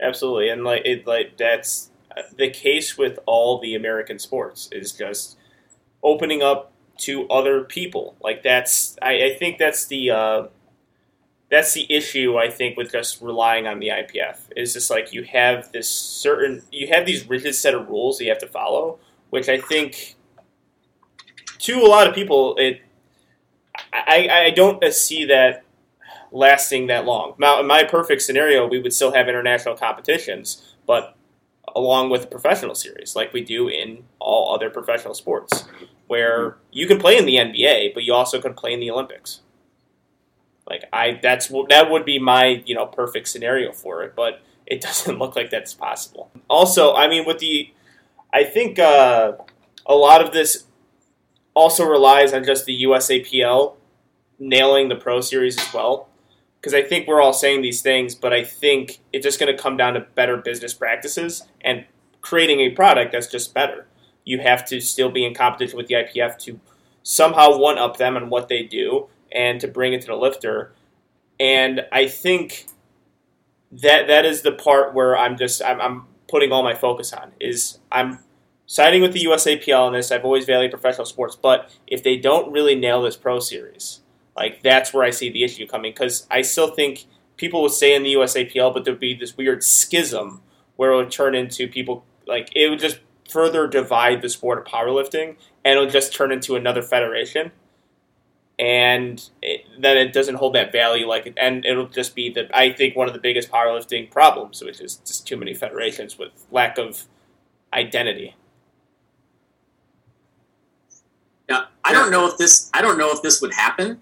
absolutely, 0.00 0.48
and 0.48 0.64
like 0.64 0.82
it, 0.84 1.06
like 1.06 1.36
that's 1.36 1.90
uh, 2.16 2.22
the 2.36 2.50
case 2.50 2.98
with 2.98 3.18
all 3.26 3.58
the 3.60 3.74
American 3.74 4.18
sports 4.18 4.68
is 4.72 4.92
just 4.92 5.36
opening 6.02 6.42
up 6.42 6.72
to 6.96 7.28
other 7.28 7.64
people. 7.64 8.16
Like 8.20 8.42
that's 8.42 8.96
I, 9.00 9.24
I 9.24 9.36
think 9.38 9.58
that's 9.58 9.86
the 9.86 10.10
uh, 10.10 10.46
that's 11.54 11.72
the 11.72 11.86
issue. 11.88 12.36
I 12.36 12.50
think 12.50 12.76
with 12.76 12.90
just 12.90 13.22
relying 13.22 13.66
on 13.66 13.78
the 13.78 13.88
IPF 13.88 14.40
is 14.56 14.72
just 14.72 14.90
like 14.90 15.12
you 15.12 15.22
have 15.24 15.70
this 15.72 15.88
certain 15.88 16.62
you 16.72 16.88
have 16.88 17.06
these 17.06 17.28
rigid 17.28 17.54
set 17.54 17.74
of 17.74 17.88
rules 17.88 18.18
that 18.18 18.24
you 18.24 18.30
have 18.30 18.40
to 18.40 18.48
follow, 18.48 18.98
which 19.30 19.48
I 19.48 19.60
think 19.60 20.16
to 21.58 21.80
a 21.80 21.86
lot 21.86 22.08
of 22.08 22.14
people 22.14 22.56
it 22.58 22.80
I, 23.92 24.28
I 24.30 24.50
don't 24.50 24.82
see 24.92 25.24
that 25.26 25.64
lasting 26.32 26.88
that 26.88 27.04
long. 27.04 27.34
Now, 27.38 27.60
in 27.60 27.66
my 27.66 27.84
perfect 27.84 28.22
scenario, 28.22 28.66
we 28.66 28.80
would 28.80 28.92
still 28.92 29.12
have 29.12 29.28
international 29.28 29.76
competitions, 29.76 30.74
but 30.86 31.16
along 31.76 32.10
with 32.10 32.22
the 32.22 32.26
professional 32.26 32.74
series, 32.74 33.14
like 33.14 33.32
we 33.32 33.42
do 33.42 33.68
in 33.68 34.04
all 34.18 34.54
other 34.54 34.68
professional 34.68 35.14
sports, 35.14 35.64
where 36.08 36.58
you 36.72 36.86
can 36.86 36.98
play 36.98 37.16
in 37.16 37.24
the 37.24 37.36
NBA, 37.36 37.94
but 37.94 38.02
you 38.02 38.12
also 38.12 38.40
can 38.40 38.54
play 38.54 38.72
in 38.72 38.80
the 38.80 38.90
Olympics. 38.90 39.40
Like 40.68 40.84
I, 40.92 41.18
that's 41.22 41.48
that 41.68 41.90
would 41.90 42.04
be 42.04 42.18
my 42.18 42.62
you 42.64 42.74
know 42.74 42.86
perfect 42.86 43.28
scenario 43.28 43.72
for 43.72 44.02
it, 44.02 44.14
but 44.16 44.40
it 44.66 44.80
doesn't 44.80 45.18
look 45.18 45.36
like 45.36 45.50
that's 45.50 45.74
possible. 45.74 46.30
Also, 46.48 46.94
I 46.94 47.08
mean, 47.08 47.26
with 47.26 47.38
the, 47.38 47.72
I 48.32 48.44
think 48.44 48.78
uh, 48.78 49.32
a 49.86 49.94
lot 49.94 50.24
of 50.24 50.32
this 50.32 50.64
also 51.54 51.84
relies 51.84 52.32
on 52.32 52.44
just 52.44 52.64
the 52.64 52.82
USAPL 52.82 53.76
nailing 54.38 54.88
the 54.88 54.96
Pro 54.96 55.20
Series 55.20 55.58
as 55.58 55.72
well. 55.72 56.08
because 56.60 56.74
I 56.74 56.82
think 56.82 57.06
we're 57.06 57.20
all 57.20 57.32
saying 57.32 57.62
these 57.62 57.82
things, 57.82 58.14
but 58.14 58.32
I 58.32 58.42
think 58.42 58.98
it's 59.12 59.22
just 59.22 59.38
going 59.38 59.54
to 59.54 59.62
come 59.62 59.76
down 59.76 59.94
to 59.94 60.00
better 60.00 60.36
business 60.36 60.74
practices 60.74 61.44
and 61.60 61.84
creating 62.22 62.60
a 62.60 62.70
product 62.70 63.12
that's 63.12 63.28
just 63.28 63.54
better. 63.54 63.86
You 64.24 64.40
have 64.40 64.64
to 64.66 64.80
still 64.80 65.10
be 65.10 65.24
in 65.24 65.34
competition 65.34 65.76
with 65.76 65.86
the 65.86 65.94
IPF 65.94 66.38
to 66.40 66.58
somehow 67.02 67.58
one 67.58 67.78
up 67.78 67.98
them 67.98 68.16
and 68.16 68.30
what 68.30 68.48
they 68.48 68.62
do 68.62 69.08
and 69.34 69.60
to 69.60 69.68
bring 69.68 69.92
it 69.92 70.00
to 70.02 70.06
the 70.08 70.16
lifter. 70.16 70.72
And 71.40 71.86
I 71.92 72.08
think 72.08 72.66
that 73.72 74.06
that 74.06 74.24
is 74.24 74.42
the 74.42 74.52
part 74.52 74.94
where 74.94 75.16
I'm 75.16 75.36
just 75.36 75.62
I'm, 75.62 75.80
I'm 75.80 76.06
putting 76.28 76.52
all 76.52 76.62
my 76.62 76.74
focus 76.74 77.12
on 77.12 77.32
is 77.40 77.78
I'm 77.90 78.18
siding 78.66 79.02
with 79.02 79.12
the 79.12 79.24
USAPL 79.24 79.78
on 79.78 79.92
this. 79.92 80.10
I've 80.10 80.24
always 80.24 80.44
valued 80.44 80.70
professional 80.70 81.06
sports, 81.06 81.36
but 81.36 81.70
if 81.86 82.02
they 82.02 82.16
don't 82.16 82.52
really 82.52 82.74
nail 82.74 83.02
this 83.02 83.16
Pro 83.16 83.40
Series, 83.40 84.00
like 84.36 84.62
that's 84.62 84.94
where 84.94 85.04
I 85.04 85.10
see 85.10 85.30
the 85.30 85.44
issue 85.44 85.66
coming 85.66 85.92
because 85.92 86.26
I 86.30 86.42
still 86.42 86.70
think 86.70 87.04
people 87.36 87.62
would 87.62 87.72
stay 87.72 87.94
in 87.94 88.02
the 88.02 88.14
USAPL, 88.14 88.72
but 88.72 88.84
there'd 88.84 89.00
be 89.00 89.14
this 89.14 89.36
weird 89.36 89.62
schism 89.62 90.40
where 90.76 90.92
it 90.92 90.96
would 90.96 91.10
turn 91.10 91.34
into 91.34 91.68
people 91.68 92.04
like 92.26 92.50
it 92.54 92.70
would 92.70 92.80
just 92.80 93.00
further 93.28 93.66
divide 93.66 94.22
the 94.22 94.28
sport 94.28 94.58
of 94.58 94.64
powerlifting, 94.64 95.36
and 95.64 95.76
it'll 95.76 95.88
just 95.88 96.14
turn 96.14 96.32
into 96.32 96.56
another 96.56 96.82
federation. 96.82 97.50
And 98.58 99.28
it, 99.42 99.62
then 99.80 99.96
it 99.96 100.12
doesn't 100.12 100.36
hold 100.36 100.54
that 100.54 100.70
value, 100.70 101.08
like, 101.08 101.32
and 101.36 101.64
it'll 101.64 101.88
just 101.88 102.14
be 102.14 102.30
the 102.30 102.48
I 102.56 102.72
think 102.72 102.94
one 102.94 103.08
of 103.08 103.14
the 103.14 103.20
biggest 103.20 103.50
powerlifting 103.50 104.10
problems, 104.10 104.62
which 104.62 104.80
is 104.80 104.96
just 104.96 105.26
too 105.26 105.36
many 105.36 105.54
federations 105.54 106.18
with 106.18 106.30
lack 106.52 106.78
of 106.78 107.04
identity. 107.72 108.36
Now, 111.48 111.66
I 111.84 111.92
don't 111.92 112.10
know 112.10 112.26
if 112.26 112.38
this 112.38 112.70
I 112.72 112.80
don't 112.80 112.96
know 112.96 113.10
if 113.10 113.22
this 113.22 113.40
would 113.42 113.52
happen, 113.52 114.00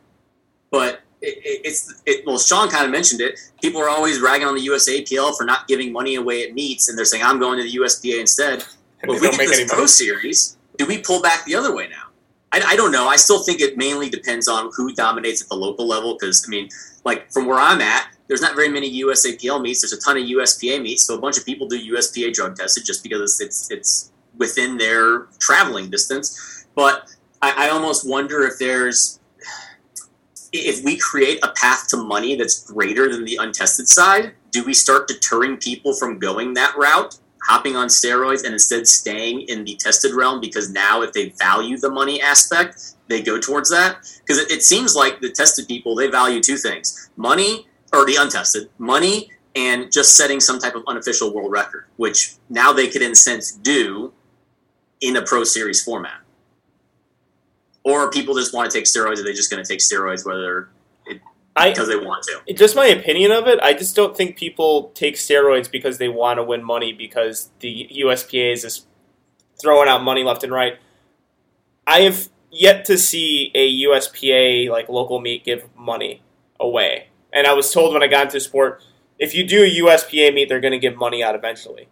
but 0.71 1.01
it, 1.21 1.39
it, 1.39 1.61
it's 1.65 2.03
it, 2.07 2.27
well, 2.27 2.39
Sean 2.39 2.69
kind 2.69 2.85
of 2.85 2.91
mentioned 2.91 3.21
it. 3.21 3.39
People 3.61 3.81
are 3.81 3.89
always 3.89 4.21
ragging 4.21 4.47
on 4.47 4.55
the 4.55 4.67
USAPL 4.67 5.37
for 5.37 5.45
not 5.45 5.67
giving 5.67 5.93
money 5.93 6.17
away 6.17 6.45
at 6.45 6.55
meets, 6.55 6.89
and 6.89 6.97
they're 6.97 7.05
saying 7.05 7.25
I'm 7.25 7.41
going 7.41 7.59
to 7.59 7.65
the 7.65 7.75
USPA 7.79 8.21
instead. 8.21 8.65
Well, 9.05 9.17
if 9.17 9.23
we 9.23 9.29
don't 9.29 9.39
get 9.39 9.39
make 9.39 9.49
any 9.49 9.63
this 9.65 9.71
Pro 9.71 9.79
money. 9.79 9.89
Series, 9.89 10.57
do 10.77 10.87
we 10.87 10.99
pull 10.99 11.23
back 11.23 11.45
the 11.45 11.55
other 11.55 11.75
way 11.75 11.89
now? 11.89 12.12
I, 12.53 12.63
I 12.69 12.77
don't 12.77 12.93
know. 12.93 13.09
I 13.09 13.17
still 13.17 13.43
think 13.43 13.61
it 13.61 13.77
mainly 13.77 14.09
depends 14.09 14.49
on 14.49 14.71
who 14.77 14.93
dominates 14.95 15.43
at 15.43 15.49
the 15.49 15.57
local 15.57 15.87
level. 15.87 16.17
Because 16.19 16.45
I 16.47 16.51
mean, 16.51 16.69
like 17.05 17.31
from 17.33 17.47
where 17.47 17.59
I'm 17.59 17.81
at, 17.81 18.09
there's 18.29 18.43
not 18.43 18.55
very 18.55 18.69
many 18.69 19.03
USAPL 19.03 19.61
meets. 19.61 19.83
There's 19.83 19.93
a 19.93 20.01
ton 20.01 20.17
of 20.17 20.25
USPA 20.25 20.83
meets, 20.83 21.05
so 21.05 21.15
a 21.15 21.21
bunch 21.21 21.39
of 21.39 21.45
people 21.45 21.67
do 21.67 21.95
USPA 21.95 22.33
drug 22.33 22.57
tested 22.57 22.85
just 22.85 23.03
because 23.03 23.41
it's 23.41 23.71
it's 23.71 24.13
within 24.39 24.79
their 24.79 25.27
traveling 25.39 25.91
distance. 25.91 26.67
But 26.75 27.11
I, 27.43 27.67
I 27.67 27.69
almost 27.71 28.09
wonder 28.09 28.43
if 28.45 28.59
there's 28.59 29.21
if 30.53 30.85
we 30.85 30.99
create 30.99 31.39
a 31.43 31.49
path 31.57 31.89
to 31.89 31.97
money 31.97 32.37
that's 32.37 32.71
greater 32.71 33.11
than 33.11 33.25
the 33.25 33.37
untested 33.41 33.89
side, 33.89 34.35
do 34.51 34.63
we 34.65 34.75
start 34.75 35.09
deterring 35.09 35.57
people 35.57 35.95
from 35.95 36.19
going 36.19 36.53
that 36.55 36.77
route, 36.77 37.19
hopping 37.43 37.77
on 37.77 37.89
steroids, 37.89 38.45
and 38.45 38.53
instead 38.53 38.87
staying 38.87 39.43
in 39.43 39.65
the 39.65 39.77
tested 39.77 40.15
realm? 40.15 40.41
Because 40.41 40.71
now, 40.71 41.03
if 41.03 41.13
they 41.13 41.31
value 41.31 41.77
the 41.79 41.91
money 41.91 42.21
aspect, 42.21 42.95
they 43.09 43.23
go 43.23 43.39
towards 43.39 43.71
that. 43.71 43.97
Because 44.21 44.39
it, 44.39 44.51
it 44.51 44.63
seems 44.63 44.95
like 44.95 45.21
the 45.21 45.31
tested 45.31 45.69
people 45.69 45.95
they 45.95 46.09
value 46.09 46.41
two 46.41 46.57
things: 46.57 47.11
money, 47.17 47.67
or 47.93 48.05
the 48.07 48.17
untested, 48.19 48.71
money, 48.79 49.31
and 49.55 49.93
just 49.93 50.17
setting 50.17 50.41
some 50.41 50.59
type 50.59 50.75
of 50.75 50.83
unofficial 50.87 51.35
world 51.35 51.53
record, 51.53 51.87
which 51.97 52.35
now 52.49 52.73
they 52.73 52.89
could 52.89 53.03
in 53.03 53.13
a 53.13 53.17
sense 53.17 53.53
do 53.53 54.13
in 55.01 55.17
a 55.17 55.23
pro 55.23 55.45
series 55.45 55.83
format. 55.83 56.21
Or 57.85 58.11
people 58.11 58.35
just 58.35 58.55
want 58.55 58.71
to 58.71 58.77
take 58.77 58.87
steroids, 58.87 59.19
are 59.19 59.25
they 59.25 59.33
just 59.33 59.51
going 59.51 59.63
to 59.63 59.69
take 59.69 59.81
steroids 59.81 60.25
whether 60.25 60.69
I 61.55 61.71
because 61.71 61.89
they 61.89 61.97
want 61.97 62.25
to? 62.25 62.55
just 62.55 62.75
my 62.75 62.87
opinion 62.87 63.31
of 63.31 63.47
it. 63.47 63.61
I 63.61 63.75
just 63.75 63.95
don't 63.95 64.17
think 64.17 64.37
people 64.37 64.91
take 64.95 65.17
steroids 65.17 65.71
because 65.71 65.99
they 65.99 66.09
want 66.09 66.39
to 66.39 66.45
win 66.45 66.65
money 66.65 66.93
because 66.93 67.51
the 67.61 67.89
USPA 68.05 68.53
is 68.53 68.63
just 68.63 68.87
throwing 69.61 69.89
out 69.89 70.03
money 70.03 70.25
left 70.25 70.45
and 70.45 70.53
right. 70.53 70.79
I 71.87 72.01
have 72.01 72.29
yet 72.51 72.85
to 72.87 72.97
see 72.97 73.51
a 73.55 73.71
USPA 73.85 74.71
like 74.71 74.89
local 74.89 75.21
meet 75.21 75.45
give 75.45 75.69
money 75.77 76.23
away, 76.59 77.09
and 77.33 77.47
I 77.47 77.53
was 77.53 77.73
told 77.73 77.93
when 77.93 78.03
I 78.03 78.07
got 78.07 78.27
into 78.27 78.41
sport, 78.41 78.83
if 79.19 79.35
you 79.35 79.47
do 79.47 79.63
a 79.63 79.71
USPA 79.71 80.35
meet, 80.35 80.49
they're 80.49 80.61
going 80.61 80.73
to 80.73 80.79
give 80.79 80.97
money 80.97 81.23
out 81.23 81.35
eventually. 81.35 81.89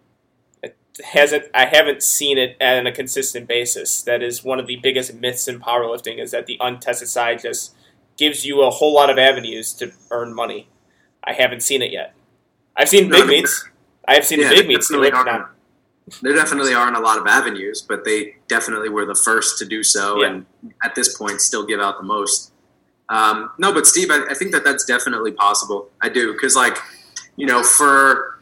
It 0.63 0.77
hasn't. 1.05 1.45
I 1.53 1.67
haven't 1.67 2.03
seen 2.03 2.39
it 2.39 2.57
on 2.61 2.87
a 2.87 2.93
consistent 2.93 3.47
basis. 3.47 4.03
That 4.03 4.23
is 4.23 4.43
one 4.43 4.59
of 4.59 4.67
the 4.67 4.77
biggest 4.77 5.15
myths 5.15 5.49
in 5.49 5.61
powerlifting 5.61 6.19
is 6.19 6.31
that 6.31 6.47
the 6.47 6.57
untested 6.61 7.09
side 7.09 7.41
just 7.41 7.75
gives 8.21 8.45
you 8.45 8.63
a 8.63 8.71
whole 8.71 8.93
lot 8.95 9.09
of 9.09 9.19
avenues 9.19 9.73
to 9.73 9.91
earn 10.11 10.35
money. 10.35 10.69
I 11.25 11.33
haven't 11.33 11.63
seen 11.63 11.81
it 11.81 11.91
yet. 11.91 12.15
I've 12.77 12.89
seen 12.91 13.09
No, 13.09 13.17
big 13.17 13.27
there- 13.27 13.37
meets. 13.39 13.65
I 14.07 14.15
have 14.15 14.27
seen 14.27 14.41
yeah, 14.41 14.51
the 14.51 14.57
big 14.57 14.69
meets 14.69 14.89
definitely 14.89 15.11
aren't- 15.13 15.27
Not, 15.27 15.51
There 16.23 16.35
definitely 16.35 16.75
aren't 16.75 16.97
a 16.97 17.01
lot 17.01 17.19
of 17.19 17.27
avenues, 17.27 17.81
but 17.83 18.05
they 18.05 18.37
definitely 18.49 18.89
were 18.91 19.07
the 19.07 19.15
first 19.15 19.59
to 19.59 19.65
do 19.65 19.83
so, 19.83 20.21
Yeah. 20.21 20.27
and 20.29 20.47
at 20.85 20.95
this 20.95 21.17
point, 21.17 21.41
still 21.41 21.65
give 21.65 21.81
out 21.81 21.97
the 21.99 22.05
most. 22.05 22.53
Um, 23.09 23.51
no, 23.59 23.73
but 23.73 23.87
Steve, 23.87 24.11
I, 24.11 24.21
I 24.29 24.35
think 24.35 24.53
that 24.53 24.65
that's 24.65 24.85
definitely 24.85 25.33
possible. 25.33 25.89
I 26.03 26.09
do 26.11 26.33
because, 26.33 26.55
like, 26.57 26.77
you 27.37 27.47
know, 27.47 27.63
for 27.63 28.37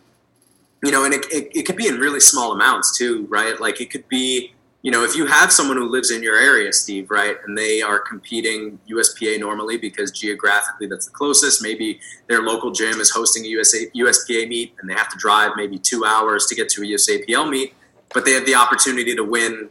you 0.83 0.93
know, 0.93 1.05
and 1.05 1.13
it, 1.13 1.27
it, 1.33 1.51
it 1.59 1.63
could 1.67 1.75
be 1.77 1.89
in 1.89 1.97
really 1.99 2.21
small 2.21 2.53
amounts 2.53 2.97
too, 2.97 3.27
right? 3.29 3.61
Like, 3.61 3.81
it 3.81 3.91
could 3.91 4.09
be, 4.09 4.55
you 4.83 4.93
know, 4.93 5.03
if 5.03 5.17
you 5.17 5.27
have 5.27 5.53
someone 5.53 5.77
who 5.77 5.89
lives 5.89 6.13
in 6.13 6.23
your 6.23 6.39
area, 6.39 6.73
Steve, 6.73 7.11
right, 7.11 7.37
and 7.47 7.59
they 7.59 7.83
are 7.83 7.99
competing 7.99 8.79
USPA 8.89 9.41
normally 9.41 9.77
because 9.77 10.13
geographically 10.13 10.87
that's 10.87 11.07
the 11.07 11.13
closest. 11.13 11.63
Maybe 11.63 12.01
their 12.29 12.43
local 12.43 12.71
gym 12.71 13.01
is 13.01 13.11
hosting 13.11 13.45
a 13.45 13.49
USA, 13.49 13.91
USPA 13.97 14.49
meet 14.49 14.75
and 14.81 14.89
they 14.89 14.95
have 14.95 15.09
to 15.09 15.19
drive 15.19 15.53
maybe 15.57 15.79
two 15.79 16.05
hours 16.05 16.47
to 16.47 16.55
get 16.55 16.69
to 16.71 16.83
a 16.83 16.87
USAPL 16.87 17.51
meet, 17.51 17.75
but 18.15 18.25
they 18.25 18.33
have 18.33 18.47
the 18.47 18.55
opportunity 18.55 19.17
to 19.17 19.25
win 19.25 19.69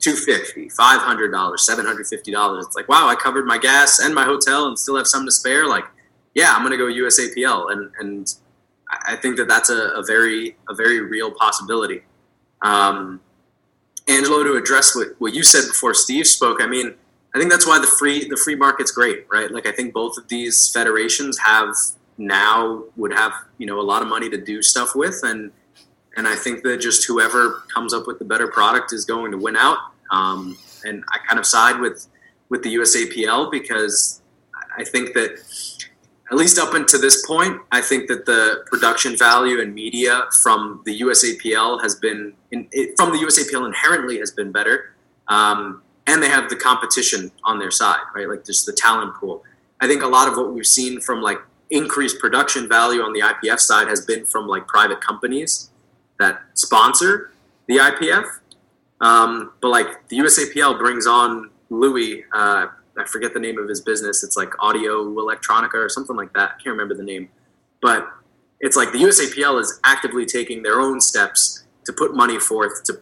$250, 0.00 0.74
$500 0.74 1.30
$750 1.30 2.64
it's 2.64 2.74
like 2.74 2.88
wow 2.88 3.06
i 3.06 3.14
covered 3.14 3.46
my 3.46 3.56
gas 3.56 4.00
and 4.00 4.12
my 4.12 4.24
hotel 4.24 4.66
and 4.66 4.76
still 4.76 4.96
have 4.96 5.06
some 5.06 5.24
to 5.24 5.30
spare. 5.30 5.66
Like 5.68 5.84
yeah 6.34 6.52
i'm 6.54 6.66
going 6.66 6.72
to 6.72 6.76
go 6.76 6.86
usapl 6.86 7.70
and 7.70 7.92
and 8.00 8.34
i 8.90 9.14
think 9.14 9.36
that 9.36 9.46
that's 9.46 9.70
a, 9.70 9.90
a 9.90 10.02
very 10.04 10.56
a 10.68 10.74
very 10.74 11.00
real 11.00 11.30
possibility. 11.30 12.02
Um, 12.62 13.20
angelo 14.08 14.42
to 14.42 14.54
address 14.54 14.94
what, 14.96 15.08
what 15.18 15.34
you 15.34 15.42
said 15.42 15.66
before 15.66 15.94
steve 15.94 16.26
spoke 16.26 16.62
i 16.62 16.66
mean 16.66 16.94
i 17.34 17.38
think 17.38 17.50
that's 17.50 17.66
why 17.66 17.78
the 17.78 17.86
free 17.86 18.28
the 18.28 18.36
free 18.36 18.56
market's 18.56 18.90
great 18.90 19.26
right 19.30 19.50
like 19.50 19.66
i 19.66 19.72
think 19.72 19.92
both 19.92 20.16
of 20.18 20.28
these 20.28 20.70
federations 20.72 21.38
have 21.38 21.74
now 22.18 22.84
would 22.96 23.12
have 23.12 23.32
you 23.58 23.66
know 23.66 23.80
a 23.80 23.82
lot 23.82 24.02
of 24.02 24.08
money 24.08 24.28
to 24.28 24.36
do 24.36 24.62
stuff 24.62 24.94
with 24.94 25.20
and 25.22 25.50
and 26.16 26.28
I 26.28 26.36
think 26.36 26.62
that 26.64 26.78
just 26.78 27.06
whoever 27.06 27.62
comes 27.72 27.94
up 27.94 28.06
with 28.06 28.18
the 28.18 28.24
better 28.24 28.48
product 28.48 28.92
is 28.92 29.04
going 29.04 29.30
to 29.32 29.38
win 29.38 29.56
out. 29.56 29.78
Um, 30.10 30.58
and 30.84 31.04
I 31.08 31.18
kind 31.26 31.38
of 31.38 31.46
side 31.46 31.80
with 31.80 32.06
with 32.48 32.62
the 32.62 32.74
USAPL 32.74 33.50
because 33.50 34.20
I 34.76 34.84
think 34.84 35.14
that 35.14 35.38
at 36.32 36.38
least 36.38 36.58
up 36.58 36.72
until 36.72 36.98
this 36.98 37.26
point, 37.26 37.60
I 37.70 37.82
think 37.82 38.08
that 38.08 38.24
the 38.24 38.64
production 38.64 39.18
value 39.18 39.60
and 39.60 39.74
media 39.74 40.22
from 40.42 40.80
the 40.86 40.98
USAPL 41.02 41.82
has 41.82 41.96
been 41.96 42.32
in, 42.50 42.66
it, 42.72 42.94
from 42.96 43.12
the 43.12 43.18
USAPL 43.18 43.66
inherently 43.66 44.18
has 44.18 44.30
been 44.30 44.50
better, 44.50 44.94
um, 45.28 45.82
and 46.06 46.22
they 46.22 46.30
have 46.30 46.48
the 46.48 46.56
competition 46.56 47.30
on 47.44 47.58
their 47.58 47.70
side, 47.70 48.00
right? 48.14 48.26
Like 48.26 48.46
just 48.46 48.64
the 48.64 48.72
talent 48.72 49.14
pool. 49.16 49.44
I 49.82 49.86
think 49.86 50.02
a 50.02 50.06
lot 50.06 50.26
of 50.26 50.38
what 50.38 50.54
we've 50.54 50.66
seen 50.66 51.02
from 51.02 51.20
like 51.20 51.36
increased 51.68 52.18
production 52.18 52.66
value 52.66 53.02
on 53.02 53.12
the 53.12 53.20
IPF 53.20 53.58
side 53.58 53.88
has 53.88 54.00
been 54.00 54.24
from 54.24 54.46
like 54.46 54.66
private 54.66 55.02
companies 55.02 55.70
that 56.18 56.40
sponsor 56.54 57.32
the 57.66 57.76
IPF. 57.76 58.24
Um, 59.02 59.52
but 59.60 59.68
like 59.68 60.08
the 60.08 60.16
USAPL 60.16 60.78
brings 60.78 61.06
on 61.06 61.50
Louis, 61.68 62.24
uh, 62.32 62.68
I 62.98 63.04
forget 63.04 63.34
the 63.34 63.40
name 63.40 63.58
of 63.58 63.68
his 63.68 63.80
business. 63.80 64.22
It's 64.22 64.36
like 64.36 64.52
Audio 64.60 65.04
Electronica 65.04 65.74
or 65.74 65.88
something 65.88 66.16
like 66.16 66.32
that. 66.34 66.50
I 66.50 66.62
can't 66.62 66.66
remember 66.66 66.94
the 66.94 67.02
name. 67.02 67.28
But 67.80 68.08
it's 68.60 68.76
like 68.76 68.92
the 68.92 68.98
USAPL 68.98 69.60
is 69.60 69.80
actively 69.84 70.24
taking 70.26 70.62
their 70.62 70.80
own 70.80 71.00
steps 71.00 71.64
to 71.84 71.92
put 71.92 72.14
money 72.14 72.38
forth 72.38 72.84
to 72.84 73.00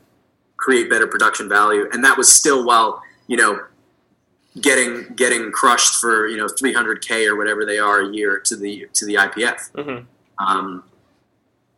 create 0.57 0.89
better 0.89 1.07
production 1.07 1.49
value. 1.49 1.87
And 1.93 2.05
that 2.05 2.17
was 2.17 2.33
still 2.33 2.65
while, 2.65 3.03
you 3.27 3.37
know, 3.37 3.61
getting 4.61 5.15
getting 5.15 5.53
crushed 5.53 6.01
for, 6.01 6.27
you 6.27 6.37
know, 6.37 6.47
300K 6.47 7.27
or 7.27 7.37
whatever 7.37 7.65
they 7.65 7.79
are 7.79 8.01
a 8.01 8.13
year 8.13 8.41
to 8.41 8.57
the 8.57 8.87
to 8.95 9.07
the 9.07 9.15
IPF. 9.15 9.71
Mhm. 9.73 10.07
Um, 10.39 10.85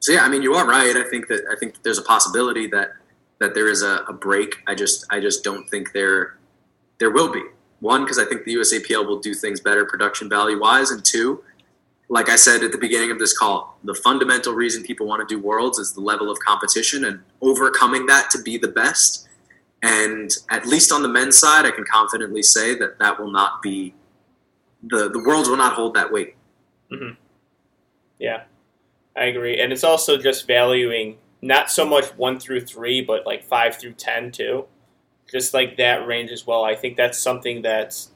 so 0.01 0.13
yeah, 0.13 0.25
I 0.25 0.29
mean, 0.29 0.43
you 0.43 0.55
are 0.55 0.67
right. 0.67 0.97
I 0.97 1.05
think 1.05 1.29
that 1.29 1.45
I 1.51 1.57
think 1.57 1.75
that 1.75 1.85
there's 1.85 1.99
a 1.99 2.03
possibility 2.03 2.67
that 2.69 2.93
that 3.41 3.55
there 3.55 3.69
is 3.69 3.83
a, 3.83 4.05
a 4.09 4.13
break. 4.13 4.57
I 4.67 4.75
just 4.75 5.07
I 5.11 5.21
just 5.21 5.45
don't 5.45 5.69
think 5.69 5.93
there 5.93 6.39
there 6.99 7.11
will 7.11 7.33
be 7.33 7.43
one 7.83 8.05
because 8.05 8.19
I 8.19 8.25
think 8.25 8.45
the 8.45 8.55
USAPL 8.55 9.07
will 9.07 9.19
do 9.19 9.35
things 9.35 9.61
better 9.61 9.85
production 9.85 10.29
value 10.29 10.61
wise, 10.61 10.91
and 10.91 11.05
two, 11.05 11.43
like 12.09 12.29
I 12.29 12.37
said 12.37 12.63
at 12.63 12.73
the 12.73 12.79
beginning 12.79 13.11
of 13.11 13.19
this 13.19 13.37
call, 13.37 13.77
the 13.85 13.95
fundamental 13.95 14.53
reason 14.53 14.85
people 14.85 15.07
want 15.07 15.27
to 15.27 15.35
do 15.35 15.41
worlds 15.41 15.79
is 15.79 15.93
the 15.93 16.01
level 16.01 16.31
of 16.31 16.39
competition 16.39 17.05
and 17.05 17.21
overcoming 17.41 18.07
that 18.07 18.31
to 18.31 18.43
be 18.43 18.57
the 18.57 18.69
best. 18.69 19.29
And 19.83 20.31
at 20.49 20.65
least 20.65 20.93
on 20.93 21.03
the 21.03 21.09
men's 21.09 21.37
side, 21.37 21.67
I 21.67 21.73
can 21.73 21.85
confidently 21.85 22.43
say 22.43 22.77
that 22.77 23.01
that 23.01 23.19
will 23.19 23.33
not 23.33 23.61
be 23.63 23.95
the 24.85 25.09
the 25.09 25.23
worlds 25.27 25.49
will 25.49 25.57
not 25.57 25.75
hold 25.75 25.95
that 25.95 26.13
weight. 26.13 26.37
Mm-hmm. 26.93 27.15
Yeah, 28.21 28.45
I 29.17 29.25
agree. 29.25 29.61
And 29.61 29.73
it's 29.73 29.85
also 29.85 30.17
just 30.17 30.47
valuing 30.47 31.19
not 31.41 31.69
so 31.69 31.85
much 31.85 32.07
one 32.17 32.39
through 32.39 32.61
three, 32.61 33.01
but 33.01 33.27
like 33.27 33.43
five 33.43 33.77
through 33.77 33.95
ten 33.95 34.31
too. 34.31 34.67
Just 35.33 35.55
like 35.55 35.79
that 35.79 36.07
range 36.07 36.31
as 36.31 36.47
well. 36.47 36.63
I 36.63 36.77
think 36.77 36.97
that's 36.97 37.19
something 37.19 37.63
that's 37.63 38.11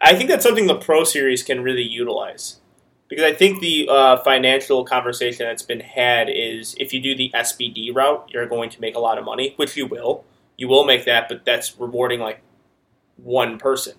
I 0.00 0.14
think 0.14 0.30
that's 0.30 0.44
something 0.44 0.66
the 0.66 0.76
Pro 0.76 1.04
Series 1.04 1.42
can 1.42 1.62
really 1.62 1.82
utilize. 1.82 2.60
Because 3.08 3.24
I 3.24 3.32
think 3.32 3.60
the 3.60 3.88
uh, 3.90 4.16
financial 4.18 4.84
conversation 4.84 5.46
that's 5.46 5.62
been 5.62 5.80
had 5.80 6.28
is 6.30 6.76
if 6.78 6.94
you 6.94 7.00
do 7.00 7.16
the 7.16 7.30
SBD 7.34 7.94
route, 7.94 8.30
you're 8.32 8.46
going 8.46 8.70
to 8.70 8.80
make 8.80 8.94
a 8.94 9.00
lot 9.00 9.18
of 9.18 9.24
money, 9.24 9.54
which 9.56 9.76
you 9.76 9.86
will. 9.86 10.24
You 10.56 10.68
will 10.68 10.84
make 10.84 11.04
that, 11.06 11.28
but 11.28 11.44
that's 11.44 11.78
rewarding 11.78 12.20
like 12.20 12.40
one 13.16 13.58
person 13.58 13.94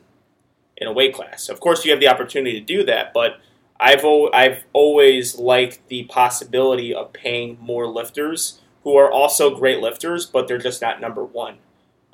in 0.77 0.87
a 0.87 0.93
weight 0.93 1.13
class. 1.13 1.49
Of 1.49 1.59
course, 1.59 1.83
you 1.83 1.91
have 1.91 1.99
the 1.99 2.07
opportunity 2.07 2.59
to 2.59 2.65
do 2.65 2.85
that, 2.85 3.13
but 3.13 3.41
I've 3.79 4.03
al- 4.03 4.29
I've 4.33 4.63
always 4.73 5.37
liked 5.37 5.87
the 5.89 6.03
possibility 6.03 6.93
of 6.93 7.11
paying 7.13 7.57
more 7.59 7.87
lifters 7.87 8.61
who 8.83 8.95
are 8.95 9.11
also 9.11 9.55
great 9.55 9.79
lifters, 9.79 10.25
but 10.25 10.47
they're 10.47 10.57
just 10.57 10.81
not 10.81 11.01
number 11.01 11.23
one. 11.23 11.57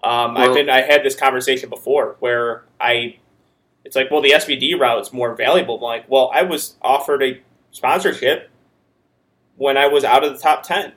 Um, 0.08 0.38
I've 0.38 0.54
been 0.54 0.70
I 0.70 0.82
had 0.82 1.04
this 1.04 1.16
conversation 1.16 1.70
before 1.70 2.16
where 2.20 2.64
I 2.80 3.18
it's 3.84 3.96
like 3.96 4.10
well 4.10 4.22
the 4.22 4.32
SBD 4.32 4.80
route 4.80 5.02
is 5.02 5.12
more 5.12 5.36
valuable. 5.36 5.76
I'm 5.76 5.82
like 5.82 6.10
well 6.10 6.32
I 6.34 6.44
was 6.44 6.76
offered 6.82 7.22
a 7.22 7.42
sponsorship 7.72 8.50
when 9.58 9.76
I 9.76 9.88
was 9.88 10.06
out 10.06 10.24
of 10.24 10.32
the 10.34 10.40
top 10.40 10.64
ten. 10.64 10.94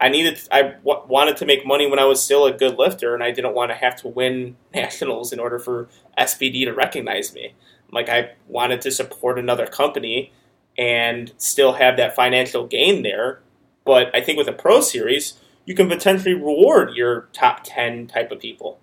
I 0.00 0.08
needed 0.08 0.40
I 0.50 0.62
w- 0.62 1.06
wanted 1.06 1.36
to 1.36 1.46
make 1.46 1.64
money 1.64 1.86
when 1.86 2.00
I 2.00 2.04
was 2.04 2.20
still 2.20 2.44
a 2.46 2.52
good 2.52 2.78
lifter, 2.78 3.14
and 3.14 3.22
I 3.22 3.30
didn't 3.30 3.54
want 3.54 3.70
to 3.70 3.76
have 3.76 3.94
to 4.02 4.08
win 4.08 4.56
nationals 4.74 5.32
in 5.32 5.38
order 5.38 5.60
for 5.60 5.88
SBD 6.18 6.64
to 6.64 6.72
recognize 6.72 7.32
me. 7.32 7.54
Like 7.92 8.08
I 8.08 8.32
wanted 8.48 8.80
to 8.80 8.90
support 8.90 9.38
another 9.38 9.66
company 9.68 10.32
and 10.76 11.32
still 11.36 11.74
have 11.74 11.96
that 11.98 12.16
financial 12.16 12.66
gain 12.66 13.02
there. 13.04 13.40
But 13.84 14.14
I 14.16 14.20
think 14.20 14.38
with 14.38 14.48
a 14.48 14.52
pro 14.52 14.80
series, 14.80 15.34
you 15.66 15.74
can 15.74 15.88
potentially 15.88 16.34
reward 16.34 16.94
your 16.94 17.28
top 17.32 17.60
ten 17.64 18.06
type 18.06 18.30
of 18.32 18.40
people 18.40 18.78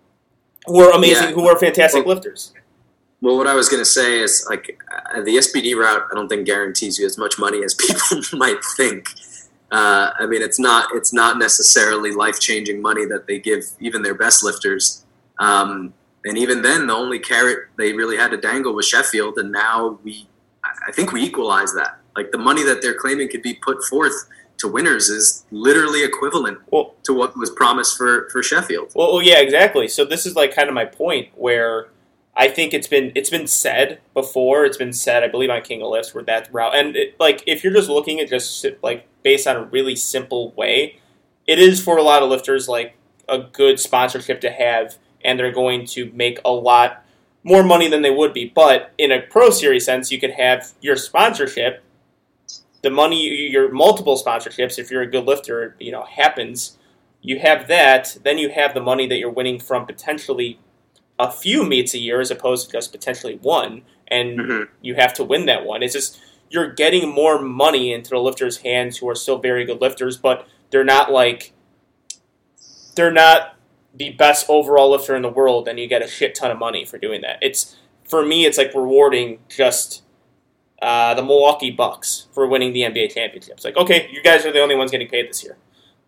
who 0.66 0.80
are 0.82 0.92
amazing, 0.92 1.30
Yeah. 1.30 1.34
who 1.34 1.48
are 1.48 1.58
fantastic 1.60 2.06
Well- 2.06 2.16
lifters. 2.16 2.54
Well, 3.22 3.36
what 3.36 3.48
I 3.48 3.54
was 3.54 3.68
going 3.68 3.82
to 3.82 3.90
say 3.90 4.20
is 4.22 4.46
like 4.50 4.82
uh, 5.14 5.22
the 5.22 5.36
SBD 5.36 5.76
route. 5.76 6.04
I 6.10 6.16
don't 6.16 6.30
think 6.30 6.46
guarantees 6.46 6.98
you 6.98 7.06
as 7.06 7.18
much 7.18 7.38
money 7.38 7.62
as 7.66 7.74
people 7.76 8.22
might 8.40 8.64
think. 8.78 9.10
Uh, 9.72 10.12
I 10.18 10.26
mean, 10.26 10.42
it's 10.42 10.58
not 10.58 10.88
it's 10.96 11.12
not 11.12 11.38
necessarily 11.38 12.12
life 12.12 12.40
changing 12.40 12.82
money 12.82 13.06
that 13.08 13.28
they 13.28 13.38
give 13.38 13.66
even 13.82 14.04
their 14.04 14.14
best 14.16 14.42
lifters. 14.42 15.04
Um, 15.38 15.94
and 16.24 16.38
even 16.38 16.62
then, 16.62 16.88
the 16.88 16.94
only 16.94 17.20
carrot 17.20 17.68
they 17.78 17.92
really 17.92 18.16
had 18.16 18.32
to 18.32 18.38
dangle 18.38 18.74
was 18.74 18.88
Sheffield, 18.88 19.38
and 19.38 19.52
now 19.52 20.00
we, 20.04 20.26
I 20.64 20.70
I 20.88 20.92
think 20.94 21.12
we 21.12 21.22
equalize 21.22 21.74
that. 21.74 22.00
Like 22.16 22.32
the 22.32 22.38
money 22.38 22.64
that 22.64 22.82
they're 22.82 22.98
claiming 22.98 23.28
could 23.28 23.42
be 23.44 23.56
put 23.56 23.84
forth 23.84 24.16
to 24.60 24.68
winners 24.68 25.10
is 25.10 25.46
literally 25.52 26.04
equivalent 26.04 26.60
Well, 26.72 26.96
to 27.04 27.14
what 27.14 27.36
was 27.38 27.50
promised 27.50 27.98
for 27.98 28.30
for 28.30 28.44
Sheffield. 28.44 28.92
Well, 28.96 29.22
yeah, 29.22 29.40
exactly. 29.40 29.88
So 29.88 30.06
this 30.06 30.26
is 30.26 30.36
like 30.36 30.56
kind 30.56 30.68
of 30.68 30.76
my 30.76 30.86
point 30.86 31.30
where 31.36 31.90
I 32.36 32.48
think 32.48 32.74
it's 32.74 32.88
been 32.88 33.12
it's 33.16 33.30
been 33.30 33.48
said 33.48 34.00
before. 34.14 34.66
It's 34.66 34.78
been 34.78 34.94
said, 34.94 35.24
I 35.24 35.28
believe, 35.28 35.50
on 35.50 35.62
King 35.62 35.82
of 35.82 35.90
Lifts 35.90 36.14
where 36.14 36.24
that 36.26 36.50
route 36.54 36.76
and 36.76 36.96
it, 36.96 37.16
like 37.20 37.44
if 37.48 37.64
you're 37.64 37.74
just 37.74 37.90
looking 37.90 38.20
at 38.20 38.30
just 38.30 38.66
like 38.82 39.08
based 39.24 39.48
on 39.48 39.56
a 39.56 39.64
really 39.64 39.96
simple 39.96 40.52
way, 40.52 41.00
it 41.48 41.60
is 41.60 41.82
for 41.82 41.98
a 41.98 42.04
lot 42.04 42.24
of 42.24 42.30
lifters 42.30 42.68
like 42.68 42.96
a 43.28 43.40
good 43.40 43.80
sponsorship 43.80 44.42
to 44.42 44.52
have, 44.52 44.98
and 45.24 45.40
they're 45.40 45.52
going 45.52 45.86
to 45.86 46.12
make 46.14 46.40
a 46.44 46.52
lot 46.52 47.06
more 47.44 47.64
money 47.64 47.88
than 47.88 48.02
they 48.02 48.12
would 48.12 48.34
be. 48.34 48.52
But 48.54 48.92
in 48.98 49.12
a 49.12 49.22
pro 49.22 49.50
series 49.50 49.86
sense, 49.86 50.12
you 50.12 50.20
could 50.20 50.32
have 50.32 50.74
your 50.82 50.96
sponsorship, 50.96 51.84
the 52.82 52.90
money, 52.90 53.50
your 53.50 53.72
multiple 53.72 54.18
sponsorships. 54.18 54.80
If 54.80 54.90
you're 54.92 55.02
a 55.02 55.08
good 55.08 55.26
lifter, 55.26 55.76
you 55.80 55.92
know 55.92 56.04
happens 56.04 56.78
you 57.22 57.40
have 57.40 57.68
that, 57.68 58.18
then 58.24 58.38
you 58.38 58.50
have 58.50 58.74
the 58.74 58.82
money 58.82 59.06
that 59.08 59.18
you're 59.18 59.30
winning 59.30 59.60
from 59.60 59.86
potentially 59.86 60.60
a 61.18 61.30
few 61.32 61.66
meets 61.66 61.94
a 61.94 61.98
year 61.98 62.22
as 62.22 62.32
opposed 62.32 62.68
to 62.68 62.72
just 62.72 62.92
potentially 62.92 63.36
one, 63.42 63.82
and 64.08 64.40
Mhm. 64.40 64.68
you 64.82 64.96
have 64.96 65.14
to 65.16 65.24
win 65.24 65.46
that 65.46 65.66
one. 65.66 65.84
It's 65.84 65.94
just 65.94 66.20
you're 66.50 66.72
getting 66.72 67.10
more 67.10 67.38
money 67.40 67.92
into 67.94 68.12
the 68.12 68.20
lifters' 68.20 68.60
hands 68.60 68.98
who 68.98 69.10
are 69.10 69.16
still 69.16 69.38
very 69.38 69.66
good 69.66 69.82
lifters, 69.82 70.18
but 70.18 70.48
they're 70.72 70.84
not 70.84 71.12
like 71.12 71.52
they're 72.96 73.12
not 73.12 73.56
the 73.94 74.12
best 74.12 74.46
overall 74.50 74.92
lifter 74.92 75.16
in 75.16 75.22
the 75.22 75.30
world, 75.30 75.68
and 75.68 75.80
you 75.80 75.88
get 75.88 76.02
a 76.02 76.08
shit 76.08 76.36
ton 76.36 76.52
of 76.52 76.58
money 76.58 76.86
for 76.86 76.98
doing 76.98 77.22
that. 77.22 77.38
It's 77.42 77.76
for 78.08 78.26
me, 78.26 78.46
it's 78.46 78.58
like 78.58 78.74
rewarding 78.74 79.40
just 79.50 80.04
uh, 80.82 81.14
the 81.14 81.24
Milwaukee 81.24 81.72
Bucks 81.72 82.28
for 82.34 82.48
winning 82.48 82.74
the 82.74 82.82
NBA 82.82 83.14
championships. 83.14 83.64
Like, 83.64 83.78
okay, 83.78 84.10
you 84.12 84.22
guys 84.24 84.46
are 84.46 84.52
the 84.52 84.62
only 84.62 84.76
ones 84.76 84.92
getting 84.92 85.08
paid 85.08 85.30
this 85.30 85.44
year. 85.44 85.58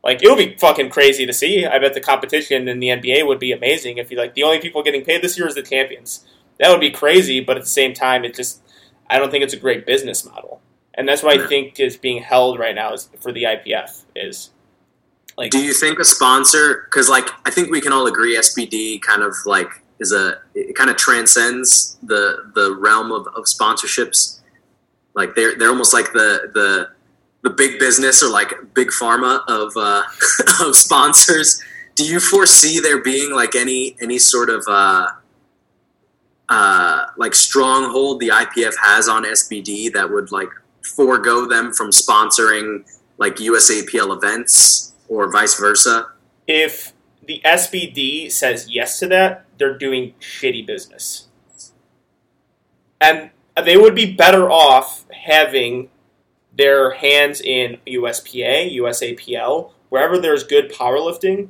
Like, 0.03 0.23
it 0.23 0.29
would 0.29 0.37
be 0.37 0.57
fucking 0.57 0.89
crazy 0.89 1.25
to 1.25 1.33
see. 1.33 1.65
I 1.65 1.77
bet 1.77 1.93
the 1.93 2.01
competition 2.01 2.67
in 2.67 2.79
the 2.79 2.87
NBA 2.87 3.27
would 3.27 3.39
be 3.39 3.51
amazing 3.51 3.97
if 3.97 4.09
you 4.11 4.17
like 4.17 4.33
the 4.33 4.43
only 4.43 4.59
people 4.59 4.81
getting 4.83 5.03
paid 5.03 5.21
this 5.21 5.37
year 5.37 5.47
is 5.47 5.55
the 5.55 5.61
champions. 5.61 6.25
That 6.59 6.69
would 6.69 6.79
be 6.79 6.91
crazy, 6.91 7.39
but 7.39 7.57
at 7.57 7.63
the 7.63 7.69
same 7.69 7.93
time, 7.93 8.23
it 8.23 8.35
just 8.35 8.61
I 9.09 9.19
don't 9.19 9.29
think 9.29 9.43
it's 9.43 9.53
a 9.53 9.57
great 9.57 9.85
business 9.85 10.25
model, 10.25 10.61
and 10.93 11.07
that's 11.07 11.21
what 11.21 11.39
I 11.39 11.47
think 11.47 11.79
is 11.79 11.97
being 11.97 12.23
held 12.23 12.59
right 12.59 12.73
now 12.73 12.93
is 12.93 13.09
for 13.19 13.31
the 13.31 13.43
IPF 13.43 14.03
is 14.15 14.51
like 15.37 15.51
Do 15.51 15.59
you 15.59 15.73
think 15.73 15.99
a 15.99 16.05
sponsor? 16.05 16.85
Because 16.85 17.09
like 17.09 17.29
I 17.45 17.51
think 17.51 17.71
we 17.71 17.81
can 17.81 17.93
all 17.93 18.07
agree, 18.07 18.37
SBD 18.37 19.01
kind 19.01 19.21
of 19.21 19.33
like 19.45 19.69
is 19.99 20.11
a 20.11 20.39
it 20.53 20.75
kind 20.75 20.89
of 20.89 20.97
transcends 20.97 21.97
the 22.03 22.51
the 22.53 22.75
realm 22.75 23.11
of, 23.11 23.27
of 23.27 23.45
sponsorships. 23.45 24.40
Like 25.13 25.35
they're 25.35 25.57
they're 25.57 25.69
almost 25.69 25.93
like 25.93 26.13
the 26.13 26.49
the 26.53 26.89
the 27.43 27.49
big 27.49 27.79
business 27.79 28.21
or 28.23 28.29
like 28.29 28.53
big 28.73 28.89
pharma 28.89 29.41
of 29.47 29.73
uh, 29.75 30.03
of 30.65 30.75
sponsors. 30.75 31.61
Do 31.95 32.05
you 32.05 32.19
foresee 32.19 32.79
there 32.79 33.01
being 33.01 33.33
like 33.33 33.55
any 33.55 33.97
any 34.01 34.17
sort 34.17 34.49
of 34.49 34.63
uh, 34.67 35.07
uh, 36.49 37.05
like 37.17 37.35
stronghold 37.35 38.19
the 38.19 38.29
IPF 38.29 38.73
has 38.81 39.07
on 39.09 39.23
SBD 39.23 39.91
that 39.93 40.09
would 40.09 40.31
like 40.31 40.49
forego 40.81 41.47
them 41.47 41.73
from 41.73 41.91
sponsoring 41.91 42.85
like 43.17 43.35
USAPL 43.35 44.15
events 44.15 44.93
or 45.07 45.31
vice 45.31 45.59
versa? 45.59 46.07
if 46.51 46.93
the 47.25 47.41
SBD 47.45 48.31
says 48.31 48.67
yes 48.69 48.99
to 48.99 49.07
that, 49.07 49.45
they're 49.57 49.77
doing 49.77 50.13
shitty 50.19 50.65
business. 50.65 51.27
And 52.99 53.31
they 53.63 53.77
would 53.77 53.95
be 53.95 54.13
better 54.13 54.49
off 54.49 55.05
having 55.11 55.89
their 56.55 56.91
hands 56.91 57.41
in 57.41 57.77
USPA, 57.87 58.75
USAPL, 58.77 59.71
wherever 59.89 60.17
there's 60.17 60.43
good 60.43 60.71
powerlifting. 60.71 61.49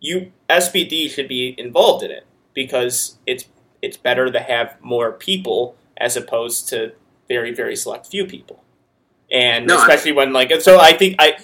You 0.00 0.32
SBD 0.48 1.10
should 1.10 1.28
be 1.28 1.54
involved 1.58 2.04
in 2.04 2.10
it 2.10 2.26
because 2.54 3.18
it's 3.26 3.46
it's 3.82 3.96
better 3.96 4.30
to 4.30 4.40
have 4.40 4.76
more 4.80 5.12
people 5.12 5.76
as 5.96 6.16
opposed 6.16 6.68
to 6.70 6.92
very 7.28 7.52
very 7.54 7.76
select 7.76 8.06
few 8.06 8.26
people. 8.26 8.62
And 9.30 9.66
No, 9.66 9.76
I- 9.78 9.80
especially 9.82 10.12
when 10.12 10.32
like 10.32 10.52
so 10.60 10.78
I 10.80 10.92
think 10.94 11.16
I 11.18 11.36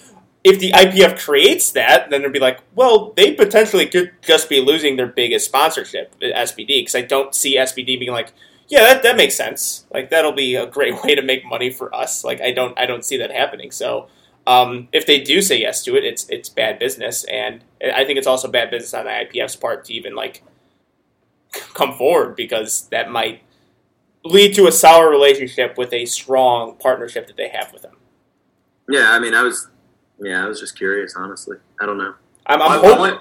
if 0.44 0.60
the 0.60 0.70
IPF 0.72 1.18
creates 1.18 1.72
that, 1.72 2.08
then 2.08 2.20
it'd 2.20 2.32
be 2.32 2.38
like, 2.38 2.60
well, 2.76 3.12
they 3.16 3.32
potentially 3.32 3.84
could 3.86 4.12
just 4.22 4.48
be 4.48 4.60
losing 4.60 4.94
their 4.94 5.08
biggest 5.08 5.44
sponsorship, 5.46 6.14
SBD, 6.20 6.68
because 6.68 6.94
I 6.94 7.02
don't 7.02 7.34
see 7.34 7.56
SBD 7.56 7.98
being 7.98 8.12
like, 8.12 8.32
yeah, 8.68 8.80
that, 8.80 9.02
that 9.02 9.16
makes 9.16 9.36
sense. 9.36 9.86
Like 9.92 10.10
that'll 10.10 10.32
be 10.32 10.56
a 10.56 10.66
great 10.66 10.94
way 11.04 11.14
to 11.14 11.22
make 11.22 11.44
money 11.44 11.70
for 11.70 11.94
us. 11.94 12.24
Like 12.24 12.40
I 12.40 12.52
don't 12.52 12.78
I 12.78 12.86
don't 12.86 13.04
see 13.04 13.16
that 13.18 13.30
happening. 13.30 13.70
So 13.70 14.08
um, 14.46 14.88
if 14.92 15.06
they 15.06 15.20
do 15.20 15.42
say 15.42 15.60
yes 15.60 15.82
to 15.84 15.96
it, 15.96 16.04
it's 16.04 16.28
it's 16.28 16.48
bad 16.48 16.78
business, 16.78 17.24
and 17.24 17.62
I 17.82 18.04
think 18.04 18.18
it's 18.18 18.26
also 18.28 18.48
bad 18.48 18.70
business 18.70 18.94
on 18.94 19.04
the 19.04 19.10
IPF's 19.10 19.56
part 19.56 19.84
to 19.86 19.92
even 19.94 20.14
like 20.14 20.42
come 21.74 21.94
forward 21.94 22.36
because 22.36 22.88
that 22.88 23.10
might 23.10 23.42
lead 24.24 24.54
to 24.54 24.66
a 24.66 24.72
sour 24.72 25.08
relationship 25.10 25.76
with 25.78 25.92
a 25.92 26.04
strong 26.04 26.76
partnership 26.76 27.26
that 27.26 27.36
they 27.36 27.48
have 27.48 27.72
with 27.72 27.82
them. 27.82 27.96
Yeah, 28.88 29.10
I 29.10 29.18
mean, 29.18 29.34
I 29.34 29.42
was, 29.42 29.68
yeah, 30.20 30.44
I 30.44 30.48
was 30.48 30.60
just 30.60 30.76
curious, 30.76 31.14
honestly. 31.16 31.56
I 31.80 31.86
don't 31.86 31.98
know. 31.98 32.14
I'm, 32.46 32.62
I, 32.62 32.66
I'm 32.66 32.72
I 32.72 32.74
hoping. 32.76 32.98
want- 32.98 33.20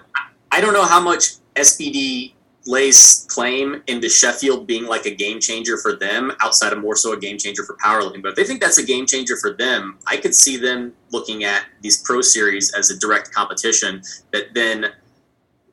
I 0.51 0.61
don't 0.61 0.73
know 0.73 0.85
how 0.85 1.01
much 1.01 1.33
SBD 1.55 2.33
lays 2.65 3.25
claim 3.29 3.83
into 3.87 4.09
Sheffield 4.09 4.65
being 4.65 4.85
like 4.85 5.05
a 5.05 5.13
game 5.13 5.39
changer 5.39 5.77
for 5.77 5.95
them 5.95 6.31
outside 6.41 6.73
of 6.73 6.79
more 6.79 6.95
so 6.95 7.13
a 7.13 7.17
game 7.17 7.37
changer 7.37 7.63
for 7.63 7.75
powerlifting. 7.77 8.21
But 8.23 8.29
if 8.29 8.35
they 8.35 8.43
think 8.43 8.59
that's 8.61 8.79
a 8.79 8.85
game 8.85 9.05
changer 9.05 9.37
for 9.37 9.53
them, 9.53 9.99
I 10.07 10.17
could 10.17 10.33
see 10.33 10.57
them 10.57 10.93
looking 11.11 11.43
at 11.43 11.65
these 11.81 12.01
pro 12.01 12.21
series 12.21 12.73
as 12.73 12.89
a 12.89 12.97
direct 12.97 13.31
competition 13.31 14.01
that 14.31 14.53
then 14.53 14.87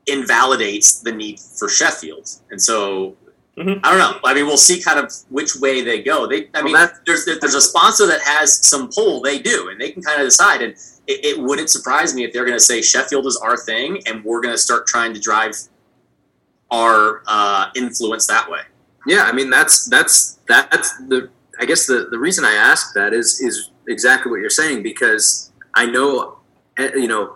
invalidates 0.07 1.01
the 1.01 1.13
need 1.13 1.41
for 1.41 1.69
Sheffield. 1.69 2.29
And 2.51 2.61
so 2.61 3.17
Mhm. 3.57 3.81
I 3.85 3.91
don't 3.91 3.99
know. 3.99 4.19
I 4.25 4.33
mean, 4.33 4.47
we'll 4.47 4.57
see 4.57 4.81
kind 4.81 4.99
of 4.99 5.13
which 5.29 5.57
way 5.57 5.83
they 5.83 6.03
go. 6.03 6.27
They, 6.27 6.49
I 6.55 6.63
Well, 6.63 6.65
mean, 6.65 6.91
there's 7.07 7.27
there's 7.27 7.55
a 7.55 7.61
sponsor 7.61 8.07
that 8.07 8.23
has 8.23 8.67
some 8.67 8.89
pull. 8.89 9.21
They 9.21 9.39
do, 9.39 9.69
and 9.69 9.79
they 9.79 9.91
can 9.91 10.03
kind 10.03 10.21
of 10.21 10.27
decide. 10.27 10.63
And 10.63 10.73
it, 11.07 11.25
it 11.25 11.39
wouldn't 11.39 11.69
surprise 11.69 12.15
me 12.15 12.25
if 12.25 12.33
they're 12.33 12.47
going 12.47 12.57
to 12.57 12.65
say 12.65 12.81
Sheffield 12.81 13.27
is 13.27 13.37
our 13.37 13.59
thing, 13.59 14.01
and 14.07 14.25
we're 14.25 14.41
going 14.41 14.55
to 14.55 14.59
start 14.59 14.87
trying 14.87 15.13
to 15.13 15.21
drive 15.21 15.55
our 16.73 17.23
uh, 17.29 17.67
influence 17.77 18.27
that 18.27 18.51
way. 18.51 18.63
Yeah, 19.07 19.25
I 19.25 19.33
mean, 19.33 19.51
that's 19.51 19.85
that's 19.89 20.39
that's 20.49 20.97
the 21.09 21.31
I 21.61 21.65
guess 21.65 21.87
the, 21.87 22.09
the 22.11 22.19
reason 22.19 22.45
I 22.45 22.55
ask 22.55 22.95
that 22.95 23.13
is 23.13 23.41
is 23.41 23.71
exactly 23.87 24.31
what 24.31 24.41
you're 24.41 24.51
saying 24.51 24.83
because 24.83 25.53
I 25.75 25.87
know 25.87 26.39
eh, 26.79 26.91
you 26.95 27.09
know 27.09 27.35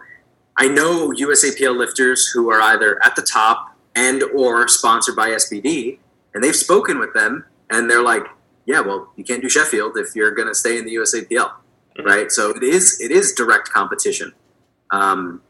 I 0.56 0.68
know 0.68 1.10
USAPL 1.10 1.76
lifters 1.76 2.28
who 2.28 2.50
are 2.50 2.60
either 2.60 3.04
at 3.04 3.14
the 3.14 3.22
top 3.22 3.76
and 3.94 4.22
or 4.22 4.68
sponsored 4.68 5.16
by 5.16 5.30
SBD, 5.30 5.98
and 6.34 6.42
they've 6.42 6.56
spoken 6.56 6.98
with 6.98 7.12
them, 7.14 7.44
and 7.70 7.90
they're 7.90 8.02
like, 8.02 8.26
yeah, 8.66 8.80
well, 8.80 9.12
you 9.16 9.24
can't 9.24 9.42
do 9.42 9.48
Sheffield 9.48 9.96
if 9.96 10.14
you're 10.14 10.32
going 10.32 10.48
to 10.48 10.54
stay 10.54 10.78
in 10.78 10.84
the 10.84 10.94
USAPL, 10.96 11.52
right? 12.04 12.30
So 12.32 12.50
it 12.50 12.62
is 12.62 13.00
it 13.00 13.10
is 13.10 13.32
direct 13.32 13.70
competition. 13.70 14.32
Um, 14.90 15.42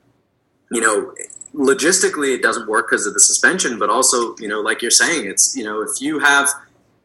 you 0.70 0.80
know, 0.80 1.14
logistically 1.56 2.34
it 2.34 2.42
doesn't 2.42 2.68
work 2.68 2.90
because 2.90 3.06
of 3.06 3.14
the 3.14 3.20
suspension, 3.20 3.78
but 3.78 3.90
also 3.90 4.36
you 4.38 4.48
know, 4.48 4.60
like 4.60 4.82
you're 4.82 4.90
saying, 4.90 5.26
it's 5.26 5.56
you 5.56 5.64
know, 5.64 5.82
if 5.82 6.00
you 6.00 6.18
have 6.18 6.48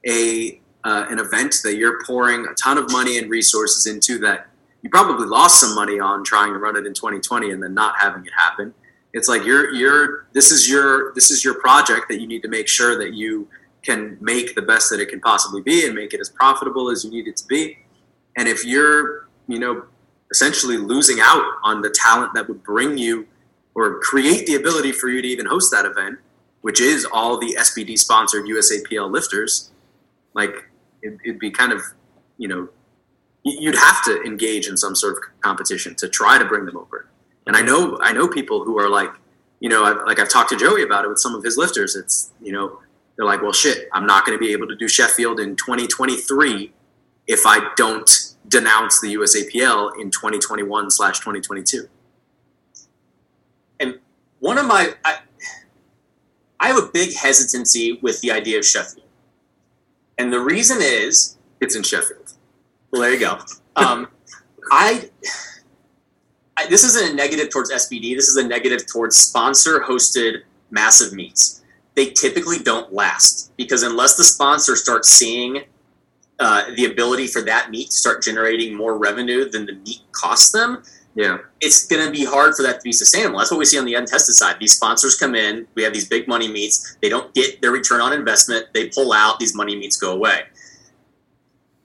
a 0.07 0.59
uh, 0.83 1.05
an 1.09 1.19
event 1.19 1.57
that 1.63 1.75
you're 1.75 2.03
pouring 2.05 2.45
a 2.47 2.53
ton 2.55 2.77
of 2.77 2.91
money 2.91 3.17
and 3.17 3.29
resources 3.29 3.85
into 3.85 4.17
that 4.17 4.47
you 4.81 4.89
probably 4.89 5.27
lost 5.27 5.59
some 5.59 5.75
money 5.75 5.99
on 5.99 6.23
trying 6.23 6.53
to 6.53 6.59
run 6.59 6.75
it 6.75 6.85
in 6.85 6.93
2020 6.93 7.51
and 7.51 7.61
then 7.61 7.73
not 7.73 7.95
having 7.99 8.25
it 8.25 8.31
happen. 8.35 8.73
It's 9.13 9.27
like 9.27 9.45
you're 9.45 9.71
you're 9.73 10.27
this 10.33 10.51
is 10.51 10.69
your 10.69 11.13
this 11.13 11.29
is 11.31 11.43
your 11.43 11.55
project 11.55 12.07
that 12.09 12.19
you 12.19 12.27
need 12.27 12.41
to 12.43 12.47
make 12.47 12.67
sure 12.67 12.97
that 12.97 13.13
you 13.13 13.47
can 13.83 14.17
make 14.21 14.55
the 14.55 14.61
best 14.61 14.89
that 14.91 14.99
it 14.99 15.09
can 15.09 15.19
possibly 15.19 15.61
be 15.61 15.85
and 15.85 15.95
make 15.95 16.13
it 16.13 16.19
as 16.19 16.29
profitable 16.29 16.89
as 16.89 17.03
you 17.03 17.11
need 17.11 17.27
it 17.27 17.35
to 17.35 17.45
be. 17.47 17.77
And 18.37 18.47
if 18.47 18.63
you're, 18.63 19.27
you 19.47 19.59
know, 19.59 19.83
essentially 20.31 20.77
losing 20.77 21.17
out 21.19 21.43
on 21.63 21.81
the 21.81 21.89
talent 21.89 22.33
that 22.35 22.47
would 22.47 22.63
bring 22.63 22.97
you 22.97 23.27
or 23.75 23.99
create 23.99 24.45
the 24.45 24.55
ability 24.55 24.91
for 24.91 25.09
you 25.09 25.21
to 25.21 25.27
even 25.27 25.45
host 25.45 25.71
that 25.71 25.85
event, 25.85 26.19
which 26.61 26.79
is 26.81 27.05
all 27.11 27.39
the 27.39 27.55
SBD 27.59 27.97
sponsored 27.97 28.45
USAPL 28.45 29.09
lifters, 29.11 29.71
like 30.33 30.69
it, 31.01 31.17
it'd 31.23 31.39
be 31.39 31.51
kind 31.51 31.71
of, 31.71 31.81
you 32.37 32.47
know, 32.47 32.69
you'd 33.43 33.75
have 33.75 34.03
to 34.03 34.21
engage 34.23 34.67
in 34.67 34.77
some 34.77 34.95
sort 34.95 35.17
of 35.17 35.23
competition 35.41 35.95
to 35.95 36.07
try 36.07 36.37
to 36.37 36.45
bring 36.45 36.65
them 36.65 36.77
over. 36.77 37.07
And 37.47 37.55
I 37.55 37.61
know 37.61 37.97
I 38.01 38.13
know 38.13 38.27
people 38.27 38.63
who 38.63 38.77
are 38.79 38.89
like, 38.89 39.09
you 39.59 39.69
know, 39.69 39.83
I've, 39.83 40.05
like 40.05 40.19
I've 40.19 40.29
talked 40.29 40.49
to 40.49 40.57
Joey 40.57 40.83
about 40.83 41.05
it 41.05 41.07
with 41.07 41.19
some 41.19 41.33
of 41.33 41.43
his 41.43 41.57
lifters. 41.57 41.95
It's 41.95 42.31
you 42.41 42.51
know, 42.51 42.79
they're 43.15 43.25
like, 43.25 43.41
well, 43.41 43.53
shit, 43.53 43.89
I'm 43.93 44.05
not 44.05 44.25
going 44.25 44.37
to 44.37 44.39
be 44.43 44.51
able 44.51 44.67
to 44.67 44.75
do 44.75 44.87
Sheffield 44.87 45.39
in 45.39 45.55
2023 45.55 46.71
if 47.27 47.41
I 47.45 47.71
don't 47.75 48.09
denounce 48.47 48.99
the 49.01 49.15
USAPL 49.15 49.99
in 49.99 50.11
2021 50.11 50.91
slash 50.91 51.19
2022. 51.19 51.87
One 54.41 54.57
of 54.57 54.65
my, 54.65 54.93
I, 55.05 55.19
I 56.59 56.67
have 56.67 56.77
a 56.77 56.87
big 56.87 57.15
hesitancy 57.15 57.99
with 58.01 58.21
the 58.21 58.31
idea 58.31 58.57
of 58.57 58.65
Sheffield, 58.65 59.05
and 60.17 60.33
the 60.33 60.39
reason 60.39 60.79
is, 60.81 61.37
It's 61.61 61.75
in 61.75 61.83
Sheffield. 61.83 62.33
well, 62.89 63.03
there 63.03 63.13
you 63.13 63.19
go. 63.19 63.37
Um, 63.75 64.07
I, 64.71 65.11
I, 66.57 66.65
this 66.67 66.83
isn't 66.83 67.11
a 67.11 67.15
negative 67.15 67.51
towards 67.51 67.71
SBD. 67.71 68.15
This 68.15 68.29
is 68.29 68.37
a 68.37 68.47
negative 68.47 68.87
towards 68.87 69.15
sponsor-hosted 69.15 70.41
massive 70.71 71.13
meets. 71.13 71.61
They 71.93 72.07
typically 72.09 72.57
don't 72.57 72.91
last 72.91 73.55
because 73.57 73.83
unless 73.83 74.17
the 74.17 74.23
sponsor 74.23 74.75
starts 74.75 75.09
seeing 75.09 75.65
uh, 76.39 76.63
the 76.75 76.85
ability 76.85 77.27
for 77.27 77.41
that 77.43 77.69
meet 77.69 77.91
to 77.91 77.95
start 77.95 78.23
generating 78.23 78.73
more 78.75 78.97
revenue 78.97 79.47
than 79.49 79.67
the 79.67 79.73
meet 79.73 80.01
costs 80.13 80.51
them, 80.51 80.81
Yeah, 81.13 81.39
it's 81.59 81.87
going 81.87 82.05
to 82.05 82.11
be 82.11 82.23
hard 82.23 82.55
for 82.55 82.63
that 82.63 82.79
to 82.79 82.83
be 82.83 82.93
sustainable. 82.93 83.39
That's 83.39 83.51
what 83.51 83.57
we 83.57 83.65
see 83.65 83.77
on 83.77 83.83
the 83.85 83.95
untested 83.95 84.33
side. 84.33 84.55
These 84.59 84.77
sponsors 84.77 85.15
come 85.15 85.35
in, 85.35 85.67
we 85.75 85.83
have 85.83 85.93
these 85.93 86.07
big 86.07 86.27
money 86.27 86.47
meets, 86.47 86.97
they 87.01 87.09
don't 87.09 87.33
get 87.33 87.61
their 87.61 87.71
return 87.71 87.99
on 87.99 88.13
investment, 88.13 88.67
they 88.73 88.87
pull 88.89 89.11
out, 89.11 89.37
these 89.37 89.53
money 89.53 89.75
meets 89.75 89.97
go 89.97 90.13
away. 90.13 90.43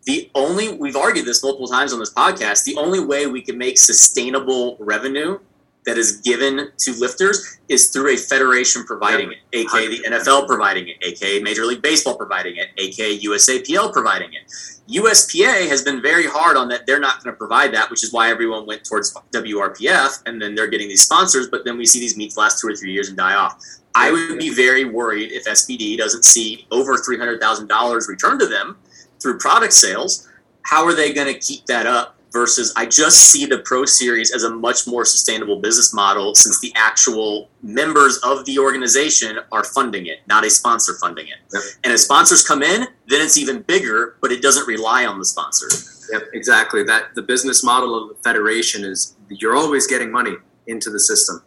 The 0.05 0.31
only, 0.36 0.74
we've 0.74 0.94
argued 0.94 1.27
this 1.27 1.43
multiple 1.43 1.66
times 1.66 1.93
on 1.93 1.98
this 1.98 2.15
podcast, 2.15 2.62
the 2.62 2.77
only 2.77 3.05
way 3.05 3.27
we 3.27 3.43
can 3.43 3.59
make 3.59 3.78
sustainable 3.78 4.77
revenue 4.78 5.40
that 5.87 5.97
is 5.97 6.21
given 6.21 6.69
to 6.79 6.93
lifters 6.95 7.59
is 7.69 7.91
through 7.91 8.13
a 8.13 8.17
federation 8.17 8.85
providing 8.85 9.33
it, 9.33 9.39
aka 9.53 9.89
the 9.89 10.03
NFL 10.09 10.47
providing 10.47 10.89
it, 10.89 10.97
aka 11.03 11.41
Major 11.41 11.65
League 11.65 11.81
Baseball 11.81 12.17
providing 12.17 12.57
it, 12.57 12.69
aka 12.77 13.19
USAPL 13.21 13.93
providing 13.93 14.31
it. 14.35 14.51
USPA 14.89 15.69
has 15.69 15.83
been 15.83 16.03
very 16.03 16.27
hard 16.27 16.57
on 16.57 16.69
that. 16.69 16.87
They're 16.87 17.01
not 17.01 17.23
going 17.23 17.33
to 17.33 17.39
provide 17.39 17.73
that, 17.75 17.91
which 17.91 18.05
is 18.05 18.13
why 18.13 18.31
everyone 18.31 18.67
went 18.67 18.85
towards 18.85 19.15
WRPF, 19.33 20.23
and 20.27 20.41
then 20.43 20.55
they're 20.55 20.69
getting 20.69 20.89
these 20.89 21.03
sponsors. 21.03 21.49
But 21.49 21.65
then 21.65 21.79
we 21.79 21.87
see 21.87 22.01
these 22.01 22.17
meets 22.17 22.37
last 22.37 22.61
two 22.61 22.69
or 22.69 22.77
three 22.77 22.93
years 22.93 23.09
and 23.09 23.17
die 23.17 23.35
off. 23.35 23.61
I 23.95 24.11
would 24.11 24.39
be 24.39 24.53
very 24.53 24.85
worried 24.85 25.33
if 25.33 25.47
SBD 25.47 25.97
doesn't 25.97 26.25
see 26.25 26.67
over 26.71 26.99
three 26.99 27.19
hundred 27.19 27.41
thousand 27.41 27.69
dollars 27.69 28.09
returned 28.09 28.41
to 28.41 28.47
them 28.47 28.77
through 29.21 29.39
product 29.39 29.73
sales. 29.73 30.29
How 30.63 30.85
are 30.85 30.95
they 30.95 31.13
going 31.13 31.33
to 31.33 31.39
keep 31.39 31.65
that 31.67 31.87
up? 31.87 32.16
Versus, 32.37 32.71
I 32.77 32.85
just 32.85 33.31
see 33.31 33.47
the 33.47 33.61
Pro 33.61 33.87
Series 33.87 34.31
as 34.31 34.43
a 34.43 34.51
much 34.51 34.87
more 34.87 35.07
sustainable 35.07 35.59
business 35.59 35.95
model 35.95 36.35
since 36.35 36.61
the 36.61 36.71
actual 36.77 37.49
members 37.63 38.19
of 38.19 38.45
the 38.45 38.59
organization 38.59 39.39
are 39.53 39.65
funding 39.65 40.05
it, 40.05 40.19
not 40.29 40.45
a 40.45 40.51
sponsor 40.51 40.93
funding 41.01 41.29
it. 41.29 41.39
Yep. 41.55 41.63
And 41.85 41.95
if 41.95 42.01
sponsors 42.01 42.47
come 42.47 42.63
in, 42.63 42.89
then 43.07 43.23
it's 43.23 43.39
even 43.39 43.63
bigger, 43.63 44.19
but 44.21 44.33
it 44.33 44.43
doesn't 44.43 44.69
rely 44.69 45.07
on 45.07 45.19
the 45.19 45.25
sponsor. 45.25 45.67
Yep, 46.13 46.25
exactly. 46.35 46.83
That 46.83 47.15
the 47.15 47.23
business 47.23 47.65
model 47.65 47.97
of 47.97 48.09
the 48.11 48.23
federation 48.23 48.85
is 48.85 49.17
you're 49.31 49.57
always 49.57 49.87
getting 49.87 50.13
money 50.13 50.35
into 50.67 50.91
the 50.91 51.01
system, 51.01 51.43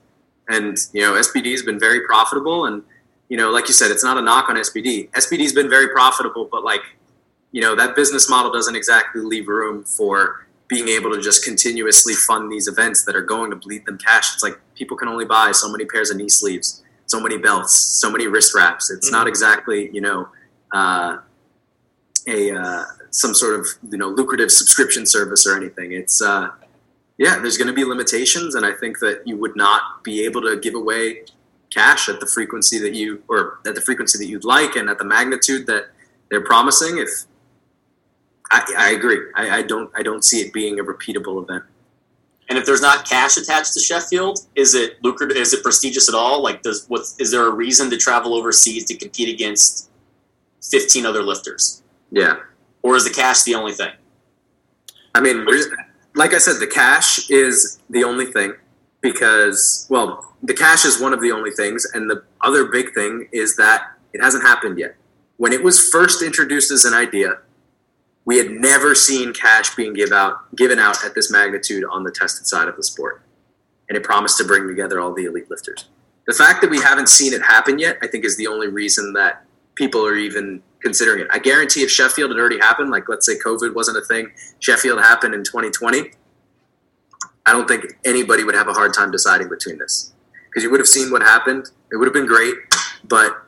and 0.47 0.75
you 0.91 1.01
know 1.01 1.13
SBD 1.13 1.51
has 1.51 1.61
been 1.61 1.79
very 1.79 2.01
profitable. 2.07 2.65
And 2.65 2.81
you 3.29 3.37
know, 3.37 3.51
like 3.51 3.67
you 3.67 3.75
said, 3.75 3.91
it's 3.91 4.03
not 4.03 4.17
a 4.17 4.23
knock 4.23 4.49
on 4.49 4.55
SBD. 4.55 5.11
SBD's 5.11 5.53
been 5.53 5.69
very 5.69 5.89
profitable, 5.89 6.49
but 6.51 6.63
like 6.63 6.81
you 7.51 7.61
know, 7.61 7.75
that 7.75 7.95
business 7.95 8.29
model 8.29 8.51
doesn't 8.51 8.75
exactly 8.75 9.21
leave 9.21 9.47
room 9.47 9.83
for 9.83 10.47
being 10.69 10.87
able 10.87 11.11
to 11.11 11.21
just 11.21 11.43
continuously 11.43 12.13
fund 12.13 12.51
these 12.51 12.67
events 12.67 13.03
that 13.03 13.15
are 13.15 13.21
going 13.21 13.49
to 13.49 13.57
bleed 13.57 13.85
them 13.85 13.97
cash. 13.97 14.33
It's 14.33 14.43
like 14.43 14.57
people 14.75 14.95
can 14.95 15.09
only 15.09 15.25
buy 15.25 15.51
so 15.51 15.69
many 15.69 15.83
pairs 15.83 16.09
of 16.09 16.17
knee 16.17 16.29
sleeves, 16.29 16.83
so 17.07 17.19
many 17.19 17.37
belts, 17.37 17.75
so 17.75 18.09
many 18.09 18.27
wrist 18.27 18.55
wraps. 18.55 18.89
It's 18.89 19.11
not 19.11 19.27
exactly 19.27 19.89
you 19.91 20.01
know. 20.01 20.29
Uh, 20.71 21.17
a 22.27 22.55
uh, 22.55 22.85
some 23.11 23.33
sort 23.33 23.59
of 23.59 23.67
you 23.91 23.97
know 23.97 24.07
lucrative 24.07 24.51
subscription 24.51 25.05
service 25.05 25.47
or 25.47 25.55
anything. 25.55 25.91
It's 25.91 26.21
uh, 26.21 26.49
yeah, 27.17 27.39
there's 27.39 27.57
going 27.57 27.67
to 27.67 27.73
be 27.73 27.83
limitations, 27.83 28.55
and 28.55 28.65
I 28.65 28.73
think 28.73 28.99
that 28.99 29.23
you 29.25 29.37
would 29.37 29.55
not 29.55 30.03
be 30.03 30.23
able 30.25 30.41
to 30.43 30.59
give 30.59 30.75
away 30.75 31.23
cash 31.69 32.09
at 32.09 32.19
the 32.19 32.25
frequency 32.25 32.79
that 32.79 32.93
you 32.93 33.23
or 33.27 33.59
at 33.65 33.75
the 33.75 33.81
frequency 33.81 34.17
that 34.17 34.29
you'd 34.29 34.45
like, 34.45 34.75
and 34.75 34.89
at 34.89 34.99
the 34.99 35.05
magnitude 35.05 35.67
that 35.67 35.89
they're 36.29 36.45
promising. 36.45 36.97
If 36.97 37.09
I, 38.51 38.73
I 38.77 38.91
agree, 38.91 39.19
I, 39.35 39.59
I 39.59 39.61
don't 39.61 39.91
I 39.95 40.03
don't 40.03 40.23
see 40.23 40.41
it 40.41 40.53
being 40.53 40.79
a 40.79 40.83
repeatable 40.83 41.41
event. 41.43 41.63
And 42.49 42.57
if 42.57 42.65
there's 42.65 42.81
not 42.81 43.07
cash 43.07 43.37
attached 43.37 43.73
to 43.75 43.79
Sheffield, 43.79 44.39
is 44.55 44.73
it 44.73 45.03
lucrative? 45.03 45.37
Is 45.37 45.53
it 45.53 45.61
prestigious 45.61 46.09
at 46.09 46.15
all? 46.15 46.41
Like, 46.41 46.63
does 46.63 46.85
what 46.87 47.01
is 47.19 47.31
there 47.31 47.45
a 47.45 47.51
reason 47.51 47.91
to 47.91 47.97
travel 47.97 48.33
overseas 48.33 48.85
to 48.85 48.97
compete 48.97 49.29
against 49.29 49.89
15 50.63 51.05
other 51.05 51.21
lifters, 51.21 51.83
Yeah, 52.11 52.37
or 52.81 52.95
is 52.95 53.03
the 53.03 53.13
cash 53.13 53.43
the 53.43 53.55
only 53.55 53.73
thing? 53.73 53.91
I 55.13 55.21
mean, 55.21 55.45
like 56.15 56.33
I 56.33 56.37
said, 56.37 56.59
the 56.59 56.67
cash 56.67 57.29
is 57.29 57.79
the 57.89 58.03
only 58.03 58.25
thing 58.25 58.53
because, 59.01 59.87
well, 59.89 60.33
the 60.43 60.53
cash 60.53 60.85
is 60.85 60.99
one 60.99 61.13
of 61.13 61.21
the 61.21 61.31
only 61.31 61.51
things, 61.51 61.85
and 61.93 62.09
the 62.09 62.23
other 62.41 62.65
big 62.65 62.93
thing 62.93 63.27
is 63.31 63.55
that 63.57 63.91
it 64.13 64.21
hasn't 64.21 64.43
happened 64.43 64.79
yet. 64.79 64.95
When 65.37 65.53
it 65.53 65.63
was 65.63 65.89
first 65.89 66.21
introduced 66.21 66.71
as 66.71 66.83
an 66.83 66.93
idea, 66.93 67.37
we 68.29 68.37
had 68.37 68.51
never 68.51 68.93
seen 68.93 69.33
cash 69.33 69.73
being 69.73 69.91
give 69.91 70.11
out, 70.11 70.55
given 70.55 70.77
out 70.77 71.03
at 71.03 71.15
this 71.15 71.31
magnitude 71.31 71.83
on 71.91 72.03
the 72.03 72.11
tested 72.11 72.45
side 72.45 72.67
of 72.67 72.75
the 72.75 72.83
sport, 72.83 73.23
and 73.89 73.97
it 73.97 74.03
promised 74.03 74.37
to 74.37 74.43
bring 74.43 74.67
together 74.67 74.99
all 74.99 75.15
the 75.15 75.25
elite 75.25 75.49
lifters. 75.49 75.85
The 76.27 76.33
fact 76.33 76.61
that 76.61 76.69
we 76.69 76.79
haven't 76.79 77.09
seen 77.09 77.33
it 77.33 77.41
happen 77.41 77.79
yet, 77.79 77.97
I 78.03 78.07
think, 78.07 78.23
is 78.23 78.37
the 78.37 78.45
only 78.45 78.67
reason 78.67 79.13
that 79.13 79.43
people 79.73 80.05
are 80.05 80.15
even 80.15 80.61
considering 80.79 81.21
it. 81.21 81.27
I 81.31 81.39
guarantee 81.39 81.81
if 81.81 81.89
Sheffield 81.89 82.29
had 82.29 82.39
already 82.39 82.59
happened, 82.59 82.91
like 82.91 83.09
let's 83.09 83.25
say 83.25 83.33
COVID 83.43 83.73
wasn't 83.73 83.97
a 83.97 84.05
thing, 84.05 84.31
Sheffield 84.59 84.99
happened 84.99 85.33
in 85.33 85.43
2020, 85.43 86.11
I 87.47 87.51
don't 87.51 87.67
think 87.67 87.97
anybody 88.05 88.43
would 88.43 88.53
have 88.53 88.67
a 88.67 88.73
hard 88.73 88.93
time 88.93 89.09
deciding 89.09 89.49
between 89.49 89.79
this 89.79 90.13
because 90.51 90.61
you 90.61 90.69
would 90.69 90.79
have 90.79 90.87
seen 90.87 91.09
what 91.09 91.23
happened. 91.23 91.71
It 91.91 91.95
would 91.95 92.05
have 92.05 92.13
been 92.13 92.27
great, 92.27 92.57
but 93.05 93.43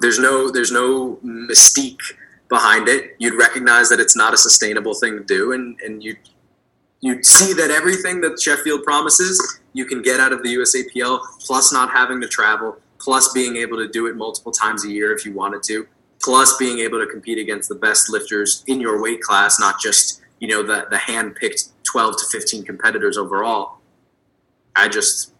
there's 0.00 0.18
no 0.18 0.50
there's 0.50 0.72
no 0.72 1.18
mystique 1.22 2.00
behind 2.52 2.86
it. 2.86 3.16
You'd 3.18 3.38
recognize 3.38 3.88
that 3.88 3.98
it's 3.98 4.14
not 4.14 4.34
a 4.34 4.36
sustainable 4.36 4.92
thing 4.94 5.16
to 5.16 5.24
do, 5.24 5.52
and 5.52 5.80
and 5.80 6.04
you 6.04 6.14
you'd 7.00 7.24
see 7.24 7.54
that 7.54 7.70
everything 7.70 8.20
that 8.20 8.40
Sheffield 8.40 8.84
promises 8.84 9.60
you 9.72 9.86
can 9.86 10.02
get 10.02 10.20
out 10.20 10.32
of 10.32 10.42
the 10.42 10.54
USAPL, 10.56 11.20
plus 11.40 11.72
not 11.72 11.90
having 11.90 12.20
to 12.20 12.28
travel, 12.28 12.76
plus 13.00 13.32
being 13.32 13.56
able 13.56 13.78
to 13.78 13.88
do 13.88 14.06
it 14.06 14.16
multiple 14.16 14.52
times 14.52 14.84
a 14.84 14.90
year 14.90 15.16
if 15.16 15.24
you 15.24 15.32
wanted 15.32 15.62
to, 15.64 15.88
plus 16.22 16.56
being 16.58 16.78
able 16.80 17.00
to 17.00 17.06
compete 17.06 17.38
against 17.38 17.70
the 17.70 17.74
best 17.74 18.10
lifters 18.10 18.62
in 18.66 18.80
your 18.80 19.02
weight 19.02 19.22
class, 19.22 19.58
not 19.58 19.80
just 19.80 20.20
you 20.38 20.46
know 20.46 20.62
the 20.62 20.86
the 20.90 20.98
hand 20.98 21.34
picked 21.34 21.70
12 21.84 22.16
to 22.18 22.24
15 22.38 22.64
competitors 22.64 23.16
overall. 23.16 23.78
I 24.76 24.88
just, 24.88 25.32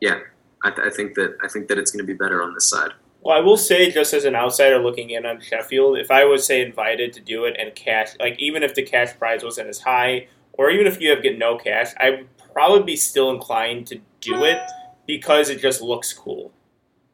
yeah, 0.00 0.20
I, 0.62 0.70
th- 0.70 0.86
I 0.86 0.90
think 0.90 1.14
that 1.14 1.36
I 1.42 1.48
think 1.48 1.68
that 1.68 1.78
it's 1.78 1.90
going 1.90 2.06
to 2.06 2.06
be 2.06 2.18
better 2.24 2.42
on 2.42 2.52
this 2.54 2.68
side. 2.68 2.92
Well, 3.22 3.36
I 3.36 3.40
will 3.40 3.56
say, 3.56 3.90
just 3.90 4.12
as 4.14 4.24
an 4.24 4.34
outsider 4.34 4.78
looking 4.78 5.10
in 5.10 5.24
on 5.24 5.40
Sheffield, 5.40 5.96
if 5.96 6.10
I 6.10 6.24
was 6.24 6.44
say 6.44 6.60
invited 6.60 7.12
to 7.12 7.20
do 7.20 7.44
it 7.44 7.56
and 7.58 7.72
cash, 7.74 8.16
like 8.18 8.38
even 8.40 8.64
if 8.64 8.74
the 8.74 8.82
cash 8.82 9.16
prize 9.16 9.44
wasn't 9.44 9.68
as 9.68 9.80
high, 9.80 10.26
or 10.54 10.70
even 10.70 10.86
if 10.88 11.00
you 11.00 11.10
have 11.10 11.22
get 11.22 11.38
no 11.38 11.56
cash, 11.56 11.94
I 11.98 12.10
would 12.10 12.36
probably 12.52 12.82
be 12.82 12.96
still 12.96 13.30
inclined 13.30 13.86
to 13.88 14.00
do 14.20 14.44
it 14.44 14.58
because 15.06 15.50
it 15.50 15.60
just 15.60 15.80
looks 15.80 16.12
cool, 16.12 16.52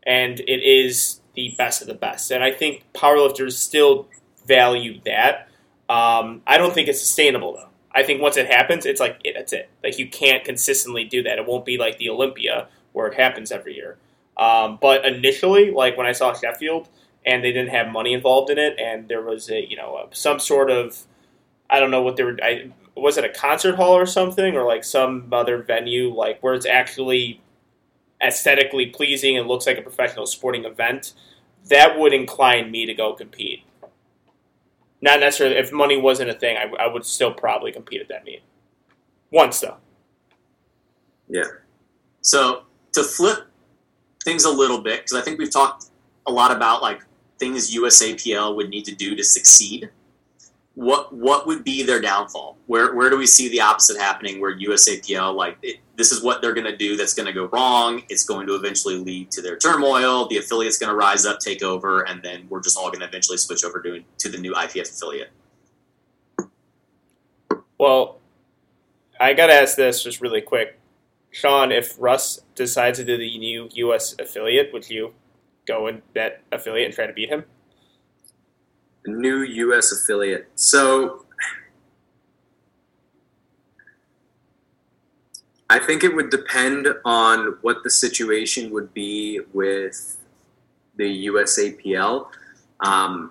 and 0.02 0.40
it 0.40 0.62
is 0.62 1.20
the 1.34 1.54
best 1.58 1.82
of 1.82 1.88
the 1.88 1.94
best. 1.94 2.30
And 2.30 2.42
I 2.42 2.52
think 2.52 2.84
powerlifters 2.94 3.52
still 3.52 4.08
value 4.46 5.00
that. 5.04 5.48
Um, 5.90 6.42
I 6.46 6.56
don't 6.56 6.72
think 6.72 6.88
it's 6.88 7.00
sustainable 7.00 7.52
though. 7.54 7.68
I 7.92 8.02
think 8.02 8.22
once 8.22 8.36
it 8.38 8.46
happens, 8.46 8.86
it's 8.86 9.00
like 9.00 9.20
it, 9.24 9.34
that's 9.36 9.52
it. 9.52 9.68
Like 9.84 9.98
you 9.98 10.08
can't 10.08 10.42
consistently 10.42 11.04
do 11.04 11.22
that. 11.24 11.38
It 11.38 11.46
won't 11.46 11.66
be 11.66 11.76
like 11.76 11.98
the 11.98 12.08
Olympia 12.08 12.68
where 12.92 13.08
it 13.08 13.14
happens 13.14 13.52
every 13.52 13.74
year. 13.76 13.98
Um, 14.38 14.78
but 14.80 15.04
initially, 15.04 15.70
like 15.70 15.96
when 15.96 16.06
I 16.06 16.12
saw 16.12 16.32
Sheffield 16.32 16.88
and 17.26 17.42
they 17.42 17.52
didn't 17.52 17.70
have 17.70 17.88
money 17.88 18.12
involved 18.12 18.50
in 18.50 18.58
it, 18.58 18.78
and 18.78 19.08
there 19.08 19.22
was 19.22 19.50
a 19.50 19.68
you 19.68 19.76
know 19.76 19.96
a, 19.96 20.14
some 20.14 20.38
sort 20.38 20.70
of 20.70 21.04
I 21.68 21.80
don't 21.80 21.90
know 21.90 22.02
what 22.02 22.16
they 22.16 22.22
were. 22.22 22.36
I, 22.42 22.70
was 22.96 23.16
it 23.16 23.24
a 23.24 23.28
concert 23.28 23.76
hall 23.76 23.92
or 23.92 24.06
something, 24.06 24.56
or 24.56 24.64
like 24.64 24.84
some 24.84 25.28
other 25.32 25.62
venue, 25.62 26.12
like 26.14 26.40
where 26.42 26.54
it's 26.54 26.66
actually 26.66 27.40
aesthetically 28.22 28.86
pleasing 28.86 29.36
and 29.36 29.46
looks 29.46 29.66
like 29.66 29.78
a 29.78 29.82
professional 29.82 30.26
sporting 30.26 30.64
event? 30.64 31.14
That 31.68 31.98
would 31.98 32.12
incline 32.12 32.70
me 32.70 32.86
to 32.86 32.94
go 32.94 33.12
compete. 33.14 33.64
Not 35.00 35.20
necessarily 35.20 35.56
if 35.56 35.72
money 35.72 35.96
wasn't 35.96 36.30
a 36.30 36.34
thing, 36.34 36.56
I, 36.56 36.84
I 36.84 36.92
would 36.92 37.04
still 37.04 37.32
probably 37.32 37.72
compete 37.72 38.00
at 38.00 38.08
that 38.08 38.24
meet. 38.24 38.42
Once 39.30 39.60
though. 39.60 39.76
Yeah. 41.28 41.44
So 42.22 42.62
to 42.92 43.02
flip 43.02 43.47
things 44.24 44.44
a 44.44 44.50
little 44.50 44.80
bit, 44.80 45.00
because 45.00 45.14
I 45.14 45.22
think 45.22 45.38
we've 45.38 45.52
talked 45.52 45.86
a 46.26 46.32
lot 46.32 46.54
about 46.54 46.82
like 46.82 47.02
things 47.38 47.74
USAPL 47.74 48.56
would 48.56 48.68
need 48.68 48.84
to 48.84 48.94
do 48.94 49.16
to 49.16 49.24
succeed. 49.24 49.90
What 50.74 51.12
what 51.12 51.46
would 51.46 51.64
be 51.64 51.82
their 51.82 52.00
downfall? 52.00 52.56
Where 52.66 52.94
where 52.94 53.10
do 53.10 53.18
we 53.18 53.26
see 53.26 53.48
the 53.48 53.60
opposite 53.60 53.98
happening? 53.98 54.40
Where 54.40 54.56
USAPL 54.56 55.34
like 55.34 55.58
it, 55.62 55.78
this 55.96 56.12
is 56.12 56.22
what 56.22 56.40
they're 56.40 56.54
going 56.54 56.66
to 56.66 56.76
do 56.76 56.96
that's 56.96 57.14
going 57.14 57.26
to 57.26 57.32
go 57.32 57.46
wrong. 57.46 58.02
It's 58.08 58.24
going 58.24 58.46
to 58.46 58.54
eventually 58.54 58.96
lead 58.96 59.32
to 59.32 59.42
their 59.42 59.56
turmoil. 59.56 60.28
The 60.28 60.38
affiliate's 60.38 60.78
going 60.78 60.90
to 60.90 60.94
rise 60.94 61.26
up, 61.26 61.40
take 61.40 61.64
over, 61.64 62.02
and 62.02 62.22
then 62.22 62.46
we're 62.48 62.62
just 62.62 62.78
all 62.78 62.88
going 62.90 63.00
to 63.00 63.06
eventually 63.06 63.38
switch 63.38 63.64
over 63.64 63.82
to 63.82 64.04
to 64.18 64.28
the 64.28 64.38
new 64.38 64.52
IPF 64.52 64.92
affiliate. 64.94 65.30
Well, 67.76 68.18
I 69.20 69.34
got 69.34 69.48
to 69.48 69.54
ask 69.54 69.76
this 69.76 70.02
just 70.02 70.20
really 70.20 70.40
quick. 70.40 70.77
Sean, 71.38 71.70
if 71.70 71.94
Russ 72.00 72.40
decides 72.56 72.98
to 72.98 73.04
do 73.04 73.16
the 73.16 73.38
new 73.38 73.68
U.S. 73.72 74.16
affiliate, 74.18 74.72
would 74.72 74.90
you 74.90 75.14
go 75.68 75.86
in 75.86 76.02
that 76.14 76.42
affiliate 76.50 76.86
and 76.86 76.94
try 76.94 77.06
to 77.06 77.12
beat 77.12 77.28
him? 77.28 77.44
New 79.06 79.42
U.S. 79.42 79.92
affiliate. 79.92 80.48
So 80.56 81.26
I 85.70 85.78
think 85.78 86.02
it 86.02 86.16
would 86.16 86.30
depend 86.30 86.88
on 87.04 87.58
what 87.62 87.84
the 87.84 87.90
situation 87.90 88.70
would 88.70 88.92
be 88.92 89.40
with 89.52 90.18
the 90.96 91.28
USAPL. 91.28 92.26
Um, 92.80 93.30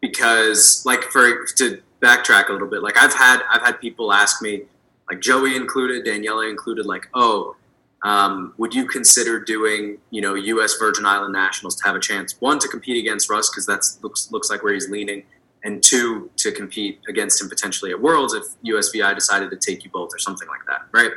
because, 0.00 0.82
like, 0.86 1.02
for 1.02 1.44
to 1.44 1.82
backtrack 2.00 2.48
a 2.48 2.52
little 2.52 2.68
bit, 2.68 2.82
like 2.82 2.96
I've 2.96 3.12
had 3.12 3.42
I've 3.52 3.62
had 3.62 3.80
people 3.82 4.14
ask 4.14 4.40
me, 4.40 4.62
like 5.10 5.20
Joey 5.20 5.56
included, 5.56 6.04
Daniela 6.04 6.48
included, 6.48 6.86
like, 6.86 7.08
oh, 7.14 7.56
um, 8.04 8.54
would 8.58 8.74
you 8.74 8.86
consider 8.86 9.40
doing, 9.40 9.98
you 10.10 10.20
know, 10.20 10.34
U.S. 10.34 10.76
Virgin 10.78 11.04
Island 11.04 11.32
Nationals 11.32 11.74
to 11.76 11.84
have 11.86 11.96
a 11.96 12.00
chance 12.00 12.36
one 12.40 12.58
to 12.60 12.68
compete 12.68 12.96
against 12.96 13.28
Russ 13.28 13.50
because 13.50 13.66
that 13.66 13.82
looks 14.02 14.30
looks 14.30 14.50
like 14.50 14.62
where 14.62 14.72
he's 14.72 14.88
leaning, 14.88 15.24
and 15.64 15.82
two 15.82 16.30
to 16.36 16.52
compete 16.52 17.00
against 17.08 17.40
him 17.42 17.48
potentially 17.48 17.90
at 17.90 18.00
Worlds 18.00 18.34
if 18.34 18.44
USVI 18.64 19.14
decided 19.14 19.50
to 19.50 19.56
take 19.56 19.84
you 19.84 19.90
both 19.90 20.10
or 20.14 20.18
something 20.18 20.46
like 20.46 20.64
that, 20.68 20.82
right? 20.92 21.10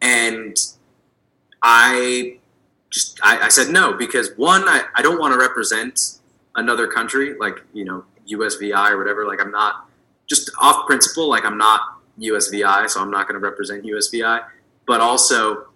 And 0.00 0.56
I 1.62 2.38
just 2.88 3.20
I, 3.22 3.40
I 3.40 3.48
said 3.48 3.68
no 3.68 3.92
because 3.92 4.30
one 4.36 4.62
I, 4.62 4.84
I 4.96 5.02
don't 5.02 5.20
want 5.20 5.34
to 5.34 5.38
represent 5.38 6.00
another 6.56 6.86
country 6.86 7.34
like 7.38 7.62
you 7.74 7.84
know 7.84 8.04
USVI 8.26 8.90
or 8.90 8.98
whatever. 8.98 9.26
Like 9.26 9.40
I'm 9.40 9.50
not 9.50 9.88
just 10.28 10.50
off 10.60 10.86
principle. 10.86 11.28
Like 11.28 11.44
I'm 11.44 11.58
not 11.58 11.99
USVI, 12.18 12.88
so 12.88 13.00
I'm 13.00 13.10
not 13.10 13.28
going 13.28 13.40
to 13.40 13.44
represent 13.46 13.84
USVI. 13.84 14.44
But 14.86 15.00
also, 15.00 15.66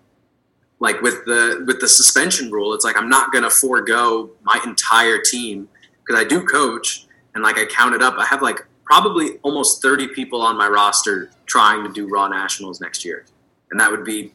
like 0.81 1.01
with 1.02 1.24
the 1.24 1.65
with 1.66 1.81
the 1.81 1.89
suspension 1.89 2.51
rule, 2.51 2.74
it's 2.74 2.85
like 2.85 2.97
I'm 2.97 3.09
not 3.09 3.32
going 3.32 3.44
to 3.44 3.51
forego 3.51 4.31
my 4.43 4.61
entire 4.65 5.19
team 5.20 5.69
because 6.01 6.20
I 6.20 6.24
do 6.24 6.44
coach, 6.44 7.06
and 7.35 7.43
like 7.43 7.59
I 7.59 7.66
counted 7.66 8.02
up, 8.02 8.15
I 8.19 8.27
have 8.27 8.43
like 8.43 8.66
probably 8.85 9.39
almost 9.43 9.81
30 9.81 10.09
people 10.09 10.43
on 10.43 10.59
my 10.59 10.69
roster 10.69 11.31
trying 11.47 11.82
to 11.85 11.93
do 11.93 12.09
Raw 12.09 12.28
Nationals 12.28 12.81
next 12.81 13.05
year, 13.05 13.24
and 13.70 13.81
that 13.81 13.90
would 13.90 14.05
be 14.05 14.35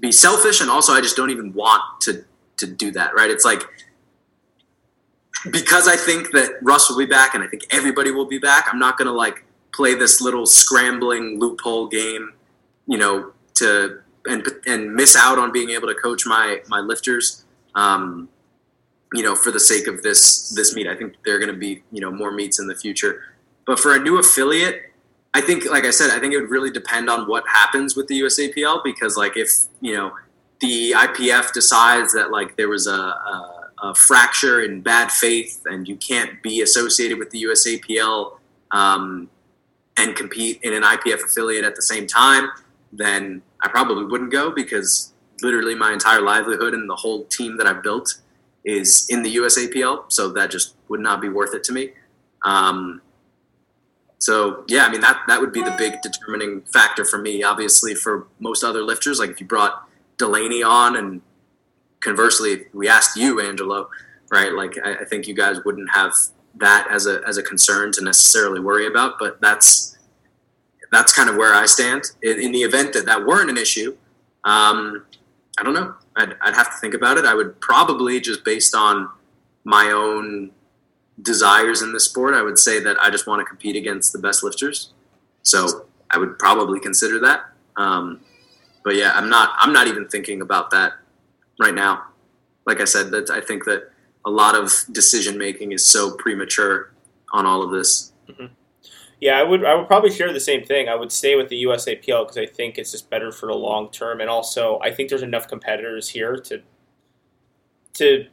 be 0.00 0.12
selfish, 0.12 0.60
and 0.60 0.70
also 0.70 0.92
I 0.92 1.00
just 1.00 1.16
don't 1.16 1.30
even 1.30 1.52
want 1.54 1.82
to 2.02 2.24
to 2.58 2.66
do 2.66 2.90
that. 2.92 3.14
Right? 3.14 3.30
It's 3.30 3.44
like 3.44 3.62
because 5.50 5.86
I 5.86 5.96
think 5.96 6.32
that 6.32 6.58
Russ 6.62 6.90
will 6.90 6.98
be 6.98 7.06
back, 7.06 7.34
and 7.34 7.42
I 7.42 7.46
think 7.46 7.64
everybody 7.70 8.10
will 8.10 8.26
be 8.26 8.38
back. 8.38 8.66
I'm 8.70 8.78
not 8.78 8.98
going 8.98 9.06
to 9.06 9.12
like 9.12 9.44
play 9.78 9.94
this 9.94 10.20
little 10.20 10.44
scrambling 10.44 11.38
loophole 11.38 11.86
game, 11.86 12.32
you 12.86 12.98
know, 12.98 13.32
to 13.54 14.00
and 14.26 14.44
and 14.66 14.92
miss 14.92 15.16
out 15.16 15.38
on 15.38 15.52
being 15.52 15.70
able 15.70 15.86
to 15.86 15.94
coach 15.94 16.26
my 16.26 16.60
my 16.68 16.80
lifters. 16.80 17.44
Um, 17.76 18.28
you 19.14 19.22
know, 19.22 19.36
for 19.36 19.52
the 19.52 19.60
sake 19.60 19.86
of 19.86 20.02
this 20.02 20.50
this 20.50 20.74
meet, 20.74 20.88
I 20.88 20.96
think 20.96 21.14
there 21.24 21.36
are 21.36 21.38
going 21.38 21.52
to 21.52 21.58
be 21.58 21.82
you 21.92 22.00
know 22.00 22.10
more 22.10 22.32
meets 22.32 22.58
in 22.58 22.66
the 22.66 22.74
future. 22.74 23.22
But 23.66 23.78
for 23.78 23.94
a 23.94 24.00
new 24.00 24.18
affiliate, 24.18 24.92
I 25.34 25.40
think, 25.42 25.70
like 25.70 25.84
I 25.84 25.90
said, 25.90 26.10
I 26.10 26.18
think 26.18 26.34
it 26.34 26.40
would 26.40 26.50
really 26.50 26.70
depend 26.70 27.08
on 27.08 27.28
what 27.28 27.44
happens 27.46 27.94
with 27.94 28.08
the 28.08 28.20
USAPL 28.22 28.82
because, 28.82 29.16
like, 29.16 29.36
if 29.36 29.50
you 29.80 29.94
know 29.94 30.12
the 30.60 30.92
IPF 30.92 31.52
decides 31.52 32.12
that 32.14 32.32
like 32.32 32.56
there 32.56 32.68
was 32.68 32.88
a, 32.88 32.92
a, 32.92 33.70
a 33.84 33.94
fracture 33.94 34.60
in 34.62 34.80
bad 34.80 35.12
faith 35.12 35.62
and 35.66 35.86
you 35.86 35.94
can't 35.96 36.42
be 36.42 36.62
associated 36.62 37.16
with 37.16 37.30
the 37.30 37.44
USAPL 37.44 38.38
um, 38.72 39.30
and 39.98 40.14
compete 40.14 40.60
in 40.62 40.72
an 40.72 40.82
IPF 40.82 41.24
affiliate 41.24 41.64
at 41.64 41.74
the 41.76 41.82
same 41.82 42.06
time, 42.06 42.48
then 42.92 43.42
I 43.60 43.68
probably 43.68 44.04
wouldn't 44.04 44.32
go 44.32 44.50
because 44.50 45.12
literally 45.42 45.74
my 45.74 45.92
entire 45.92 46.20
livelihood 46.20 46.74
and 46.74 46.88
the 46.88 46.96
whole 46.96 47.24
team 47.24 47.56
that 47.58 47.66
I've 47.66 47.82
built 47.82 48.14
is 48.64 49.06
in 49.08 49.22
the 49.22 49.36
USAPL. 49.36 50.10
So 50.10 50.30
that 50.30 50.50
just 50.50 50.74
would 50.88 51.00
not 51.00 51.20
be 51.20 51.28
worth 51.28 51.54
it 51.54 51.64
to 51.64 51.72
me. 51.72 51.90
Um, 52.42 53.02
so 54.18 54.64
yeah, 54.68 54.84
I 54.84 54.90
mean 54.90 55.00
that 55.00 55.22
that 55.28 55.40
would 55.40 55.52
be 55.52 55.62
the 55.62 55.74
big 55.78 56.02
determining 56.02 56.62
factor 56.62 57.04
for 57.04 57.18
me. 57.18 57.42
Obviously, 57.42 57.94
for 57.94 58.26
most 58.40 58.64
other 58.64 58.82
lifters, 58.82 59.18
like 59.18 59.30
if 59.30 59.40
you 59.40 59.46
brought 59.46 59.88
Delaney 60.18 60.62
on, 60.62 60.96
and 60.96 61.22
conversely, 62.00 62.66
we 62.72 62.88
asked 62.88 63.16
you, 63.16 63.40
Angelo, 63.40 63.88
right? 64.30 64.52
Like 64.52 64.76
I, 64.84 64.96
I 64.96 65.04
think 65.04 65.28
you 65.28 65.34
guys 65.34 65.58
wouldn't 65.64 65.90
have 65.94 66.14
that 66.60 66.86
as 66.90 67.06
a 67.06 67.20
as 67.26 67.36
a 67.36 67.42
concern 67.42 67.92
to 67.92 68.04
necessarily 68.04 68.60
worry 68.60 68.86
about. 68.86 69.18
But 69.18 69.40
that's 69.40 69.98
that's 70.90 71.12
kind 71.12 71.28
of 71.28 71.36
where 71.36 71.54
I 71.54 71.66
stand. 71.66 72.04
In, 72.22 72.40
in 72.40 72.52
the 72.52 72.62
event 72.62 72.92
that 72.94 73.06
that 73.06 73.26
weren't 73.26 73.50
an 73.50 73.58
issue, 73.58 73.96
um, 74.44 75.04
I 75.58 75.62
don't 75.62 75.74
know. 75.74 75.94
I'd, 76.16 76.34
I'd 76.40 76.54
have 76.54 76.70
to 76.70 76.76
think 76.78 76.94
about 76.94 77.18
it. 77.18 77.24
I 77.24 77.34
would 77.34 77.60
probably 77.60 78.20
just 78.20 78.44
based 78.44 78.74
on 78.74 79.08
my 79.64 79.90
own 79.90 80.50
desires 81.22 81.82
in 81.82 81.92
the 81.92 82.00
sport, 82.00 82.34
I 82.34 82.42
would 82.42 82.58
say 82.58 82.80
that 82.80 82.96
I 83.00 83.10
just 83.10 83.26
want 83.26 83.40
to 83.40 83.44
compete 83.44 83.76
against 83.76 84.12
the 84.12 84.18
best 84.18 84.42
lifters. 84.42 84.92
So 85.42 85.86
I 86.10 86.18
would 86.18 86.38
probably 86.38 86.80
consider 86.80 87.18
that. 87.20 87.44
Um, 87.76 88.20
but 88.84 88.94
yeah, 88.94 89.12
I'm 89.14 89.28
not. 89.28 89.54
I'm 89.58 89.72
not 89.72 89.86
even 89.86 90.08
thinking 90.08 90.40
about 90.40 90.70
that 90.70 90.94
right 91.60 91.74
now. 91.74 92.04
Like 92.66 92.80
I 92.80 92.84
said, 92.84 93.10
that 93.10 93.30
I 93.30 93.40
think 93.40 93.64
that 93.64 93.90
a 94.28 94.30
lot 94.30 94.54
of 94.54 94.84
decision 94.92 95.38
making 95.38 95.72
is 95.72 95.86
so 95.86 96.14
premature 96.14 96.92
on 97.32 97.46
all 97.46 97.62
of 97.62 97.70
this. 97.70 98.12
Mm-hmm. 98.28 98.46
Yeah, 99.20 99.38
I 99.38 99.42
would. 99.42 99.64
I 99.64 99.74
would 99.74 99.88
probably 99.88 100.10
share 100.10 100.32
the 100.32 100.38
same 100.38 100.64
thing. 100.64 100.88
I 100.88 100.94
would 100.94 101.10
stay 101.10 101.34
with 101.34 101.48
the 101.48 101.64
USAPL 101.64 102.24
because 102.24 102.36
I 102.36 102.44
think 102.46 102.76
it's 102.76 102.92
just 102.92 103.08
better 103.08 103.32
for 103.32 103.46
the 103.46 103.54
long 103.54 103.90
term, 103.90 104.20
and 104.20 104.28
also 104.28 104.78
I 104.80 104.92
think 104.92 105.08
there's 105.08 105.22
enough 105.22 105.48
competitors 105.48 106.10
here 106.10 106.36
to 106.36 106.60
to 107.94 108.26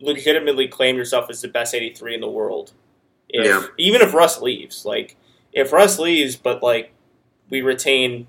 legitimately 0.00 0.68
claim 0.68 0.96
yourself 0.96 1.28
as 1.28 1.40
the 1.40 1.48
best 1.48 1.74
83 1.74 2.14
in 2.14 2.20
the 2.20 2.28
world. 2.28 2.72
If, 3.30 3.46
Yeah. 3.46 3.66
Even 3.78 4.00
if 4.02 4.14
Russ 4.14 4.40
leaves, 4.40 4.84
like 4.84 5.16
if 5.52 5.72
Russ 5.72 5.98
leaves, 5.98 6.36
but 6.36 6.62
like 6.62 6.92
we 7.50 7.62
retain, 7.62 8.28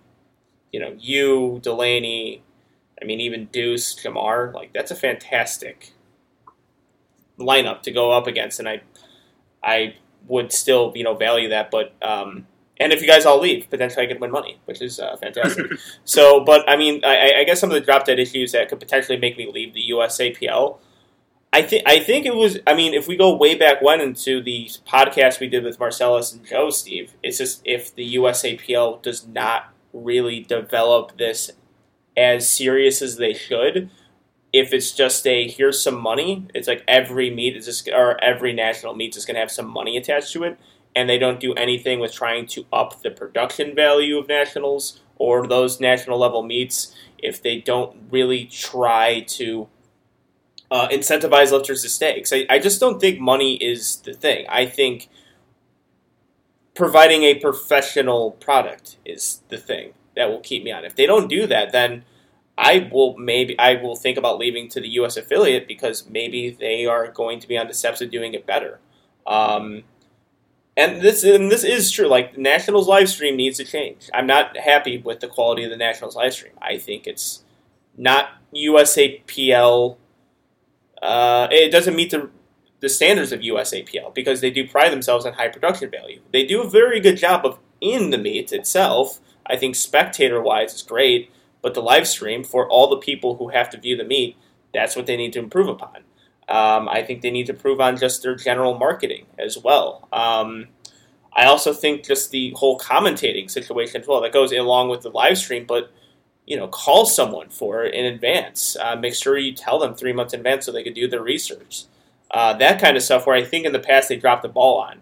you 0.72 0.80
know, 0.80 0.96
you 0.98 1.60
Delaney, 1.62 2.42
I 3.00 3.06
mean 3.06 3.20
even 3.20 3.46
Deuce 3.48 3.94
Jamar, 4.02 4.52
like 4.54 4.74
that's 4.74 4.90
a 4.90 4.96
fantastic 4.96 5.94
lineup 7.40 7.82
to 7.84 7.92
go 7.92 8.12
up 8.12 8.28
against, 8.28 8.60
and 8.60 8.70
I 8.70 8.82
I 9.64 9.96
would 10.28 10.52
still 10.52 10.94
you 10.96 11.04
know 11.04 11.16
value 11.16 11.50
that, 11.50 11.72
but. 11.72 11.94
um 12.02 12.48
and 12.82 12.94
if 12.94 13.02
you 13.02 13.08
guys 13.08 13.26
all 13.26 13.42
leave, 13.42 13.70
potentially 13.70 14.06
I 14.06 14.08
could 14.08 14.22
win 14.22 14.32
money, 14.32 14.58
which 14.64 14.82
is 14.82 15.02
uh, 15.02 15.18
fantastic. 15.18 15.66
so, 16.06 16.46
but 16.46 16.64
I 16.66 16.78
mean, 16.78 17.04
I, 17.04 17.40
I 17.40 17.44
guess 17.44 17.60
some 17.60 17.70
of 17.70 17.74
the 17.74 17.82
drop 17.82 18.06
dead 18.06 18.20
issues 18.20 18.54
that 18.54 18.70
could 18.70 18.80
potentially 18.80 19.18
make 19.18 19.36
me 19.38 19.52
leave 19.52 19.74
the 19.74 19.84
USAPL 19.92 20.80
I 21.52 21.64
think 21.64 21.84
I 21.86 22.00
think 22.00 22.26
it 22.26 22.36
was. 22.36 22.60
I 22.68 22.76
mean, 22.76 22.94
if 22.94 23.08
we 23.08 23.18
go 23.18 23.36
way 23.36 23.56
back 23.56 23.82
when 23.82 24.02
into 24.02 24.42
the 24.42 24.70
podcast 24.88 25.40
we 25.40 25.48
did 25.48 25.64
with 25.64 25.80
Marcellus 25.80 26.32
and 26.32 26.46
Joe, 26.46 26.70
Steve, 26.70 27.14
it's 27.24 27.40
just 27.40 27.62
if 27.66 27.94
the 27.94 28.16
USAPL 28.16 29.02
does 29.02 29.28
not 29.28 29.74
really 29.92 30.42
develop 30.42 31.18
this 31.18 31.52
as 32.16 32.52
serious 32.52 33.02
as 33.02 33.18
they 33.18 33.34
should, 33.34 33.90
if 34.52 34.74
it's 34.74 34.92
just 34.92 35.26
a 35.28 35.48
here's 35.48 35.82
some 35.82 36.00
money, 36.00 36.48
it's 36.54 36.68
like 36.68 36.84
every 36.88 37.30
meet 37.30 37.56
is 37.56 37.66
just 37.66 37.88
or 37.88 38.22
every 38.24 38.54
national 38.54 38.96
meet 38.96 39.16
is 39.16 39.26
going 39.26 39.36
to 39.36 39.42
have 39.42 39.52
some 39.52 39.68
money 39.68 39.98
attached 39.98 40.34
to 40.34 40.44
it, 40.44 40.58
and 40.96 41.10
they 41.10 41.18
don't 41.18 41.40
do 41.40 41.54
anything 41.54 42.00
with 42.00 42.14
trying 42.14 42.48
to 42.48 42.66
up 42.74 43.02
the 43.02 43.12
production 43.12 43.76
value 43.76 44.18
of 44.18 44.28
nationals 44.28 45.02
or 45.18 45.48
those 45.48 45.80
national 45.80 46.18
level 46.18 46.44
meets. 46.44 46.96
If 47.18 47.42
they 47.42 47.60
don't 47.60 48.08
really 48.10 48.46
try 48.46 49.22
to 49.22 49.68
uh, 50.72 50.88
incentivize 50.90 51.52
lifters 51.52 51.82
to 51.84 51.90
stay. 51.90 52.16
Because 52.16 52.34
I, 52.34 52.46
I 52.50 52.60
just 52.60 52.80
don't 52.80 53.00
think 53.00 53.20
money 53.20 53.56
is 53.56 53.98
the 53.98 54.14
thing. 54.14 54.46
I 54.50 54.66
think 54.66 55.10
providing 56.76 57.24
a 57.24 57.36
professional 57.36 58.32
product 58.32 58.98
is 59.06 59.42
the 59.50 59.58
thing 59.58 59.94
that 60.16 60.30
will 60.30 60.40
keep 60.40 60.64
me 60.64 60.72
on. 60.72 60.86
If 60.86 60.96
they 60.96 61.06
don't 61.06 61.28
do 61.28 61.48
that, 61.48 61.72
then 61.72 62.04
I 62.60 62.90
will 62.92 63.18
maybe 63.18 63.58
I 63.58 63.76
will 63.76 63.96
think 63.96 64.18
about 64.18 64.38
leaving 64.38 64.68
to 64.70 64.82
the 64.82 64.90
U.S. 64.90 65.16
affiliate 65.16 65.68
because 65.68 66.08
maybe 66.10 66.50
they 66.50 66.86
are 66.86 67.10
going 67.10 67.40
to 67.40 67.48
be 67.48 67.58
on 67.58 67.68
the 67.68 67.74
steps 67.74 68.02
of 68.02 68.12
doing 68.12 68.34
it 68.34 68.46
better. 68.46 68.80
Um, 69.26 69.84
and 70.76 71.02
this 71.02 71.24
and 71.24 71.50
this 71.50 71.64
is 71.64 71.90
true. 71.90 72.08
Like 72.08 72.36
the 72.36 72.42
Nationals 72.42 72.88
live 72.88 73.10
stream 73.10 73.38
needs 73.38 73.58
to 73.58 73.64
change. 73.64 74.10
I'm 74.14 74.28
not 74.28 74.58
happy 74.58 74.98
with 74.98 75.22
the 75.22 75.28
quality 75.28 75.64
of 75.64 75.70
the 75.70 75.78
Nationals 75.78 76.16
live 76.16 76.34
stream. 76.34 76.54
I 76.62 76.78
think 76.78 77.08
it's 77.08 77.44
not 77.98 78.32
USAPL 78.54 79.98
uh, 81.02 81.48
it 81.52 81.72
doesn't 81.72 81.96
meet 81.96 82.12
the 82.12 82.30
the 82.82 82.90
standards 82.90 83.34
of 83.34 83.42
USAPL 83.42 84.16
because 84.16 84.40
they 84.40 84.52
do 84.52 84.66
pride 84.66 84.94
themselves 84.94 85.26
on 85.26 85.34
high 85.34 85.50
production 85.50 85.92
value. 85.92 86.22
They 86.32 86.46
do 86.46 86.62
a 86.62 86.70
very 86.70 87.02
good 87.02 87.18
job 87.18 87.46
of 87.46 87.60
in 87.82 88.10
the 88.10 88.18
meet 88.18 88.54
itself. 88.54 89.20
I 89.46 89.58
think 89.58 89.76
spectator 89.76 90.42
wise 90.42 90.74
is 90.74 90.82
great, 90.82 91.30
but 91.62 91.74
the 91.74 91.82
live 91.82 92.08
stream 92.08 92.44
for 92.44 92.68
all 92.68 92.90
the 92.90 92.98
people 92.98 93.36
who 93.36 93.50
have 93.50 93.70
to 93.72 93.80
view 93.80 93.98
the 93.98 94.04
meet, 94.04 94.38
that's 94.74 94.96
what 94.96 95.06
they 95.06 95.18
need 95.18 95.34
to 95.34 95.40
improve 95.40 95.68
upon. 95.68 95.98
Um, 96.48 96.90
I 96.90 97.04
think 97.04 97.22
they 97.22 97.32
need 97.32 97.46
to 97.48 97.54
improve 97.54 97.80
on 97.80 97.98
just 97.98 98.24
their 98.24 98.36
general 98.36 98.78
marketing 98.78 99.26
as 99.38 99.58
well. 99.58 100.08
Um, 100.12 100.68
I 101.34 101.46
also 101.46 101.74
think 101.74 102.04
just 102.04 102.32
the 102.32 102.54
whole 102.56 102.80
commentating 102.80 103.50
situation 103.50 104.02
as 104.02 104.08
well 104.08 104.22
that 104.22 104.34
goes 104.34 104.52
along 104.52 104.90
with 104.90 105.02
the 105.02 105.10
live 105.10 105.38
stream, 105.38 105.66
but 105.68 105.92
you 106.46 106.58
know, 106.58 106.68
call 106.68 107.06
someone 107.06 107.50
for 107.50 107.84
it 107.84 107.94
in 107.94 108.06
advance. 108.06 108.76
Uh, 108.82 108.96
make 108.96 109.14
sure 109.14 109.38
you 109.38 109.54
tell 109.54 109.78
them 109.78 109.94
three 109.94 110.14
months 110.14 110.34
in 110.34 110.40
advance 110.40 110.66
so 110.66 110.72
they 110.72 110.84
could 110.84 110.96
do 110.96 111.08
their 111.08 111.22
research. 111.22 111.84
Uh, 112.32 112.54
that 112.54 112.82
kind 112.82 112.98
of 112.98 113.04
stuff 113.04 113.28
where 113.28 113.36
I 113.36 113.44
think 113.44 113.66
in 113.66 113.72
the 113.72 113.80
past 113.80 114.10
they 114.10 114.16
dropped 114.16 114.42
the 114.42 114.50
ball 114.50 114.80
on. 114.80 115.00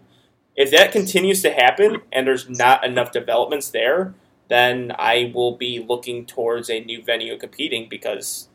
If 0.54 0.70
that 0.72 0.92
continues 0.92 1.40
to 1.42 1.50
happen 1.50 2.02
and 2.12 2.26
there's 2.26 2.50
not 2.50 2.84
enough 2.84 3.12
developments 3.12 3.70
there, 3.70 4.14
then 4.48 4.92
I 4.98 5.32
will 5.34 5.56
be 5.56 5.84
looking 5.86 6.26
towards 6.26 6.70
a 6.70 6.80
new 6.80 7.02
venue 7.02 7.38
competing 7.38 7.88
because 7.88 8.48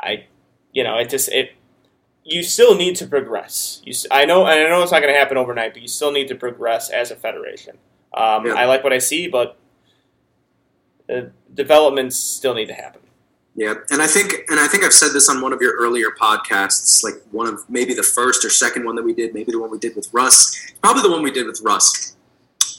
I, 0.00 0.26
you 0.72 0.84
know, 0.84 0.96
it 0.98 1.10
just 1.10 1.28
it. 1.28 1.52
You 2.24 2.42
still 2.42 2.74
need 2.74 2.96
to 2.96 3.06
progress. 3.06 3.80
You, 3.84 3.94
I 4.10 4.24
know, 4.24 4.46
and 4.46 4.58
I 4.58 4.68
know 4.68 4.82
it's 4.82 4.90
not 4.90 5.00
going 5.00 5.14
to 5.14 5.18
happen 5.18 5.36
overnight, 5.36 5.74
but 5.74 5.82
you 5.82 5.86
still 5.88 6.10
need 6.10 6.26
to 6.28 6.34
progress 6.34 6.90
as 6.90 7.12
a 7.12 7.16
federation. 7.16 7.78
Um, 8.14 8.46
Yeah. 8.46 8.54
I 8.54 8.64
like 8.64 8.82
what 8.82 8.92
I 8.92 8.98
see, 8.98 9.28
but 9.28 9.56
uh, 11.08 11.22
developments 11.54 12.16
still 12.16 12.54
need 12.54 12.66
to 12.66 12.74
happen. 12.74 13.02
Yeah, 13.54 13.74
and 13.90 14.02
I 14.02 14.06
think, 14.06 14.34
and 14.48 14.60
I 14.60 14.66
think 14.66 14.84
I've 14.84 14.92
said 14.92 15.12
this 15.12 15.30
on 15.30 15.40
one 15.40 15.52
of 15.54 15.62
your 15.62 15.74
earlier 15.76 16.08
podcasts, 16.20 17.02
like 17.02 17.14
one 17.30 17.46
of 17.46 17.64
maybe 17.70 17.94
the 17.94 18.02
first 18.02 18.44
or 18.44 18.50
second 18.50 18.84
one 18.84 18.96
that 18.96 19.02
we 19.02 19.14
did, 19.14 19.32
maybe 19.32 19.50
the 19.50 19.58
one 19.58 19.70
we 19.70 19.78
did 19.78 19.96
with 19.96 20.12
Russ, 20.12 20.72
probably 20.82 21.02
the 21.02 21.10
one 21.10 21.22
we 21.22 21.30
did 21.30 21.46
with 21.46 21.62
Russ, 21.62 22.16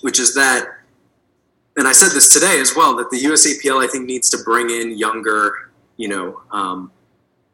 which 0.01 0.19
is 0.19 0.35
that, 0.35 0.67
and 1.77 1.87
I 1.87 1.91
said 1.91 2.09
this 2.09 2.33
today 2.33 2.59
as 2.59 2.75
well, 2.75 2.95
that 2.97 3.11
the 3.11 3.17
USAPL 3.17 3.83
I 3.83 3.87
think 3.87 4.05
needs 4.05 4.29
to 4.31 4.39
bring 4.43 4.71
in 4.71 4.97
younger, 4.97 5.69
you 5.95 6.07
know, 6.07 6.41
um, 6.51 6.91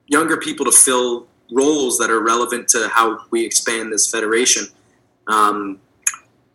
younger 0.08 0.38
people 0.38 0.66
to 0.66 0.72
fill 0.72 1.28
roles 1.52 1.98
that 1.98 2.10
are 2.10 2.24
relevant 2.24 2.70
to 2.70 2.88
how 2.88 3.20
we 3.32 3.46
expand 3.46 3.92
this 3.92 4.10
federation. 4.10 4.68
Um, 5.28 5.80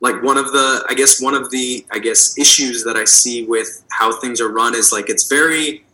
like 0.01 0.23
one 0.23 0.39
of 0.39 0.53
the, 0.53 0.85
I 0.89 0.95
guess 0.95 1.21
one 1.21 1.35
of 1.35 1.51
the, 1.51 1.85
I 1.93 1.99
guess 1.99 2.39
issues 2.39 2.85
that 2.85 2.97
I 2.97 3.05
see 3.05 3.45
with 3.45 3.85
how 3.91 4.19
things 4.19 4.41
are 4.41 4.51
run 4.51 4.75
is 4.75 4.91
like 4.91 5.11
it's 5.11 5.29
very 5.29 5.85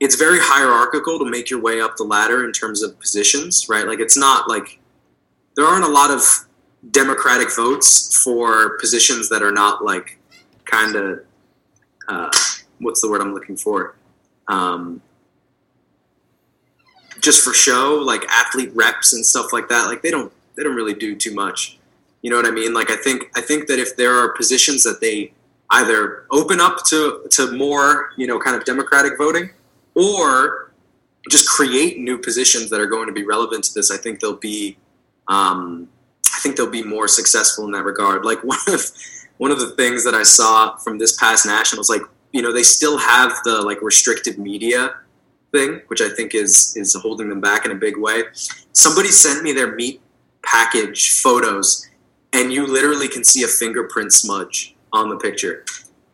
it's 0.00 0.14
very 0.14 0.38
hierarchical 0.40 1.18
to 1.18 1.24
make 1.24 1.50
your 1.50 1.60
way 1.60 1.80
up 1.80 1.96
the 1.96 2.04
ladder 2.04 2.44
in 2.44 2.52
terms 2.52 2.84
of 2.84 2.98
positions, 3.00 3.68
right? 3.68 3.84
Like 3.84 3.98
it's 3.98 4.16
not 4.16 4.48
like 4.48 4.78
there 5.56 5.64
aren't 5.64 5.84
a 5.84 5.88
lot 5.88 6.12
of 6.12 6.22
democratic 6.92 7.54
votes 7.54 8.22
for 8.22 8.78
positions 8.78 9.28
that 9.28 9.42
are 9.42 9.50
not 9.50 9.84
like 9.84 10.17
kind 10.70 10.96
of 10.96 11.24
uh, 12.08 12.30
what's 12.78 13.00
the 13.00 13.10
word 13.10 13.20
I'm 13.20 13.34
looking 13.34 13.56
for? 13.56 13.96
Um, 14.46 15.02
just 17.20 17.42
for 17.42 17.52
show, 17.52 18.00
like 18.04 18.24
athlete 18.30 18.70
reps 18.74 19.12
and 19.12 19.24
stuff 19.24 19.52
like 19.52 19.68
that. 19.68 19.86
Like 19.86 20.02
they 20.02 20.10
don't 20.10 20.32
they 20.56 20.62
don't 20.62 20.76
really 20.76 20.94
do 20.94 21.16
too 21.16 21.34
much. 21.34 21.78
You 22.22 22.30
know 22.30 22.36
what 22.36 22.46
I 22.46 22.50
mean? 22.50 22.72
Like 22.72 22.90
I 22.90 22.96
think 22.96 23.30
I 23.36 23.40
think 23.40 23.68
that 23.68 23.78
if 23.78 23.96
there 23.96 24.14
are 24.14 24.30
positions 24.30 24.84
that 24.84 25.00
they 25.00 25.32
either 25.70 26.24
open 26.30 26.60
up 26.60 26.84
to 26.86 27.26
to 27.30 27.52
more 27.52 28.10
you 28.16 28.26
know 28.26 28.38
kind 28.38 28.56
of 28.56 28.64
democratic 28.64 29.18
voting 29.18 29.50
or 29.94 30.68
just 31.28 31.48
create 31.48 31.98
new 31.98 32.18
positions 32.18 32.70
that 32.70 32.80
are 32.80 32.86
going 32.86 33.06
to 33.06 33.12
be 33.12 33.24
relevant 33.24 33.64
to 33.64 33.74
this. 33.74 33.90
I 33.90 33.96
think 33.96 34.20
they'll 34.20 34.36
be, 34.36 34.76
um, 35.28 35.88
I 36.34 36.38
think 36.40 36.56
they'll 36.56 36.70
be 36.70 36.82
more 36.82 37.08
successful 37.08 37.64
in 37.64 37.72
that 37.72 37.84
regard. 37.84 38.24
Like 38.24 38.42
one 38.44 38.58
of 38.68 38.90
one 39.38 39.50
of 39.50 39.58
the 39.60 39.70
things 39.70 40.04
that 40.04 40.14
I 40.14 40.22
saw 40.22 40.76
from 40.76 40.98
this 40.98 41.16
past 41.16 41.46
nationals, 41.46 41.88
like 41.88 42.02
you 42.32 42.42
know, 42.42 42.52
they 42.52 42.62
still 42.62 42.98
have 42.98 43.32
the 43.44 43.62
like 43.62 43.80
restricted 43.80 44.38
media 44.38 44.94
thing, 45.52 45.80
which 45.86 46.00
I 46.00 46.10
think 46.10 46.34
is 46.34 46.76
is 46.76 46.94
holding 46.94 47.28
them 47.28 47.40
back 47.40 47.64
in 47.64 47.70
a 47.70 47.74
big 47.74 47.96
way. 47.96 48.24
Somebody 48.72 49.08
sent 49.08 49.42
me 49.42 49.52
their 49.52 49.74
meet 49.74 50.00
package 50.44 51.12
photos, 51.12 51.88
and 52.32 52.52
you 52.52 52.66
literally 52.66 53.08
can 53.08 53.24
see 53.24 53.42
a 53.42 53.48
fingerprint 53.48 54.12
smudge 54.12 54.76
on 54.92 55.08
the 55.08 55.16
picture, 55.16 55.64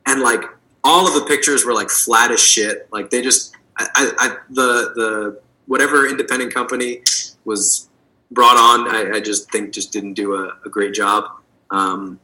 and 0.06 0.20
like 0.20 0.42
all 0.84 1.09
of 1.09 1.14
the 1.14 1.26
pictures 1.26 1.64
were 1.64 1.74
like 1.74 1.90
flat 1.90 2.30
as 2.30 2.40
shit. 2.40 2.88
Like 2.92 3.10
they 3.10 3.22
just 3.22 3.56
I, 3.76 4.12
I, 4.18 4.36
the 4.51 4.92
the 4.94 5.40
whatever 5.66 6.06
independent 6.06 6.55
company 6.55 7.02
was 7.44 7.88
brought 8.30 8.56
on, 8.56 8.94
I, 8.94 9.16
I 9.16 9.20
just 9.20 9.51
think 9.51 9.72
just 9.72 9.92
didn't 9.92 10.14
do 10.14 10.34
a, 10.34 10.56
a 10.64 10.68
great 10.68 10.94
job. 10.94 11.24
Um, 11.70 12.20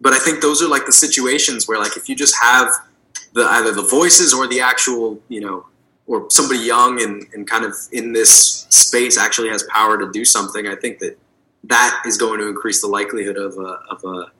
but 0.00 0.12
I 0.12 0.18
think 0.18 0.40
those 0.40 0.62
are 0.62 0.68
like 0.68 0.86
the 0.86 0.92
situations 0.92 1.66
where 1.66 1.78
like 1.78 1.96
if 1.96 2.08
you 2.08 2.16
just 2.16 2.36
have 2.40 2.72
the 3.32 3.42
either 3.42 3.72
the 3.72 3.82
voices 3.82 4.32
or 4.32 4.46
the 4.46 4.60
actual 4.60 5.20
you 5.28 5.40
know 5.40 5.66
or 6.06 6.26
somebody 6.30 6.60
young 6.60 7.02
and, 7.02 7.26
and 7.34 7.46
kind 7.46 7.64
of 7.64 7.74
in 7.92 8.12
this 8.12 8.66
space 8.70 9.18
actually 9.18 9.50
has 9.50 9.62
power 9.64 9.98
to 9.98 10.10
do 10.10 10.24
something, 10.24 10.66
I 10.66 10.74
think 10.74 11.00
that 11.00 11.18
that 11.64 12.02
is 12.06 12.16
going 12.16 12.40
to 12.40 12.48
increase 12.48 12.80
the 12.80 12.86
likelihood 12.86 13.36
of 13.36 13.58
a, 13.58 13.78
of 13.90 14.02
a 14.04 14.32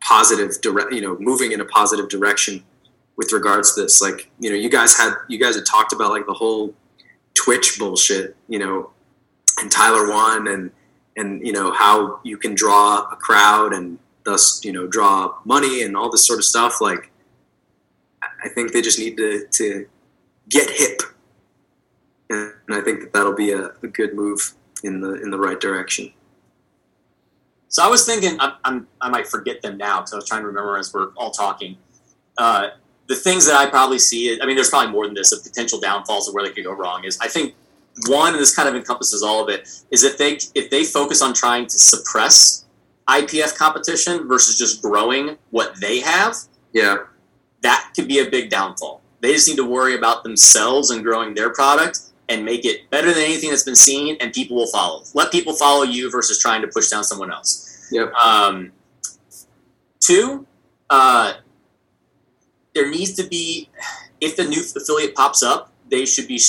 positive 0.00 0.60
direct 0.60 0.92
you 0.92 1.00
know 1.00 1.16
moving 1.18 1.52
in 1.52 1.60
a 1.60 1.64
positive 1.64 2.08
direction 2.08 2.62
with 3.16 3.32
regards 3.32 3.74
to 3.74 3.82
this. 3.82 4.00
Like, 4.00 4.30
you 4.38 4.50
know, 4.50 4.56
you 4.56 4.68
guys 4.68 4.96
had 4.96 5.14
you 5.28 5.38
guys 5.38 5.56
had 5.56 5.66
talked 5.66 5.92
about 5.92 6.10
like 6.10 6.26
the 6.26 6.34
whole 6.34 6.74
Twitch 7.34 7.78
bullshit, 7.78 8.36
you 8.48 8.58
know, 8.58 8.90
and 9.58 9.70
Tyler1 9.70 10.52
and 10.52 10.70
and 11.16 11.46
you 11.46 11.52
know 11.52 11.72
how 11.72 12.20
you 12.22 12.36
can 12.36 12.54
draw 12.54 13.08
a 13.10 13.16
crowd 13.16 13.72
and 13.72 13.98
thus 14.26 14.62
you 14.62 14.72
know 14.72 14.86
draw 14.86 15.34
money 15.46 15.82
and 15.82 15.96
all 15.96 16.10
this 16.10 16.26
sort 16.26 16.38
of 16.38 16.44
stuff. 16.44 16.82
Like, 16.82 17.10
I 18.22 18.50
think 18.50 18.72
they 18.72 18.82
just 18.82 18.98
need 18.98 19.16
to 19.16 19.46
to 19.50 19.86
get 20.50 20.68
hip, 20.68 21.00
and 22.28 22.52
I 22.68 22.82
think 22.82 23.00
that 23.00 23.12
that'll 23.14 23.34
be 23.34 23.52
a, 23.52 23.70
a 23.82 23.86
good 23.86 24.14
move 24.14 24.52
in 24.84 25.00
the 25.00 25.14
in 25.22 25.30
the 25.30 25.38
right 25.38 25.58
direction. 25.58 26.12
So 27.68 27.84
I 27.84 27.88
was 27.88 28.06
thinking, 28.06 28.38
I'm, 28.40 28.52
I'm, 28.64 28.86
I 29.00 29.08
might 29.10 29.26
forget 29.26 29.60
them 29.60 29.76
now 29.76 29.98
because 29.98 30.12
I 30.12 30.16
was 30.16 30.26
trying 30.26 30.42
to 30.42 30.46
remember 30.46 30.78
as 30.78 30.94
we're 30.94 31.08
all 31.16 31.30
talking. 31.30 31.76
Uh, 32.38 32.68
the 33.08 33.16
things 33.16 33.46
that 33.46 33.54
I 33.54 33.68
probably 33.68 33.98
see, 33.98 34.40
I 34.40 34.46
mean, 34.46 34.56
there's 34.56 34.70
probably 34.70 34.92
more 34.92 35.06
than 35.06 35.14
this 35.14 35.32
of 35.32 35.42
potential 35.42 35.80
downfalls 35.80 36.28
of 36.28 36.34
where 36.34 36.44
they 36.44 36.52
could 36.52 36.64
go 36.64 36.72
wrong. 36.72 37.04
Is 37.04 37.18
I 37.20 37.28
think 37.28 37.54
one, 38.06 38.32
and 38.32 38.40
this 38.40 38.54
kind 38.54 38.68
of 38.68 38.74
encompasses 38.74 39.22
all 39.22 39.42
of 39.42 39.48
it, 39.48 39.68
is 39.90 40.04
if 40.04 40.18
they 40.18 40.38
if 40.54 40.70
they 40.70 40.84
focus 40.84 41.22
on 41.22 41.34
trying 41.34 41.66
to 41.66 41.78
suppress 41.78 42.64
IPF 43.08 43.56
competition 43.56 44.26
versus 44.26 44.58
just 44.58 44.82
growing 44.82 45.38
what 45.50 45.80
they 45.80 46.00
have, 46.00 46.36
Yeah, 46.72 46.98
that 47.62 47.92
could 47.94 48.08
be 48.08 48.18
a 48.18 48.28
big 48.30 48.50
downfall. 48.50 49.00
They 49.20 49.32
just 49.32 49.48
need 49.48 49.56
to 49.56 49.64
worry 49.64 49.94
about 49.96 50.24
themselves 50.24 50.90
and 50.90 51.02
growing 51.02 51.34
their 51.34 51.50
product 51.52 52.00
and 52.28 52.44
make 52.44 52.64
it 52.64 52.90
better 52.90 53.08
than 53.12 53.22
anything 53.22 53.50
that's 53.50 53.62
been 53.62 53.76
seen, 53.76 54.16
and 54.20 54.32
people 54.32 54.56
will 54.56 54.66
follow. 54.66 55.04
Let 55.14 55.30
people 55.30 55.54
follow 55.54 55.84
you 55.84 56.10
versus 56.10 56.40
trying 56.40 56.60
to 56.62 56.68
push 56.68 56.88
down 56.88 57.04
someone 57.04 57.32
else. 57.32 57.88
Yep. 57.92 58.12
Um, 58.14 58.72
two, 60.00 60.46
uh, 60.90 61.34
there 62.74 62.90
needs 62.90 63.14
to 63.14 63.26
be, 63.28 63.70
if 64.20 64.36
the 64.36 64.44
new 64.44 64.60
affiliate 64.60 65.14
pops 65.14 65.42
up, 65.42 65.72
they 65.88 66.04
should 66.04 66.26
be 66.26 66.40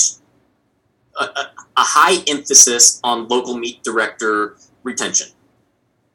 a, 1.20 1.24
a, 1.24 1.50
a 1.76 1.82
high 1.82 2.22
emphasis 2.26 3.00
on 3.04 3.28
local 3.28 3.56
meet 3.56 3.82
director 3.84 4.56
retention 4.82 5.28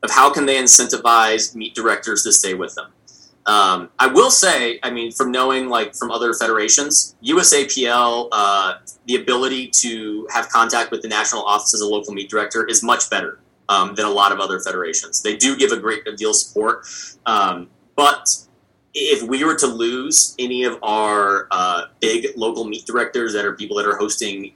of 0.04 0.12
how 0.12 0.32
can 0.32 0.46
they 0.46 0.58
incentivize 0.58 1.56
meet 1.56 1.74
directors 1.74 2.24
to 2.24 2.32
stay 2.32 2.54
with 2.54 2.76
them. 2.76 2.92
Um, 3.46 3.90
I 4.00 4.08
will 4.08 4.32
say, 4.32 4.80
I 4.84 4.90
mean, 4.90 5.12
from 5.12 5.32
knowing 5.32 5.68
like 5.68 5.96
from 5.96 6.12
other 6.12 6.34
federations, 6.34 7.16
USAPL, 7.24 8.30
uh, 8.32 8.76
the 9.06 9.16
ability 9.16 9.68
to 9.82 10.28
have 10.32 10.48
contact 10.50 10.92
with 10.92 11.02
the 11.02 11.10
national 11.10 11.44
office 11.44 11.74
as 11.74 11.82
a 11.82 11.88
local 11.88 12.14
meet 12.14 12.30
director 12.30 12.66
is 12.66 12.84
much 12.84 13.10
better 13.10 13.40
um, 13.68 13.96
than 13.96 14.06
a 14.06 14.10
lot 14.10 14.32
of 14.32 14.40
other 14.40 14.60
federations. 14.60 15.22
They 15.22 15.36
do 15.36 15.58
give 15.58 15.72
a 15.72 15.78
great 15.78 16.04
deal 16.16 16.30
of 16.30 16.36
support, 16.38 16.86
um, 17.26 17.70
but 17.96 18.30
if 18.94 19.28
we 19.28 19.44
were 19.44 19.56
to 19.56 19.68
lose 19.68 20.36
any 20.40 20.64
of 20.64 20.78
our 20.84 21.48
uh, 21.52 21.86
big 22.00 22.28
local 22.38 22.64
meet 22.64 22.86
directors 22.86 23.34
that 23.34 23.44
are 23.44 23.54
people 23.54 23.76
that 23.78 23.88
are 23.88 23.98
hosting 23.98 24.54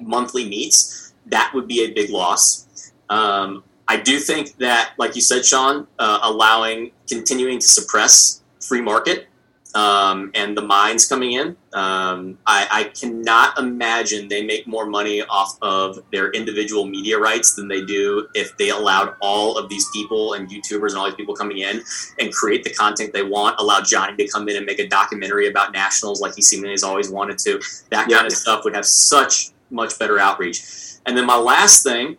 monthly 0.00 0.48
meets, 0.48 1.12
that 1.26 1.52
would 1.54 1.68
be 1.68 1.84
a 1.84 1.92
big 1.92 2.10
loss. 2.10 2.92
Um, 3.08 3.62
I 3.88 3.96
do 3.96 4.18
think 4.18 4.56
that, 4.58 4.92
like 4.98 5.14
you 5.14 5.22
said, 5.22 5.44
Sean, 5.44 5.86
uh, 5.98 6.18
allowing 6.22 6.92
continuing 7.08 7.58
to 7.60 7.68
suppress 7.68 8.42
free 8.60 8.80
market 8.80 9.28
um, 9.76 10.30
and 10.34 10.56
the 10.56 10.62
mines 10.62 11.06
coming 11.06 11.32
in, 11.32 11.56
um, 11.74 12.38
I, 12.46 12.66
I, 12.70 12.84
cannot 12.84 13.58
imagine 13.58 14.26
they 14.28 14.44
make 14.44 14.66
more 14.66 14.86
money 14.86 15.20
off 15.22 15.58
of 15.60 15.98
their 16.10 16.30
individual 16.30 16.86
media 16.86 17.18
rights 17.18 17.54
than 17.54 17.68
they 17.68 17.84
do 17.84 18.26
if 18.34 18.56
they 18.56 18.70
allowed 18.70 19.14
all 19.20 19.58
of 19.58 19.68
these 19.68 19.86
people 19.92 20.32
and 20.32 20.48
YouTubers 20.48 20.90
and 20.90 20.96
all 20.96 21.04
these 21.04 21.14
people 21.14 21.36
coming 21.36 21.58
in 21.58 21.82
and 22.18 22.32
create 22.32 22.64
the 22.64 22.70
content 22.70 23.12
they 23.12 23.22
want. 23.22 23.60
Allow 23.60 23.82
Johnny 23.82 24.16
to 24.16 24.26
come 24.28 24.48
in 24.48 24.56
and 24.56 24.64
make 24.64 24.78
a 24.78 24.88
documentary 24.88 25.48
about 25.48 25.72
nationals 25.72 26.22
like 26.22 26.34
he 26.34 26.42
seemingly 26.42 26.70
has 26.70 26.82
always 26.82 27.10
wanted 27.10 27.36
to. 27.38 27.60
That 27.90 28.08
kind 28.08 28.26
of 28.26 28.32
stuff 28.32 28.64
would 28.64 28.74
have 28.74 28.86
such 28.86 29.50
much 29.70 29.98
better 29.98 30.18
outreach. 30.18 30.62
And 31.04 31.16
then 31.16 31.26
my 31.26 31.36
last 31.36 31.82
thing 31.82 32.16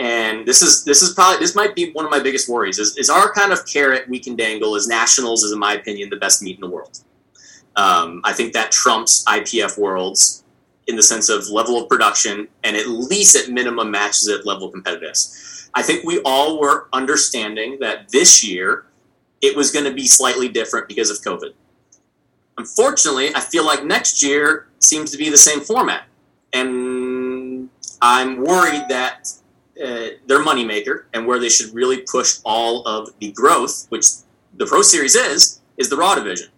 and 0.00 0.46
this 0.46 0.62
is 0.62 0.82
this 0.84 1.02
is 1.02 1.12
probably 1.12 1.38
this 1.38 1.54
might 1.54 1.74
be 1.74 1.92
one 1.92 2.06
of 2.06 2.10
my 2.10 2.18
biggest 2.18 2.48
worries 2.48 2.78
is, 2.78 2.96
is 2.96 3.10
our 3.10 3.32
kind 3.32 3.52
of 3.52 3.66
carrot 3.66 4.08
we 4.08 4.18
can 4.18 4.34
dangle 4.34 4.74
as 4.74 4.88
nationals 4.88 5.44
is 5.44 5.52
in 5.52 5.58
my 5.58 5.74
opinion 5.74 6.08
the 6.08 6.16
best 6.16 6.42
meet 6.42 6.56
in 6.56 6.62
the 6.62 6.68
world. 6.68 7.00
Um, 7.76 8.22
i 8.24 8.32
think 8.32 8.52
that 8.54 8.72
trumps 8.72 9.24
ipf 9.26 9.78
worlds 9.78 10.42
in 10.88 10.96
the 10.96 11.02
sense 11.02 11.28
of 11.28 11.48
level 11.48 11.80
of 11.80 11.88
production 11.88 12.48
and 12.64 12.76
at 12.76 12.88
least 12.88 13.36
at 13.36 13.52
minimum 13.52 13.90
matches 13.90 14.26
it 14.26 14.44
level 14.44 14.72
competitiveness. 14.72 15.68
I 15.72 15.82
think 15.82 16.04
we 16.04 16.20
all 16.24 16.58
were 16.58 16.88
understanding 16.92 17.78
that 17.80 18.08
this 18.08 18.42
year 18.42 18.86
it 19.40 19.56
was 19.56 19.70
going 19.70 19.84
to 19.84 19.92
be 19.92 20.08
slightly 20.08 20.48
different 20.48 20.88
because 20.88 21.10
of 21.10 21.18
covid. 21.18 21.52
Unfortunately 22.56 23.34
i 23.34 23.40
feel 23.40 23.66
like 23.66 23.84
next 23.84 24.22
year 24.22 24.68
seems 24.78 25.10
to 25.10 25.18
be 25.18 25.28
the 25.28 25.36
same 25.36 25.60
format 25.60 26.04
and 26.54 27.68
i'm 28.00 28.38
worried 28.38 28.86
that 28.88 29.30
uh, 29.82 30.08
their 30.26 30.44
moneymaker 30.44 31.04
and 31.12 31.26
where 31.26 31.38
they 31.38 31.48
should 31.48 31.72
really 31.74 32.02
push 32.10 32.38
all 32.44 32.86
of 32.86 33.10
the 33.18 33.32
growth, 33.32 33.86
which 33.88 34.06
the 34.54 34.66
Pro 34.66 34.82
Series 34.82 35.14
is, 35.14 35.60
is 35.76 35.88
the 35.88 35.96
Raw 35.96 36.14
division. 36.14 36.48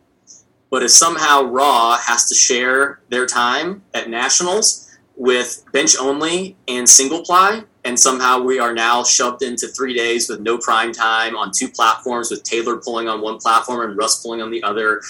But 0.70 0.82
if 0.82 0.90
somehow 0.90 1.42
Raw 1.42 1.98
has 1.98 2.28
to 2.28 2.34
share 2.34 3.00
their 3.10 3.26
time 3.26 3.82
at 3.94 4.08
Nationals 4.08 4.90
with 5.16 5.64
bench 5.72 5.94
only 6.00 6.56
and 6.66 6.88
single 6.88 7.22
ply, 7.22 7.64
and 7.84 7.98
somehow 7.98 8.40
we 8.40 8.58
are 8.58 8.72
now 8.72 9.02
shoved 9.04 9.42
into 9.42 9.68
three 9.68 9.94
days 9.94 10.28
with 10.28 10.40
no 10.40 10.56
prime 10.56 10.92
time 10.92 11.36
on 11.36 11.50
two 11.54 11.68
platforms, 11.68 12.30
with 12.30 12.42
Taylor 12.44 12.78
pulling 12.78 13.08
on 13.08 13.20
one 13.20 13.38
platform 13.38 13.88
and 13.88 13.98
Russ 13.98 14.22
pulling 14.22 14.40
on 14.40 14.50
the 14.50 14.62
other, 14.62 15.02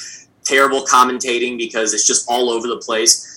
terrible 0.45 0.85
commentating 0.85 1.57
because 1.57 1.95
it's 1.95 2.07
just 2.07 2.29
all 2.29 2.51
over 2.51 2.67
the 2.67 2.79
place 2.79 3.32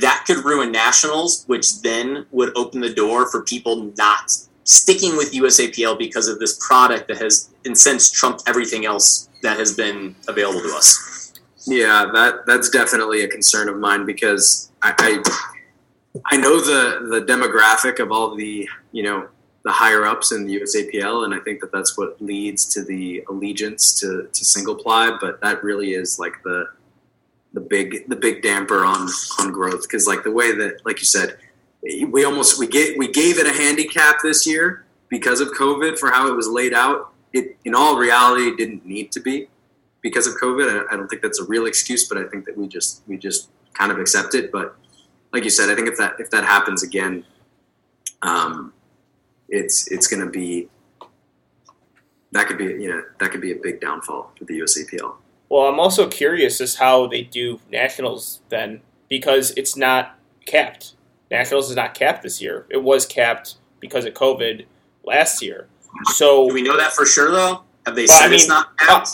that 0.00 0.24
could 0.26 0.44
ruin 0.44 0.70
nationals, 0.70 1.44
which 1.46 1.82
then 1.82 2.26
would 2.30 2.56
open 2.56 2.80
the 2.80 2.92
door 2.92 3.30
for 3.30 3.42
people 3.42 3.92
not 3.96 4.30
sticking 4.64 5.16
with 5.16 5.32
USAPL 5.32 5.98
because 5.98 6.28
of 6.28 6.38
this 6.38 6.58
product 6.64 7.08
that 7.08 7.18
has, 7.18 7.50
in 7.64 7.74
sense, 7.74 8.10
trumped 8.10 8.44
everything 8.46 8.86
else 8.86 9.28
that 9.42 9.58
has 9.58 9.74
been 9.74 10.14
available 10.28 10.60
to 10.60 10.74
us. 10.76 11.32
Yeah, 11.66 12.10
that 12.14 12.46
that's 12.46 12.70
definitely 12.70 13.22
a 13.22 13.28
concern 13.28 13.68
of 13.68 13.76
mine 13.76 14.06
because 14.06 14.70
I, 14.82 14.94
I, 14.98 16.20
I 16.26 16.36
know 16.36 16.60
the 16.60 17.08
the 17.10 17.20
demographic 17.20 17.98
of 17.98 18.12
all 18.12 18.34
the 18.34 18.68
you 18.92 19.02
know 19.02 19.28
the 19.62 19.70
higher 19.70 20.06
ups 20.06 20.32
in 20.32 20.46
the 20.46 20.60
USAPL, 20.60 21.24
and 21.24 21.34
I 21.34 21.38
think 21.40 21.60
that 21.60 21.70
that's 21.70 21.98
what 21.98 22.20
leads 22.20 22.64
to 22.74 22.82
the 22.82 23.22
allegiance 23.28 23.92
to 24.00 24.28
to 24.32 24.44
single 24.44 24.74
ply. 24.74 25.16
But 25.20 25.40
that 25.42 25.62
really 25.62 25.92
is 25.92 26.18
like 26.18 26.42
the 26.44 26.66
the 27.52 27.60
big 27.60 28.08
the 28.08 28.16
big 28.16 28.42
damper 28.42 28.84
on 28.84 29.08
on 29.40 29.52
growth 29.52 29.82
because 29.82 30.06
like 30.06 30.22
the 30.22 30.30
way 30.30 30.54
that 30.54 30.84
like 30.84 31.00
you 31.00 31.04
said 31.04 31.36
we 31.82 32.24
almost 32.24 32.58
we 32.58 32.66
get 32.66 32.98
we 32.98 33.10
gave 33.10 33.38
it 33.38 33.46
a 33.46 33.52
handicap 33.52 34.16
this 34.22 34.46
year 34.46 34.84
because 35.08 35.40
of 35.40 35.48
COVID 35.48 35.98
for 35.98 36.10
how 36.10 36.28
it 36.28 36.34
was 36.34 36.48
laid 36.48 36.74
out. 36.74 37.12
It 37.32 37.56
in 37.64 37.74
all 37.74 37.96
reality 37.96 38.54
didn't 38.56 38.84
need 38.84 39.12
to 39.12 39.20
be 39.20 39.48
because 40.02 40.26
of 40.26 40.34
COVID. 40.34 40.86
I, 40.88 40.94
I 40.94 40.96
don't 40.96 41.08
think 41.08 41.22
that's 41.22 41.40
a 41.40 41.44
real 41.44 41.66
excuse, 41.66 42.08
but 42.08 42.18
I 42.18 42.24
think 42.24 42.44
that 42.46 42.56
we 42.56 42.68
just 42.68 43.02
we 43.06 43.16
just 43.16 43.50
kind 43.72 43.90
of 43.90 43.98
accept 43.98 44.34
it. 44.34 44.52
But 44.52 44.76
like 45.32 45.44
you 45.44 45.50
said, 45.50 45.70
I 45.70 45.74
think 45.74 45.88
if 45.88 45.96
that 45.98 46.14
if 46.18 46.30
that 46.30 46.44
happens 46.44 46.82
again, 46.82 47.24
um, 48.22 48.72
it's 49.48 49.90
it's 49.90 50.06
going 50.06 50.24
to 50.24 50.30
be 50.30 50.68
that 52.32 52.46
could 52.46 52.58
be 52.58 52.64
you 52.64 52.88
know 52.88 53.02
that 53.18 53.30
could 53.30 53.40
be 53.40 53.52
a 53.52 53.56
big 53.56 53.80
downfall 53.80 54.32
for 54.38 54.44
the 54.44 54.60
USAPL. 54.60 55.14
Well, 55.50 55.66
I'm 55.66 55.80
also 55.80 56.08
curious 56.08 56.60
as 56.60 56.76
how 56.76 57.08
they 57.08 57.22
do 57.22 57.60
nationals 57.70 58.40
then, 58.48 58.82
because 59.08 59.50
it's 59.56 59.76
not 59.76 60.16
capped. 60.46 60.94
Nationals 61.30 61.68
is 61.70 61.76
not 61.76 61.92
capped 61.92 62.22
this 62.22 62.40
year. 62.40 62.66
It 62.70 62.82
was 62.82 63.04
capped 63.04 63.56
because 63.80 64.04
of 64.04 64.14
COVID 64.14 64.66
last 65.04 65.42
year. 65.42 65.66
So 66.14 66.48
do 66.48 66.54
we 66.54 66.62
know 66.62 66.76
that 66.76 66.92
for 66.92 67.04
sure 67.04 67.32
though? 67.32 67.64
Have 67.84 67.96
they 67.96 68.06
well, 68.06 68.18
said 68.18 68.26
I 68.26 68.28
mean, 68.28 68.34
it's 68.36 68.48
not 68.48 68.78
capped? 68.78 69.08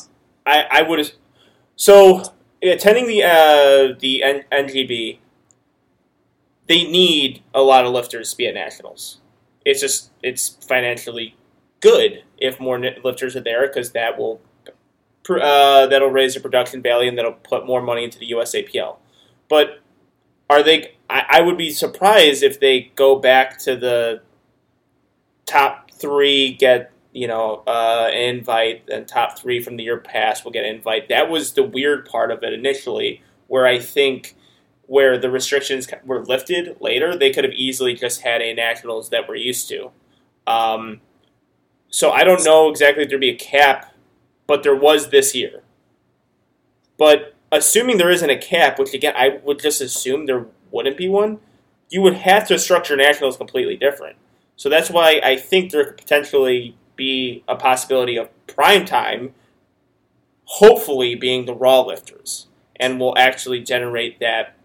Uh, 0.44 0.50
I 0.50 0.66
I 0.70 0.82
would. 0.82 1.10
So 1.76 2.22
attending 2.62 3.06
the 3.06 3.22
uh, 3.22 3.98
the 3.98 4.22
N- 4.22 4.44
NGB, 4.52 5.18
they 6.68 6.84
need 6.84 7.42
a 7.54 7.62
lot 7.62 7.86
of 7.86 7.92
lifters 7.92 8.32
to 8.32 8.36
be 8.36 8.46
at 8.46 8.54
nationals. 8.54 9.20
It's 9.64 9.80
just 9.80 10.10
it's 10.22 10.58
financially 10.66 11.34
good 11.80 12.24
if 12.38 12.60
more 12.60 12.78
lifters 12.78 13.36
are 13.36 13.40
there 13.40 13.66
because 13.66 13.92
that 13.92 14.18
will 14.18 14.40
uh, 15.30 15.86
that'll 15.86 16.08
raise 16.08 16.34
your 16.34 16.42
production 16.42 16.82
value 16.82 17.08
and 17.08 17.18
that'll 17.18 17.32
put 17.32 17.66
more 17.66 17.82
money 17.82 18.04
into 18.04 18.18
the 18.18 18.30
USAPL. 18.30 18.96
But 19.48 19.80
are 20.48 20.62
they? 20.62 20.94
I, 21.08 21.24
I 21.28 21.40
would 21.40 21.56
be 21.56 21.70
surprised 21.70 22.42
if 22.42 22.60
they 22.60 22.92
go 22.94 23.16
back 23.16 23.58
to 23.60 23.76
the 23.76 24.22
top 25.44 25.90
three 25.92 26.52
get 26.52 26.92
you 27.12 27.26
know 27.26 27.62
uh, 27.66 28.10
invite 28.12 28.88
and 28.88 29.06
top 29.06 29.38
three 29.38 29.62
from 29.62 29.76
the 29.76 29.84
year 29.84 29.98
past 29.98 30.44
will 30.44 30.52
get 30.52 30.64
invite. 30.64 31.08
That 31.08 31.30
was 31.30 31.54
the 31.54 31.62
weird 31.62 32.06
part 32.06 32.30
of 32.30 32.42
it 32.42 32.52
initially, 32.52 33.22
where 33.48 33.66
I 33.66 33.78
think 33.78 34.36
where 34.86 35.18
the 35.18 35.30
restrictions 35.30 35.88
were 36.04 36.24
lifted 36.24 36.76
later, 36.80 37.16
they 37.16 37.32
could 37.32 37.42
have 37.42 37.52
easily 37.54 37.94
just 37.94 38.20
had 38.20 38.40
a 38.40 38.54
nationals 38.54 39.10
that 39.10 39.28
we're 39.28 39.34
used 39.34 39.68
to. 39.68 39.90
Um, 40.46 41.00
so 41.88 42.12
I 42.12 42.22
don't 42.22 42.44
know 42.44 42.70
exactly 42.70 43.02
if 43.02 43.08
there'd 43.08 43.20
be 43.20 43.30
a 43.30 43.36
cap 43.36 43.92
but 44.47 44.62
there 44.62 44.77
was 44.77 45.10
this 45.10 45.35
year. 45.35 45.62
But 46.97 47.35
assuming 47.52 47.98
there 47.98 48.10
isn't 48.10 48.31
a 48.31 48.39
cap, 48.39 48.78
which 48.78 48.94
again 48.94 49.14
I 49.16 49.40
would 49.44 49.59
just 49.59 49.81
assume 49.81 50.27
there 50.27 50.47
wouldn't 50.70 50.97
be 50.97 51.09
one, 51.09 51.39
you 51.89 52.02
would 52.02 52.14
have 52.14 52.47
to 52.48 52.59
structure 52.59 52.97
nationals 52.97 53.36
completely 53.36 53.77
different. 53.77 54.16
So 54.56 54.68
that's 54.68 54.90
why 54.90 55.20
I 55.23 55.36
think 55.36 55.70
there 55.70 55.85
could 55.85 55.98
potentially 55.98 56.77
be 56.97 57.44
a 57.47 57.56
possibility 57.56 58.16
of 58.16 58.31
prime 58.47 58.85
time, 58.86 59.35
hopefully 60.44 61.14
being 61.14 61.44
the 61.44 61.55
raw 61.55 61.81
lifters, 61.81 62.47
and 62.77 62.98
will 62.98 63.16
actually 63.18 63.60
generate 63.60 64.18
that 64.20 64.56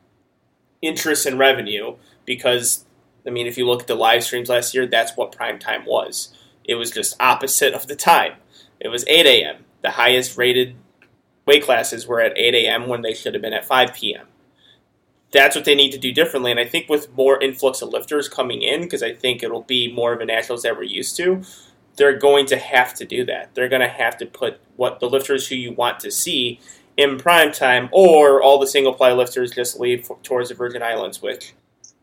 interest 0.82 1.26
and 1.26 1.38
revenue 1.38 1.95
because 2.26 2.86
I 3.26 3.30
mean 3.30 3.48
if 3.48 3.58
you 3.58 3.68
look 3.68 3.82
at 3.82 3.88
the 3.88 3.95
live 3.95 4.24
streams 4.24 4.49
last 4.49 4.74
year, 4.74 4.88
that's 4.88 5.16
what 5.18 5.36
prime 5.36 5.60
time 5.60 5.86
was. 5.86 6.34
It 6.64 6.76
was 6.76 6.91
just 6.91 7.16
opposite 7.20 7.74
of 7.74 7.88
the 7.88 7.95
time. 7.95 8.34
It 8.80 8.88
was 8.88 9.06
8 9.08 9.26
a.m 9.26 9.66
the 9.82 9.91
highest 9.91 10.38
rated 10.38 10.76
weight 11.45 11.64
classes 11.64 12.08
were 12.08 12.22
at 12.22 12.38
8 12.38 12.53
a.m. 12.56 12.88
when 12.88 13.02
they 13.02 13.14
should 13.14 13.34
have 13.34 13.41
been 13.41 13.53
at 13.53 13.66
5 13.66 13.94
p.m. 13.94 14.28
That's 15.32 15.56
what 15.56 15.66
they 15.66 15.76
need 15.76 15.91
to 15.91 15.98
do 15.98 16.12
differently. 16.12 16.52
And 16.52 16.60
I 16.60 16.66
think 16.66 16.90
with 16.90 17.16
more 17.16 17.41
influx 17.41 17.82
of 17.82 17.90
lifters 17.90 18.28
coming 18.28 18.62
in, 18.62 18.82
because 18.82 19.02
I 19.02 19.14
think 19.14 19.41
it'll 19.41 19.64
be 19.64 19.91
more 19.91 20.14
of 20.14 20.20
a 20.20 20.26
nationals 20.26 20.64
that 20.64 20.76
we're 20.76 20.84
used 20.84 21.16
to, 21.18 21.41
they're 21.95 22.18
going 22.18 22.45
to 22.48 22.58
have 22.58 22.94
to 22.95 23.06
do 23.06 23.26
that. 23.26 23.53
They're 23.53 23.70
going 23.70 23.82
to 23.82 23.88
have 23.88 24.18
to 24.18 24.26
put 24.26 24.60
what 24.76 24.99
the 24.99 25.10
lifters 25.10 25.48
who 25.48 25.56
you 25.56 25.72
want 25.72 25.99
to 26.02 26.12
see 26.12 26.60
in 26.98 27.18
prime 27.18 27.52
time, 27.52 27.90
or 27.91 28.41
all 28.41 28.60
the 28.60 28.68
single 28.68 28.94
ply 28.94 29.14
lifters 29.14 29.52
just 29.52 29.80
leave 29.80 30.06
for, 30.06 30.18
towards 30.24 30.49
the 30.49 30.56
Virgin 30.56 30.84
Islands, 30.84 31.22
which 31.22 31.53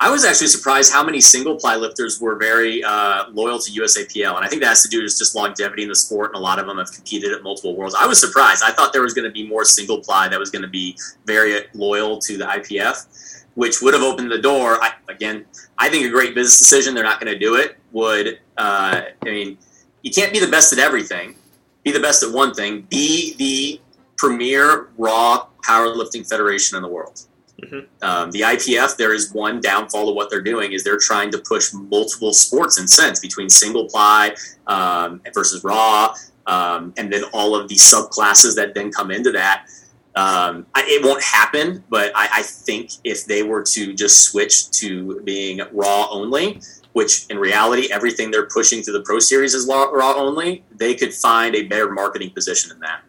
I 0.00 0.10
was 0.10 0.24
actually 0.24 0.46
surprised 0.46 0.92
how 0.92 1.02
many 1.02 1.20
single 1.20 1.56
ply 1.56 1.74
lifters 1.74 2.20
were 2.20 2.36
very 2.36 2.84
uh, 2.84 3.30
loyal 3.30 3.58
to 3.58 3.70
USAPL, 3.80 4.36
and 4.36 4.44
I 4.44 4.48
think 4.48 4.62
that 4.62 4.68
has 4.68 4.82
to 4.84 4.88
do 4.88 5.02
with 5.02 5.18
just 5.18 5.34
longevity 5.34 5.82
in 5.82 5.88
the 5.88 5.96
sport, 5.96 6.30
and 6.30 6.36
a 6.36 6.40
lot 6.40 6.60
of 6.60 6.66
them 6.66 6.78
have 6.78 6.92
competed 6.92 7.32
at 7.32 7.42
multiple 7.42 7.74
worlds. 7.74 7.96
I 7.98 8.06
was 8.06 8.20
surprised. 8.20 8.62
I 8.64 8.70
thought 8.70 8.92
there 8.92 9.02
was 9.02 9.12
going 9.12 9.24
to 9.24 9.32
be 9.32 9.48
more 9.48 9.64
single 9.64 10.00
ply 10.00 10.28
that 10.28 10.38
was 10.38 10.50
going 10.50 10.62
to 10.62 10.68
be 10.68 10.96
very 11.26 11.62
loyal 11.74 12.18
to 12.20 12.36
the 12.38 12.44
IPF. 12.44 13.06
which 13.54 13.82
would 13.82 13.92
have 13.92 14.04
opened 14.04 14.30
the 14.30 14.40
door. 14.40 14.80
I, 14.80 14.92
again, 15.08 15.44
I 15.78 15.88
think 15.88 16.06
a 16.06 16.10
great 16.10 16.32
business 16.32 16.58
decision. 16.58 16.94
They're 16.94 17.02
not 17.02 17.20
going 17.20 17.32
to 17.32 17.38
do 17.38 17.56
it. 17.56 17.76
Would 17.90 18.38
uh, 18.56 19.02
I 19.20 19.24
mean? 19.24 19.58
You 20.02 20.12
can't 20.12 20.32
be 20.32 20.38
the 20.38 20.46
best 20.46 20.72
at 20.72 20.78
everything. 20.78 21.34
Be 21.82 21.90
the 21.90 21.98
best 21.98 22.22
at 22.22 22.32
one 22.32 22.54
thing. 22.54 22.82
Be 22.82 23.34
the 23.34 23.80
premier 24.16 24.90
raw 24.96 25.46
powerlifting 25.64 26.28
federation 26.28 26.76
in 26.76 26.82
the 26.82 26.88
world. 26.88 27.22
Mhm. 27.62 27.86
Um, 28.02 28.30
the 28.30 28.44
IPF, 28.44 28.96
there 28.96 29.12
is 29.12 29.32
one 29.32 29.60
downfall 29.60 30.06
to 30.06 30.12
what 30.12 30.30
they're 30.30 30.40
doing 30.40 30.72
is 30.72 30.84
they're 30.84 30.98
trying 30.98 31.30
to 31.32 31.38
push 31.38 31.72
multiple 31.72 32.32
sports 32.32 32.78
in 32.78 32.86
sense 32.86 33.18
between 33.18 33.48
single 33.48 33.88
ply 33.88 34.34
um, 34.68 35.20
versus 35.34 35.64
raw, 35.64 36.14
um, 36.46 36.94
and 36.96 37.12
then 37.12 37.24
all 37.32 37.56
of 37.56 37.68
the 37.68 37.74
subclasses 37.74 38.54
that 38.54 38.74
then 38.74 38.92
come 38.92 39.10
into 39.10 39.32
that. 39.32 39.66
Um, 40.14 40.66
I, 40.74 40.84
it 40.86 41.04
won't 41.04 41.22
happen, 41.22 41.84
but 41.88 42.12
I, 42.14 42.28
I 42.32 42.42
think 42.42 42.90
if 43.04 43.24
they 43.26 43.42
were 43.42 43.62
to 43.62 43.92
just 43.92 44.24
switch 44.24 44.70
to 44.72 45.20
being 45.22 45.60
raw 45.72 46.08
only, 46.10 46.60
which 46.92 47.26
in 47.28 47.38
reality 47.38 47.88
everything 47.92 48.30
they're 48.30 48.46
pushing 48.46 48.82
through 48.82 48.94
the 48.94 49.02
pro 49.02 49.18
series 49.18 49.54
is 49.54 49.68
raw, 49.68 49.84
raw 49.84 50.14
only, 50.14 50.64
they 50.74 50.94
could 50.94 51.12
find 51.12 51.54
a 51.54 51.64
better 51.64 51.90
marketing 51.90 52.30
position 52.30 52.72
in 52.72 52.80
that. 52.80 53.02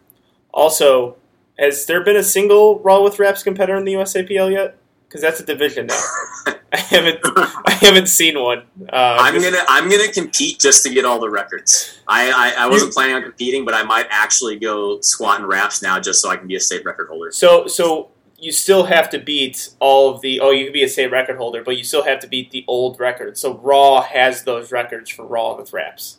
Also, 0.52 1.16
has 1.60 1.84
there 1.86 2.02
been 2.02 2.16
a 2.16 2.22
single 2.22 2.80
Raw 2.80 3.02
with 3.02 3.18
Wraps 3.18 3.42
competitor 3.42 3.76
in 3.76 3.84
the 3.84 3.92
USAPL 3.92 4.50
yet? 4.50 4.78
Because 5.06 5.20
that's 5.20 5.40
a 5.40 5.44
division 5.44 5.86
now. 5.86 6.00
I 6.72 6.78
haven't 6.78 7.18
I 7.24 7.72
haven't 7.80 8.06
seen 8.06 8.40
one. 8.40 8.62
Uh, 8.88 9.18
I'm 9.20 9.42
gonna 9.42 9.62
I'm 9.68 9.90
gonna 9.90 10.10
compete 10.10 10.60
just 10.60 10.84
to 10.84 10.94
get 10.94 11.04
all 11.04 11.18
the 11.18 11.28
records. 11.28 11.98
I, 12.06 12.30
I, 12.30 12.64
I 12.64 12.68
wasn't 12.68 12.94
planning 12.94 13.16
on 13.16 13.22
competing, 13.22 13.64
but 13.64 13.74
I 13.74 13.82
might 13.82 14.06
actually 14.08 14.58
go 14.58 15.00
squat 15.00 15.40
and 15.40 15.48
wraps 15.48 15.82
now 15.82 15.98
just 15.98 16.22
so 16.22 16.30
I 16.30 16.36
can 16.36 16.46
be 16.46 16.54
a 16.54 16.60
state 16.60 16.84
record 16.84 17.08
holder. 17.08 17.32
So 17.32 17.66
so 17.66 18.10
you 18.38 18.52
still 18.52 18.84
have 18.84 19.10
to 19.10 19.18
beat 19.18 19.70
all 19.80 20.14
of 20.14 20.20
the 20.20 20.40
oh 20.40 20.52
you 20.52 20.64
can 20.64 20.72
be 20.72 20.84
a 20.84 20.88
state 20.88 21.10
record 21.10 21.36
holder, 21.36 21.62
but 21.64 21.76
you 21.76 21.84
still 21.84 22.04
have 22.04 22.20
to 22.20 22.28
beat 22.28 22.52
the 22.52 22.64
old 22.68 23.00
records. 23.00 23.40
So 23.40 23.58
Raw 23.58 24.00
has 24.02 24.44
those 24.44 24.70
records 24.70 25.10
for 25.10 25.26
Raw 25.26 25.56
with 25.56 25.72
Wraps. 25.72 26.18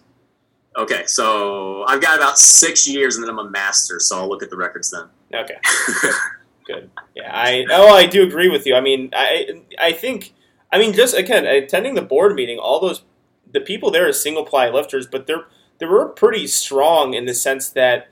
Okay, 0.76 1.06
so 1.06 1.84
I've 1.84 2.02
got 2.02 2.18
about 2.18 2.38
six 2.38 2.88
years 2.88 3.16
and 3.16 3.24
then 3.24 3.30
I'm 3.30 3.40
a 3.40 3.50
master, 3.50 4.00
so 4.00 4.20
I'll 4.20 4.30
look 4.30 4.44
at 4.44 4.50
the 4.50 4.58
records 4.58 4.92
then. 4.92 5.06
Okay. 5.34 5.58
Good. 6.02 6.14
Good. 6.66 6.92
Yeah, 7.16 7.32
I 7.34 7.66
oh 7.70 7.94
I 7.94 8.06
do 8.06 8.24
agree 8.24 8.50
with 8.50 8.66
you. 8.66 8.76
I 8.76 8.82
mean, 8.82 9.10
I 9.14 9.62
I 9.80 9.92
think 9.94 10.34
I 10.72 10.78
mean 10.78 10.94
just 10.94 11.16
again 11.16 11.46
attending 11.46 11.96
the 11.96 12.02
board 12.02 12.36
meeting, 12.36 12.60
all 12.60 12.80
those 12.80 13.04
the 13.52 13.62
people 13.62 13.92
there 13.92 14.08
are 14.08 14.14
single 14.14 14.46
ply 14.46 14.70
lifters, 14.70 15.08
but 15.08 15.28
they're 15.28 15.46
they 15.80 15.86
were 15.86 16.08
pretty 16.08 16.48
strong 16.48 17.14
in 17.14 17.26
the 17.26 17.34
sense 17.34 17.70
that 17.70 18.10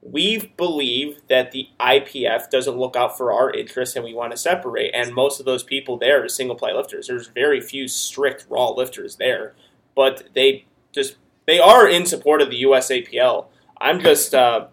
we 0.00 0.52
believe 0.56 1.20
that 1.28 1.50
the 1.50 1.68
IPF 1.80 2.48
doesn't 2.50 2.78
look 2.78 2.94
out 2.94 3.18
for 3.18 3.32
our 3.32 3.50
interests 3.50 3.96
and 3.96 4.04
we 4.04 4.14
want 4.14 4.30
to 4.30 4.36
separate. 4.36 4.94
And 4.94 5.12
most 5.12 5.40
of 5.40 5.46
those 5.46 5.64
people 5.64 5.98
there 5.98 6.24
are 6.24 6.28
single 6.28 6.56
ply 6.56 6.72
lifters. 6.72 7.08
There's 7.08 7.26
very 7.26 7.60
few 7.60 7.88
strict 7.88 8.46
raw 8.48 8.70
lifters 8.70 9.16
there, 9.16 9.54
but 9.96 10.28
they 10.34 10.66
just 10.92 11.16
they 11.46 11.58
are 11.58 11.88
in 11.88 12.06
support 12.06 12.40
of 12.40 12.50
the 12.50 12.62
USAPL. 12.62 13.46
I'm 13.80 14.00
just 14.00 14.34
uh, 14.34 14.68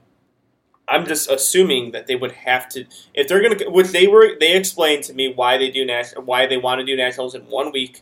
I'm 0.88 1.06
just 1.06 1.30
assuming 1.30 1.92
that 1.92 2.08
they 2.08 2.16
would 2.16 2.32
have 2.34 2.70
to 2.70 2.86
if 3.14 3.28
they're 3.28 3.42
gonna 3.42 3.70
which 3.72 3.88
they 3.90 4.08
were 4.08 4.38
they 4.40 4.56
explained 4.56 5.04
to 5.06 5.14
me 5.14 5.34
why 5.34 5.58
they 5.58 5.72
do 5.72 5.86
national 5.86 6.24
why 6.24 6.46
they 6.46 6.58
want 6.58 6.80
to 6.80 6.86
do 6.86 6.96
nationals 6.96 7.36
in 7.36 7.42
one 7.44 7.72
week. 7.72 8.02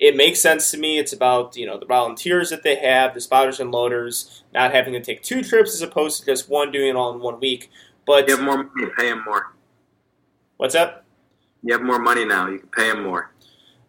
It 0.00 0.16
makes 0.16 0.40
sense 0.40 0.70
to 0.72 0.78
me. 0.78 0.98
It's 0.98 1.12
about 1.12 1.56
you 1.56 1.66
know 1.66 1.78
the 1.78 1.86
volunteers 1.86 2.50
that 2.50 2.62
they 2.62 2.74
have, 2.76 3.14
the 3.14 3.20
spotters 3.20 3.60
and 3.60 3.70
loaders, 3.70 4.42
not 4.52 4.72
having 4.72 4.92
to 4.94 5.00
take 5.00 5.22
two 5.22 5.42
trips 5.42 5.72
as 5.74 5.82
opposed 5.82 6.20
to 6.20 6.26
just 6.26 6.48
one 6.50 6.72
doing 6.72 6.88
it 6.88 6.96
all 6.96 7.14
in 7.14 7.20
one 7.20 7.40
week. 7.40 7.70
But 8.06 8.28
You 8.28 8.36
have 8.36 8.44
more 8.44 8.64
money, 8.64 8.90
pay 8.98 9.08
him 9.08 9.22
more. 9.24 9.54
what's 10.58 10.74
up? 10.74 11.04
You 11.62 11.72
have 11.72 11.82
more 11.82 11.98
money 11.98 12.24
now. 12.26 12.48
You 12.48 12.58
can 12.58 12.68
pay 12.68 12.90
them 12.90 13.04
more. 13.04 13.30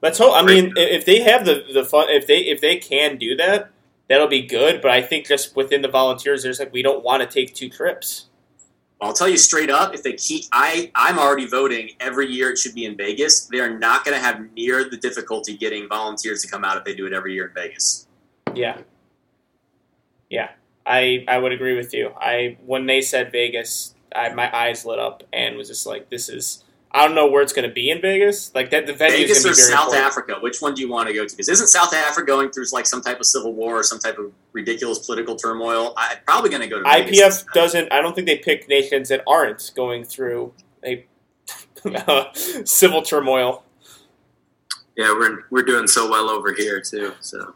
Let's 0.02 0.18
hope. 0.20 0.34
I 0.36 0.44
mean, 0.44 0.74
if 0.78 1.06
they 1.06 1.22
have 1.22 1.46
the 1.46 1.66
the 1.74 1.84
fun, 1.84 2.08
if 2.10 2.28
they 2.28 2.40
if 2.40 2.62
they 2.62 2.78
can 2.78 3.18
do 3.18 3.36
that, 3.38 3.72
that'll 4.10 4.28
be 4.28 4.42
good. 4.42 4.82
But 4.82 4.92
I 4.92 5.02
think 5.02 5.28
just 5.28 5.56
within 5.56 5.82
the 5.82 5.88
volunteers, 5.88 6.44
there's 6.44 6.60
like 6.60 6.74
we 6.74 6.82
don't 6.82 7.04
want 7.04 7.22
to 7.22 7.28
take 7.28 7.56
two 7.56 7.70
trips. 7.70 8.28
I'll 9.02 9.14
tell 9.14 9.28
you 9.28 9.38
straight 9.38 9.70
up, 9.70 9.94
if 9.94 10.04
they 10.04 10.14
keep, 10.14 10.46
I, 10.54 10.90
I'm 10.96 11.20
already 11.20 11.46
voting 11.46 11.92
every 12.00 12.28
year 12.28 12.52
it 12.52 12.58
should 12.58 12.74
be 12.74 12.86
in 12.86 12.96
Vegas. 12.96 13.42
They 13.46 13.60
are 13.60 13.78
not 13.78 14.06
going 14.06 14.18
to 14.18 14.24
have 14.24 14.52
near 14.54 14.90
the 14.90 14.98
difficulty 14.98 15.58
getting 15.58 15.90
volunteers 15.90 16.42
to 16.44 16.48
come 16.48 16.64
out 16.64 16.78
if 16.78 16.86
they 16.86 16.96
do 16.96 17.06
it 17.06 17.14
every 17.14 17.34
year 17.34 17.48
in 17.48 17.54
Vegas. 17.54 18.08
Yeah. 18.56 18.80
Yeah. 20.30 20.52
I 20.86 21.26
I 21.28 21.38
would 21.38 21.52
agree 21.52 21.76
with 21.76 21.94
you. 21.94 22.14
I 22.20 22.58
when 22.66 22.86
they 22.86 23.02
said 23.02 23.32
Vegas, 23.32 23.96
I 24.16 24.30
my 24.34 24.56
eyes 24.56 24.86
lit 24.86 25.00
up 25.00 25.24
and 25.34 25.58
was 25.58 25.68
just 25.68 25.86
like, 25.86 26.10
this 26.10 26.30
is 26.30 26.64
I 26.96 27.06
don't 27.06 27.14
know 27.14 27.28
where 27.28 27.42
it's 27.42 27.52
going 27.52 27.68
to 27.68 27.74
be 27.74 27.90
in 27.92 28.00
Vegas. 28.00 28.56
Like 28.56 28.70
that, 28.70 28.88
the 28.88 28.94
venue 28.94 29.18
Vegas 29.18 29.40
is 29.40 29.46
or 29.46 29.50
going 29.50 29.56
to 29.56 29.62
be 29.62 29.66
very 29.66 29.74
South 29.74 29.88
important. 29.88 30.06
Africa? 30.06 30.36
Which 30.42 30.62
one 30.62 30.74
do 30.74 30.82
you 30.82 30.90
want 30.90 31.10
to 31.10 31.14
go 31.14 31.26
to? 31.26 31.30
Because 31.30 31.50
isn't 31.50 31.68
South 31.68 31.94
Africa 31.94 32.26
going 32.26 32.52
through 32.52 32.64
like 32.72 32.86
some 32.86 33.02
type 33.02 33.20
of 33.20 33.26
civil 33.26 33.54
war 33.54 33.80
or 33.80 33.84
some 33.84 34.00
type 34.00 34.18
of 34.18 34.32
ridiculous 34.54 35.00
political 35.00 35.36
turmoil? 35.36 35.94
I'm 35.98 36.18
probably 36.26 36.52
going 36.52 36.62
to 36.62 36.70
go 36.70 36.78
to 36.82 36.84
Vegas. 36.86 37.44
IPF 37.44 37.54
doesn't. 37.54 37.92
I 37.92 38.02
don't 38.02 38.16
think 38.16 38.28
they 38.28 38.38
pick 38.38 38.70
nations 38.70 39.10
that 39.10 39.24
aren't 39.28 39.72
going 39.76 40.06
through 40.06 40.54
a 40.86 41.06
civil 42.34 43.02
turmoil. 43.02 43.64
Yeah, 44.96 45.12
we're 45.12 45.44
we're 45.50 45.64
doing 45.64 45.88
so 45.88 46.10
well 46.10 46.30
over 46.30 46.54
here 46.54 46.80
too. 46.80 47.12
So 47.20 47.56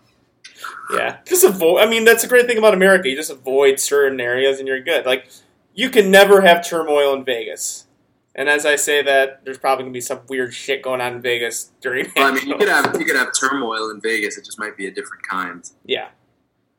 Yeah, 0.91 1.19
just 1.25 1.45
avoid. 1.45 1.81
I 1.81 1.89
mean, 1.89 2.03
that's 2.03 2.25
a 2.25 2.27
great 2.27 2.45
thing 2.45 2.57
about 2.57 2.73
America. 2.73 3.07
You 3.07 3.15
just 3.15 3.31
avoid 3.31 3.79
certain 3.79 4.19
areas, 4.19 4.59
and 4.59 4.67
you're 4.67 4.81
good. 4.81 5.05
Like 5.05 5.29
you 5.73 5.89
can 5.89 6.11
never 6.11 6.41
have 6.41 6.67
turmoil 6.67 7.13
in 7.13 7.23
Vegas. 7.23 7.85
And 8.35 8.47
as 8.47 8.65
I 8.65 8.75
say 8.75 9.01
that, 9.01 9.43
there's 9.43 9.57
probably 9.57 9.83
gonna 9.83 9.93
be 9.93 10.01
some 10.01 10.21
weird 10.29 10.53
shit 10.53 10.81
going 10.81 11.01
on 11.01 11.15
in 11.15 11.21
Vegas 11.21 11.71
during. 11.81 12.11
well, 12.15 12.31
I 12.31 12.35
mean, 12.35 12.47
you 12.47 12.57
could 12.57 12.69
have 12.69 12.95
you 12.99 13.05
could 13.05 13.15
have 13.15 13.29
turmoil 13.37 13.89
in 13.89 13.99
Vegas. 14.01 14.37
It 14.37 14.45
just 14.45 14.59
might 14.59 14.77
be 14.77 14.87
a 14.87 14.91
different 14.91 15.27
kind. 15.27 15.69
Yeah, 15.85 16.09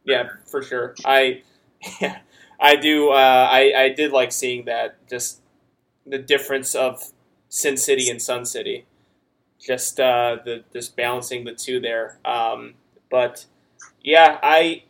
yeah, 0.05 0.29
for 0.47 0.63
sure. 0.63 0.95
I, 1.05 1.43
yeah, 2.01 2.19
I 2.61 2.77
do. 2.77 3.11
Uh, 3.11 3.49
I 3.51 3.73
I 3.77 3.89
did 3.89 4.13
like 4.13 4.33
seeing 4.33 4.65
that. 4.67 5.07
Just 5.09 5.41
the 6.07 6.19
difference 6.19 6.75
of 6.75 7.13
Sin 7.49 7.77
City 7.77 8.09
and 8.09 8.23
Sun 8.23 8.47
City. 8.47 8.87
Just 9.59 10.01
uh, 10.01 10.39
the 10.45 10.65
just 10.73 10.97
balancing 10.97 11.45
the 11.45 11.53
two 11.53 11.81
there. 11.81 12.19
Um, 12.25 12.75
but 13.11 13.45
yeah, 14.03 14.39
I 14.43 14.85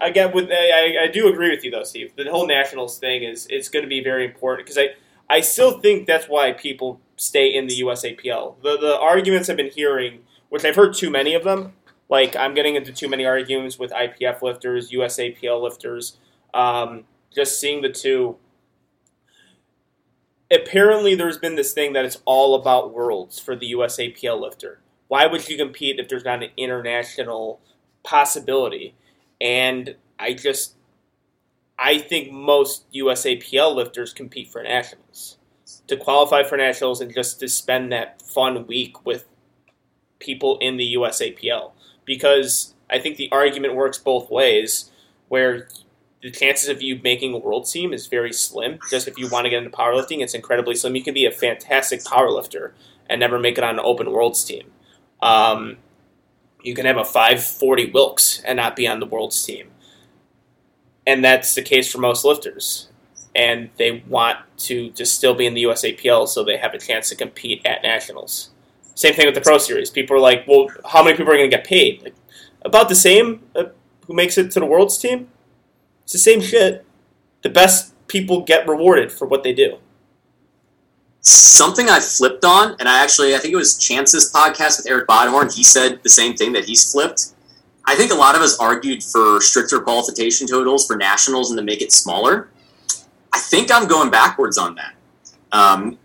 again 0.00 0.32
with 0.34 0.48
I, 0.50 1.04
I 1.04 1.08
do 1.08 1.28
agree 1.28 1.50
with 1.50 1.62
you 1.62 1.70
though, 1.70 1.84
Steve. 1.84 2.12
The 2.16 2.30
whole 2.30 2.46
nationals 2.46 2.98
thing 2.98 3.22
is 3.22 3.46
it's 3.50 3.68
going 3.68 3.84
to 3.84 3.88
be 3.88 4.02
very 4.02 4.24
important 4.24 4.66
because 4.66 4.78
I 4.78 4.94
I 5.28 5.40
still 5.40 5.80
think 5.80 6.06
that's 6.06 6.28
why 6.28 6.52
people 6.52 7.00
stay 7.16 7.52
in 7.54 7.66
the 7.66 7.80
USAPL. 7.80 8.62
The 8.62 8.78
the 8.78 8.98
arguments 8.98 9.48
I've 9.48 9.56
been 9.56 9.70
hearing, 9.70 10.20
which 10.48 10.64
I've 10.64 10.76
heard 10.76 10.94
too 10.94 11.10
many 11.10 11.34
of 11.34 11.44
them, 11.44 11.72
like 12.08 12.36
I'm 12.36 12.54
getting 12.54 12.76
into 12.76 12.92
too 12.92 13.08
many 13.08 13.24
arguments 13.24 13.78
with 13.78 13.90
IPF 13.90 14.42
lifters, 14.42 14.90
USAPL 14.90 15.62
lifters. 15.62 16.18
Um, 16.54 17.04
just 17.34 17.60
seeing 17.60 17.82
the 17.82 17.90
two. 17.90 18.36
Apparently, 20.50 21.14
there's 21.14 21.38
been 21.38 21.56
this 21.56 21.72
thing 21.72 21.92
that 21.94 22.04
it's 22.04 22.22
all 22.24 22.54
about 22.54 22.94
worlds 22.94 23.38
for 23.38 23.56
the 23.56 23.72
USAPL 23.72 24.40
lifter. 24.40 24.80
Why 25.08 25.26
would 25.26 25.48
you 25.48 25.56
compete 25.56 25.98
if 25.98 26.08
there's 26.08 26.24
not 26.24 26.42
an 26.42 26.50
international 26.56 27.60
possibility? 28.04 28.94
And 29.40 29.96
I 30.18 30.34
just, 30.34 30.75
I 31.78 31.98
think 31.98 32.32
most 32.32 32.90
USAPL 32.92 33.74
lifters 33.74 34.12
compete 34.12 34.48
for 34.48 34.62
nationals. 34.62 35.38
To 35.88 35.96
qualify 35.96 36.42
for 36.42 36.56
nationals 36.56 37.00
and 37.00 37.12
just 37.12 37.40
to 37.40 37.48
spend 37.48 37.92
that 37.92 38.22
fun 38.22 38.66
week 38.66 39.04
with 39.04 39.24
people 40.18 40.58
in 40.58 40.76
the 40.76 40.94
USAPL 40.94 41.72
because 42.04 42.74
I 42.88 42.98
think 42.98 43.16
the 43.16 43.28
argument 43.30 43.74
works 43.74 43.98
both 43.98 44.30
ways, 44.30 44.90
where 45.28 45.68
the 46.22 46.30
chances 46.30 46.68
of 46.68 46.80
you 46.80 47.00
making 47.02 47.34
a 47.34 47.38
world 47.38 47.68
team 47.68 47.92
is 47.92 48.06
very 48.06 48.32
slim. 48.32 48.78
Just 48.90 49.06
if 49.08 49.18
you 49.18 49.28
want 49.28 49.44
to 49.44 49.50
get 49.50 49.62
into 49.62 49.76
powerlifting, 49.76 50.22
it's 50.22 50.34
incredibly 50.34 50.74
slim. 50.74 50.96
You 50.96 51.02
can 51.02 51.14
be 51.14 51.26
a 51.26 51.30
fantastic 51.30 52.00
powerlifter 52.00 52.72
and 53.08 53.20
never 53.20 53.38
make 53.38 53.58
it 53.58 53.64
on 53.64 53.78
an 53.78 53.84
open 53.84 54.10
worlds 54.10 54.42
team. 54.44 54.70
Um, 55.20 55.76
you 56.62 56.74
can 56.74 56.86
have 56.86 56.96
a 56.96 57.04
540 57.04 57.90
Wilks 57.90 58.40
and 58.44 58.56
not 58.56 58.76
be 58.76 58.86
on 58.88 59.00
the 59.00 59.06
worlds 59.06 59.44
team. 59.44 59.70
And 61.06 61.24
that's 61.24 61.54
the 61.54 61.62
case 61.62 61.90
for 61.90 61.98
most 61.98 62.24
lifters. 62.24 62.88
And 63.34 63.70
they 63.76 64.02
want 64.08 64.38
to 64.58 64.90
just 64.90 65.14
still 65.14 65.34
be 65.34 65.46
in 65.46 65.54
the 65.54 65.64
USAPL 65.64 66.26
so 66.28 66.42
they 66.42 66.56
have 66.56 66.74
a 66.74 66.78
chance 66.78 67.08
to 67.10 67.16
compete 67.16 67.64
at 67.64 67.82
nationals. 67.82 68.50
Same 68.94 69.14
thing 69.14 69.26
with 69.26 69.34
the 69.34 69.42
Pro 69.42 69.58
Series. 69.58 69.90
People 69.90 70.16
are 70.16 70.20
like, 70.20 70.46
well, 70.48 70.68
how 70.86 71.02
many 71.04 71.16
people 71.16 71.32
are 71.32 71.36
going 71.36 71.50
to 71.50 71.56
get 71.56 71.66
paid? 71.66 72.02
Like, 72.02 72.14
about 72.62 72.88
the 72.88 72.94
same 72.94 73.42
uh, 73.54 73.64
who 74.06 74.14
makes 74.14 74.38
it 74.38 74.50
to 74.52 74.60
the 74.60 74.66
Worlds 74.66 74.98
team. 74.98 75.28
It's 76.04 76.12
the 76.12 76.18
same 76.18 76.40
shit. 76.40 76.84
The 77.42 77.50
best 77.50 77.92
people 78.08 78.42
get 78.42 78.66
rewarded 78.66 79.12
for 79.12 79.26
what 79.26 79.42
they 79.42 79.52
do. 79.52 79.78
Something 81.20 81.88
I 81.88 82.00
flipped 82.00 82.44
on, 82.44 82.76
and 82.78 82.88
I 82.88 83.02
actually, 83.02 83.34
I 83.34 83.38
think 83.38 83.52
it 83.52 83.56
was 83.56 83.76
Chance's 83.76 84.32
podcast 84.32 84.78
with 84.78 84.86
Eric 84.88 85.08
Bodhorn. 85.08 85.54
He 85.54 85.64
said 85.64 86.02
the 86.02 86.08
same 86.08 86.34
thing 86.34 86.52
that 86.52 86.66
he's 86.66 86.90
flipped. 86.90 87.34
I 87.86 87.94
think 87.94 88.12
a 88.12 88.14
lot 88.14 88.34
of 88.34 88.42
us 88.42 88.58
argued 88.58 89.02
for 89.02 89.40
stricter 89.40 89.80
qualification 89.80 90.46
totals 90.46 90.86
for 90.86 90.96
nationals 90.96 91.50
and 91.50 91.58
to 91.58 91.64
make 91.64 91.82
it 91.82 91.92
smaller. 91.92 92.48
I 93.32 93.38
think 93.38 93.70
I'm 93.72 93.86
going 93.86 94.10
backwards 94.10 94.58
on 94.58 94.74
that. 94.74 94.94
Um, 95.52 95.98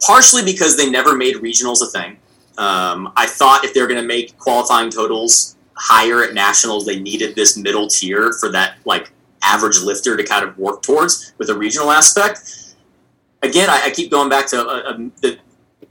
partially 0.00 0.44
because 0.44 0.76
they 0.76 0.90
never 0.90 1.16
made 1.16 1.36
regionals 1.36 1.82
a 1.82 1.86
thing. 1.86 2.18
Um, 2.58 3.12
I 3.16 3.26
thought 3.26 3.64
if 3.64 3.72
they 3.72 3.80
were 3.80 3.86
going 3.86 4.00
to 4.00 4.06
make 4.06 4.36
qualifying 4.38 4.90
totals 4.90 5.56
higher 5.74 6.22
at 6.22 6.34
nationals, 6.34 6.84
they 6.84 7.00
needed 7.00 7.34
this 7.34 7.56
middle 7.56 7.88
tier 7.88 8.32
for 8.38 8.50
that 8.50 8.76
like 8.84 9.12
average 9.42 9.80
lifter 9.80 10.16
to 10.16 10.24
kind 10.24 10.44
of 10.44 10.58
work 10.58 10.82
towards 10.82 11.32
with 11.38 11.48
a 11.48 11.54
regional 11.54 11.90
aspect. 11.90 12.74
Again, 13.42 13.70
I, 13.70 13.86
I 13.86 13.90
keep 13.90 14.10
going 14.10 14.28
back 14.28 14.46
to 14.48 14.60
uh, 14.60 14.62
uh, 14.62 14.96
the 15.22 15.38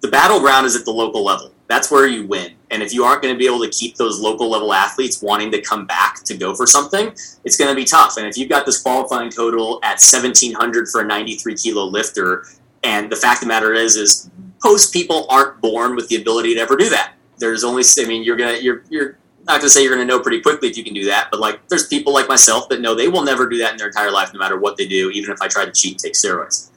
the 0.02 0.08
battleground 0.08 0.66
is 0.66 0.76
at 0.76 0.86
the 0.86 0.92
local 0.92 1.24
level. 1.24 1.52
That's 1.68 1.92
where 1.92 2.08
you 2.08 2.28
win. 2.28 2.54
And 2.72 2.84
if 2.84 2.94
you 2.94 3.04
aren't 3.04 3.22
going 3.22 3.34
to 3.34 3.38
be 3.38 3.48
able 3.48 3.62
to 3.62 3.70
keep 3.70 3.96
those 3.96 4.20
local 4.20 4.50
level 4.50 4.74
athletes 4.74 5.22
wanting 5.22 5.52
to 5.52 5.62
come 5.62 5.86
back 5.86 6.24
to 6.26 6.38
go 6.38 6.54
for 6.54 6.68
something, 6.68 7.12
it's 7.44 7.58
going 7.58 7.70
to 7.70 7.76
be 7.76 7.86
tough. 7.86 8.18
And 8.18 8.28
if 8.28 8.38
you've 8.38 8.50
got 8.50 8.66
this 8.66 8.82
qualifying 8.82 9.30
total 9.30 9.80
at 9.84 10.00
1700 10.00 10.88
for 10.88 11.02
a 11.02 11.06
93 11.06 11.56
kilo 11.56 11.86
lifter, 11.86 12.46
and 12.84 13.12
the 13.12 13.16
fact 13.16 13.42
of 13.42 13.48
the 13.48 13.48
matter 13.48 13.74
is, 13.74 13.96
is 13.96 14.30
most 14.64 14.94
people 14.94 15.26
aren't 15.30 15.60
born 15.62 15.96
with 15.96 16.08
the 16.10 16.16
ability 16.16 16.56
to 16.56 16.62
ever 16.62 16.76
do 16.76 16.90
that. 16.90 17.14
There's 17.38 17.64
only, 17.64 17.84
I 18.00 18.06
mean, 18.06 18.24
you're 18.24 18.36
gonna, 18.36 18.58
you're, 18.58 18.84
you're 18.90 19.18
not 19.48 19.60
gonna 19.60 19.70
say 19.70 19.84
you're 19.84 19.94
gonna 19.94 20.06
know 20.06 20.20
pretty 20.20 20.42
quickly 20.42 20.70
if 20.70 20.78
you 20.78 20.84
can 20.84 20.94
do 20.94 21.06
that, 21.06 21.30
but 21.32 21.40
like, 21.40 21.68
there's 21.70 21.88
people 21.88 22.14
like 22.14 22.28
myself 22.28 22.70
that 22.70 22.82
know 22.82 22.94
they 22.94 23.08
will 23.08 23.24
never 23.24 23.48
do 23.48 23.58
that 23.60 23.72
in 23.72 23.78
their 23.78 23.88
entire 23.88 24.12
life, 24.12 24.34
no 24.34 24.40
matter 24.40 24.60
what 24.60 24.78
they 24.78 24.88
do, 24.88 25.10
even 25.10 25.32
if 25.32 25.42
I 25.42 25.48
try 25.48 25.66
to 25.66 25.72
cheat 25.72 25.94
and 25.94 26.00
take 26.00 26.14
steroids. 26.14 26.69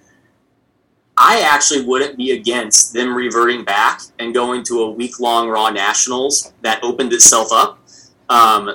I 1.24 1.43
actually 1.43 1.85
wouldn't 1.85 2.16
be 2.16 2.32
against 2.32 2.93
them 2.93 3.15
reverting 3.15 3.65
back 3.65 4.01
and 4.19 4.35
going 4.35 4.65
to 4.65 4.82
a 4.82 4.90
week 4.90 5.20
long 5.20 5.49
Raw 5.49 5.70
Nationals 5.70 6.53
that 6.62 6.82
opened 6.82 7.12
itself 7.12 7.53
up. 7.53 7.78
Um, 8.28 8.74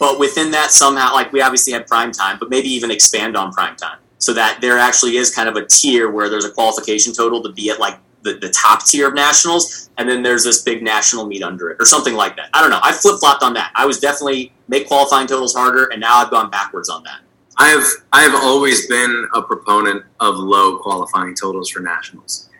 but 0.00 0.18
within 0.18 0.50
that, 0.52 0.70
somehow, 0.70 1.12
like 1.12 1.32
we 1.34 1.42
obviously 1.42 1.74
had 1.74 1.86
prime 1.86 2.10
time, 2.10 2.38
but 2.40 2.48
maybe 2.48 2.68
even 2.68 2.90
expand 2.90 3.36
on 3.36 3.52
prime 3.52 3.76
time 3.76 3.98
so 4.16 4.32
that 4.32 4.62
there 4.62 4.78
actually 4.78 5.18
is 5.18 5.34
kind 5.34 5.46
of 5.46 5.56
a 5.56 5.66
tier 5.66 6.10
where 6.10 6.30
there's 6.30 6.46
a 6.46 6.50
qualification 6.50 7.12
total 7.12 7.42
to 7.42 7.52
be 7.52 7.68
at 7.68 7.78
like 7.78 7.98
the, 8.22 8.38
the 8.38 8.48
top 8.48 8.86
tier 8.86 9.06
of 9.06 9.14
nationals, 9.14 9.90
and 9.98 10.08
then 10.08 10.22
there's 10.22 10.42
this 10.42 10.62
big 10.62 10.82
national 10.82 11.26
meet 11.26 11.42
under 11.42 11.70
it 11.70 11.76
or 11.78 11.84
something 11.84 12.14
like 12.14 12.34
that. 12.36 12.48
I 12.54 12.62
don't 12.62 12.70
know. 12.70 12.80
I 12.82 12.92
flip 12.92 13.20
flopped 13.20 13.42
on 13.42 13.52
that. 13.54 13.72
I 13.74 13.84
was 13.84 14.00
definitely 14.00 14.52
make 14.68 14.88
qualifying 14.88 15.26
totals 15.26 15.54
harder, 15.54 15.84
and 15.92 16.00
now 16.00 16.16
I've 16.16 16.30
gone 16.30 16.50
backwards 16.50 16.88
on 16.88 17.02
that. 17.04 17.20
I 17.58 17.68
have 17.68 17.84
I 18.12 18.22
have 18.22 18.34
always 18.34 18.86
been 18.86 19.28
a 19.34 19.42
proponent 19.42 20.04
of 20.20 20.36
low 20.36 20.78
qualifying 20.78 21.34
totals 21.34 21.70
for 21.70 21.80
nationals 21.80 22.50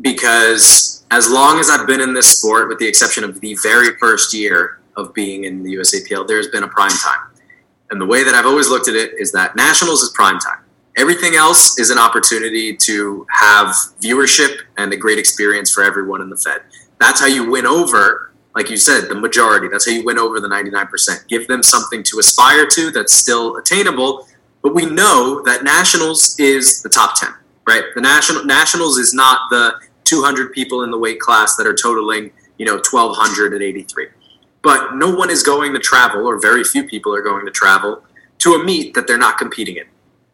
because 0.00 1.04
as 1.10 1.30
long 1.30 1.58
as 1.58 1.68
I've 1.68 1.86
been 1.86 2.00
in 2.00 2.14
this 2.14 2.38
sport, 2.38 2.68
with 2.68 2.78
the 2.78 2.86
exception 2.86 3.24
of 3.24 3.40
the 3.40 3.56
very 3.62 3.96
first 3.98 4.32
year 4.32 4.80
of 4.96 5.12
being 5.12 5.44
in 5.44 5.62
the 5.62 5.74
USAPL, 5.74 6.26
there's 6.26 6.48
been 6.48 6.62
a 6.62 6.68
prime 6.68 6.90
time. 6.90 7.28
And 7.90 8.00
the 8.00 8.06
way 8.06 8.24
that 8.24 8.34
I've 8.34 8.46
always 8.46 8.68
looked 8.68 8.88
at 8.88 8.94
it 8.94 9.12
is 9.18 9.32
that 9.32 9.54
nationals 9.54 10.02
is 10.02 10.10
prime 10.14 10.38
time. 10.38 10.60
Everything 10.96 11.34
else 11.34 11.78
is 11.78 11.90
an 11.90 11.98
opportunity 11.98 12.76
to 12.76 13.26
have 13.30 13.74
viewership 14.02 14.56
and 14.78 14.92
a 14.92 14.96
great 14.96 15.18
experience 15.18 15.70
for 15.70 15.82
everyone 15.82 16.20
in 16.22 16.30
the 16.30 16.36
Fed. 16.36 16.62
That's 16.98 17.20
how 17.20 17.26
you 17.26 17.50
win 17.50 17.66
over 17.66 18.31
like 18.54 18.70
you 18.70 18.76
said, 18.76 19.08
the 19.08 19.14
majority. 19.14 19.68
That's 19.68 19.86
how 19.86 19.92
you 19.92 20.04
win 20.04 20.18
over 20.18 20.40
the 20.40 20.48
99%. 20.48 21.26
Give 21.28 21.46
them 21.48 21.62
something 21.62 22.02
to 22.04 22.18
aspire 22.18 22.66
to 22.66 22.90
that's 22.90 23.12
still 23.14 23.56
attainable. 23.56 24.28
But 24.62 24.74
we 24.74 24.86
know 24.86 25.42
that 25.44 25.64
nationals 25.64 26.38
is 26.38 26.82
the 26.82 26.88
top 26.88 27.18
10, 27.18 27.30
right? 27.66 27.84
The 27.94 28.00
national 28.00 28.44
nationals 28.44 28.98
is 28.98 29.12
not 29.14 29.50
the 29.50 29.74
200 30.04 30.52
people 30.52 30.82
in 30.82 30.90
the 30.90 30.98
weight 30.98 31.18
class 31.18 31.56
that 31.56 31.66
are 31.66 31.74
totaling, 31.74 32.30
you 32.58 32.66
know, 32.66 32.74
1,283. 32.74 34.08
But 34.62 34.94
no 34.94 35.12
one 35.14 35.30
is 35.30 35.42
going 35.42 35.72
to 35.72 35.80
travel, 35.80 36.26
or 36.26 36.40
very 36.40 36.62
few 36.62 36.84
people 36.84 37.14
are 37.14 37.22
going 37.22 37.44
to 37.46 37.50
travel 37.50 38.04
to 38.38 38.54
a 38.54 38.64
meet 38.64 38.94
that 38.94 39.06
they're 39.06 39.18
not 39.18 39.38
competing 39.38 39.76
in. 39.76 39.84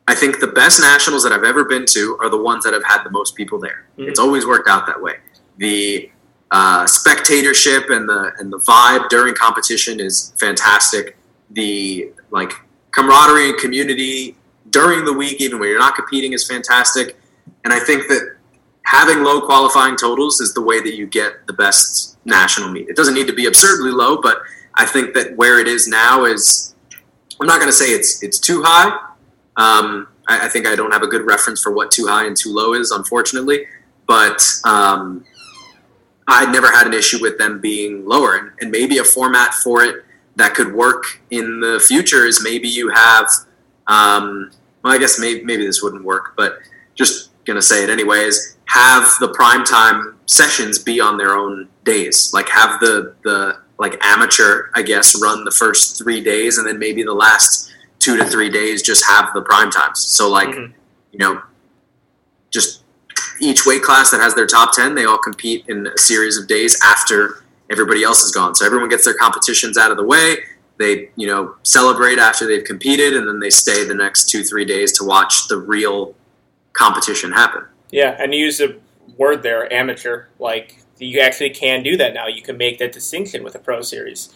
I 0.06 0.14
think 0.14 0.40
the 0.40 0.46
best 0.46 0.80
nationals 0.80 1.22
that 1.22 1.32
I've 1.32 1.44
ever 1.44 1.64
been 1.64 1.84
to 1.86 2.18
are 2.20 2.28
the 2.28 2.42
ones 2.42 2.64
that 2.64 2.72
have 2.72 2.84
had 2.84 3.04
the 3.04 3.10
most 3.10 3.34
people 3.34 3.58
there. 3.58 3.86
Mm-hmm. 3.92 4.08
It's 4.08 4.18
always 4.18 4.46
worked 4.46 4.68
out 4.68 4.86
that 4.86 5.00
way. 5.00 5.16
The 5.58 6.10
uh, 6.50 6.86
spectatorship 6.86 7.90
and 7.90 8.08
the 8.08 8.32
and 8.38 8.52
the 8.52 8.58
vibe 8.58 9.08
during 9.08 9.34
competition 9.34 10.00
is 10.00 10.32
fantastic. 10.38 11.16
The 11.50 12.12
like 12.30 12.52
camaraderie 12.90 13.50
and 13.50 13.58
community 13.58 14.36
during 14.70 15.04
the 15.04 15.12
week, 15.12 15.40
even 15.40 15.58
when 15.58 15.68
you're 15.68 15.78
not 15.78 15.94
competing, 15.94 16.32
is 16.32 16.46
fantastic. 16.46 17.18
And 17.64 17.72
I 17.72 17.80
think 17.80 18.08
that 18.08 18.36
having 18.84 19.22
low 19.22 19.40
qualifying 19.42 19.96
totals 19.96 20.40
is 20.40 20.54
the 20.54 20.62
way 20.62 20.80
that 20.80 20.94
you 20.94 21.06
get 21.06 21.46
the 21.46 21.52
best 21.52 22.16
national 22.24 22.70
meet. 22.70 22.88
It 22.88 22.96
doesn't 22.96 23.14
need 23.14 23.26
to 23.26 23.34
be 23.34 23.46
absurdly 23.46 23.90
low, 23.90 24.20
but 24.20 24.40
I 24.74 24.86
think 24.86 25.14
that 25.14 25.36
where 25.36 25.60
it 25.60 25.68
is 25.68 25.86
now 25.86 26.24
is 26.24 26.74
I'm 27.40 27.46
not 27.46 27.56
going 27.56 27.68
to 27.68 27.76
say 27.76 27.86
it's 27.86 28.22
it's 28.22 28.38
too 28.38 28.62
high. 28.64 28.88
Um, 29.56 30.08
I, 30.28 30.46
I, 30.46 30.48
think 30.48 30.66
I 30.68 30.76
don't 30.76 30.92
have 30.92 31.02
a 31.02 31.08
good 31.08 31.26
reference 31.26 31.60
for 31.60 31.72
what 31.72 31.90
too 31.90 32.06
high 32.06 32.26
and 32.26 32.36
too 32.36 32.52
low 32.52 32.74
is, 32.74 32.92
unfortunately. 32.92 33.66
But 34.06 34.40
um, 34.64 35.24
I 36.28 36.50
never 36.52 36.70
had 36.70 36.86
an 36.86 36.92
issue 36.92 37.20
with 37.20 37.38
them 37.38 37.58
being 37.58 38.06
lower. 38.06 38.36
And, 38.36 38.52
and 38.60 38.70
maybe 38.70 38.98
a 38.98 39.04
format 39.04 39.54
for 39.54 39.82
it 39.82 40.04
that 40.36 40.54
could 40.54 40.72
work 40.74 41.20
in 41.30 41.60
the 41.60 41.80
future 41.80 42.26
is 42.26 42.44
maybe 42.44 42.68
you 42.68 42.90
have, 42.90 43.28
um, 43.86 44.50
well, 44.84 44.92
I 44.92 44.98
guess 44.98 45.18
maybe, 45.18 45.42
maybe 45.42 45.66
this 45.66 45.82
wouldn't 45.82 46.04
work, 46.04 46.34
but 46.36 46.58
just 46.94 47.30
going 47.46 47.56
to 47.56 47.62
say 47.62 47.82
it 47.82 47.88
anyways, 47.88 48.56
have 48.66 49.10
the 49.20 49.28
primetime 49.28 50.14
sessions 50.26 50.78
be 50.78 51.00
on 51.00 51.16
their 51.16 51.34
own 51.34 51.66
days. 51.84 52.32
Like 52.34 52.48
have 52.50 52.78
the, 52.80 53.14
the 53.24 53.60
like 53.78 53.98
amateur, 54.04 54.68
I 54.74 54.82
guess, 54.82 55.20
run 55.20 55.44
the 55.44 55.50
first 55.50 55.96
three 55.96 56.22
days 56.22 56.58
and 56.58 56.66
then 56.66 56.78
maybe 56.78 57.02
the 57.02 57.14
last 57.14 57.72
two 58.00 58.18
to 58.18 58.24
three 58.26 58.50
days 58.50 58.82
just 58.82 59.04
have 59.06 59.32
the 59.32 59.40
prime 59.40 59.70
times. 59.70 60.04
So 60.04 60.28
like, 60.30 60.48
mm-hmm. 60.48 60.72
you 61.12 61.18
know, 61.18 61.42
just 62.50 62.82
each 63.40 63.66
weight 63.66 63.82
class 63.82 64.10
that 64.10 64.20
has 64.20 64.34
their 64.34 64.46
top 64.46 64.72
10, 64.74 64.94
they 64.94 65.04
all 65.04 65.18
compete 65.18 65.64
in 65.68 65.86
a 65.86 65.98
series 65.98 66.38
of 66.38 66.46
days 66.46 66.78
after 66.84 67.44
everybody 67.70 68.02
else 68.02 68.22
is 68.22 68.32
gone. 68.32 68.54
So 68.54 68.64
everyone 68.64 68.88
gets 68.88 69.04
their 69.04 69.14
competitions 69.14 69.76
out 69.76 69.90
of 69.90 69.96
the 69.96 70.04
way. 70.04 70.36
They, 70.78 71.10
you 71.16 71.26
know, 71.26 71.56
celebrate 71.62 72.18
after 72.18 72.46
they've 72.46 72.64
competed, 72.64 73.14
and 73.14 73.28
then 73.28 73.40
they 73.40 73.50
stay 73.50 73.84
the 73.84 73.94
next 73.94 74.28
two, 74.28 74.44
three 74.44 74.64
days 74.64 74.92
to 74.98 75.04
watch 75.04 75.48
the 75.48 75.56
real 75.56 76.14
competition 76.72 77.32
happen. 77.32 77.64
Yeah, 77.90 78.16
and 78.18 78.32
you 78.32 78.44
use 78.44 78.60
a 78.60 78.76
word 79.16 79.42
there, 79.42 79.70
amateur. 79.72 80.26
Like 80.38 80.82
you 80.98 81.20
actually 81.20 81.50
can 81.50 81.82
do 81.82 81.96
that 81.96 82.14
now. 82.14 82.26
You 82.28 82.42
can 82.42 82.56
make 82.56 82.78
that 82.78 82.92
distinction 82.92 83.42
with 83.42 83.54
a 83.54 83.58
pro 83.58 83.82
series. 83.82 84.34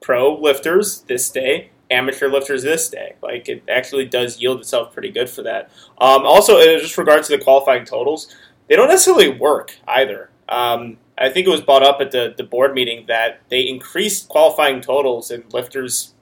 Pro 0.00 0.34
lifters 0.34 1.02
this 1.02 1.30
day, 1.30 1.70
amateur 1.90 2.28
lifters 2.28 2.62
this 2.62 2.88
day. 2.88 3.14
Like 3.22 3.48
it 3.48 3.62
actually 3.68 4.06
does 4.06 4.40
yield 4.40 4.60
itself 4.60 4.92
pretty 4.92 5.10
good 5.10 5.28
for 5.28 5.42
that. 5.42 5.70
Um, 5.98 6.24
also, 6.24 6.58
in 6.58 6.78
just 6.80 6.98
regards 6.98 7.28
to 7.28 7.36
the 7.36 7.42
qualifying 7.42 7.84
totals, 7.84 8.34
they 8.68 8.76
don't 8.76 8.88
necessarily 8.88 9.28
work 9.28 9.76
either. 9.86 10.30
Um, 10.48 10.98
I 11.16 11.30
think 11.30 11.46
it 11.46 11.50
was 11.50 11.60
brought 11.60 11.82
up 11.82 12.00
at 12.00 12.10
the, 12.10 12.34
the 12.36 12.44
board 12.44 12.74
meeting 12.74 13.06
that 13.08 13.40
they 13.48 13.62
increased 13.62 14.28
qualifying 14.28 14.80
totals 14.80 15.30
and 15.30 15.44
lifters 15.52 16.14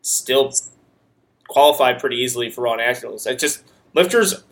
still 0.00 0.52
qualify 1.48 1.92
pretty 1.92 2.16
easily 2.16 2.50
for 2.50 2.62
Raw 2.62 2.76
Nationals. 2.76 3.26
It's 3.26 3.40
just 3.40 3.64
lifters 3.94 4.44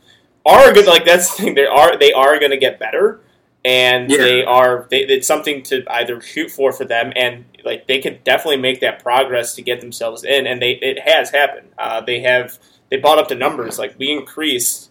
are 0.45 0.73
good. 0.73 0.87
Like 0.87 1.05
that's 1.05 1.35
the 1.35 1.43
thing. 1.43 1.55
They 1.55 1.67
are 1.67 1.97
they 1.97 2.13
are 2.13 2.39
going 2.39 2.51
to 2.51 2.59
get 2.59 2.79
better 2.79 3.21
and 3.65 4.11
yeah. 4.11 4.17
they 4.19 4.45
are 4.45 4.87
they, 4.91 5.01
it's 5.01 5.27
something 5.27 5.63
to 5.63 5.85
either 5.89 6.21
shoot 6.21 6.51
for 6.51 6.73
for 6.73 6.85
them 6.85 7.13
and 7.15 7.45
like 7.65 7.87
they 7.87 8.01
could 8.01 8.25
definitely 8.25 8.57
make 8.57 8.81
that 8.81 9.03
progress 9.03 9.55
to 9.55 9.63
get 9.63 9.81
themselves 9.81 10.25
in 10.25 10.47
and 10.47 10.63
they 10.63 10.73
it 10.73 10.99
has 11.01 11.31
happened. 11.31 11.69
Uh, 11.79 12.01
they 12.01 12.21
have 12.21 12.59
they 12.91 12.97
bought 12.97 13.19
up 13.19 13.29
the 13.29 13.35
numbers. 13.35 13.79
Like 13.79 13.99
we 13.99 14.11
increased 14.11 14.91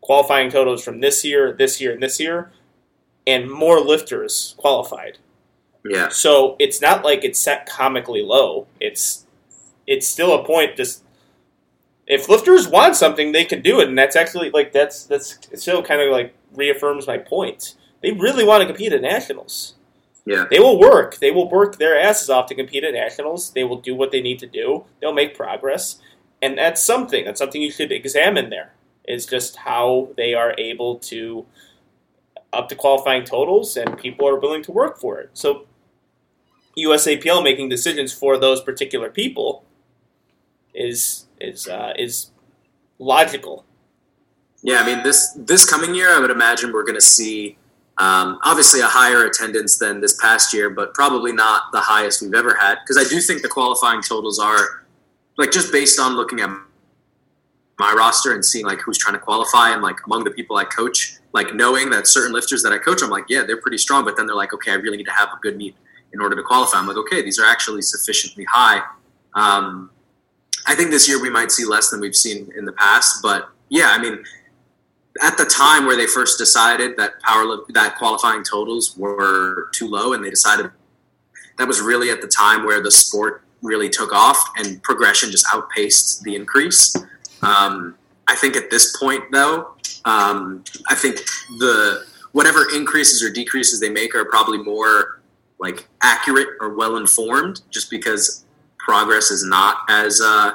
qualifying 0.00 0.50
totals 0.50 0.84
from 0.84 1.00
this 1.00 1.24
year 1.24 1.52
this 1.52 1.80
year 1.80 1.92
and 1.92 2.02
this 2.02 2.20
year 2.20 2.52
and 3.26 3.50
more 3.50 3.80
lifters 3.80 4.54
qualified. 4.58 5.18
Yeah. 5.84 6.08
So 6.08 6.56
it's 6.58 6.82
not 6.82 7.04
like 7.04 7.24
it's 7.24 7.40
set 7.40 7.66
comically 7.66 8.22
low. 8.22 8.66
It's 8.78 9.26
it's 9.86 10.06
still 10.06 10.38
a 10.38 10.44
point 10.44 10.76
just 10.76 11.02
if 12.06 12.28
lifters 12.28 12.68
want 12.68 12.96
something 12.96 13.32
they 13.32 13.44
can 13.44 13.62
do 13.62 13.80
it 13.80 13.88
and 13.88 13.96
that's 13.96 14.16
actually 14.16 14.50
like 14.50 14.72
that's 14.72 15.04
that's 15.04 15.38
still 15.54 15.82
kind 15.82 16.02
of 16.02 16.12
like 16.12 16.34
reaffirms 16.54 17.06
my 17.06 17.18
point. 17.18 17.76
They 18.02 18.12
really 18.12 18.44
want 18.44 18.62
to 18.62 18.66
compete 18.66 18.92
at 18.92 19.02
nationals. 19.02 19.74
Yeah. 20.24 20.46
They 20.50 20.60
will 20.60 20.78
work. 20.78 21.18
They 21.18 21.30
will 21.30 21.48
work 21.48 21.78
their 21.78 21.98
asses 21.98 22.30
off 22.30 22.46
to 22.46 22.54
compete 22.54 22.84
at 22.84 22.92
nationals. 22.92 23.52
They 23.52 23.64
will 23.64 23.80
do 23.80 23.94
what 23.94 24.12
they 24.12 24.20
need 24.20 24.38
to 24.40 24.46
do. 24.46 24.84
They'll 25.00 25.14
make 25.14 25.36
progress. 25.36 26.00
And 26.42 26.58
that's 26.58 26.82
something. 26.82 27.24
That's 27.24 27.38
something 27.38 27.60
you 27.60 27.70
should 27.70 27.92
examine 27.92 28.50
there. 28.50 28.72
Is 29.08 29.26
just 29.26 29.56
how 29.56 30.10
they 30.16 30.34
are 30.34 30.54
able 30.58 30.98
to 31.00 31.46
up 32.52 32.68
to 32.68 32.74
qualifying 32.74 33.24
totals 33.24 33.76
and 33.76 33.98
people 33.98 34.28
are 34.28 34.38
willing 34.38 34.62
to 34.64 34.72
work 34.72 34.98
for 34.98 35.20
it. 35.20 35.30
So 35.32 35.66
USAPL 36.76 37.42
making 37.42 37.68
decisions 37.68 38.12
for 38.12 38.38
those 38.38 38.60
particular 38.60 39.10
people 39.10 39.64
is 40.74 41.26
is 41.40 41.66
uh, 41.66 41.92
is 41.98 42.30
logical 42.98 43.64
yeah, 44.62 44.80
I 44.80 44.86
mean 44.86 45.02
this 45.02 45.32
this 45.36 45.68
coming 45.68 45.94
year, 45.94 46.14
I 46.14 46.18
would 46.18 46.30
imagine 46.30 46.72
we're 46.72 46.84
going 46.84 46.98
to 46.98 47.00
see 47.00 47.56
um, 47.98 48.38
obviously 48.42 48.80
a 48.80 48.86
higher 48.86 49.26
attendance 49.26 49.78
than 49.78 50.00
this 50.00 50.18
past 50.20 50.54
year, 50.54 50.70
but 50.70 50.94
probably 50.94 51.32
not 51.32 51.72
the 51.72 51.80
highest 51.80 52.22
we've 52.22 52.34
ever 52.34 52.54
had 52.54 52.78
because 52.82 52.96
I 52.96 53.08
do 53.08 53.20
think 53.20 53.42
the 53.42 53.48
qualifying 53.48 54.02
totals 54.02 54.38
are 54.38 54.84
like 55.36 55.50
just 55.50 55.72
based 55.72 55.98
on 55.98 56.16
looking 56.16 56.40
at 56.40 56.50
my 57.78 57.94
roster 57.96 58.34
and 58.34 58.44
seeing 58.44 58.66
like 58.66 58.80
who's 58.80 58.98
trying 58.98 59.14
to 59.14 59.20
qualify 59.20 59.72
and 59.72 59.82
like 59.82 59.96
among 60.06 60.24
the 60.24 60.30
people 60.30 60.56
I 60.56 60.64
coach, 60.64 61.16
like 61.32 61.54
knowing 61.54 61.88
that 61.90 62.06
certain 62.06 62.32
lifters 62.32 62.62
that 62.62 62.72
I 62.72 62.78
coach, 62.78 63.00
I'm 63.02 63.08
like, 63.08 63.24
yeah, 63.28 63.42
they're 63.42 63.60
pretty 63.60 63.78
strong, 63.78 64.04
but 64.04 64.16
then 64.16 64.26
they're 64.26 64.36
like, 64.36 64.52
okay, 64.52 64.72
I 64.72 64.74
really 64.74 64.98
need 64.98 65.06
to 65.06 65.12
have 65.12 65.30
a 65.30 65.38
good 65.40 65.56
meet 65.56 65.74
in 66.12 66.20
order 66.20 66.36
to 66.36 66.42
qualify. 66.42 66.78
I'm 66.78 66.86
like, 66.86 66.98
okay, 66.98 67.22
these 67.22 67.38
are 67.38 67.46
actually 67.46 67.80
sufficiently 67.82 68.44
high. 68.50 68.82
Um, 69.34 69.90
I 70.66 70.74
think 70.74 70.90
this 70.90 71.08
year 71.08 71.20
we 71.20 71.30
might 71.30 71.50
see 71.50 71.64
less 71.64 71.88
than 71.88 72.00
we've 72.00 72.16
seen 72.16 72.52
in 72.56 72.66
the 72.66 72.72
past, 72.72 73.22
but 73.22 73.48
yeah, 73.70 73.88
I 73.92 73.98
mean, 73.98 74.22
at 75.20 75.36
the 75.36 75.44
time 75.44 75.86
where 75.86 75.96
they 75.96 76.06
first 76.06 76.38
decided 76.38 76.96
that 76.96 77.20
power 77.20 77.44
that 77.70 77.96
qualifying 77.96 78.42
totals 78.42 78.96
were 78.96 79.68
too 79.72 79.86
low, 79.86 80.12
and 80.12 80.24
they 80.24 80.30
decided 80.30 80.70
that 81.58 81.68
was 81.68 81.80
really 81.80 82.10
at 82.10 82.20
the 82.22 82.28
time 82.28 82.64
where 82.64 82.82
the 82.82 82.90
sport 82.90 83.42
really 83.62 83.90
took 83.90 84.12
off 84.12 84.42
and 84.56 84.82
progression 84.82 85.30
just 85.30 85.46
outpaced 85.52 86.22
the 86.22 86.34
increase. 86.34 86.96
Um, 87.42 87.96
I 88.26 88.34
think 88.34 88.56
at 88.56 88.70
this 88.70 88.96
point, 88.98 89.24
though, 89.32 89.74
um, 90.04 90.64
I 90.88 90.94
think 90.94 91.16
the 91.58 92.04
whatever 92.32 92.66
increases 92.74 93.22
or 93.22 93.30
decreases 93.30 93.80
they 93.80 93.90
make 93.90 94.14
are 94.14 94.24
probably 94.24 94.58
more 94.58 95.20
like 95.58 95.88
accurate 96.02 96.48
or 96.60 96.74
well 96.74 96.96
informed, 96.96 97.60
just 97.70 97.90
because 97.90 98.46
progress 98.78 99.30
is 99.30 99.44
not 99.44 99.78
as 99.88 100.20
uh, 100.24 100.52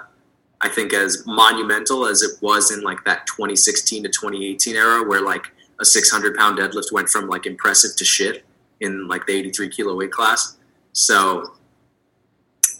I 0.65 0.69
think 0.69 0.93
as 0.93 1.23
monumental 1.27 2.07
as 2.07 2.23
it 2.23 2.41
was 2.41 2.71
in 2.71 2.81
like 2.81 3.05
that 3.05 3.27
2016 3.27 4.01
to 4.01 4.09
2018 4.09 4.75
era, 4.75 5.07
where 5.07 5.21
like 5.21 5.45
a 5.79 5.85
600 5.85 6.35
pound 6.35 6.57
deadlift 6.57 6.91
went 6.91 7.07
from 7.07 7.27
like 7.27 7.45
impressive 7.45 7.95
to 7.97 8.03
shit 8.03 8.43
in 8.79 9.07
like 9.07 9.27
the 9.27 9.33
83 9.33 9.69
kilo 9.69 9.95
weight 9.95 10.11
class. 10.11 10.57
So 10.93 11.53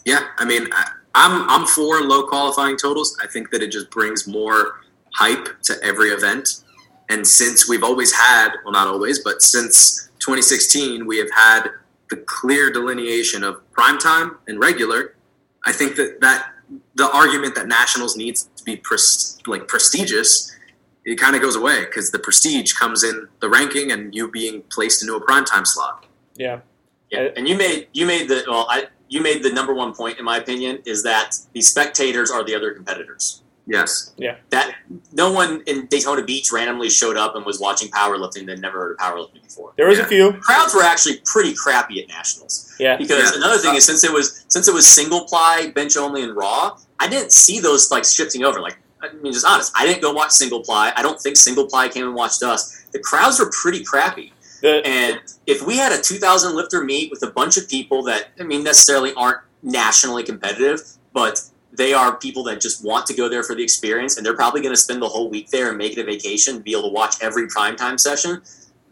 yeah, 0.04 0.26
I 0.38 0.44
mean, 0.44 0.66
I, 0.72 0.90
I'm 1.14 1.48
I'm 1.48 1.66
for 1.66 2.00
low 2.00 2.26
qualifying 2.26 2.76
totals. 2.76 3.16
I 3.22 3.28
think 3.28 3.50
that 3.50 3.62
it 3.62 3.70
just 3.70 3.88
brings 3.90 4.26
more 4.26 4.80
hype 5.14 5.62
to 5.62 5.74
every 5.84 6.08
event. 6.08 6.64
And 7.08 7.24
since 7.24 7.68
we've 7.68 7.84
always 7.84 8.12
had, 8.12 8.48
well, 8.64 8.72
not 8.72 8.88
always, 8.88 9.20
but 9.20 9.42
since 9.42 10.10
2016, 10.18 11.06
we 11.06 11.18
have 11.18 11.30
had 11.30 11.68
the 12.10 12.16
clear 12.16 12.72
delineation 12.72 13.44
of 13.44 13.60
prime 13.70 13.98
time 13.98 14.38
and 14.48 14.58
regular. 14.58 15.14
I 15.64 15.70
think 15.72 15.94
that 15.96 16.20
that 16.20 16.52
the 16.94 17.10
argument 17.10 17.54
that 17.54 17.68
nationals 17.68 18.16
needs 18.16 18.48
to 18.56 18.64
be 18.64 18.76
pres- 18.76 19.38
like 19.46 19.68
prestigious, 19.68 20.54
it 21.04 21.18
kind 21.18 21.36
of 21.36 21.42
goes 21.42 21.56
away 21.56 21.84
because 21.84 22.10
the 22.10 22.18
prestige 22.18 22.72
comes 22.72 23.04
in 23.04 23.28
the 23.40 23.48
ranking 23.48 23.92
and 23.92 24.14
you 24.14 24.30
being 24.30 24.62
placed 24.70 25.02
into 25.02 25.14
a 25.14 25.20
prime 25.20 25.44
time 25.44 25.64
slot. 25.64 26.06
Yeah. 26.34 26.60
Yeah, 27.10 27.28
and 27.36 27.48
you 27.48 27.56
made 27.56 27.86
you 27.92 28.04
made 28.04 28.28
the 28.28 28.44
well, 28.48 28.66
I 28.68 28.88
you 29.08 29.20
made 29.20 29.44
the 29.44 29.52
number 29.52 29.72
one 29.72 29.94
point 29.94 30.18
in 30.18 30.24
my 30.24 30.38
opinion 30.38 30.80
is 30.84 31.04
that 31.04 31.36
the 31.52 31.60
spectators 31.60 32.32
are 32.32 32.44
the 32.44 32.54
other 32.54 32.72
competitors. 32.72 33.42
Yes. 33.66 34.12
Yeah. 34.16 34.36
That 34.50 34.74
no 35.12 35.32
one 35.32 35.62
in 35.66 35.86
Daytona 35.86 36.22
Beach 36.22 36.52
randomly 36.52 36.88
showed 36.88 37.16
up 37.16 37.34
and 37.34 37.44
was 37.44 37.58
watching 37.58 37.88
powerlifting 37.90 38.46
that 38.46 38.60
never 38.60 38.78
heard 38.78 38.92
of 38.92 38.98
powerlifting 38.98 39.42
before. 39.42 39.72
There 39.76 39.88
was 39.88 39.98
a 39.98 40.04
few. 40.04 40.34
Crowds 40.34 40.72
were 40.74 40.82
actually 40.84 41.20
pretty 41.24 41.52
crappy 41.52 42.00
at 42.00 42.08
nationals. 42.08 42.72
Yeah. 42.78 42.96
Because 42.96 43.32
Yeah. 43.32 43.38
another 43.38 43.58
thing 43.58 43.74
is 43.74 43.84
since 43.84 44.04
it 44.04 44.12
was 44.12 44.44
since 44.48 44.68
it 44.68 44.74
was 44.74 44.86
single 44.86 45.24
ply, 45.24 45.72
bench 45.74 45.96
only, 45.96 46.22
and 46.22 46.36
raw, 46.36 46.76
I 47.00 47.08
didn't 47.08 47.32
see 47.32 47.58
those 47.58 47.90
like 47.90 48.04
shifting 48.04 48.44
over. 48.44 48.60
Like 48.60 48.76
I 49.02 49.12
mean, 49.14 49.32
just 49.32 49.44
honest, 49.44 49.72
I 49.76 49.84
didn't 49.84 50.00
go 50.00 50.12
watch 50.12 50.30
single 50.30 50.60
ply. 50.60 50.92
I 50.96 51.02
don't 51.02 51.20
think 51.20 51.36
single 51.36 51.66
ply 51.66 51.88
came 51.88 52.06
and 52.06 52.14
watched 52.14 52.42
us. 52.42 52.84
The 52.92 52.98
crowds 53.00 53.38
were 53.40 53.50
pretty 53.50 53.84
crappy. 53.84 54.32
The, 54.62 54.80
And 54.86 55.20
if 55.46 55.60
we 55.66 55.76
had 55.76 55.92
a 55.92 56.00
2,000 56.00 56.54
lifter 56.56 56.82
meet 56.82 57.10
with 57.10 57.22
a 57.22 57.30
bunch 57.30 57.58
of 57.58 57.68
people 57.68 58.02
that, 58.04 58.28
I 58.40 58.44
mean, 58.44 58.64
necessarily 58.64 59.12
aren't 59.14 59.40
nationally 59.62 60.22
competitive, 60.22 60.80
but 61.12 61.42
they 61.76 61.92
are 61.92 62.16
people 62.16 62.42
that 62.44 62.60
just 62.60 62.84
want 62.84 63.06
to 63.06 63.14
go 63.14 63.28
there 63.28 63.42
for 63.42 63.54
the 63.54 63.62
experience, 63.62 64.16
and 64.16 64.24
they're 64.24 64.36
probably 64.36 64.60
going 64.60 64.74
to 64.74 64.80
spend 64.80 65.02
the 65.02 65.08
whole 65.08 65.28
week 65.30 65.50
there 65.50 65.68
and 65.68 65.78
make 65.78 65.92
it 65.92 66.00
a 66.00 66.04
vacation, 66.04 66.60
be 66.60 66.72
able 66.72 66.88
to 66.88 66.92
watch 66.92 67.16
every 67.22 67.46
primetime 67.48 67.98
session. 68.00 68.42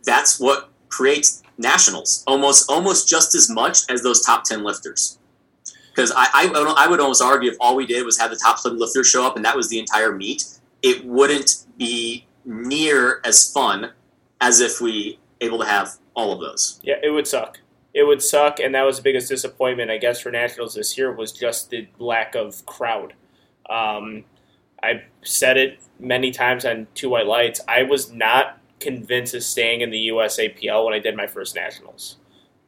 That's 0.04 0.38
what 0.38 0.70
creates 0.88 1.42
nationals, 1.58 2.24
almost 2.26 2.70
almost 2.70 3.08
just 3.08 3.34
as 3.34 3.48
much 3.48 3.90
as 3.90 4.02
those 4.02 4.22
top 4.22 4.44
10 4.44 4.62
lifters. 4.62 5.18
Because 5.90 6.12
I, 6.12 6.26
I, 6.34 6.74
I 6.76 6.88
would 6.88 7.00
almost 7.00 7.22
argue 7.22 7.50
if 7.50 7.56
all 7.60 7.76
we 7.76 7.86
did 7.86 8.04
was 8.04 8.18
have 8.18 8.30
the 8.30 8.36
top 8.36 8.60
10 8.62 8.78
lifters 8.78 9.08
show 9.08 9.24
up 9.24 9.36
and 9.36 9.44
that 9.44 9.56
was 9.56 9.68
the 9.68 9.78
entire 9.78 10.12
meet, 10.12 10.44
it 10.82 11.04
wouldn't 11.04 11.66
be 11.78 12.26
near 12.44 13.20
as 13.24 13.50
fun 13.50 13.92
as 14.40 14.60
if 14.60 14.80
we 14.80 15.18
able 15.40 15.58
to 15.58 15.64
have 15.64 15.96
all 16.14 16.32
of 16.32 16.40
those. 16.40 16.80
yeah, 16.82 16.96
it 17.02 17.10
would 17.10 17.26
suck. 17.26 17.60
It 17.94 18.02
would 18.02 18.22
suck, 18.22 18.58
and 18.58 18.74
that 18.74 18.82
was 18.82 18.96
the 18.96 19.02
biggest 19.04 19.28
disappointment, 19.28 19.90
I 19.90 19.98
guess, 19.98 20.20
for 20.20 20.32
nationals 20.32 20.74
this 20.74 20.98
year 20.98 21.12
was 21.12 21.30
just 21.30 21.70
the 21.70 21.86
lack 21.98 22.34
of 22.34 22.66
crowd. 22.66 23.14
Um, 23.70 24.24
I 24.82 25.04
said 25.22 25.56
it 25.56 25.78
many 26.00 26.32
times 26.32 26.64
on 26.64 26.88
Two 26.94 27.10
White 27.10 27.26
Lights. 27.26 27.60
I 27.68 27.84
was 27.84 28.12
not 28.12 28.58
convinced 28.80 29.34
of 29.34 29.44
staying 29.44 29.80
in 29.80 29.90
the 29.90 30.08
USAPL 30.08 30.84
when 30.84 30.92
I 30.92 30.98
did 30.98 31.16
my 31.16 31.28
first 31.28 31.54
nationals, 31.54 32.16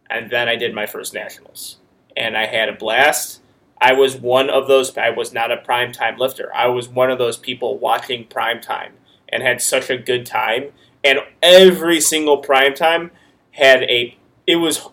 and 0.09 0.31
then 0.31 0.49
I 0.49 0.55
did 0.55 0.75
my 0.75 0.87
first 0.87 1.13
nationals, 1.13 1.79
and 2.17 2.37
I 2.37 2.47
had 2.47 2.69
a 2.69 2.75
blast. 2.75 3.43
I 3.81 3.93
was 3.93 4.17
one 4.17 4.49
of 4.49 4.69
those. 4.69 4.97
I 4.97 5.11
was 5.11 5.33
not 5.33 5.51
a 5.51 5.57
prime 5.57 5.93
time 5.93 6.19
lifter. 6.19 6.55
I 6.55 6.69
was 6.69 6.89
one 6.89 7.11
of 7.11 7.19
those 7.19 7.37
people 7.37 7.79
watching 7.79 8.27
prime 8.27 8.61
time 8.61 8.95
and 9.29 9.43
had 9.43 9.61
such 9.61 9.91
a 9.91 9.99
good 9.99 10.25
time. 10.25 10.73
And 11.05 11.19
every 11.43 12.01
single 12.01 12.39
prime 12.39 12.75
time 12.75 13.11
had 13.51 13.83
a. 13.83 14.17
It 14.47 14.57
was 14.57 14.89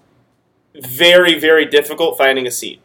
very 0.82 1.40
very 1.40 1.66
difficult 1.66 2.18
finding 2.18 2.48
a 2.48 2.52
seat. 2.52 2.82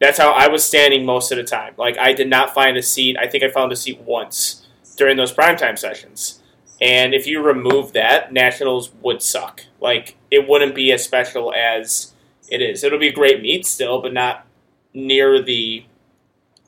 That's 0.00 0.18
how 0.18 0.32
I 0.32 0.48
was 0.48 0.64
standing 0.64 1.04
most 1.04 1.30
of 1.30 1.36
the 1.36 1.44
time. 1.44 1.74
Like 1.76 1.98
I 1.98 2.12
did 2.12 2.28
not 2.28 2.54
find 2.54 2.76
a 2.76 2.82
seat. 2.82 3.16
I 3.18 3.26
think 3.26 3.44
I 3.44 3.50
found 3.50 3.70
a 3.72 3.76
seat 3.76 4.00
once 4.00 4.66
during 4.96 5.16
those 5.16 5.32
primetime 5.32 5.78
sessions. 5.78 6.40
And 6.80 7.14
if 7.14 7.26
you 7.26 7.42
remove 7.42 7.92
that, 7.92 8.32
nationals 8.32 8.92
would 9.02 9.22
suck. 9.22 9.66
Like 9.80 10.16
it 10.30 10.48
wouldn't 10.48 10.74
be 10.74 10.92
as 10.92 11.04
special 11.04 11.52
as 11.52 12.14
it 12.50 12.62
is. 12.62 12.82
It'll 12.82 12.98
be 12.98 13.08
a 13.08 13.12
great 13.12 13.42
meet 13.42 13.66
still, 13.66 14.00
but 14.00 14.12
not 14.12 14.46
near 14.94 15.42
the 15.42 15.84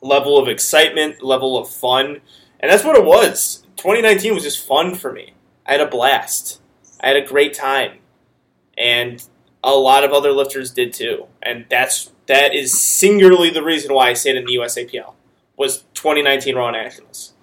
level 0.01 0.37
of 0.37 0.47
excitement, 0.47 1.23
level 1.23 1.57
of 1.57 1.69
fun. 1.69 2.21
And 2.59 2.71
that's 2.71 2.83
what 2.83 2.97
it 2.97 3.05
was. 3.05 3.65
2019 3.77 4.33
was 4.35 4.43
just 4.43 4.65
fun 4.65 4.95
for 4.95 5.11
me. 5.11 5.33
I 5.65 5.73
had 5.73 5.81
a 5.81 5.87
blast. 5.87 6.61
I 7.01 7.07
had 7.07 7.17
a 7.17 7.25
great 7.25 7.53
time. 7.53 7.99
And 8.77 9.23
a 9.63 9.71
lot 9.71 10.03
of 10.03 10.11
other 10.11 10.31
lifters 10.31 10.71
did 10.71 10.93
too. 10.93 11.27
And 11.41 11.65
that's 11.69 12.11
that 12.27 12.53
is 12.55 12.79
singularly 12.79 13.49
the 13.49 13.63
reason 13.63 13.93
why 13.93 14.09
I 14.09 14.13
stayed 14.13 14.35
in 14.35 14.45
the 14.45 14.55
USAPL 14.55 15.13
was 15.57 15.83
2019 15.93 16.55
Raw 16.55 16.71
Nationals. 16.71 17.33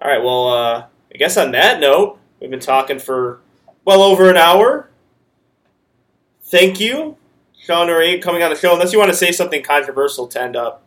All 0.00 0.10
right, 0.10 0.22
well, 0.22 0.48
uh, 0.48 0.86
I 1.12 1.16
guess 1.18 1.36
on 1.36 1.52
that 1.52 1.80
note, 1.80 2.18
we've 2.40 2.50
been 2.50 2.60
talking 2.60 2.98
for 2.98 3.40
well 3.84 4.02
over 4.02 4.28
an 4.30 4.36
hour. 4.36 4.90
Thank 6.44 6.78
you, 6.80 7.16
Sean 7.58 7.88
Ray, 7.88 8.18
coming 8.18 8.42
on 8.42 8.50
the 8.50 8.56
show. 8.56 8.72
Unless 8.74 8.92
you 8.92 8.98
want 8.98 9.10
to 9.10 9.16
say 9.16 9.32
something 9.32 9.62
controversial 9.62 10.28
to 10.28 10.40
end 10.40 10.54
up. 10.56 10.82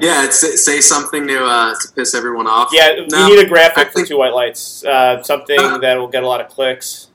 Yeah, 0.00 0.24
it's, 0.24 0.64
say 0.64 0.80
something 0.80 1.26
to 1.26 1.44
uh, 1.44 1.74
to 1.74 1.92
piss 1.94 2.14
everyone 2.14 2.46
off. 2.46 2.70
Yeah, 2.72 3.04
No, 3.08 3.28
we 3.28 3.36
need 3.36 3.44
a 3.46 3.48
graphic 3.48 3.78
I 3.78 3.84
for 3.84 3.90
think- 3.92 4.08
two 4.08 4.18
white 4.18 4.34
lights. 4.34 4.84
Uh, 4.84 5.22
something 5.22 5.56
that 5.80 5.98
will 5.98 6.08
get 6.08 6.22
a 6.22 6.26
lot 6.28 6.40
of 6.40 6.48
clicks. 6.48 7.08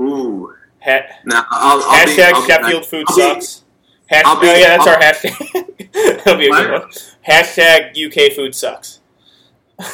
Ooh. 0.00 0.54
Ha- 0.84 1.06
No, 1.24 1.42
I'll, 1.50 1.82
I'll 1.82 2.06
hashtag 2.06 2.34
be- 2.46 2.46
Sheffield 2.52 2.86
food 2.86 3.04
I'll 3.08 3.16
be- 3.16 3.22
sucks. 3.40 3.64
Hashtag, 4.10 4.22
oh 4.26 4.42
yeah, 4.42 4.76
that's 4.76 4.86
I'll- 4.86 4.94
our 4.94 5.00
hashtag. 5.00 5.92
That'll 6.24 6.38
be 6.38 6.46
a 6.46 6.50
good 6.50 6.70
one. 6.72 6.90
Hashtag 7.26 7.96
UK 7.96 8.32
food 8.34 8.54
sucks. 8.54 9.00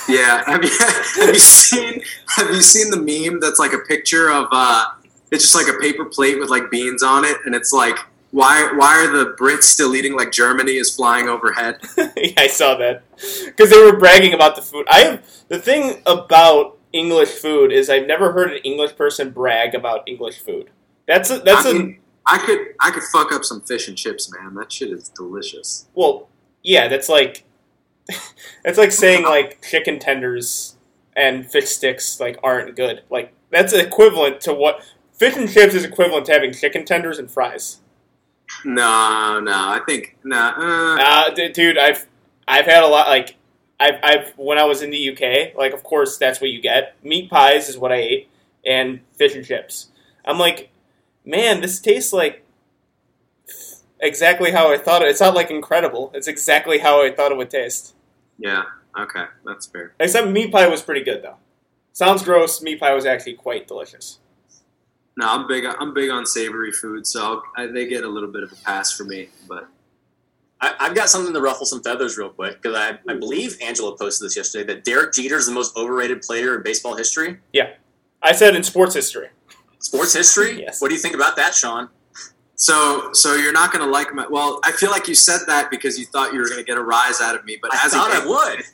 Yeah, 0.09 0.43
have 0.47 0.62
you, 0.62 0.71
have 1.17 1.29
you 1.29 1.39
seen 1.39 2.03
have 2.37 2.49
you 2.51 2.61
seen 2.61 2.91
the 2.91 2.99
meme 2.99 3.41
that's 3.41 3.59
like 3.59 3.73
a 3.73 3.79
picture 3.79 4.31
of 4.31 4.47
uh, 4.51 4.87
it's 5.31 5.43
just 5.45 5.55
like 5.55 5.75
a 5.75 5.79
paper 5.81 6.05
plate 6.05 6.39
with 6.39 6.51
like 6.51 6.71
beans 6.71 7.03
on 7.03 7.25
it, 7.25 7.37
and 7.47 7.55
it's 7.55 7.73
like 7.73 7.97
why 8.33 8.71
why 8.77 9.05
are 9.05 9.11
the 9.11 9.35
Brits 9.39 9.62
still 9.65 9.95
eating 9.95 10.15
like 10.15 10.33
Germany 10.33 10.73
is 10.77 10.95
flying 10.95 11.29
overhead? 11.29 11.79
yeah, 11.97 12.33
I 12.37 12.49
saw 12.49 12.75
that 12.77 13.05
because 13.47 13.71
they 13.71 13.79
were 13.83 13.97
bragging 13.97 14.35
about 14.35 14.57
the 14.57 14.62
food. 14.62 14.87
I 14.91 14.99
have 15.01 15.27
the 15.49 15.59
thing 15.59 16.03
about 16.05 16.77
English 16.93 17.31
food 17.31 17.73
is 17.73 17.89
I've 17.89 18.07
never 18.07 18.33
heard 18.33 18.51
an 18.53 18.59
English 18.65 18.97
person 18.97 19.31
brag 19.31 19.75
about 19.75 20.07
English 20.09 20.41
food. 20.41 20.69
That's 21.07 21.31
a, 21.31 21.39
that's 21.39 21.67
I 21.67 21.71
a 21.71 21.75
mean, 21.75 21.99
I 22.27 22.39
could 22.39 22.59
I 22.81 22.91
could 22.91 23.03
fuck 23.05 23.33
up 23.33 23.45
some 23.45 23.61
fish 23.63 23.89
and 23.89 23.97
chips, 23.97 24.31
man. 24.33 24.55
That 24.55 24.71
shit 24.73 24.91
is 24.91 25.09
delicious. 25.09 25.87
well, 25.95 26.29
yeah, 26.63 26.89
that's 26.89 27.09
like 27.09 27.45
that's 28.65 28.79
like 28.79 28.93
saying 28.93 29.25
like 29.25 29.63
chicken 29.63 29.99
tenders 29.99 30.77
and 31.17 31.51
fish 31.51 31.67
sticks 31.69 32.21
like 32.21 32.39
aren't 32.43 32.77
good. 32.77 33.03
Like 33.11 33.33
that's 33.51 33.73
equivalent 33.73 34.41
to 34.43 34.55
what 34.55 34.83
fish 35.13 35.37
and 35.37 35.51
chips 35.51 35.75
is 35.75 35.85
equivalent 35.85 36.27
to 36.27 36.33
having 36.33 36.53
chicken 36.53 36.85
tenders 36.85 37.19
and 37.19 37.31
fries. 37.31 37.79
No, 38.65 39.41
no, 39.41 39.53
I 39.53 39.81
think 39.87 40.17
no. 40.25 40.37
Uh, 40.37 40.97
Uh, 41.01 41.31
d- 41.35 41.49
dude, 41.51 41.79
I've 41.79 42.07
I've 42.49 42.67
had 42.67 42.83
a 42.83 42.87
lot 42.89 43.09
like 43.09 43.37
I've 43.79 43.95
I've 44.03 44.33
when 44.37 44.59
I 44.59 44.65
was 44.65 44.83
in 44.83 44.91
the 44.91 45.11
UK, 45.11 45.57
like 45.57 45.73
of 45.73 45.83
course 45.83 46.19
that's 46.19 46.41
what 46.41 46.51
you 46.51 46.61
get. 46.61 46.97
Meat 47.03 47.31
pies 47.31 47.69
is 47.69 47.79
what 47.79 47.93
I 47.93 47.97
ate, 47.97 48.29
and 48.67 49.01
fish 49.17 49.35
and 49.35 49.45
chips. 49.45 49.89
I'm 50.25 50.39
like, 50.39 50.71
man, 51.31 51.61
this 51.61 51.81
tastes 51.81 52.12
like 52.12 52.44
exactly 54.01 54.51
how 54.51 54.73
I 54.73 54.78
thought 54.78 55.02
it. 55.02 55.09
It's 55.09 55.20
not 55.20 55.35
like 55.35 55.51
incredible. 55.51 56.11
It's 56.15 56.28
exactly 56.28 56.78
how 56.78 57.02
I 57.02 57.12
thought 57.12 57.32
it 57.32 57.39
would 57.39 57.51
taste. 57.51 57.94
yeah, 58.39 58.65
Okay, 58.98 59.24
that's 59.44 59.66
fair. 59.66 59.94
Except 60.01 60.28
meat 60.28 60.51
pie 60.51 60.66
was 60.69 60.82
pretty 60.82 61.05
good 61.05 61.23
though. 61.23 61.36
Sounds 61.93 62.23
gross. 62.23 62.61
Meat 62.62 62.81
pie 62.81 62.94
was 62.94 63.07
actually 63.07 63.35
quite 63.35 63.69
delicious. 63.69 64.19
No, 65.16 65.28
I'm 65.28 65.47
big. 65.47 65.65
I'm 65.65 65.94
big 65.94 66.11
on 66.11 66.27
savory 66.27 66.73
food, 66.73 67.07
so 67.07 67.23
I'll, 67.23 67.43
I, 67.57 67.66
they 67.66 67.86
get 67.86 68.05
a 68.05 68.09
little 68.09 68.31
bit 68.31 68.43
of 68.43 68.52
a 68.52 68.57
pass 68.57 68.93
for 68.97 69.05
me. 69.05 69.28
But 69.48 69.69
I, 70.61 70.74
I've 70.81 70.94
got 70.94 71.09
something 71.09 71.35
to 71.35 71.40
ruffle 71.40 71.66
some 71.66 71.82
feathers 71.82 72.16
real 72.16 72.31
quick 72.31 72.61
because 72.62 72.77
I, 72.77 72.98
I 73.11 73.15
believe 73.15 73.57
Angela 73.61 73.97
posted 73.97 74.27
this 74.27 74.36
yesterday 74.36 74.73
that 74.73 74.85
Derek 74.85 75.12
Jeter 75.12 75.36
is 75.36 75.47
the 75.47 75.52
most 75.52 75.77
overrated 75.77 76.23
player 76.23 76.57
in 76.57 76.62
baseball 76.62 76.97
history. 76.97 77.39
Yeah, 77.52 77.74
I 78.23 78.32
said 78.32 78.57
in 78.57 78.62
sports 78.62 78.94
history. 78.94 79.28
Sports 79.81 80.15
history? 80.15 80.61
Yes. 80.61 80.81
What 80.81 80.89
do 80.89 80.94
you 80.94 81.01
think 81.01 81.15
about 81.15 81.36
that, 81.36 81.55
Sean? 81.55 81.89
so, 82.55 83.11
so 83.12 83.35
you're 83.35 83.52
not 83.52 83.73
going 83.73 83.85
to 83.85 83.90
like 83.90 84.12
my. 84.15 84.27
Well, 84.28 84.61
I 84.65 84.73
feel 84.73 84.90
like 84.90 85.09
you 85.09 85.15
said 85.15 85.40
that 85.47 85.70
because 85.70 85.98
you 85.98 86.05
thought 86.07 86.32
you 86.32 86.39
were 86.40 86.48
going 86.48 86.61
to 86.61 86.65
get 86.65 86.77
a 86.77 86.82
rise 86.82 87.20
out 87.20 87.35
of 87.35 87.44
me. 87.44 87.59
But 87.61 87.73
I 87.74 87.85
as 87.86 87.93
thought 87.93 88.11
a 88.12 88.23
I 88.23 88.27
would. 88.27 88.65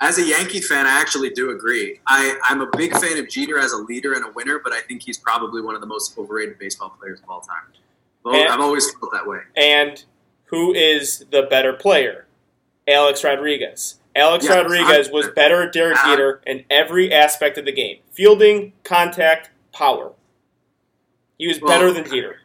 as 0.00 0.18
a 0.18 0.24
Yankee 0.26 0.60
fan, 0.60 0.86
I 0.86 1.00
actually 1.00 1.30
do 1.30 1.50
agree. 1.50 2.00
I, 2.06 2.36
I'm 2.44 2.60
a 2.60 2.66
big 2.76 2.92
fan 2.96 3.16
of 3.18 3.28
Jeter 3.28 3.58
as 3.58 3.72
a 3.72 3.76
leader 3.78 4.14
and 4.14 4.24
a 4.24 4.30
winner, 4.32 4.60
but 4.62 4.72
I 4.72 4.80
think 4.80 5.02
he's 5.02 5.18
probably 5.18 5.62
one 5.62 5.74
of 5.76 5.80
the 5.80 5.86
most 5.86 6.18
overrated 6.18 6.58
baseball 6.58 6.90
players 7.00 7.20
of 7.22 7.30
all 7.30 7.40
time. 7.40 7.62
Well, 8.24 8.34
And- 8.34 8.52
I've 8.52 8.60
always 8.60 8.90
felt 8.98 9.12
that 9.12 9.26
way. 9.26 9.38
And 9.56 10.02
who 10.46 10.74
is 10.74 11.24
the 11.30 11.42
better 11.42 11.72
player? 11.72 12.26
Alex 12.88 13.22
Rodriguez. 13.24 13.96
Alex 14.16 14.44
Yes, 14.46 14.54
Rodriguez 14.56 15.10
was 15.10 15.26
100%. 15.26 15.34
better 15.34 15.62
at 15.64 15.72
Derek 15.72 15.98
Uh, 15.98 16.06
Jeter 16.06 16.40
in 16.46 16.64
every 16.70 17.12
aspect 17.12 17.58
of 17.58 17.64
the 17.66 17.72
game: 17.72 17.98
fielding, 18.12 18.72
contact, 18.82 19.50
power. 19.72 20.12
He 21.38 21.46
was 21.46 21.60
Well- 21.60 21.70
better 21.70 21.92
than 21.92 22.04
Jeter. 22.04 22.40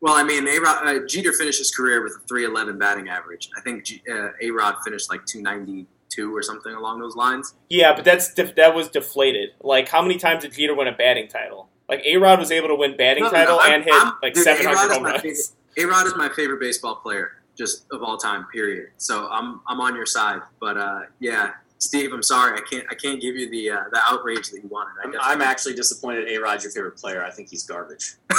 Well, 0.00 0.14
I 0.14 0.22
mean, 0.22 0.46
A-Rod, 0.46 0.86
uh, 0.86 1.06
Jeter 1.06 1.32
finished 1.32 1.58
his 1.58 1.74
career 1.74 2.02
with 2.02 2.12
a 2.12 2.26
311 2.28 2.78
batting 2.78 3.08
average. 3.08 3.48
I 3.56 3.60
think 3.62 3.84
G, 3.84 4.02
uh, 4.10 4.28
A-Rod 4.42 4.76
finished 4.84 5.10
like 5.10 5.24
292 5.26 6.34
or 6.36 6.42
something 6.42 6.74
along 6.74 7.00
those 7.00 7.16
lines. 7.16 7.54
Yeah, 7.70 7.94
but 7.94 8.04
that's 8.04 8.32
def- 8.34 8.54
that 8.56 8.74
was 8.74 8.88
deflated. 8.88 9.50
Like, 9.60 9.88
how 9.88 10.02
many 10.02 10.18
times 10.18 10.42
did 10.42 10.52
Jeter 10.52 10.74
win 10.74 10.86
a 10.86 10.92
batting 10.92 11.28
title? 11.28 11.70
Like, 11.88 12.02
A 12.04 12.16
Rod 12.18 12.38
was 12.38 12.50
able 12.50 12.68
to 12.68 12.74
win 12.74 12.96
batting 12.96 13.24
No, 13.24 13.30
no, 13.30 13.36
title 13.36 13.58
I'm- 13.58 13.72
and 13.74 13.84
hit 13.84 13.94
I'm- 13.94 14.12
like 14.22 14.34
dude, 14.34 14.44
seven 14.44 14.66
A-Rod 14.66 14.84
is 14.86 14.92
home 14.92 15.02
my 15.02 15.10
runs. 15.12 15.56
A-Rod 15.78 16.06
is 16.06 16.14
my 16.16 16.28
favorite 16.28 16.60
baseball 16.60 16.96
player, 16.96 17.42
just 17.56 17.86
of 17.90 18.02
all 18.02 18.18
time, 18.18 18.46
period. 18.52 18.90
So 18.98 19.28
I'm, 19.30 19.60
I'm 19.66 19.80
on 19.80 19.94
your 19.96 20.06
side. 20.06 20.40
But 20.60 20.76
uh, 20.76 21.00
yeah, 21.20 21.52
Steve, 21.78 22.12
I'm 22.12 22.22
sorry, 22.22 22.58
I 22.58 22.62
can't 22.70 22.86
I 22.90 22.94
can't 22.94 23.20
give 23.20 23.36
you 23.36 23.50
the 23.50 23.70
uh, 23.70 23.84
the 23.92 24.00
outrage 24.06 24.50
that 24.50 24.62
you 24.62 24.68
wanted. 24.68 24.92
I 25.02 25.08
I'm, 25.08 25.14
I'm 25.20 25.42
actually 25.42 25.74
disappointed 25.74 26.28
A 26.30 26.38
Rod's 26.38 26.64
your 26.64 26.72
favorite 26.72 26.96
player. 26.96 27.22
I 27.24 27.30
think 27.30 27.50
he's 27.50 27.64
garbage. 27.64 28.14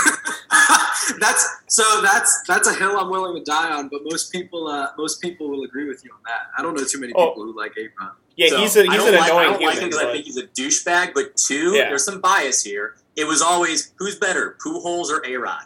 that's 1.19 1.47
so 1.67 2.01
that's 2.01 2.43
that's 2.47 2.67
a 2.67 2.73
hill 2.73 2.97
I'm 2.99 3.09
willing 3.09 3.35
to 3.37 3.43
die 3.49 3.71
on. 3.71 3.89
But 3.89 4.01
most 4.03 4.31
people 4.31 4.67
uh, 4.67 4.89
most 4.97 5.21
people 5.21 5.49
will 5.49 5.63
agree 5.63 5.87
with 5.87 6.03
you 6.03 6.11
on 6.11 6.19
that. 6.25 6.47
I 6.57 6.61
don't 6.61 6.75
know 6.75 6.83
too 6.83 6.99
many 6.99 7.13
Oh. 7.15 7.29
people 7.29 7.43
who 7.43 7.55
like 7.57 7.73
A-Rod. 7.77 8.11
Yeah, 8.35 8.49
So, 8.49 8.57
he's 8.57 8.75
a, 8.77 8.81
I 8.81 8.83
he's 8.83 8.93
don't 8.97 9.07
an 9.13 9.19
like, 9.19 9.31
I 9.31 9.43
annoying 9.43 9.51
don't 9.53 9.61
like 9.61 9.73
him 9.75 9.79
human. 9.83 9.89
because 9.89 10.05
I 10.05 10.11
think 10.11 10.25
he's 10.25 10.37
a 10.37 10.47
douchebag. 10.47 11.13
But 11.13 11.35
two, 11.37 11.73
Yeah. 11.75 11.89
there's 11.89 12.05
some 12.05 12.21
bias 12.21 12.63
here. 12.63 12.95
It 13.15 13.25
was 13.25 13.41
always 13.41 13.93
who's 13.97 14.17
better, 14.17 14.57
Pujols 14.63 15.09
or 15.09 15.23
A 15.25 15.37
Rod. 15.37 15.63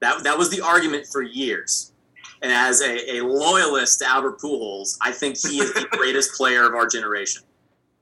That 0.00 0.22
that 0.24 0.38
was 0.38 0.50
the 0.50 0.60
argument 0.60 1.06
for 1.06 1.22
years. 1.22 1.92
And 2.42 2.52
as 2.52 2.80
a, 2.82 3.16
a 3.16 3.24
loyalist 3.24 4.00
to 4.00 4.06
Albert 4.08 4.40
Pujols, 4.40 4.96
I 5.00 5.12
think 5.12 5.36
he 5.38 5.58
is 5.60 5.72
the 5.74 5.86
greatest 5.92 6.32
player 6.34 6.66
of 6.66 6.74
our 6.74 6.86
generation. 6.86 7.42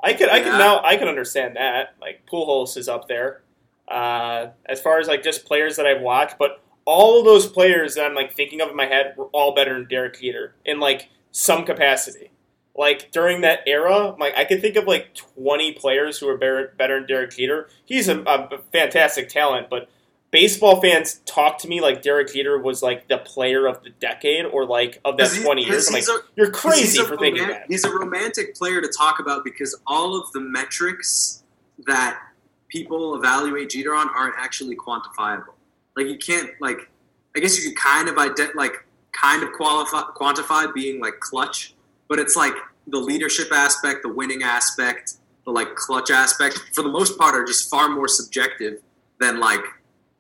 I 0.03 0.13
could 0.13 0.29
I 0.29 0.41
could 0.41 0.53
Yeah. 0.53 0.59
now 0.59 0.83
I 0.85 0.97
can 0.97 1.09
understand 1.09 1.57
that. 1.57 1.95
Like 2.01 2.27
Pujols 2.31 2.77
is 2.77 2.89
up 2.89 3.09
there. 3.09 3.43
Uh, 3.89 4.49
as 4.67 4.81
far 4.81 4.99
as 4.99 5.09
like 5.09 5.23
just 5.23 5.45
players 5.45 5.77
that 5.77 5.87
I've 5.87 6.01
watched, 6.01 6.37
but 6.39 6.63
all 6.87 7.19
of 7.19 7.25
those 7.25 7.47
players 7.47 7.95
that 7.95 8.05
I'm 8.05 8.15
like 8.15 8.35
thinking 8.35 8.61
of 8.61 8.69
in 8.71 8.77
my 8.77 8.87
head 8.87 9.15
were 9.17 9.27
all 9.27 9.55
better 9.55 9.75
than 9.75 9.89
Derek 9.89 10.21
Jeter 10.21 10.55
in 10.65 10.81
like 10.81 11.09
some 11.33 11.65
capacity. 11.65 12.31
Like 12.77 13.13
during 13.13 13.43
that 13.43 13.61
era, 13.67 14.15
like 14.19 14.35
I 14.37 14.45
can 14.45 14.61
think 14.61 14.77
of 14.77 14.85
like 14.87 15.15
20 15.15 15.73
players 15.75 16.19
who 16.19 16.27
were 16.27 16.37
better, 16.37 16.75
better 16.77 16.99
than 16.99 17.07
Derek 17.07 17.31
Jeter. 17.31 17.69
He's 17.85 18.09
a, 18.09 18.21
a 18.23 18.59
fantastic 18.73 19.29
talent, 19.29 19.69
but 19.71 19.89
baseball 20.35 20.81
fans 20.81 21.21
talk 21.27 21.59
to 21.59 21.69
me 21.69 21.81
like 21.81 22.03
Derek 22.03 22.33
Jeter 22.35 22.59
was 22.59 22.83
like 22.83 23.07
the 23.07 23.19
player 23.19 23.67
of 23.69 23.83
the 23.85 23.91
decade 23.91 24.45
or 24.45 24.67
like 24.67 25.01
of 25.05 25.17
that 25.17 25.31
20 25.33 25.65
years. 25.65 25.87
I'm 25.89 25.95
like, 25.95 26.09
a- 26.09 26.25
you're 26.35 26.51
crazy 26.51 26.99
for 27.05 27.17
thinking 27.17 27.47
that. 27.47 27.67
He's 27.69 27.85
a 27.85 27.91
romantic 27.91 28.57
player 28.57 28.81
to 28.81 28.89
talk 28.89 29.21
about 29.21 29.45
because 29.45 29.79
all 29.87 30.21
of 30.21 30.31
the 30.33 30.41
metrics 30.41 31.45
that 31.87 32.21
people 32.69 33.15
evaluate 33.15 33.71
Jeter 33.71 33.95
on 33.95 34.09
aren't 34.11 34.35
actually 34.37 34.77
quantifiable. 34.77 35.55
Like 35.97 36.09
you 36.09 36.19
can't 36.19 36.51
like 36.61 36.91
I 37.37 37.41
guess 37.41 37.57
you 37.63 37.71
could 37.71 37.79
kind 37.79 38.09
of 38.09 38.17
ident- 38.17 38.57
like 38.57 38.85
kind 39.13 39.45
of 39.45 39.53
qualify 39.53 40.03
quantify 40.17 40.75
being 40.75 41.01
like 41.01 41.21
clutch, 41.21 41.75
but 42.09 42.19
it's 42.19 42.35
like 42.35 42.55
the 42.89 42.99
leadership 42.99 43.53
aspect, 43.53 44.03
the 44.03 44.13
winning 44.13 44.43
aspect, 44.43 45.15
the 45.45 45.53
like 45.53 45.77
clutch 45.77 46.11
aspect 46.11 46.59
for 46.73 46.83
the 46.83 46.89
most 46.89 47.17
part 47.17 47.37
are 47.37 47.45
just 47.45 47.71
far 47.71 47.89
more 47.89 48.09
subjective 48.09 48.81
than 49.21 49.39
like 49.39 49.61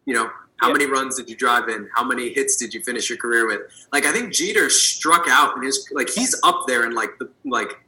you 0.06 0.14
know 0.14 0.30
how 0.58 0.68
Yeah. 0.68 0.72
many 0.74 0.86
runs 0.86 1.16
did 1.16 1.28
you 1.28 1.36
drive 1.36 1.68
in? 1.68 1.88
How 1.94 2.04
many 2.04 2.32
hits 2.32 2.56
did 2.56 2.72
you 2.74 2.82
finish 2.82 3.08
your 3.08 3.18
career 3.18 3.46
with? 3.46 3.62
Like 3.92 4.04
I 4.06 4.12
think 4.12 4.32
Jeter 4.32 4.70
struck 4.70 5.26
out 5.28 5.56
in 5.56 5.62
his 5.62 5.88
like 5.92 6.08
he's 6.08 6.38
up 6.44 6.64
there 6.66 6.84
in 6.86 6.94
like 6.94 7.18
the 7.18 7.28
like 7.44 7.80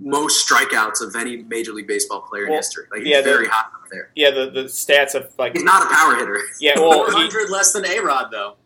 most 0.00 0.48
strikeouts 0.48 1.00
of 1.00 1.14
any 1.16 1.38
Major 1.38 1.72
League 1.72 1.86
Baseball 1.88 2.20
player 2.22 2.46
in 2.46 2.52
history. 2.52 2.84
Like 2.90 3.00
he's 3.00 3.08
yeah, 3.10 3.20
the- 3.20 3.30
very 3.30 3.48
high 3.48 3.66
up 3.66 3.88
there. 3.90 4.10
Yeah, 4.14 4.30
the, 4.30 4.50
the 4.50 4.64
stats 4.64 5.14
of 5.14 5.32
like 5.38 5.54
He's 5.54 5.64
not 5.64 5.82
a 5.82 5.94
power 5.94 6.14
hitter. 6.16 6.40
yeah, 6.60 6.78
well, 6.78 7.06
he, 7.06 7.12
400 7.12 7.50
less 7.50 7.72
than 7.72 7.84
A 7.86 7.98
Rod, 8.00 8.30
though. 8.30 8.56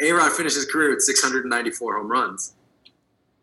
A 0.00 0.12
Rod 0.12 0.32
finished 0.32 0.56
his 0.56 0.64
career 0.64 0.90
with 0.90 1.02
694 1.02 1.98
home 1.98 2.08
runs. 2.10 2.54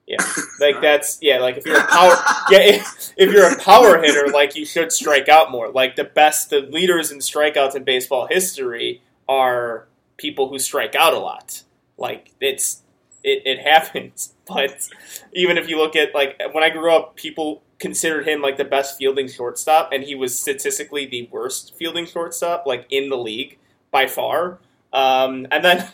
Yeah, 0.07 0.17
like 0.59 0.81
that's 0.81 1.17
yeah, 1.21 1.39
like 1.39 1.57
if 1.57 1.65
you're 1.65 1.79
a 1.79 1.87
power 1.87 2.13
yeah, 2.51 2.59
if, 2.59 3.13
if 3.17 3.31
you're 3.31 3.51
a 3.51 3.57
power 3.59 3.99
hitter, 3.99 4.31
like 4.31 4.55
you 4.55 4.63
should 4.63 4.91
strike 4.91 5.29
out 5.29 5.49
more. 5.49 5.71
Like 5.71 5.95
the 5.95 6.03
best, 6.03 6.51
the 6.51 6.59
leaders 6.61 7.11
in 7.11 7.19
strikeouts 7.19 7.75
in 7.75 7.83
baseball 7.83 8.27
history 8.29 9.01
are 9.27 9.87
people 10.17 10.49
who 10.49 10.59
strike 10.59 10.93
out 10.93 11.13
a 11.13 11.17
lot. 11.17 11.63
Like 11.97 12.33
it's 12.39 12.83
it, 13.23 13.43
it 13.45 13.59
happens. 13.59 14.31
But 14.47 14.87
even 15.33 15.57
if 15.57 15.67
you 15.67 15.79
look 15.79 15.95
at 15.95 16.13
like 16.13 16.39
when 16.51 16.63
I 16.63 16.69
grew 16.69 16.93
up, 16.93 17.15
people 17.15 17.63
considered 17.79 18.27
him 18.27 18.43
like 18.43 18.57
the 18.57 18.63
best 18.63 18.99
fielding 18.99 19.27
shortstop, 19.27 19.89
and 19.91 20.03
he 20.03 20.13
was 20.13 20.39
statistically 20.39 21.07
the 21.07 21.27
worst 21.31 21.73
fielding 21.75 22.05
shortstop 22.05 22.67
like 22.67 22.85
in 22.91 23.09
the 23.09 23.17
league 23.17 23.57
by 23.89 24.05
far. 24.05 24.59
Um, 24.93 25.47
and 25.49 25.65
then 25.65 25.89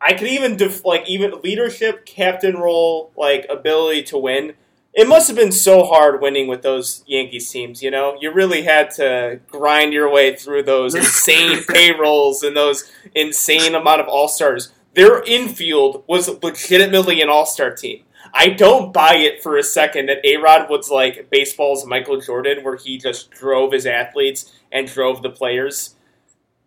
I 0.00 0.14
could 0.14 0.28
even 0.28 0.56
def- 0.56 0.84
like 0.84 1.08
even 1.08 1.40
leadership, 1.42 2.06
captain 2.06 2.56
role, 2.56 3.12
like 3.16 3.46
ability 3.48 4.04
to 4.04 4.18
win. 4.18 4.54
It 4.94 5.06
must 5.06 5.28
have 5.28 5.36
been 5.36 5.52
so 5.52 5.84
hard 5.84 6.20
winning 6.20 6.48
with 6.48 6.62
those 6.62 7.04
Yankees 7.06 7.50
teams. 7.50 7.82
You 7.82 7.90
know, 7.90 8.16
you 8.20 8.32
really 8.32 8.62
had 8.62 8.90
to 8.92 9.40
grind 9.48 9.92
your 9.92 10.10
way 10.10 10.34
through 10.34 10.64
those 10.64 10.94
insane 10.96 11.62
payrolls 11.64 12.42
and 12.42 12.56
those 12.56 12.90
insane 13.14 13.74
amount 13.74 14.00
of 14.00 14.08
all 14.08 14.28
stars. 14.28 14.72
Their 14.94 15.22
infield 15.22 16.04
was 16.06 16.28
legitimately 16.42 17.20
an 17.20 17.28
all 17.28 17.46
star 17.46 17.74
team. 17.74 18.04
I 18.32 18.48
don't 18.48 18.92
buy 18.92 19.14
it 19.16 19.42
for 19.42 19.56
a 19.56 19.62
second 19.62 20.06
that 20.06 20.24
A 20.24 20.36
Rod 20.36 20.68
was 20.68 20.90
like 20.90 21.30
baseball's 21.30 21.86
Michael 21.86 22.20
Jordan, 22.20 22.64
where 22.64 22.76
he 22.76 22.98
just 22.98 23.30
drove 23.30 23.72
his 23.72 23.86
athletes 23.86 24.52
and 24.70 24.86
drove 24.86 25.22
the 25.22 25.30
players. 25.30 25.94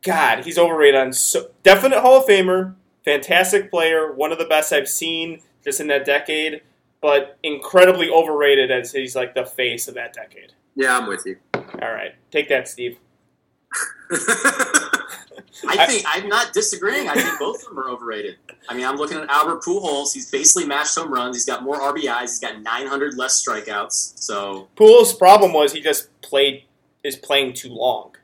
God, 0.02 0.46
he's 0.46 0.58
overrated 0.58 1.00
on 1.00 1.14
so 1.14 1.52
definite 1.64 2.02
Hall 2.02 2.20
of 2.20 2.26
Famer, 2.26 2.76
fantastic 3.04 3.70
player, 3.70 4.12
one 4.14 4.32
of 4.32 4.38
the 4.38 4.46
best 4.46 4.74
I've 4.74 4.90
seen 4.90 5.42
just 5.64 5.80
in 5.80 5.88
that 5.88 6.06
decade, 6.06 6.62
but 7.02 7.38
incredibly 7.44 8.10
overrated 8.10 8.72
as 8.72 8.92
he's 8.92 9.16
like 9.16 9.34
the 9.34 9.46
face 9.46 9.88
of 9.88 9.96
that 9.96 10.14
decade. 10.14 10.54
Yeah, 10.76 10.98
I'm 10.98 11.08
with 11.08 11.26
you. 11.26 11.38
All 11.54 11.92
right, 11.92 12.16
take 12.32 12.50
that, 12.50 12.68
Steve. 12.68 12.98
I 15.68 15.86
think 15.88 16.04
I'm 16.08 16.28
not 16.28 16.54
disagreeing. 16.54 17.08
I 17.08 17.14
think 17.16 17.40
both 17.40 17.62
of 17.62 17.70
them 17.70 17.80
are 17.80 17.90
overrated. 17.90 18.38
I 18.70 18.76
mean, 18.76 18.86
I'm 18.86 18.96
looking 18.98 19.18
at 19.18 19.30
Albert 19.30 19.64
Pujols. 19.64 20.14
He's 20.14 20.30
basically 20.30 20.66
matched 20.66 20.96
home 20.96 21.14
runs. 21.14 21.36
He's 21.36 21.46
got 21.46 21.64
more 21.64 21.80
RBIs. 21.80 22.22
He's 22.22 22.40
got 22.40 22.62
900 22.62 23.16
less 23.16 23.44
strikeouts. 23.46 24.20
So, 24.20 24.70
Pujols' 24.76 25.18
problem 25.18 25.54
was 25.54 25.74
he 25.74 25.82
just 25.82 26.10
played 26.22 26.64
is 27.04 27.16
playing 27.16 27.54
too 27.54 27.70
long. 27.70 28.16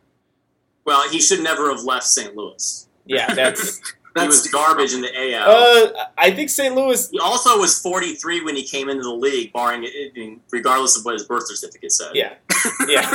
well, 0.85 1.09
he 1.09 1.19
should 1.19 1.41
never 1.41 1.69
have 1.73 1.83
left 1.83 2.05
St. 2.05 2.35
Louis. 2.35 2.87
Yeah, 3.05 3.33
that's. 3.33 3.81
He 4.21 4.27
was 4.27 4.47
garbage 4.47 4.93
in 4.93 5.01
the 5.01 5.35
AL. 5.35 5.49
uh, 5.49 6.05
I 6.17 6.31
think 6.31 6.49
St. 6.49 6.75
Louis. 6.75 7.09
he 7.09 7.19
also 7.19 7.59
was 7.59 7.79
43 7.79 8.43
when 8.43 8.55
he 8.55 8.63
came 8.63 8.89
into 8.89 9.03
the 9.03 9.13
league, 9.13 9.53
barring 9.53 9.85
I 9.85 10.37
regardless 10.51 10.97
of 10.97 11.05
what 11.05 11.13
his 11.13 11.23
birth 11.23 11.47
certificate 11.47 11.91
said. 11.91 12.11
Yeah, 12.13 12.35
yeah. 12.87 13.11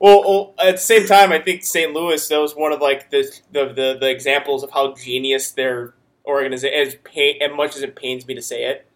Well, 0.00 0.20
well, 0.20 0.54
at 0.62 0.76
the 0.76 0.80
same 0.80 1.06
time, 1.06 1.32
I 1.32 1.40
think 1.40 1.64
St. 1.64 1.92
Louis 1.92 2.26
that 2.28 2.40
was 2.40 2.54
one 2.54 2.72
of 2.72 2.80
like 2.80 3.10
the 3.10 3.30
the, 3.52 3.66
the, 3.66 3.96
the 4.00 4.10
examples 4.10 4.62
of 4.62 4.70
how 4.70 4.94
genius 4.94 5.50
their 5.52 5.94
organization. 6.24 6.78
As, 6.78 6.94
pain, 7.04 7.40
as 7.42 7.50
much 7.56 7.76
as 7.76 7.82
it 7.82 7.96
pains 7.96 8.26
me 8.26 8.34
to 8.34 8.42
say 8.42 8.64
it, 8.64 8.86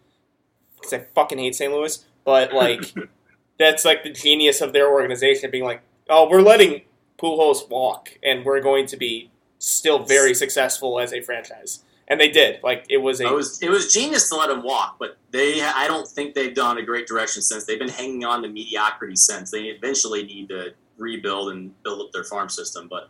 because 0.75 0.93
I 0.93 0.99
fucking 1.13 1.39
hate 1.39 1.55
St. 1.55 1.71
Louis, 1.71 2.05
but 2.23 2.53
like 2.53 2.93
that's 3.59 3.85
like 3.85 4.03
the 4.03 4.11
genius 4.11 4.61
of 4.61 4.73
their 4.73 4.89
organization 4.89 5.51
being 5.51 5.65
like, 5.65 5.81
oh, 6.09 6.29
we're 6.29 6.41
letting 6.41 6.81
Pujols 7.21 7.69
walk, 7.69 8.17
and 8.23 8.45
we're 8.45 8.61
going 8.61 8.85
to 8.87 8.97
be 8.97 9.29
still 9.63 9.99
very 10.03 10.33
successful 10.33 10.99
as 10.99 11.13
a 11.13 11.21
franchise. 11.21 11.83
and 12.09 12.19
they 12.19 12.29
did. 12.29 12.61
Like 12.63 12.85
it 12.89 12.97
was 12.97 13.21
a 13.21 13.27
It 13.27 13.33
was 13.33 13.61
it 13.61 13.69
was 13.69 13.93
genius 13.93 14.29
to 14.29 14.35
let 14.35 14.49
him 14.49 14.61
walk, 14.61 14.97
but 14.99 15.17
they 15.31 15.61
I 15.61 15.87
don't 15.87 16.07
think 16.07 16.35
they've 16.35 16.53
gone 16.55 16.77
a 16.77 16.83
great 16.83 17.07
direction 17.07 17.41
since. 17.41 17.65
They've 17.65 17.79
been 17.79 17.89
hanging 17.89 18.25
on 18.25 18.41
to 18.43 18.49
mediocrity 18.49 19.15
since. 19.15 19.51
They 19.51 19.63
eventually 19.65 20.23
need 20.23 20.49
to 20.49 20.73
rebuild 20.97 21.53
and 21.53 21.81
build 21.83 22.01
up 22.01 22.11
their 22.11 22.25
farm 22.25 22.49
system, 22.49 22.87
but 22.89 23.09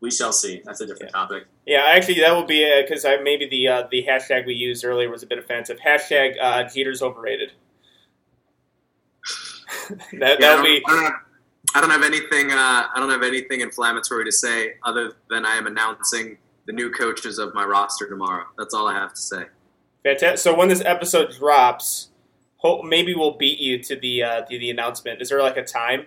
we 0.00 0.10
shall 0.12 0.32
see. 0.32 0.62
That's 0.64 0.80
a 0.80 0.86
different 0.86 1.12
topic. 1.12 1.46
yeah. 1.66 1.84
Actually, 1.88 2.20
that 2.20 2.32
will 2.32 2.46
be 2.46 2.64
because 2.82 3.04
I 3.04 3.16
maybe 3.16 3.48
the 3.48 3.66
uh, 3.66 3.88
the 3.90 4.06
hashtag 4.08 4.46
we 4.46 4.54
used 4.54 4.84
earlier 4.84 5.10
was 5.10 5.24
a 5.24 5.26
bit 5.26 5.38
offensive. 5.38 5.78
Hashtag 5.84 6.36
uh, 6.40 6.62
Jeter's 6.72 7.02
overrated. 7.02 7.52
that 9.90 10.00
yeah, 10.12 10.36
that'll 10.38 10.64
be 10.64 10.80
I 11.74 11.80
don't 11.80 11.90
have, 11.90 12.00
I 12.00 12.02
don't 12.02 12.02
have 12.02 12.04
anything. 12.04 12.50
Uh, 12.50 12.86
I 12.94 12.96
don't 12.96 13.10
have 13.10 13.22
anything 13.22 13.60
inflammatory 13.60 14.24
to 14.24 14.32
say 14.32 14.74
other 14.84 15.12
than 15.30 15.44
I 15.44 15.56
am 15.56 15.66
announcing 15.66 16.38
the 16.66 16.72
new 16.72 16.90
coaches 16.90 17.38
of 17.38 17.54
my 17.54 17.64
roster 17.64 18.08
tomorrow. 18.08 18.44
That's 18.58 18.74
all 18.74 18.88
I 18.88 18.94
have 18.94 19.14
to 19.14 19.20
say. 19.20 19.44
fantastic. 20.02 20.38
So 20.38 20.54
when 20.54 20.68
this 20.68 20.82
episode 20.84 21.32
drops, 21.32 22.10
hope 22.58 22.84
maybe 22.84 23.14
we'll 23.14 23.36
beat 23.36 23.58
you 23.58 23.82
to 23.84 23.96
the 23.96 24.22
uh, 24.22 24.40
to 24.42 24.58
the 24.58 24.70
announcement. 24.70 25.22
Is 25.22 25.30
there 25.30 25.42
like 25.42 25.56
a 25.56 25.64
time? 25.64 26.06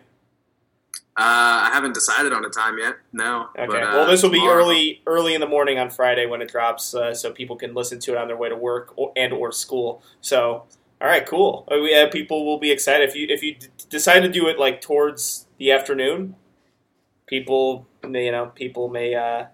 Uh, 1.17 1.67
I 1.67 1.71
haven't 1.73 1.93
decided 1.93 2.31
on 2.31 2.45
a 2.45 2.49
time 2.49 2.77
yet. 2.77 2.95
No. 3.11 3.49
Okay. 3.57 3.67
but, 3.67 3.83
uh, 3.83 3.91
well, 3.93 4.07
this 4.07 4.23
will 4.23 4.29
be 4.29 4.47
early 4.47 5.01
early 5.05 5.33
in 5.33 5.41
the 5.41 5.47
morning 5.47 5.77
on 5.77 5.89
Friday 5.89 6.25
when 6.25 6.41
it 6.41 6.49
drops, 6.49 6.95
uh, 6.95 7.13
so 7.13 7.31
people 7.31 7.55
can 7.57 7.73
listen 7.73 7.99
to 7.99 8.11
it 8.13 8.17
on 8.17 8.27
their 8.27 8.37
way 8.37 8.49
to 8.49 8.55
work 8.55 8.93
or, 8.95 9.11
and 9.17 9.33
or 9.33 9.51
school. 9.51 10.01
So, 10.21 10.65
all 11.01 11.07
right, 11.07 11.25
cool. 11.25 11.67
Uh, 11.69 11.79
we, 11.81 12.07
people 12.11 12.45
will 12.45 12.59
be 12.59 12.71
excited 12.71 13.09
if 13.09 13.15
you 13.15 13.27
if 13.29 13.43
you 13.43 13.55
d- 13.55 13.67
decide 13.89 14.21
to 14.21 14.29
do 14.29 14.47
it 14.47 14.57
like 14.57 14.79
towards 14.79 15.47
the 15.61 15.71
afternoon. 15.71 16.35
People, 17.27 17.87
may, 18.03 18.25
you 18.25 18.31
know, 18.31 18.47
people 18.47 18.89
may 18.89 19.13
uh, 19.13 19.45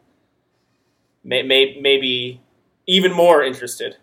may 1.23 1.43
may 1.43 1.77
maybe 1.81 2.41
even 2.87 3.11
more 3.11 3.43
interested. 3.43 3.97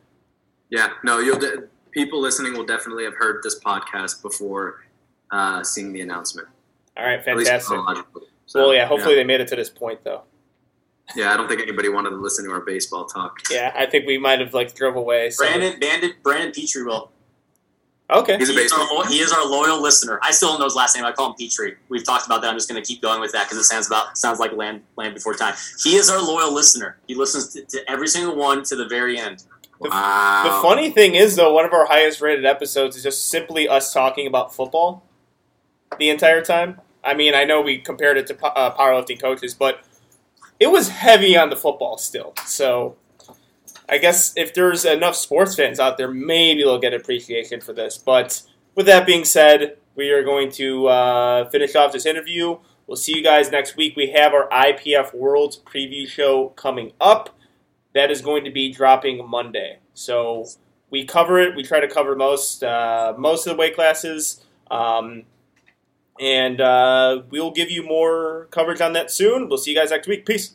Yeah. 0.68 0.90
No. 1.02 1.18
You'll. 1.18 1.38
De- 1.38 1.64
people 1.92 2.20
listening 2.20 2.52
will 2.52 2.66
definitely 2.66 3.04
have 3.04 3.14
heard 3.14 3.40
this 3.42 3.58
podcast 3.58 4.20
before 4.20 4.84
uh, 5.30 5.64
seeing 5.64 5.92
the 5.94 6.02
announcement. 6.02 6.46
All 6.96 7.04
right, 7.06 7.24
fantastic. 7.24 7.62
So, 8.46 8.60
Well, 8.60 8.74
yeah. 8.74 8.86
Hopefully 8.86 9.14
they 9.14 9.24
made 9.24 9.40
it 9.40 9.48
to 9.48 9.56
this 9.56 9.70
point, 9.70 10.04
though. 10.04 10.22
Yeah. 11.16 11.32
I 11.32 11.36
don't 11.38 11.48
think 11.48 11.62
anybody 11.62 11.88
wanted 11.88 12.10
to 12.10 12.16
listen 12.16 12.44
to 12.44 12.50
our 12.50 12.60
baseball 12.60 13.06
talk. 13.06 13.38
Yeah, 13.50 13.72
I 13.74 13.86
think 13.86 14.06
we 14.06 14.18
might 14.18 14.40
have 14.40 14.52
like 14.52 14.74
drove 14.74 14.96
away. 14.96 15.30
So. 15.30 15.44
Brandon 15.44 15.80
Bandit 15.80 16.22
Brandon 16.22 16.52
Petrie 16.52 16.84
will. 16.84 17.10
Okay. 18.10 18.36
He's 18.36 18.50
a 18.50 18.52
He 18.52 18.58
is, 18.58 18.72
our, 18.72 19.06
he 19.06 19.18
is 19.18 19.32
our 19.32 19.46
loyal 19.46 19.80
listener. 19.80 20.18
I 20.22 20.30
still 20.30 20.50
don't 20.50 20.58
know 20.58 20.66
his 20.66 20.74
last 20.74 20.94
name. 20.94 21.06
I 21.06 21.12
call 21.12 21.30
him 21.30 21.36
Petrie. 21.38 21.76
We've 21.88 22.04
talked 22.04 22.26
about 22.26 22.42
that. 22.42 22.48
I'm 22.48 22.56
just 22.56 22.68
going 22.68 22.80
to 22.80 22.86
keep 22.86 23.00
going 23.00 23.20
with 23.20 23.32
that 23.32 23.44
because 23.44 23.58
it 23.58 23.64
sounds 23.64 23.86
about 23.86 24.18
sounds 24.18 24.38
like 24.38 24.52
land 24.52 24.82
land 24.96 25.14
before 25.14 25.34
time. 25.34 25.54
He 25.82 25.96
is 25.96 26.10
our 26.10 26.20
loyal 26.20 26.52
listener. 26.52 26.98
He 27.08 27.14
listens 27.14 27.48
to, 27.54 27.64
to 27.64 27.90
every 27.90 28.08
single 28.08 28.36
one 28.36 28.62
to 28.64 28.76
the 28.76 28.86
very 28.86 29.18
end. 29.18 29.44
Wow. 29.80 30.44
The 30.44 30.68
funny 30.68 30.90
thing 30.90 31.14
is, 31.14 31.36
though, 31.36 31.52
one 31.52 31.64
of 31.64 31.72
our 31.72 31.86
highest 31.86 32.20
rated 32.20 32.44
episodes 32.44 32.96
is 32.96 33.02
just 33.02 33.28
simply 33.28 33.68
us 33.68 33.92
talking 33.92 34.26
about 34.26 34.54
football 34.54 35.02
the 35.98 36.10
entire 36.10 36.42
time. 36.42 36.80
I 37.02 37.14
mean, 37.14 37.34
I 37.34 37.44
know 37.44 37.60
we 37.60 37.78
compared 37.78 38.16
it 38.16 38.26
to 38.28 38.46
uh, 38.46 38.74
powerlifting 38.76 39.20
coaches, 39.20 39.54
but 39.54 39.82
it 40.60 40.68
was 40.68 40.88
heavy 40.88 41.36
on 41.36 41.50
the 41.50 41.56
football 41.56 41.98
still. 41.98 42.34
So 42.46 42.96
I 43.88 43.98
guess 43.98 44.32
if 44.36 44.54
there's 44.54 44.84
enough 44.84 45.14
sports 45.14 45.54
fans 45.54 45.78
out 45.78 45.98
there, 45.98 46.10
maybe 46.10 46.62
they'll 46.62 46.78
get 46.78 46.94
appreciation 46.94 47.60
for 47.60 47.72
this. 47.72 47.98
But 47.98 48.42
with 48.74 48.86
that 48.86 49.06
being 49.06 49.24
said, 49.24 49.76
we 49.94 50.10
are 50.10 50.24
going 50.24 50.50
to 50.52 50.86
uh, 50.86 51.50
finish 51.50 51.74
off 51.74 51.92
this 51.92 52.06
interview. 52.06 52.58
We'll 52.86 52.96
see 52.96 53.16
you 53.16 53.22
guys 53.22 53.50
next 53.50 53.76
week. 53.76 53.96
We 53.96 54.10
have 54.10 54.32
our 54.34 54.48
IPF 54.50 55.14
Worlds 55.14 55.58
preview 55.58 56.06
show 56.06 56.50
coming 56.50 56.92
up. 57.00 57.30
That 57.94 58.10
is 58.10 58.20
going 58.20 58.44
to 58.44 58.50
be 58.50 58.72
dropping 58.72 59.28
Monday. 59.28 59.78
So 59.94 60.46
we 60.90 61.04
cover 61.04 61.38
it. 61.38 61.56
We 61.56 61.62
try 61.62 61.80
to 61.80 61.88
cover 61.88 62.16
most 62.16 62.62
uh, 62.62 63.14
most 63.16 63.46
of 63.46 63.52
the 63.52 63.56
weight 63.56 63.74
classes, 63.74 64.44
um, 64.70 65.22
and 66.20 66.60
uh, 66.60 67.22
we'll 67.30 67.52
give 67.52 67.70
you 67.70 67.82
more 67.84 68.48
coverage 68.50 68.80
on 68.80 68.92
that 68.94 69.10
soon. 69.10 69.48
We'll 69.48 69.58
see 69.58 69.70
you 69.72 69.76
guys 69.76 69.90
next 69.90 70.08
week. 70.08 70.26
Peace. 70.26 70.52